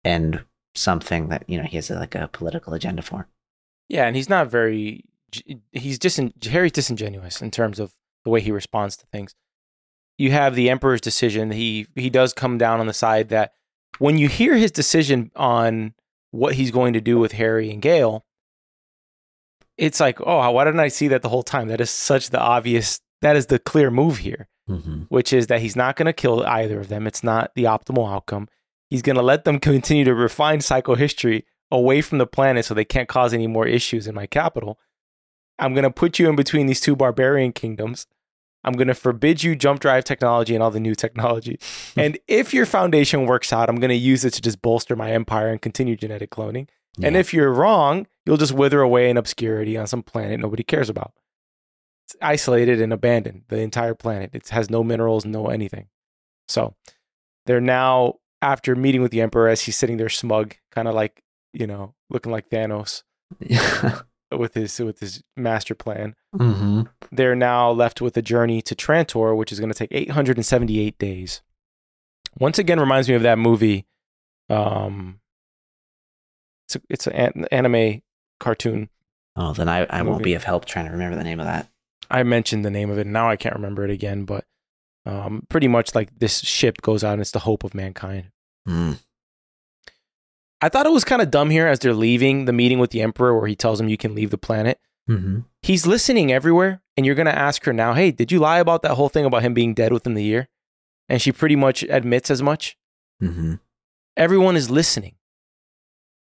end 0.04 0.42
something 0.74 1.28
that 1.28 1.44
you 1.46 1.58
know 1.58 1.64
he 1.64 1.76
has 1.76 1.90
like 1.90 2.14
a 2.14 2.28
political 2.28 2.72
agenda 2.72 3.02
for. 3.02 3.28
Yeah, 3.88 4.06
and 4.06 4.16
he's 4.16 4.28
not 4.28 4.48
very. 4.48 5.04
He's 5.72 5.98
disin, 5.98 6.32
Hari's 6.46 6.72
disingenuous 6.72 7.42
in 7.42 7.50
terms 7.50 7.80
of 7.80 7.92
the 8.24 8.30
way 8.30 8.40
he 8.40 8.50
responds 8.50 8.96
to 8.96 9.06
things. 9.06 9.34
You 10.18 10.30
have 10.32 10.54
the 10.54 10.70
Emperor's 10.70 11.00
decision. 11.00 11.50
He 11.50 11.86
he 11.94 12.10
does 12.10 12.32
come 12.32 12.56
down 12.58 12.80
on 12.80 12.86
the 12.86 12.92
side 12.94 13.28
that 13.30 13.52
when 13.98 14.18
you 14.18 14.28
hear 14.28 14.54
his 14.56 14.70
decision 14.70 15.30
on 15.36 15.94
what 16.30 16.54
he's 16.54 16.70
going 16.70 16.92
to 16.94 17.00
do 17.00 17.18
with 17.18 17.32
Hari 17.32 17.70
and 17.70 17.82
Gaal, 17.82 18.22
it's 19.76 20.00
like, 20.00 20.20
oh, 20.20 20.50
why 20.50 20.64
didn't 20.64 20.80
I 20.80 20.88
see 20.88 21.08
that 21.08 21.22
the 21.22 21.28
whole 21.28 21.42
time? 21.42 21.68
That 21.68 21.80
is 21.80 21.90
such 21.90 22.30
the 22.30 22.40
obvious. 22.40 23.00
That 23.22 23.36
is 23.36 23.46
the 23.46 23.58
clear 23.58 23.90
move 23.90 24.18
here, 24.18 24.48
Mm-hmm. 24.68 25.02
which 25.08 25.32
is 25.32 25.48
that 25.48 25.60
he's 25.60 25.76
not 25.76 25.96
going 25.96 26.06
to 26.06 26.12
kill 26.12 26.42
either 26.46 26.80
of 26.80 26.88
them. 26.88 27.06
It's 27.06 27.22
not 27.22 27.50
the 27.54 27.64
optimal 27.64 28.10
outcome. 28.10 28.48
He's 28.88 29.02
going 29.02 29.16
to 29.16 29.22
let 29.22 29.44
them 29.44 29.58
continue 29.72 30.04
to 30.04 30.14
refine 30.14 30.60
psychohistory 30.60 31.44
away 31.70 32.00
from 32.00 32.18
the 32.18 32.26
planet 32.26 32.64
so 32.64 32.72
they 32.74 32.84
can't 32.84 33.08
cause 33.08 33.34
any 33.34 33.46
more 33.46 33.66
issues 33.66 34.06
in 34.06 34.14
my 34.14 34.26
capital. 34.26 34.78
I'm 35.58 35.74
going 35.74 35.84
to 35.84 35.90
put 35.90 36.18
you 36.18 36.28
in 36.28 36.36
between 36.36 36.66
these 36.66 36.80
two 36.80 36.96
barbarian 36.96 37.52
kingdoms. 37.52 38.06
I'm 38.64 38.74
going 38.74 38.88
to 38.88 38.94
forbid 38.94 39.42
you 39.42 39.54
jump 39.54 39.80
drive 39.80 40.04
technology 40.04 40.54
and 40.54 40.62
all 40.62 40.70
the 40.70 40.80
new 40.80 40.94
technology. 40.94 41.58
Hmm. 41.94 42.00
and 42.00 42.18
if 42.28 42.54
your 42.54 42.66
foundation 42.66 43.26
works 43.26 43.52
out, 43.52 43.68
I'm 43.68 43.76
going 43.76 43.90
to 43.90 43.96
use 43.96 44.24
it 44.24 44.32
to 44.34 44.42
just 44.42 44.62
bolster 44.62 44.96
my 44.96 45.12
empire 45.12 45.48
and 45.48 45.60
continue 45.60 45.96
genetic 45.96 46.30
cloning. 46.30 46.68
And 47.02 47.16
if 47.16 47.34
you're 47.34 47.52
wrong, 47.52 48.06
you'll 48.24 48.36
just 48.36 48.52
wither 48.52 48.80
away 48.80 49.10
in 49.10 49.16
obscurity 49.16 49.76
on 49.76 49.86
some 49.86 50.02
planet 50.02 50.38
nobody 50.40 50.62
cares 50.62 50.88
about. 50.88 51.12
It's 52.06 52.16
isolated 52.20 52.80
and 52.80 52.92
abandoned, 52.92 53.42
the 53.48 53.58
entire 53.58 53.94
planet. 53.94 54.30
It 54.32 54.48
has 54.50 54.70
no 54.70 54.84
minerals, 54.84 55.24
no 55.24 55.48
anything. 55.48 55.88
So 56.46 56.74
they're 57.46 57.60
now, 57.60 58.16
after 58.42 58.76
meeting 58.76 59.02
with 59.02 59.10
the 59.10 59.22
Emperor 59.22 59.48
as 59.48 59.62
he's 59.62 59.76
sitting 59.76 59.96
there 59.96 60.08
smug, 60.08 60.56
kind 60.70 60.86
of 60.86 60.94
like, 60.94 61.22
you 61.52 61.66
know, 61.66 61.94
looking 62.10 62.30
like 62.30 62.50
Thanos 62.50 63.02
with 64.38 64.54
his 64.54 64.78
with 64.80 65.00
his 65.00 65.22
master 65.36 65.74
plan. 65.74 66.14
mm-hmm. 66.34 66.82
They're 67.12 67.36
now 67.36 67.70
left 67.70 68.00
with 68.00 68.16
a 68.16 68.22
journey 68.22 68.62
to 68.62 68.74
Trantor, 68.74 69.36
which 69.36 69.52
is 69.52 69.60
going 69.60 69.72
to 69.72 69.78
take 69.78 69.92
878 69.92 70.98
days. 70.98 71.42
Once 72.38 72.58
again, 72.58 72.80
reminds 72.80 73.08
me 73.08 73.14
of 73.14 73.22
that 73.22 73.38
movie. 73.38 73.86
Um, 74.50 75.20
it's 76.66 76.76
a, 76.76 76.80
it's 76.88 77.06
an 77.06 77.46
anime 77.52 78.02
cartoon. 78.40 78.88
Oh, 79.36 79.52
then 79.52 79.68
I, 79.68 79.86
I 79.90 80.02
won't 80.02 80.22
be 80.22 80.34
of 80.34 80.44
help 80.44 80.64
trying 80.64 80.86
to 80.86 80.92
remember 80.92 81.16
the 81.16 81.24
name 81.24 81.40
of 81.40 81.46
that. 81.46 81.68
I 82.10 82.22
mentioned 82.22 82.64
the 82.64 82.70
name 82.70 82.90
of 82.90 82.98
it. 82.98 83.06
Now 83.06 83.28
I 83.28 83.36
can't 83.36 83.54
remember 83.54 83.84
it 83.84 83.90
again, 83.90 84.24
but 84.24 84.44
um, 85.06 85.44
pretty 85.48 85.68
much 85.68 85.94
like 85.94 86.18
this 86.18 86.40
ship 86.40 86.80
goes 86.82 87.02
out 87.02 87.14
and 87.14 87.20
it's 87.20 87.30
the 87.30 87.40
hope 87.40 87.64
of 87.64 87.74
mankind. 87.74 88.30
Mm. 88.68 88.98
I 90.64 90.70
thought 90.70 90.86
it 90.86 90.92
was 90.92 91.04
kind 91.04 91.20
of 91.20 91.30
dumb 91.30 91.50
here 91.50 91.66
as 91.66 91.78
they're 91.78 91.92
leaving 91.92 92.46
the 92.46 92.52
meeting 92.52 92.78
with 92.78 92.90
the 92.90 93.02
Emperor, 93.02 93.38
where 93.38 93.46
he 93.46 93.54
tells 93.54 93.78
them 93.78 93.90
you 93.90 93.98
can 93.98 94.14
leave 94.14 94.30
the 94.30 94.38
planet. 94.38 94.80
Mm-hmm. 95.06 95.40
He's 95.60 95.86
listening 95.86 96.32
everywhere, 96.32 96.80
and 96.96 97.04
you're 97.04 97.14
going 97.14 97.26
to 97.26 97.38
ask 97.38 97.64
her 97.64 97.74
now, 97.74 97.92
hey, 97.92 98.10
did 98.10 98.32
you 98.32 98.38
lie 98.38 98.60
about 98.60 98.80
that 98.80 98.94
whole 98.94 99.10
thing 99.10 99.26
about 99.26 99.42
him 99.42 99.52
being 99.52 99.74
dead 99.74 99.92
within 99.92 100.14
the 100.14 100.24
year? 100.24 100.48
And 101.06 101.20
she 101.20 101.32
pretty 101.32 101.54
much 101.54 101.82
admits 101.82 102.30
as 102.30 102.40
much. 102.40 102.78
Mm-hmm. 103.22 103.56
Everyone 104.16 104.56
is 104.56 104.70
listening. 104.70 105.16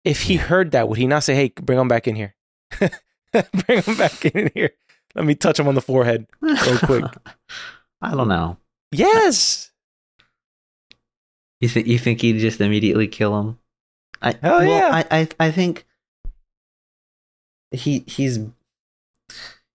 If 0.03 0.23
he 0.23 0.35
heard 0.35 0.73
that, 0.73 0.89
would 0.89 0.99
he 0.99 1.07
not 1.07 1.23
say, 1.23 1.37
hey, 1.37 1.53
bring 1.63 1.79
him 1.79 1.87
back 1.87 2.09
in 2.09 2.17
here? 2.17 2.35
bring 2.81 3.83
him 3.83 3.97
back 3.97 4.25
in 4.25 4.51
here. 4.53 4.71
Let 5.15 5.27
me 5.27 5.37
touch 5.37 5.61
him 5.61 5.69
on 5.69 5.77
the 5.77 5.81
forehead. 5.81 6.27
Real 6.41 6.79
quick. 6.79 7.05
I 8.03 8.11
don't 8.11 8.27
know. 8.27 8.57
Yes. 8.91 9.71
You 11.61 11.69
think 11.69 11.87
you 11.87 12.01
think 12.01 12.21
he'd 12.21 12.41
just 12.41 12.61
immediately 12.61 13.07
kill 13.07 13.39
him? 13.39 13.59
I, 14.23 14.33
Hell 14.41 14.59
well, 14.61 14.65
yeah. 14.65 15.05
I, 15.11 15.21
I 15.21 15.29
I 15.41 15.51
think 15.51 15.85
he 17.71 18.05
he's 18.07 18.39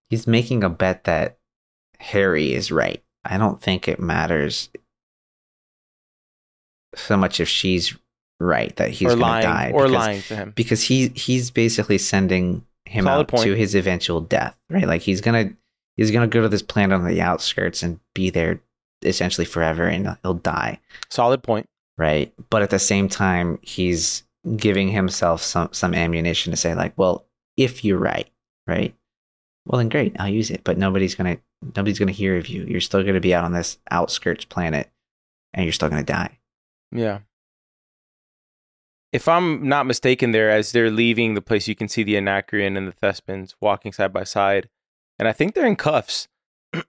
he's 0.10 0.28
making 0.28 0.64
a 0.64 0.70
bet 0.70 1.03
that 1.06 1.38
Hari 1.99 2.53
is 2.53 2.72
right. 2.72 3.03
I 3.26 3.38
don't 3.38 3.61
think 3.61 3.88
it 3.88 3.99
matters 3.99 4.70
so 6.95 7.18
much 7.18 7.40
if 7.40 7.48
she's 7.48 7.95
right 8.40 8.76
that 8.78 8.90
he's 8.90 9.14
going 9.14 9.20
to 9.20 9.41
die 9.41 9.72
or 9.74 9.84
because, 9.86 9.94
lying 10.06 10.22
to 10.24 10.36
him. 10.36 10.53
because 10.56 10.84
he 10.84 11.10
he's 11.10 11.52
basically 11.52 11.98
sending 11.98 12.66
him 12.86 13.06
Solid 13.06 13.20
out 13.22 13.28
point. 13.28 13.44
to 13.44 13.53
his 13.53 13.76
eventual 13.76 14.22
death, 14.22 14.57
right? 14.70 14.88
Like 14.88 15.02
he's 15.02 15.22
gonna 15.22 15.52
he's 15.98 16.11
gonna 16.11 16.28
go 16.28 16.41
to 16.41 16.49
this 16.49 16.61
planet 16.64 16.95
on 16.95 17.06
the 17.06 17.22
outskirts 17.22 17.84
and 17.84 17.99
be 18.16 18.30
there 18.30 18.61
essentially 19.03 19.45
forever, 19.45 19.84
and 19.88 20.18
he'll 20.24 20.34
die 20.34 20.80
Solid 21.10 21.44
point. 21.44 21.68
right? 21.98 22.34
But 22.49 22.61
at 22.61 22.70
the 22.70 22.80
same 22.80 23.10
time, 23.10 23.60
he's 23.61 24.24
giving 24.56 24.90
himself 24.90 25.42
some 25.42 25.70
some 25.72 25.94
ammunition 25.94 26.52
to 26.52 26.58
say 26.58 26.74
like, 26.76 26.94
well, 26.98 27.26
if 27.58 27.84
you're 27.84 28.00
right, 28.00 28.30
right? 28.68 28.96
Well, 29.66 29.78
then 29.78 29.90
great, 29.90 30.16
I'll 30.20 30.30
use 30.30 30.50
it. 30.50 30.64
But 30.64 30.78
nobody's 30.78 31.16
gonna 31.16 31.38
nobody's 31.76 32.00
gonna 32.00 32.12
hear 32.12 32.38
of 32.38 32.48
you. 32.48 32.64
You're 32.64 32.82
still 32.82 33.04
gonna 33.04 33.20
be 33.20 33.34
out 33.34 33.44
on 33.44 33.54
this 33.54 33.78
outskirts 33.92 34.46
planet, 34.46 34.90
and 35.54 35.66
you're 35.66 35.74
still 35.74 35.90
gonna 35.90 36.04
die. 36.04 36.40
Yeah. 36.92 37.20
If 39.12 39.28
I'm 39.28 39.68
not 39.68 39.88
mistaken, 39.88 40.32
there 40.32 40.52
as 40.52 40.72
they're 40.72 40.92
leaving 40.92 41.34
the 41.34 41.42
place, 41.42 41.68
you 41.68 41.76
can 41.76 41.88
see 41.88 42.04
the 42.04 42.16
Anacreon 42.16 42.78
and 42.78 42.88
the 42.88 42.92
Thespians 42.92 43.56
walking 43.60 43.92
side 43.92 44.14
by 44.14 44.24
side, 44.24 44.70
and 45.18 45.28
I 45.28 45.34
think 45.34 45.54
they're 45.54 45.66
in 45.66 45.76
cuffs. 45.76 46.28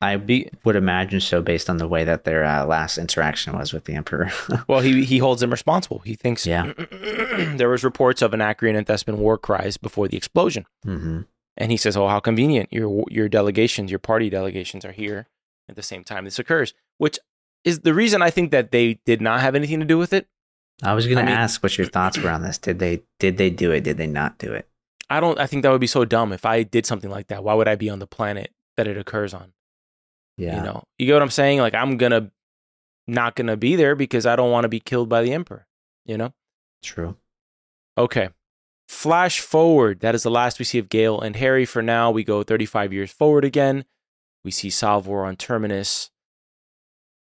I 0.00 0.16
Be- 0.16 0.48
would 0.64 0.76
imagine 0.76 1.20
so, 1.20 1.42
based 1.42 1.68
on 1.68 1.78
the 1.78 1.88
way 1.88 2.04
that 2.04 2.24
their 2.24 2.44
uh, 2.44 2.64
last 2.64 2.98
interaction 2.98 3.56
was 3.58 3.72
with 3.72 3.84
the 3.84 3.94
Emperor. 3.94 4.30
well, 4.68 4.80
he 4.80 5.04
he 5.04 5.18
holds 5.18 5.40
them 5.40 5.50
responsible. 5.50 5.98
He 6.00 6.14
thinks 6.14 6.46
Yeah. 6.46 6.72
there 7.56 7.68
was 7.68 7.82
reports 7.82 8.22
of 8.22 8.32
Anacreon 8.32 8.76
and 8.76 8.86
Thespian 8.86 9.18
war 9.18 9.36
cries 9.38 9.76
before 9.76 10.06
the 10.08 10.16
explosion, 10.16 10.64
hmm 10.84 11.22
and 11.56 11.72
he 11.72 11.76
says, 11.76 11.96
"Oh, 11.96 12.06
how 12.08 12.20
convenient! 12.20 12.72
Your 12.72 13.04
your 13.10 13.28
delegations, 13.28 13.90
your 13.90 13.98
party 13.98 14.30
delegations, 14.30 14.84
are 14.84 14.92
here 14.92 15.26
at 15.68 15.74
the 15.74 15.82
same 15.82 16.04
time 16.04 16.24
this 16.24 16.38
occurs." 16.38 16.74
Which 16.98 17.18
is 17.64 17.80
the 17.80 17.92
reason 17.94 18.22
I 18.22 18.30
think 18.30 18.52
that 18.52 18.70
they 18.70 19.00
did 19.04 19.20
not 19.20 19.40
have 19.40 19.56
anything 19.56 19.80
to 19.80 19.86
do 19.86 19.98
with 19.98 20.12
it. 20.12 20.28
I 20.84 20.94
was 20.94 21.06
I 21.06 21.10
mean- 21.10 21.18
ask 21.28 21.60
what 21.60 21.76
your 21.76 21.88
thoughts 21.88 22.16
were 22.18 22.30
on 22.30 22.42
this. 22.42 22.58
Did 22.58 22.78
they 22.78 23.02
did 23.18 23.36
they 23.36 23.50
do 23.50 23.72
it? 23.72 23.82
Did 23.82 23.96
they 23.96 24.06
not 24.06 24.38
do 24.38 24.52
it? 24.52 24.68
I 25.10 25.18
don't. 25.18 25.40
I 25.40 25.48
think 25.48 25.64
that 25.64 25.70
would 25.72 25.80
be 25.80 25.88
so 25.88 26.04
dumb 26.04 26.32
if 26.32 26.46
I 26.46 26.62
did 26.62 26.86
something 26.86 27.10
like 27.10 27.26
that. 27.26 27.42
Why 27.42 27.54
would 27.54 27.66
I 27.66 27.74
be 27.74 27.90
on 27.90 27.98
the 27.98 28.06
planet 28.06 28.52
that 28.76 28.86
it 28.86 28.96
occurs 28.96 29.34
on? 29.34 29.52
Yeah. 30.38 30.56
You 30.56 30.62
know, 30.62 30.84
you 30.98 31.06
get 31.06 31.12
what 31.14 31.22
I'm 31.22 31.30
saying? 31.30 31.58
Like 31.58 31.74
I'm 31.74 31.98
gonna 31.98 32.30
not 33.06 33.34
gonna 33.34 33.56
be 33.56 33.76
there 33.76 33.94
because 33.94 34.24
I 34.24 34.36
don't 34.36 34.50
want 34.50 34.64
to 34.64 34.68
be 34.68 34.80
killed 34.80 35.08
by 35.08 35.22
the 35.22 35.32
emperor. 35.32 35.66
You 36.06 36.16
know? 36.16 36.32
True. 36.82 37.16
Okay. 37.98 38.30
Flash 38.88 39.40
forward. 39.40 40.00
That 40.00 40.14
is 40.14 40.22
the 40.22 40.30
last 40.30 40.58
we 40.58 40.64
see 40.64 40.78
of 40.78 40.88
Gaal 40.88 41.22
and 41.22 41.36
Hari. 41.36 41.66
For 41.66 41.82
now, 41.82 42.10
we 42.10 42.24
go 42.24 42.42
35 42.42 42.92
years 42.92 43.12
forward 43.12 43.44
again. 43.44 43.84
We 44.44 44.50
see 44.50 44.70
Salvor 44.70 45.24
on 45.24 45.36
Terminus. 45.36 46.10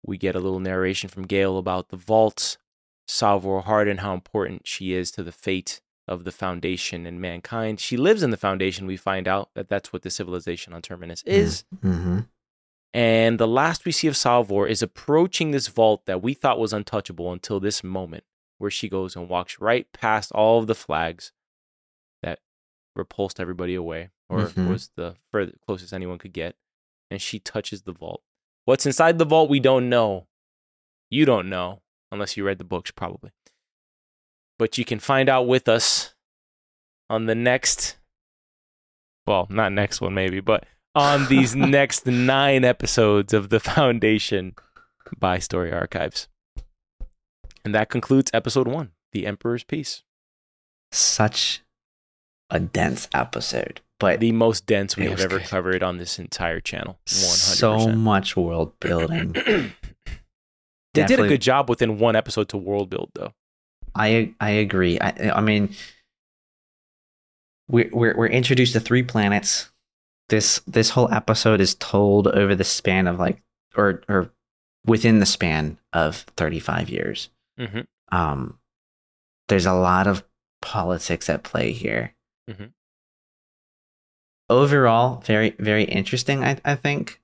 We 0.05 0.19
get 0.19 0.35
a 0.35 0.41
little 0.41 0.61
narration 0.61 1.09
from 1.09 1.27
Gaal 1.27 1.59
about 1.59 1.89
the 1.89 1.97
vaults, 1.97 2.59
Salvor 3.07 3.61
Hard, 3.61 3.89
and 3.89 4.01
how 4.01 4.13
important 4.13 4.67
she 4.67 4.93
is 4.93 5.11
to 5.13 5.23
the 5.23 5.33
fate 5.33 5.81
of 6.07 6.25
the 6.25 6.33
Foundation 6.33 7.07
and 7.07 7.19
mankind. 7.19 7.81
She 7.81 7.97
lives 7.97 8.23
in 8.23 8.31
the 8.31 8.37
Foundation. 8.37 8.87
We 8.87 8.99
find 8.99 9.27
out 9.27 9.49
that 9.55 9.71
that's 9.71 9.93
what 9.93 10.03
the 10.03 10.11
civilization 10.11 10.75
on 10.75 10.83
Terminus 10.83 11.23
is. 11.23 11.65
Mm-hmm. 11.83 12.21
And 12.95 13.41
the 13.41 13.49
last 13.49 13.85
we 13.85 13.91
see 13.91 14.07
of 14.07 14.17
Salvor 14.17 14.69
is 14.69 14.81
approaching 14.81 15.51
this 15.51 15.67
vault 15.67 16.07
that 16.07 16.23
we 16.23 16.33
thought 16.33 16.61
was 16.61 16.73
untouchable 16.73 17.33
until 17.33 17.59
this 17.59 17.83
moment, 17.83 18.23
where 18.59 18.71
she 18.71 18.89
goes 18.89 19.17
and 19.17 19.29
walks 19.29 19.59
right 19.61 19.93
past 19.93 20.31
all 20.31 20.61
of 20.61 20.69
the 20.69 20.77
flags 20.77 21.33
that 22.23 22.39
repulsed 22.95 23.41
everybody 23.41 23.75
away, 23.75 24.11
or 24.29 24.47
Mhm. 24.47 24.69
was 24.69 24.91
the 24.95 25.17
furthest, 25.33 25.61
closest 25.61 25.93
anyone 25.93 26.19
could 26.19 26.33
get. 26.33 26.57
And 27.11 27.21
she 27.21 27.41
touches 27.41 27.83
the 27.83 27.93
vault. 27.93 28.23
What's 28.65 28.87
inside 28.87 29.19
the 29.19 29.25
vault, 29.25 29.51
we 29.51 29.59
don't 29.61 29.89
know. 29.89 30.29
You 31.11 31.25
don't 31.25 31.51
know, 31.51 31.83
unless 32.13 32.37
you 32.37 32.47
read 32.47 32.59
the 32.59 32.65
books, 32.65 32.93
probably. 32.93 33.33
But 34.57 34.79
you 34.79 34.85
can 34.85 35.01
find 35.01 35.29
out 35.29 35.49
with 35.49 35.69
us 35.69 36.15
on 37.11 37.27
the 37.27 37.35
next, 37.35 37.99
well, 39.27 39.49
not 39.51 39.73
next 39.73 40.01
one, 40.01 40.15
maybe, 40.15 40.39
but 40.39 40.65
on 40.95 41.27
these 41.29 41.55
next 41.57 42.07
nine 42.07 42.65
episodes 42.65 43.33
of 43.33 43.49
The 43.51 43.61
Foundation 43.61 44.55
by 45.19 45.39
Story 45.39 45.73
Archives. 45.73 46.29
And 47.65 47.75
that 47.75 47.89
concludes 47.89 48.31
episode 48.35 48.69
one 48.69 48.93
The 49.13 49.27
Emperor's 49.27 49.65
Peace. 49.65 50.03
Such 50.93 51.63
a 52.51 52.61
dense 52.61 53.09
episode, 53.15 53.81
but 53.99 54.21
The 54.21 54.33
most 54.33 54.67
dense 54.67 54.97
we 54.97 55.07
have 55.07 55.21
ever 55.21 55.39
good. 55.39 55.49
covered 55.49 55.83
on 55.83 55.97
this 55.99 56.19
entire 56.19 56.61
channel. 56.61 56.99
100%. 57.07 57.17
so 57.57 57.89
much 57.89 58.37
world 58.37 58.79
building. 58.81 59.33
they 60.95 61.05
did 61.05 61.19
a 61.19 61.27
good 61.27 61.41
job 61.41 61.69
within 61.69 61.99
one 61.99 62.15
episode 62.17 62.49
to 62.51 62.57
world 62.57 62.91
build, 62.91 63.11
though. 63.15 63.33
I 63.95 64.35
I 64.41 64.51
agree. 64.51 64.99
I 65.01 65.31
I 65.35 65.41
mean, 65.41 65.75
we're 67.69 67.89
we're 67.93 68.17
we're 68.17 68.27
introduced 68.27 68.73
to 68.75 68.81
three 68.81 69.03
planets. 69.03 69.71
This 70.29 70.61
this 70.67 70.91
whole 70.91 71.13
episode 71.13 71.61
is 71.61 71.75
told 71.75 72.29
over 72.29 72.55
the 72.55 72.65
span 72.65 73.07
of 73.07 73.19
like 73.19 73.43
or 73.77 74.03
or 74.09 74.31
within 74.87 75.19
the 75.19 75.27
span 75.27 75.79
of 75.93 76.17
thirty 76.37 76.59
five 76.61 76.89
years. 76.89 77.31
hmm 77.59 77.81
Um, 78.11 78.59
there's 79.49 79.67
a 79.67 79.73
lot 79.75 80.07
of 80.07 80.25
politics 80.63 81.29
at 81.29 81.43
play 81.43 81.73
here. 81.73 82.15
Mhm. 82.49 82.73
Overall, 84.49 85.21
very 85.21 85.51
very 85.59 85.85
interesting. 85.85 86.43
I 86.45 86.59
I 86.65 86.75
think 86.75 87.21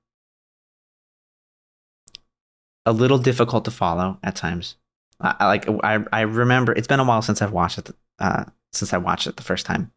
a 2.86 2.93
little 2.93 3.18
difficult 3.18 3.64
to 3.66 3.70
follow 3.70 4.18
at 4.22 4.36
times. 4.36 4.77
I, 5.20 5.36
I 5.40 5.47
like 5.47 5.68
I 5.85 6.05
I 6.12 6.20
remember 6.22 6.72
it's 6.72 6.89
been 6.89 7.01
a 7.01 7.05
while 7.05 7.22
since 7.22 7.40
I've 7.43 7.52
watched 7.52 7.78
it. 7.78 7.90
Uh, 8.18 8.44
since 8.72 8.93
I 8.93 8.98
watched 8.98 9.27
it 9.27 9.36
the 9.36 9.43
first 9.43 9.66
time. 9.66 9.93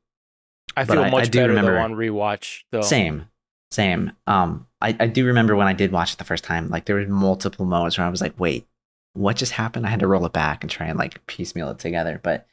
I 0.76 0.84
But 0.86 0.94
feel 0.96 1.04
I- 1.04 1.10
much 1.10 1.26
I 1.26 1.30
do 1.30 1.40
better 1.40 1.50
remember- 1.50 1.74
though 1.76 1.82
on 1.82 1.94
rewatch. 1.94 2.64
Though. 2.72 2.82
Same, 2.82 3.28
same. 3.72 4.12
Um, 4.28 4.68
I 4.82 4.96
I 5.00 5.08
do 5.08 5.26
remember 5.26 5.56
when 5.56 5.68
I 5.68 5.74
did 5.74 5.92
watch 5.92 6.14
it 6.14 6.18
the 6.18 6.24
first 6.24 6.44
time. 6.44 6.70
Like 6.70 6.86
there 6.86 6.96
were 6.96 7.06
multiple 7.08 7.66
moments 7.66 7.98
where 7.98 8.08
I 8.08 8.10
was 8.10 8.22
like, 8.22 8.40
wait, 8.40 8.68
what 9.14 9.36
just 9.38 9.54
happened? 9.54 9.86
I 9.86 9.90
had 9.90 10.00
to 10.00 10.08
roll 10.08 10.26
it 10.26 10.34
back 10.34 10.64
and 10.64 10.70
try 10.72 10.88
and 10.88 10.98
like 10.98 11.26
piecemeal 11.28 11.70
it 11.70 11.80
together. 11.80 12.20
But 12.24 12.48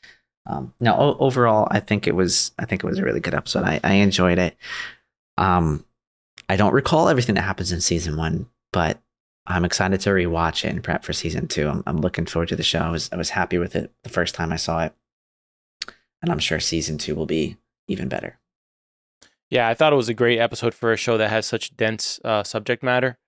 um, 0.47 0.75
no, 0.81 0.95
o- 0.95 1.17
overall, 1.19 1.69
I 1.71 1.81
think 1.81 2.07
it 2.07 2.15
was 2.15 2.53
I 2.59 2.65
think 2.67 2.83
it 2.85 2.87
was 2.87 2.99
a 2.99 3.05
really 3.05 3.21
good 3.21 3.35
episode. 3.35 3.65
I 3.65 3.81
I 3.83 3.95
enjoyed 3.95 4.39
it. 4.39 4.57
Um, 5.39 5.85
I 6.49 6.57
don't 6.57 6.73
recall 6.75 7.09
everything 7.09 7.37
that 7.37 7.43
happens 7.43 7.73
in 7.73 7.81
season 7.81 8.17
one, 8.17 8.49
but 8.73 9.01
I'm 9.47 9.65
excited 9.65 10.01
to 10.03 10.11
rewatch 10.11 10.65
it 10.65 10.69
and 10.71 10.83
prep 10.85 11.05
for 11.05 11.13
season 11.13 11.49
two. 11.49 11.69
I'm, 11.69 11.83
I'm 11.87 11.99
looking 12.01 12.27
forward 12.27 12.49
to 12.51 12.57
the 12.57 12.63
show. 12.63 12.81
I 12.81 12.91
was 12.91 13.09
I 13.13 13.17
was 13.17 13.31
happy 13.31 13.57
with 13.59 13.75
it 13.77 13.93
the 14.03 14.11
first 14.11 14.35
time 14.35 14.53
I 14.53 14.57
saw 14.57 14.85
it, 14.85 14.93
and 16.23 16.31
I'm 16.31 16.39
sure 16.39 16.61
season 16.61 16.99
two 16.99 17.15
will 17.15 17.27
be 17.27 17.57
even 17.91 18.09
better. 18.09 18.39
Yeah, 19.51 19.69
I 19.69 19.75
thought 19.75 19.93
it 19.93 19.97
was 19.97 20.09
a 20.09 20.15
great 20.15 20.39
episode 20.39 20.75
for 20.75 20.93
a 20.93 20.97
show 20.97 21.19
that 21.19 21.29
has 21.31 21.45
such 21.45 21.77
dense 21.77 22.21
uh, 22.25 22.45
subject 22.45 22.83
matter, 22.83 23.19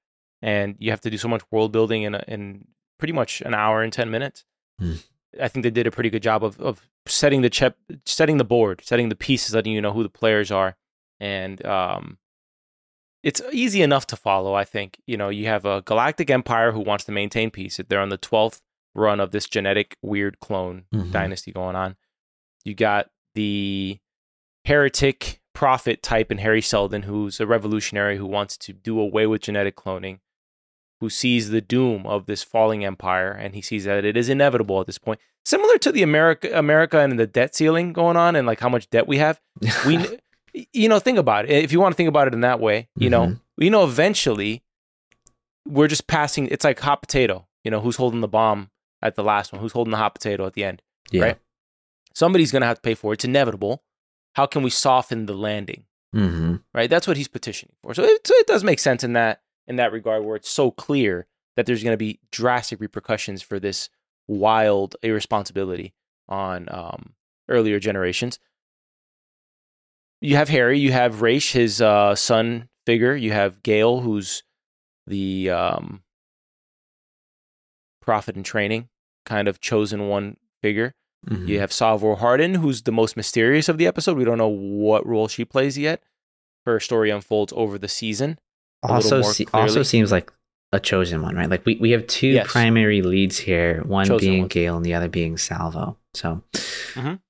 and 0.41 0.77
you 0.79 0.91
have 0.91 1.01
to 1.01 1.11
do 1.11 1.19
so 1.19 1.29
much 1.29 1.43
world 1.51 1.73
building 1.73 2.05
in 2.05 2.15
a, 2.15 2.23
in 2.29 2.69
pretty 2.99 3.13
much 3.13 3.41
an 3.41 3.55
hour 3.55 3.83
and 3.83 3.93
ten 3.93 4.11
minutes. 4.11 4.45
Hmm. 4.79 4.95
I 5.41 5.49
think 5.49 5.65
they 5.65 5.71
did 5.71 5.87
a 5.87 5.91
pretty 5.91 6.11
good 6.11 6.23
job 6.23 6.45
of 6.45 6.61
of 6.61 6.89
setting 7.07 7.43
the 7.43 7.51
chep, 7.51 7.77
setting 8.07 8.37
the 8.37 8.45
board, 8.45 8.83
setting 8.85 9.09
the 9.09 9.17
pieces, 9.17 9.55
letting 9.55 9.73
you 9.73 9.81
know 9.81 9.93
who 9.93 10.05
the 10.05 10.09
players 10.09 10.53
are, 10.53 10.77
and 11.19 11.65
um, 11.67 12.19
it's 13.25 13.41
easy 13.51 13.83
enough 13.83 14.07
to 14.09 14.17
follow. 14.17 14.55
I 14.55 14.65
think 14.65 15.01
you 15.07 15.17
know 15.17 15.29
you 15.29 15.47
have 15.47 15.65
a 15.65 15.83
galactic 15.83 16.31
empire 16.31 16.71
who 16.73 16.81
wants 16.81 17.05
to 17.07 17.13
maintain 17.13 17.51
peace. 17.51 17.81
They're 17.89 18.01
on 18.01 18.11
the 18.11 18.17
twelfth 18.17 18.63
run 18.95 19.19
of 19.21 19.31
this 19.33 19.47
genetic 19.49 19.97
weird 20.03 20.39
clone 20.39 20.85
Mhm. 20.95 21.11
dynasty 21.11 21.51
going 21.51 21.75
on. 21.77 21.97
You 22.65 22.75
got 22.75 23.09
the 23.35 23.99
heretic 24.65 25.41
prophet 25.55 26.03
type 26.03 26.31
in 26.33 26.39
Hari 26.39 26.61
Seldon, 26.63 27.03
who's 27.03 27.41
a 27.41 27.47
revolutionary 27.47 28.17
who 28.17 28.27
wants 28.27 28.57
to 28.59 28.73
do 28.73 28.99
away 28.99 29.27
with 29.27 29.43
genetic 29.43 29.77
cloning, 29.77 30.21
who 31.01 31.11
sees 31.11 31.51
the 31.51 31.61
doom 31.61 32.07
of 32.07 32.27
this 32.27 32.43
falling 32.43 32.85
empire, 32.85 33.31
and 33.33 33.55
he 33.55 33.61
sees 33.63 33.85
that 33.85 34.05
it 34.05 34.17
is 34.17 34.29
inevitable 34.29 34.81
at 34.81 34.87
this 34.87 34.99
point. 34.99 35.21
Similar 35.45 35.77
to 35.79 35.93
the 35.93 36.03
America, 36.03 36.57
America 36.57 37.01
and 37.01 37.19
the 37.19 37.27
debt 37.27 37.55
ceiling 37.55 37.93
going 37.93 38.17
on, 38.17 38.37
and 38.37 38.47
like 38.47 38.61
how 38.61 38.69
much 38.69 38.89
debt 38.91 39.07
we 39.07 39.19
have. 39.19 39.41
We, 39.87 40.67
you 40.75 40.87
know, 40.89 40.99
think 40.99 41.17
about 41.19 41.47
it. 41.47 41.65
If 41.65 41.73
you 41.73 41.81
want 41.81 41.93
to 41.95 41.97
think 41.97 42.11
about 42.11 42.29
it 42.29 42.35
in 42.35 42.43
that 42.43 42.61
way, 42.61 42.89
you 42.95 43.09
know, 43.09 43.23
Mhm. 43.27 43.41
you 43.57 43.71
know, 43.71 43.85
eventually 43.85 44.63
we're 45.67 45.89
just 45.89 46.07
passing. 46.07 46.47
It's 46.49 46.65
like 46.65 46.79
hot 46.81 47.01
potato. 47.01 47.47
You 47.65 47.71
know, 47.71 47.81
who's 47.81 47.97
holding 47.97 48.21
the 48.21 48.29
bomb 48.29 48.71
at 49.01 49.15
the 49.15 49.23
last 49.25 49.53
one? 49.53 49.63
Who's 49.63 49.73
holding 49.73 49.93
the 49.93 49.97
hot 49.97 50.15
potato 50.15 50.47
at 50.47 50.53
the 50.53 50.65
end? 50.65 50.83
yeah. 51.11 51.23
right? 51.25 51.39
Somebody's 52.15 52.53
going 52.53 52.61
to 52.61 52.67
have 52.67 52.77
to 52.77 52.83
pay 52.83 52.95
for 52.95 53.13
it. 53.13 53.17
It's 53.17 53.25
inevitable. 53.25 53.83
How 54.35 54.47
can 54.47 54.63
we 54.63 54.71
soften 54.71 55.27
the 55.27 55.35
landing? 55.35 55.85
Mm-hmm. 56.15 56.57
Right? 56.75 56.91
That's 56.91 57.07
what 57.07 57.17
he's 57.17 57.29
petitioning 57.29 57.75
for. 57.83 57.95
So 57.95 58.03
it, 58.05 58.27
so 58.27 58.35
it 58.35 58.47
does 58.47 58.65
make 58.65 58.79
sense 58.79 59.05
in 59.05 59.15
that 59.15 59.41
in 59.67 59.77
that 59.77 59.93
regard, 59.93 60.25
where 60.25 60.37
it's 60.37 60.51
so 60.51 60.71
clear 60.71 61.27
that 61.57 61.67
there's 61.67 61.83
going 61.83 61.95
to 61.95 61.99
be 61.99 62.21
drastic 62.31 62.81
repercussions 62.81 63.43
for 63.43 63.61
this 63.61 63.89
wild 64.27 64.97
irresponsibility 65.03 65.95
on 66.29 66.69
um, 66.71 67.15
earlier 67.49 67.79
generations. 67.79 68.39
You 70.21 70.37
have 70.37 70.49
Hari, 70.49 70.79
you 70.79 70.93
have 70.93 71.17
Raych, 71.17 71.53
his 71.53 71.81
uh, 71.81 72.15
son 72.15 72.69
figure. 72.87 73.15
You 73.15 73.33
have 73.33 73.63
Gaal, 73.63 74.03
who's 74.03 74.45
the 75.07 75.51
um, 75.51 76.03
prophet 78.01 78.37
in 78.37 78.43
training, 78.43 78.89
kind 79.27 79.49
of 79.49 79.61
chosen 79.61 80.09
one 80.09 80.37
figure. 80.63 80.95
Mm-hmm. 81.29 81.47
You 81.47 81.61
have 81.61 81.73
Salvor 81.73 82.17
Hardin, 82.17 82.57
who's 82.57 82.83
the 82.83 82.93
most 82.93 83.17
mysterious 83.17 83.69
of 83.69 83.79
the 83.79 83.87
episode. 83.87 84.17
We 84.17 84.25
don't 84.25 84.39
know 84.39 84.49
what 84.49 85.07
role 85.07 85.29
she 85.29 85.45
plays 85.45 85.79
yet. 85.79 86.03
Her 86.67 86.81
story 86.81 87.11
unfolds 87.11 87.53
over 87.57 87.79
the 87.79 87.89
season. 87.89 88.39
Also, 88.83 89.23
se- 89.23 89.47
also 89.53 89.83
seems 89.85 90.11
like 90.11 90.33
a 90.73 90.81
chosen 90.81 91.23
one, 91.23 91.37
right? 91.37 91.49
Like 91.51 91.65
we, 91.65 91.77
we 91.77 91.91
have 91.93 92.07
two 92.09 92.29
Yes. 92.29 92.47
primary 92.51 93.03
leads 93.03 93.39
here, 93.39 93.83
one 93.85 94.07
Chosen 94.07 94.29
being 94.29 94.43
ones. 94.43 94.53
Gaal 94.53 94.77
and 94.77 94.85
the 94.87 94.95
other 94.95 95.09
being 95.09 95.37
Salvor. 95.39 95.95
So 96.15 96.43
Mhm. 96.95 97.21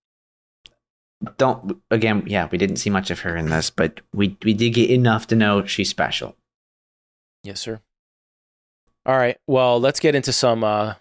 don't 1.36 1.82
again, 1.90 2.24
yeah, 2.26 2.48
we 2.50 2.58
didn't 2.58 2.76
see 2.76 2.90
much 2.90 3.10
of 3.10 3.20
her 3.20 3.36
in 3.36 3.46
this, 3.50 3.70
but 3.70 4.00
we 4.14 4.36
we 4.44 4.54
did 4.54 4.70
get 4.70 4.90
enough 4.90 5.26
to 5.28 5.36
know 5.36 5.64
she's 5.66 5.88
special. 5.90 6.36
Yes, 7.42 7.60
sir. 7.60 7.80
All 9.04 9.16
right. 9.16 9.36
Well, 9.46 9.80
let's 9.80 10.00
get 10.00 10.14
into 10.14 10.32
some 10.32 10.62
uh, 10.64 10.94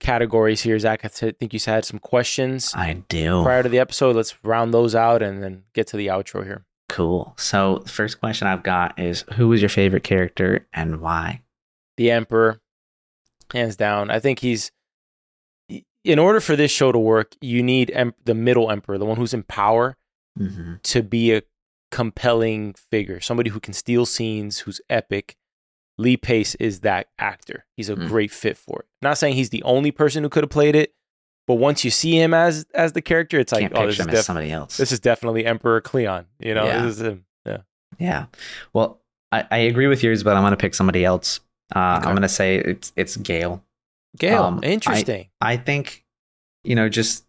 categories 0.00 0.62
here. 0.62 0.78
Zach, 0.78 1.04
I 1.04 1.08
th- 1.08 1.36
think 1.38 1.52
you 1.52 1.60
had 1.64 1.84
some 1.84 1.98
questions 1.98 2.72
I 2.74 3.02
do. 3.08 3.42
prior 3.42 3.62
to 3.62 3.68
the 3.68 3.78
episode. 3.78 4.16
Let's 4.16 4.42
round 4.44 4.72
those 4.72 4.94
out 4.94 5.22
and 5.22 5.42
then 5.42 5.64
get 5.74 5.86
to 5.88 5.96
the 5.96 6.06
outro 6.08 6.44
here. 6.44 6.64
Cool. 6.88 7.34
So 7.36 7.78
the 7.84 7.88
first 7.90 8.18
question 8.20 8.46
I've 8.48 8.62
got 8.62 8.98
is 8.98 9.24
who 9.34 9.48
was 9.48 9.60
your 9.60 9.68
favorite 9.68 10.04
character 10.04 10.66
and 10.72 11.00
why? 11.00 11.42
The 11.96 12.10
Emperor, 12.10 12.60
hands 13.52 13.76
down. 13.76 14.10
I 14.10 14.20
think 14.20 14.38
he's. 14.38 14.70
In 16.04 16.18
order 16.18 16.40
for 16.40 16.56
this 16.56 16.70
show 16.70 16.92
to 16.92 16.98
work, 16.98 17.34
you 17.40 17.62
need 17.62 17.90
em- 17.90 18.14
the 18.24 18.34
middle 18.34 18.70
emperor, 18.70 18.96
the 18.98 19.04
one 19.04 19.16
who's 19.18 19.34
in 19.34 19.42
power, 19.42 19.96
Mm-hmm. 20.38 20.74
to 20.84 21.02
be 21.02 21.34
a 21.34 21.42
compelling 21.90 22.72
figure, 22.74 23.20
somebody 23.20 23.50
who 23.50 23.58
can 23.58 23.72
steal 23.74 24.06
scenes, 24.06 24.60
who's 24.60 24.80
epic. 24.88 25.34
Lee 25.98 26.16
Pace 26.16 26.54
is 26.56 26.80
that 26.80 27.08
actor. 27.18 27.66
He's 27.76 27.88
a 27.90 27.96
Mm. 27.96 28.08
great 28.08 28.30
fit 28.30 28.56
for 28.56 28.80
it. 28.80 28.86
Not 29.02 29.18
saying 29.18 29.34
he's 29.34 29.50
the 29.50 29.62
only 29.64 29.90
person 29.90 30.22
who 30.22 30.28
could 30.28 30.44
have 30.44 30.50
played 30.50 30.76
it, 30.76 30.94
but 31.46 31.54
once 31.54 31.84
you 31.84 31.90
see 31.90 32.12
him 32.20 32.32
as 32.32 32.66
as 32.74 32.92
the 32.92 33.02
character, 33.02 33.38
it's 33.40 33.52
like, 33.52 33.62
Can't 33.62 33.76
oh, 33.76 33.86
this 33.86 33.98
is, 33.98 34.06
def- 34.06 34.24
somebody 34.24 34.50
else. 34.52 34.76
this 34.76 34.92
is 34.92 35.00
definitely 35.00 35.44
Emperor 35.44 35.80
Cleon. 35.80 36.26
You 36.38 36.54
know, 36.54 36.64
Yeah. 36.66 36.82
this 36.82 36.96
is 36.96 37.02
him. 37.02 37.24
Yeah. 37.44 37.58
Yeah. 37.98 38.26
Well, 38.72 39.00
I, 39.32 39.44
I 39.50 39.58
agree 39.58 39.88
with 39.88 40.02
yours, 40.02 40.22
but 40.22 40.36
I'm 40.36 40.42
gonna 40.42 40.56
pick 40.56 40.74
somebody 40.74 41.04
else. 41.04 41.40
Uh, 41.74 41.96
Okay. 41.98 42.08
I'm 42.08 42.14
gonna 42.14 42.28
say 42.28 42.56
it's 42.56 42.92
it's 42.96 43.16
Gaal. 43.16 43.60
Gaal, 44.18 44.40
Um, 44.40 44.60
I- 44.62 44.66
interesting. 44.68 45.28
I 45.40 45.56
think, 45.56 46.04
you 46.64 46.74
know, 46.74 46.88
just 46.88 47.24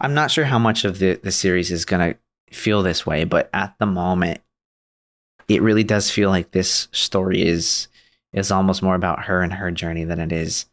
I'm 0.00 0.14
not 0.14 0.30
sure 0.30 0.44
how 0.44 0.58
much 0.58 0.84
of 0.84 0.98
the 0.98 1.14
the 1.22 1.30
series 1.32 1.70
is 1.70 1.84
gonna 1.84 2.16
feel 2.50 2.82
this 2.82 3.06
way, 3.06 3.22
but 3.24 3.48
at 3.54 3.74
the 3.78 3.86
moment, 3.86 4.40
it 5.50 5.62
really 5.62 5.84
does 5.84 6.10
feel 6.10 6.30
like 6.30 6.52
this 6.52 6.88
story 6.92 7.46
is 7.46 7.88
is 8.32 8.50
almost 8.50 8.82
more 8.82 8.94
about 8.94 9.24
her 9.24 9.42
and 9.42 9.52
her 9.52 9.70
journey 9.70 10.04
than 10.04 10.20
it 10.20 10.30
is 10.32 10.66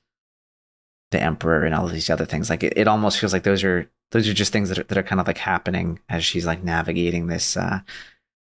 the 1.11 1.21
emperor 1.21 1.65
and 1.65 1.73
all 1.73 1.85
of 1.85 1.91
these 1.91 2.09
other 2.09 2.25
things. 2.25 2.49
Like 2.49 2.63
it, 2.63 2.73
it 2.75 2.87
almost 2.87 3.19
feels 3.19 3.33
like 3.33 3.43
those 3.43 3.63
are 3.63 3.89
those 4.11 4.27
are 4.29 4.33
just 4.33 4.53
things 4.53 4.69
that 4.69 4.77
are, 4.79 4.83
that 4.83 4.97
are 4.97 5.03
kind 5.03 5.19
of 5.19 5.27
like 5.27 5.39
happening 5.39 5.99
as 6.09 6.23
she's 6.23 6.45
like 6.45 6.63
navigating 6.63 7.27
this 7.27 7.57
uh 7.57 7.79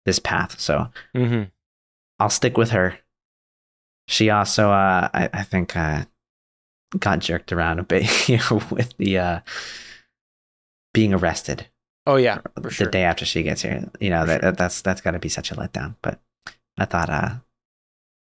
this 0.05 0.19
path. 0.19 0.59
So 0.59 0.89
Mm-hmm. 1.15 1.43
I'll 2.19 2.29
stick 2.29 2.57
with 2.57 2.71
her. 2.71 2.99
She 4.07 4.29
also, 4.29 4.69
uh, 4.69 5.09
I, 5.13 5.29
I 5.33 5.43
think, 5.43 5.75
uh, 5.75 6.05
got 6.99 7.19
jerked 7.19 7.51
around 7.51 7.79
a 7.79 7.83
bit 7.83 8.03
here 8.03 8.39
with 8.71 8.95
the 8.97 9.17
uh, 9.17 9.39
being 10.93 11.13
arrested 11.13 11.67
Oh 12.07 12.17
yeah, 12.17 12.41
for 12.55 12.61
the 12.61 12.69
sure. 12.71 12.89
day 12.89 13.03
after 13.03 13.25
she 13.25 13.41
gets 13.43 13.61
here. 13.63 13.89
You 13.99 14.09
know 14.11 14.21
For 14.21 14.27
that, 14.27 14.41
sure. 14.41 14.51
that 14.51 14.57
that's 14.57 14.81
that's 14.81 15.01
got 15.01 15.11
to 15.11 15.19
be 15.19 15.29
such 15.29 15.51
a 15.51 15.55
letdown. 15.55 15.95
But 16.01 16.19
I 16.77 16.85
thought, 16.85 17.09
uh, 17.09 17.35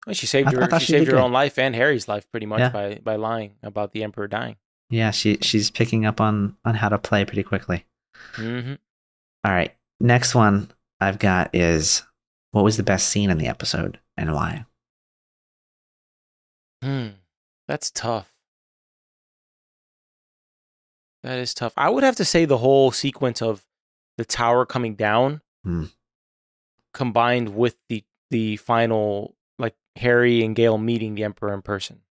Well, 0.07 0.15
She 0.15 0.27
saved 0.27 0.49
I- 0.49 0.53
I 0.53 0.55
her. 0.63 0.67
thought 0.67 0.81
she 0.81 0.87
she 0.87 0.93
saved 0.93 1.07
her 1.09 1.13
good. 1.13 1.21
own 1.21 1.33
life 1.33 1.59
and 1.59 1.75
Hari's 1.75 2.09
life 2.09 2.31
pretty 2.31 2.47
much 2.47 2.61
Yeah. 2.61 2.69
by 2.71 3.01
by 3.03 3.17
lying 3.17 3.57
about 3.63 3.93
the 3.93 4.03
emperor 4.03 4.27
dying. 4.29 4.57
yeah, 4.91 5.11
she 5.11 5.39
she's 5.43 5.71
picking 5.71 6.07
up 6.07 6.21
on 6.21 6.57
on 6.65 6.77
how 6.77 6.89
to 6.89 6.99
play 6.99 7.25
pretty 7.25 7.43
quickly. 7.43 7.85
Mm-hmm. 8.37 8.75
All 9.45 9.53
right, 9.53 9.75
next 10.01 10.35
one 10.35 10.71
I've 11.01 11.19
got 11.19 11.55
is 11.55 12.03
what 12.53 12.65
was 12.65 12.77
the 12.79 12.83
best 12.83 13.09
scene 13.09 13.29
in 13.31 13.37
the 13.39 13.49
episode 13.49 13.99
and 14.17 14.33
why? 14.33 14.65
Hmm. 16.83 17.09
That's 17.69 17.91
tough. 17.91 18.31
That 21.23 21.39
is 21.39 21.55
tough. 21.55 21.73
I 21.77 21.89
would 21.91 22.03
have 22.05 22.17
to 22.17 22.25
say 22.25 22.45
the 22.45 22.59
whole 22.59 22.91
sequence 22.93 23.41
of 23.41 23.65
the 24.17 24.25
tower 24.25 24.65
coming 24.67 24.95
down 24.95 25.41
Hmm. 25.65 25.85
combined 26.93 27.55
with 27.55 27.77
the 27.89 28.05
the 28.31 28.57
final 28.57 29.35
like 29.59 29.75
Hari 29.99 30.45
and 30.45 30.55
Gaal 30.57 30.81
meeting 30.83 31.15
the 31.15 31.25
Emperor 31.25 31.53
in 31.55 31.63
person. 31.63 32.03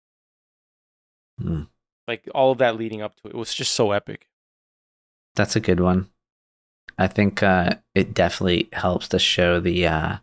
Hmm. 1.40 1.62
Like 2.08 2.28
all 2.34 2.52
of 2.52 2.58
that 2.58 2.76
leading 2.76 3.02
up 3.02 3.14
to 3.16 3.28
it 3.28 3.34
was 3.34 3.54
just 3.54 3.72
so 3.72 3.92
epic. 3.92 4.28
That's 5.34 5.56
a 5.56 5.60
good 5.60 5.80
one. 5.80 6.08
I 6.98 7.06
think 7.08 7.42
uh, 7.42 7.76
it 7.94 8.12
definitely 8.14 8.68
helps 8.72 9.08
to 9.08 9.18
show 9.18 9.60
the 9.60 9.86
uh, 9.86 10.16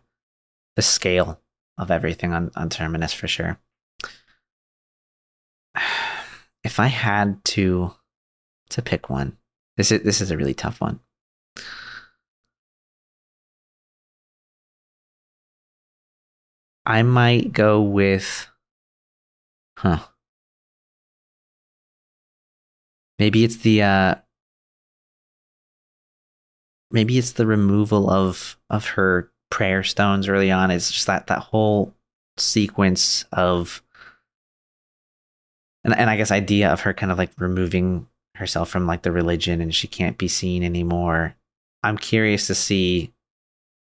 the 0.76 0.82
scale 0.82 1.40
of 1.78 1.90
everything 1.90 2.32
on, 2.32 2.50
on 2.56 2.68
Terminus 2.68 3.12
for 3.12 3.28
sure. 3.28 3.58
If 6.62 6.78
I 6.78 6.88
had 6.88 7.42
to 7.56 7.94
to 8.68 8.82
pick 8.82 9.08
one, 9.08 9.38
this 9.78 9.90
is 9.90 10.02
this 10.02 10.20
is 10.20 10.30
a 10.30 10.36
really 10.36 10.52
tough 10.52 10.78
one. 10.80 11.00
I 16.86 17.02
might 17.02 17.52
go 17.52 17.82
with, 17.82 18.48
huh? 19.78 20.00
Maybe 23.18 23.44
it's 23.44 23.56
the 23.56 23.82
uh, 23.82 24.14
maybe 26.90 27.18
it's 27.18 27.32
the 27.32 27.46
removal 27.46 28.10
of 28.10 28.56
of 28.68 28.86
her 28.88 29.30
prayer 29.50 29.82
stones 29.82 30.28
early 30.28 30.50
on 30.50 30.70
it's 30.70 30.90
just 30.90 31.06
that 31.06 31.26
that 31.26 31.40
whole 31.40 31.94
sequence 32.36 33.24
of 33.32 33.82
and, 35.84 35.96
and 35.96 36.08
i 36.08 36.16
guess 36.16 36.30
idea 36.30 36.70
of 36.70 36.82
her 36.82 36.94
kind 36.94 37.10
of 37.10 37.18
like 37.18 37.30
removing 37.38 38.06
herself 38.36 38.70
from 38.70 38.86
like 38.86 39.02
the 39.02 39.12
religion 39.12 39.60
and 39.60 39.74
she 39.74 39.88
can't 39.88 40.18
be 40.18 40.28
seen 40.28 40.62
anymore 40.62 41.34
i'm 41.82 41.96
curious 41.98 42.46
to 42.46 42.54
see 42.54 43.12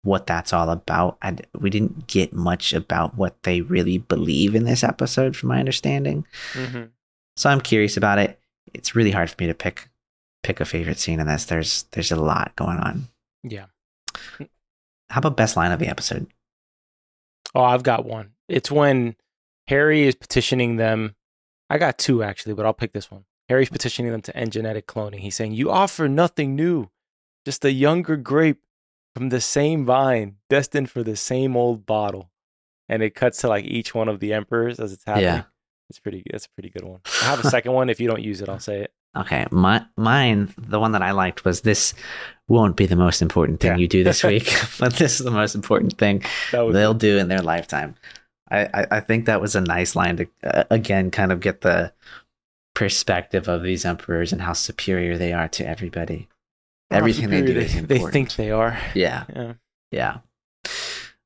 what 0.03 0.25
that's 0.27 0.53
all 0.53 0.69
about 0.69 1.17
I, 1.21 1.37
we 1.59 1.69
didn't 1.69 2.07
get 2.07 2.31
much 2.33 2.71
about 2.73 3.15
what 3.17 3.41
they 3.43 3.61
really 3.61 3.97
believe 3.97 4.55
in 4.55 4.63
this 4.63 4.83
episode 4.83 5.35
from 5.35 5.49
my 5.49 5.59
understanding 5.59 6.25
Mm-hmm. 6.53 6.83
so 7.35 7.49
i'm 7.49 7.61
curious 7.61 7.97
about 7.97 8.19
it 8.19 8.39
it's 8.73 8.95
really 8.95 9.11
hard 9.11 9.29
for 9.29 9.35
me 9.39 9.47
to 9.47 9.53
pick 9.53 9.89
pick 10.43 10.59
a 10.59 10.65
favorite 10.65 10.99
scene 10.99 11.19
in 11.19 11.27
this 11.27 11.45
there's 11.45 11.83
there's 11.91 12.11
a 12.11 12.15
lot 12.15 12.55
going 12.55 12.77
on 12.77 13.07
Yeah. 13.43 13.65
how 15.09 15.19
about 15.19 15.37
best 15.37 15.57
line 15.57 15.71
of 15.71 15.79
the 15.79 15.87
episode 15.87 16.27
Oh, 17.55 17.63
I've 17.63 17.81
got 17.81 18.05
one. 18.05 18.31
It's 18.49 18.69
when 18.69 19.15
Hari 19.69 20.03
is 20.03 20.15
petitioning 20.15 20.75
them. 20.75 21.15
I 21.69 21.77
got 21.77 21.97
two 21.97 22.21
actually, 22.21 22.53
but 22.53 22.65
I'll 22.65 22.73
pick 22.73 22.91
this 22.91 23.09
one. 23.09 23.23
Hari's 23.47 23.69
petitioning 23.69 24.11
them 24.11 24.21
to 24.23 24.35
end 24.37 24.51
genetic 24.51 24.85
cloning. 24.85 25.19
He's 25.19 25.33
saying, 25.35 25.53
You 25.53 25.71
offer 25.71 26.07
nothing 26.09 26.55
new, 26.55 26.89
just 27.47 27.63
a 27.63 27.71
younger 27.71 28.17
grape 28.17 28.59
from 29.15 29.29
the 29.29 29.39
same 29.39 29.85
vine, 29.85 30.35
destined 30.49 30.91
for 30.91 31.01
the 31.01 31.15
same 31.15 31.55
old 31.55 31.85
bottle. 31.85 32.29
And 32.89 33.01
it 33.01 33.15
cuts 33.15 33.37
to 33.39 33.47
like 33.47 33.63
each 33.63 33.95
one 33.95 34.09
of 34.09 34.19
the 34.19 34.33
emperors 34.33 34.81
as 34.81 34.91
it's 34.91 35.05
happening. 35.05 35.23
Yeah. 35.23 35.43
It's 35.89 35.97
pretty 35.97 36.23
that's 36.29 36.47
a 36.47 36.49
pretty 36.49 36.69
good 36.69 36.83
one. 36.83 36.99
I 37.21 37.25
have 37.27 37.39
a 37.45 37.49
second 37.55 37.71
one. 37.71 37.89
If 37.89 38.01
you 38.01 38.07
don't 38.09 38.21
use 38.21 38.41
it, 38.41 38.49
I'll 38.49 38.59
say 38.59 38.81
it. 38.81 38.91
Okay, 39.15 39.45
my 39.49 39.85
mine, 39.95 40.53
the 40.57 40.77
one 40.77 40.91
that 40.91 41.01
I 41.01 41.11
liked 41.11 41.45
was 41.45 41.61
this 41.61 41.93
won't 42.49 42.75
be 42.75 42.85
the 42.85 42.97
most 42.97 43.21
important 43.21 43.61
thing 43.61 43.71
Yeah. 43.71 43.77
you 43.77 43.87
do 43.87 44.03
this 44.03 44.23
week, 44.33 44.53
but 44.79 44.95
this 44.95 45.17
is 45.21 45.23
the 45.25 45.31
most 45.31 45.55
important 45.55 45.97
thing 45.97 46.23
they'll 46.51 46.93
do 46.93 47.17
in 47.17 47.29
their 47.29 47.41
lifetime. 47.41 47.95
I, 48.51 48.65
I, 48.73 48.87
I 48.91 48.99
think 48.99 49.25
that 49.25 49.39
was 49.39 49.55
a 49.55 49.61
nice 49.61 49.95
line 49.95 50.17
to 50.17 50.27
uh, 50.43 50.65
again 50.69 51.11
kind 51.11 51.31
of 51.31 51.39
get 51.39 51.61
the 51.61 51.93
perspective 52.75 53.47
of 53.47 53.63
these 53.63 53.85
emperors 53.85 54.31
and 54.33 54.41
how 54.41 54.53
superior 54.53 55.17
they 55.17 55.31
are 55.31 55.47
to 55.47 55.65
everybody. 55.65 56.27
Everything 56.91 57.29
they 57.29 57.41
do 57.41 57.53
they, 57.53 57.65
they 57.81 57.99
think 57.99 58.35
they 58.35 58.51
are. 58.51 58.77
yeah, 58.95 59.25
Yeah. 59.35 59.53
yeah. 59.91 60.17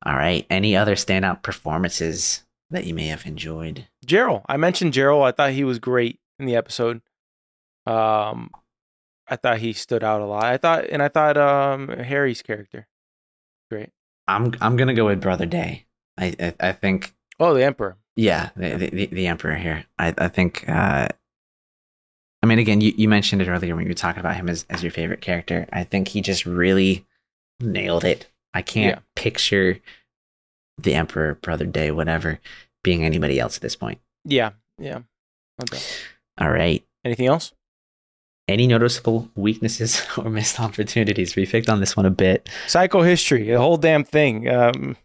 All 0.04 0.16
right. 0.16 0.46
Any 0.50 0.76
other 0.76 0.96
standout 0.96 1.44
performances 1.44 2.44
that 2.72 2.86
you 2.86 2.94
may 2.96 3.08
have 3.08 3.26
enjoyed? 3.28 3.88
Jerril. 4.06 4.44
I 4.50 4.58
mentioned 4.58 4.94
Jerril. 4.94 5.24
I 5.24 5.32
thought 5.32 5.52
he 5.52 5.64
was 5.64 5.78
great 5.78 6.20
in 6.40 6.46
the 6.48 6.56
episode. 6.56 7.02
Um, 7.86 8.50
I 9.28 9.36
thought 9.36 9.60
he 9.60 9.74
stood 9.74 10.04
out 10.04 10.22
a 10.22 10.26
lot. 10.26 10.44
I 10.44 10.58
thought, 10.58 10.86
and 10.90 11.02
I 11.04 11.08
thought 11.08 11.38
um 11.38 11.88
Hari's 11.90 12.42
character, 12.42 12.88
great. 13.70 13.90
I'm 14.28 14.54
I'm 14.62 14.76
gonna 14.76 14.94
go 14.94 15.06
with 15.06 15.22
Brother 15.22 15.46
Day. 15.46 15.86
I 16.18 16.36
I, 16.40 16.54
I 16.60 16.72
think 16.74 17.14
Oh, 17.40 17.54
the 17.54 17.64
Emperor. 17.64 17.98
Yeah, 18.16 18.50
the, 18.56 18.76
the, 18.76 18.90
the- 18.90 19.06
the 19.08 19.28
emperor 19.28 19.56
here. 19.56 19.86
I, 19.98 20.14
I 20.18 20.28
think. 20.28 20.66
Uh, 20.68 21.08
I 22.43 22.47
mean, 22.47 22.59
again, 22.59 22.81
you, 22.81 22.93
you 22.97 23.07
mentioned 23.07 23.41
it 23.41 23.47
earlier 23.47 23.76
when 23.76 23.85
you 23.85 23.89
were 23.89 23.93
talking 23.95 24.19
about 24.19 24.35
him 24.35 24.49
as, 24.49 24.65
as 24.69 24.81
your 24.81 24.91
favorite 24.91 25.22
character. 25.22 25.68
I 25.72 25.84
think 25.84 26.07
he 26.07 26.22
just 26.22 26.45
really 26.45 27.05
nailed 27.59 28.03
it. 28.03 28.27
I 28.53 28.61
can't 28.63 28.97
Yeah. 28.97 29.01
picture 29.15 29.80
the 30.77 30.95
emperor, 30.95 31.35
brother 31.35 31.65
Day, 31.65 31.91
whatever, 31.91 32.39
being 32.84 33.05
anybody 33.05 33.39
else 33.39 33.57
at 33.57 33.61
this 33.61 33.76
point. 33.76 33.99
Yeah, 34.26 34.51
yeah. 34.80 35.01
Okay. 35.61 35.80
All 36.39 36.49
right. 36.49 36.84
Anything 37.05 37.27
else? 37.27 37.53
Any 38.47 38.65
noticeable 38.68 39.30
weaknesses 39.35 40.05
or 40.18 40.30
missed 40.31 40.59
opportunities? 40.59 41.35
We 41.35 41.45
picked 41.45 41.69
on 41.69 41.80
this 41.80 41.95
one 41.95 42.07
a 42.07 42.11
bit. 42.11 42.49
Psychohistory, 42.68 43.45
the 43.47 43.59
whole 43.59 43.77
damn 43.77 44.03
thing. 44.03 44.49
Um, 44.49 44.97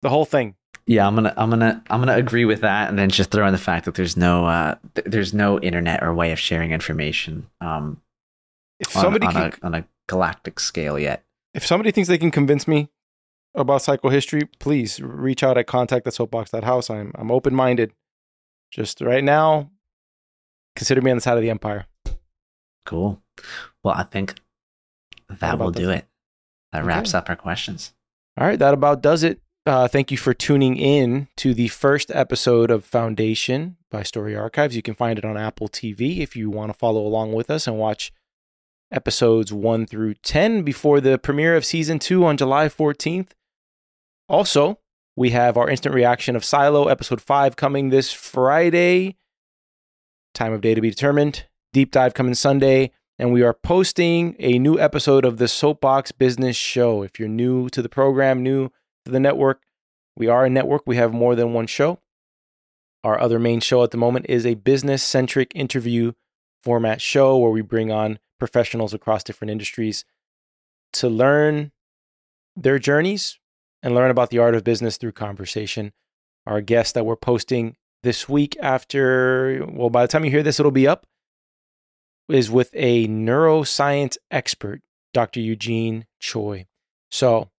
the 0.00 0.08
whole 0.08 0.24
thing. 0.24 0.54
Yeah, 0.90 1.06
I'm 1.06 1.14
gonna, 1.14 1.32
I'm 1.36 1.50
gonna, 1.50 1.80
I'm 1.88 2.00
gonna 2.00 2.16
agree 2.16 2.44
with 2.44 2.62
that, 2.62 2.88
and 2.88 2.98
then 2.98 3.10
just 3.10 3.30
throw 3.30 3.46
in 3.46 3.52
the 3.52 3.58
fact 3.58 3.84
that 3.84 3.94
there's 3.94 4.16
no, 4.16 4.44
uh, 4.46 4.74
th- 4.96 5.06
there's 5.08 5.32
no 5.32 5.60
internet 5.60 6.02
or 6.02 6.12
way 6.12 6.32
of 6.32 6.38
sharing 6.40 6.72
information. 6.72 7.48
Um, 7.60 8.00
If 8.80 8.96
on, 8.96 9.02
somebody 9.02 9.26
on, 9.28 9.32
can, 9.32 9.42
a, 9.44 9.66
on 9.66 9.74
a 9.76 9.84
galactic 10.08 10.58
scale 10.58 10.98
yet. 10.98 11.22
if 11.54 11.64
somebody 11.64 11.92
thinks 11.92 12.08
they 12.08 12.18
can 12.18 12.32
convince 12.32 12.66
me 12.66 12.88
about 13.54 13.82
psychohistory, 13.82 14.48
please 14.58 14.98
reach 15.00 15.44
out 15.44 15.56
at 15.56 15.68
contact 15.68 16.08
at 16.08 16.14
soapbox.house. 16.14 16.90
I'm 16.90 17.12
I'm 17.14 17.30
open 17.30 17.54
minded. 17.54 17.92
Just 18.72 19.00
right 19.00 19.22
now, 19.22 19.70
consider 20.74 21.00
me 21.02 21.12
on 21.12 21.18
the 21.18 21.20
side 21.20 21.36
of 21.36 21.42
the 21.42 21.50
empire. 21.50 21.86
Cool. 22.84 23.22
Well, 23.84 23.94
I 23.94 24.02
think 24.02 24.40
that 25.28 25.56
will 25.56 25.70
does 25.70 25.82
do 25.84 25.90
it. 25.90 26.04
That 26.72 26.80
Okay. 26.80 26.88
wraps 26.88 27.14
up 27.14 27.28
our 27.28 27.36
questions. 27.36 27.92
All 28.36 28.44
right, 28.46 28.58
that 28.58 28.74
about 28.74 29.02
does 29.02 29.22
it. 29.22 29.40
Uh, 29.66 29.86
thank 29.86 30.10
you 30.10 30.16
for 30.16 30.32
tuning 30.32 30.76
in 30.76 31.28
to 31.36 31.52
the 31.52 31.68
first 31.68 32.10
episode 32.12 32.70
of 32.70 32.82
Foundation 32.84 33.76
by 33.90 34.02
Story 34.02 34.34
Archives. 34.34 34.74
You 34.74 34.80
can 34.80 34.94
find 34.94 35.18
it 35.18 35.24
on 35.24 35.36
Apple 35.36 35.68
TV 35.68 36.20
if 36.20 36.34
you 36.34 36.48
want 36.48 36.72
to 36.72 36.78
follow 36.78 37.06
along 37.06 37.34
with 37.34 37.50
us 37.50 37.66
and 37.66 37.78
watch 37.78 38.10
episodes 38.90 39.52
1 39.52 39.86
through 39.86 40.14
10 40.14 40.62
before 40.62 40.98
the 40.98 41.18
premiere 41.18 41.56
of 41.56 41.66
season 41.66 41.98
2 41.98 42.24
on 42.24 42.38
July 42.38 42.68
14th. 42.68 43.32
Also, 44.30 44.78
we 45.14 45.30
have 45.30 45.58
our 45.58 45.68
instant 45.68 45.94
reaction 45.94 46.36
of 46.36 46.44
Silo 46.44 46.88
episode 46.88 47.20
5 47.20 47.54
coming 47.54 47.90
this 47.90 48.10
Friday. 48.10 49.18
Time 50.32 50.54
of 50.54 50.62
day 50.62 50.74
to 50.74 50.80
be 50.80 50.88
determined. 50.88 51.44
Deep 51.74 51.90
dive 51.90 52.14
coming 52.14 52.34
Sunday 52.34 52.92
and 53.18 53.30
we 53.30 53.42
are 53.42 53.52
posting 53.52 54.34
a 54.38 54.58
new 54.58 54.78
episode 54.78 55.26
of 55.26 55.36
the 55.36 55.46
Soapbox 55.46 56.10
Business 56.10 56.56
Show. 56.56 57.02
If 57.02 57.20
you're 57.20 57.28
new 57.28 57.68
to 57.68 57.82
the 57.82 57.90
program, 57.90 58.42
new 58.42 58.70
to 59.10 59.12
the 59.12 59.20
network, 59.20 59.62
we 60.16 60.28
are 60.28 60.44
a 60.44 60.50
network. 60.50 60.82
We 60.86 60.96
have 60.96 61.12
more 61.12 61.34
than 61.34 61.52
one 61.52 61.66
show. 61.66 62.00
Our 63.02 63.20
other 63.20 63.38
main 63.38 63.60
show 63.60 63.82
at 63.82 63.90
the 63.90 63.96
moment 63.96 64.26
is 64.28 64.44
a 64.44 64.54
business 64.54 65.02
centric 65.02 65.52
interview 65.54 66.12
format 66.62 67.00
show 67.00 67.38
where 67.38 67.50
we 67.50 67.62
bring 67.62 67.90
on 67.90 68.18
professionals 68.38 68.92
across 68.92 69.24
different 69.24 69.50
industries 69.50 70.04
to 70.94 71.08
learn 71.08 71.72
their 72.56 72.78
journeys 72.78 73.38
and 73.82 73.94
learn 73.94 74.10
about 74.10 74.30
the 74.30 74.38
art 74.38 74.54
of 74.54 74.64
business 74.64 74.96
through 74.96 75.12
conversation. 75.12 75.92
Our 76.46 76.60
guest 76.60 76.94
that 76.94 77.06
we're 77.06 77.16
posting 77.16 77.76
this 78.02 78.28
week 78.28 78.56
after, 78.60 79.64
well, 79.70 79.90
by 79.90 80.02
the 80.02 80.08
time 80.08 80.24
you 80.24 80.30
hear 80.30 80.42
this, 80.42 80.60
it'll 80.60 80.72
be 80.72 80.88
up, 80.88 81.06
is 82.28 82.50
with 82.50 82.70
a 82.74 83.06
neuroscience 83.08 84.16
expert, 84.30 84.80
Dr. 85.14 85.40
Eugene 85.40 86.06
Choi. 86.18 86.66
So 87.10 87.50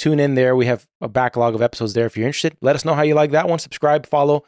tune 0.00 0.18
in 0.18 0.34
there. 0.34 0.56
We 0.56 0.66
have 0.66 0.86
a 1.00 1.08
backlog 1.08 1.54
of 1.54 1.62
episodes 1.62 1.92
there 1.92 2.06
if 2.06 2.16
you're 2.16 2.26
interested. 2.26 2.56
Let 2.60 2.74
us 2.74 2.84
know 2.84 2.94
how 2.94 3.02
you 3.02 3.14
like 3.14 3.30
that 3.32 3.48
one. 3.48 3.58
Subscribe, 3.58 4.06
follow. 4.06 4.44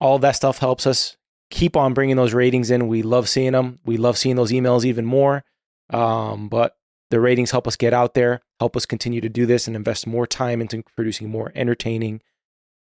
All 0.00 0.18
that 0.18 0.36
stuff 0.36 0.58
helps 0.58 0.86
us 0.86 1.16
keep 1.50 1.76
on 1.76 1.94
bringing 1.94 2.16
those 2.16 2.34
ratings 2.34 2.70
in. 2.70 2.88
We 2.88 3.02
love 3.02 3.28
seeing 3.28 3.52
them. 3.52 3.78
We 3.84 3.96
love 3.96 4.16
seeing 4.18 4.36
those 4.36 4.50
emails 4.50 4.84
even 4.84 5.04
more. 5.04 5.44
Um, 5.90 6.48
but 6.48 6.76
the 7.10 7.20
ratings 7.20 7.50
help 7.50 7.68
us 7.68 7.76
get 7.76 7.92
out 7.92 8.14
there, 8.14 8.40
help 8.58 8.76
us 8.76 8.86
continue 8.86 9.20
to 9.20 9.28
do 9.28 9.46
this 9.46 9.66
and 9.66 9.76
invest 9.76 10.06
more 10.06 10.26
time 10.26 10.60
into 10.60 10.82
producing 10.96 11.30
more 11.30 11.52
entertaining 11.54 12.22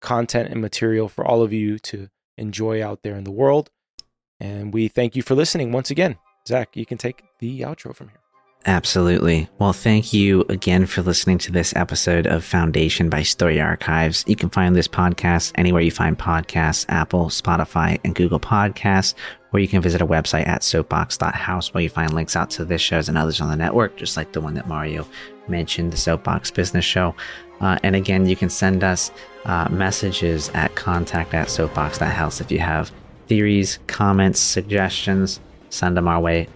content 0.02 0.50
and 0.50 0.62
material 0.62 1.08
for 1.08 1.26
all 1.26 1.42
of 1.42 1.54
you 1.54 1.80
to 1.80 2.10
enjoy 2.38 2.84
out 2.84 3.04
there 3.04 3.16
in 3.16 3.24
the 3.24 3.32
world. 3.32 3.70
And 4.40 4.74
we 4.74 4.88
thank 4.88 5.16
you 5.16 5.22
for 5.22 5.36
listening 5.36 5.72
once 5.72 5.90
again. 5.90 6.18
Zach, 6.48 6.76
you 6.76 6.86
can 6.86 6.98
take 6.98 7.24
the 7.40 7.62
outro 7.62 7.96
from 7.96 8.10
here. 8.10 8.29
Absolutely. 8.66 9.48
Well, 9.58 9.72
thank 9.72 10.12
you 10.12 10.42
again 10.50 10.86
for 10.86 11.02
listening 11.02 11.38
to 11.40 11.52
this 11.52 11.74
episode 11.78 12.28
of 12.28 12.44
Foundation 12.44 13.10
by 13.10 13.24
Story 13.24 13.62
Archives. 13.62 14.26
You 14.28 14.36
can 14.36 14.50
find 14.50 14.76
this 14.76 14.88
podcast 14.88 15.54
anywhere 15.56 15.82
you 15.82 15.92
find 15.92 16.20
podcasts 16.20 16.86
Apple, 16.90 17.28
Spotify, 17.28 18.00
and 18.04 18.14
Google 18.14 18.40
Podcasts, 18.40 19.14
or 19.54 19.62
you 19.62 19.68
can 19.70 19.82
visit 19.82 20.02
our 20.02 20.08
website 20.08 20.46
at 20.46 20.64
soapbox.house 20.64 21.74
where 21.74 21.84
you 21.84 21.90
find 21.90 22.14
links 22.14 22.36
out 22.36 22.50
to 22.52 22.66
this 22.66 22.82
shows 22.82 23.08
and 23.08 23.18
others 23.18 23.40
on 23.40 23.50
the 23.50 23.56
network, 23.56 23.96
just 23.96 24.18
like 24.18 24.34
the 24.34 24.42
one 24.42 24.56
that 24.56 24.68
Mario 24.68 25.08
mentioned, 25.48 25.94
the 25.94 25.98
Soapbox 25.98 26.52
Business 26.52 26.84
Show. 26.84 27.16
Uh, 27.62 27.80
and 27.84 27.96
again, 27.96 28.28
you 28.28 28.36
can 28.36 28.50
send 28.50 28.84
us 28.84 29.10
uh, 29.46 29.70
messages 29.70 30.50
at 30.54 30.76
contact 30.76 31.34
at 31.34 31.50
soapbox.house 31.50 32.42
if 32.42 32.52
you 32.52 32.60
have 32.60 32.92
theories, 33.28 33.80
comments, 33.88 34.40
suggestions, 34.40 35.40
send 35.70 35.96
them 35.96 36.10
our 36.10 36.20
way. 36.20 36.50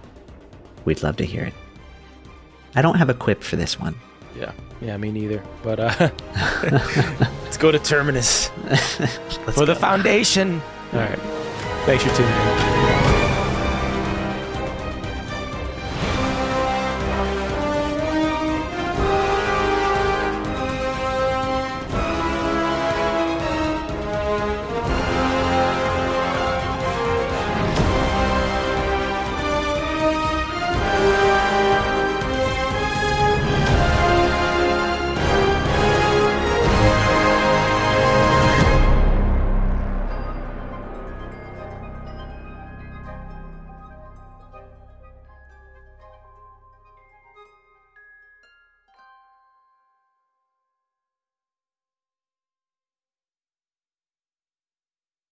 We'd 0.84 1.02
love 1.02 1.16
to 1.18 1.26
hear 1.26 1.46
it. 1.46 1.54
I 2.76 2.82
don't 2.82 2.96
have 2.96 3.10
a 3.10 3.14
quip 3.14 3.44
for 3.44 3.56
this 3.56 3.80
one. 3.80 3.96
Yeah, 4.38 4.52
yeah, 4.82 4.98
me 4.98 5.12
neither. 5.12 5.44
But 5.62 5.80
uh, 5.80 6.10
let's 7.44 7.58
go 7.58 7.72
to 7.72 7.80
Terminus 7.80 8.48
for 9.54 9.66
the 9.66 9.76
foundation. 9.76 10.62
All 10.94 11.00
right. 11.00 11.20
Thanks 11.86 12.04
for 12.04 12.16
tuning 12.16 12.32
in. 12.32 12.83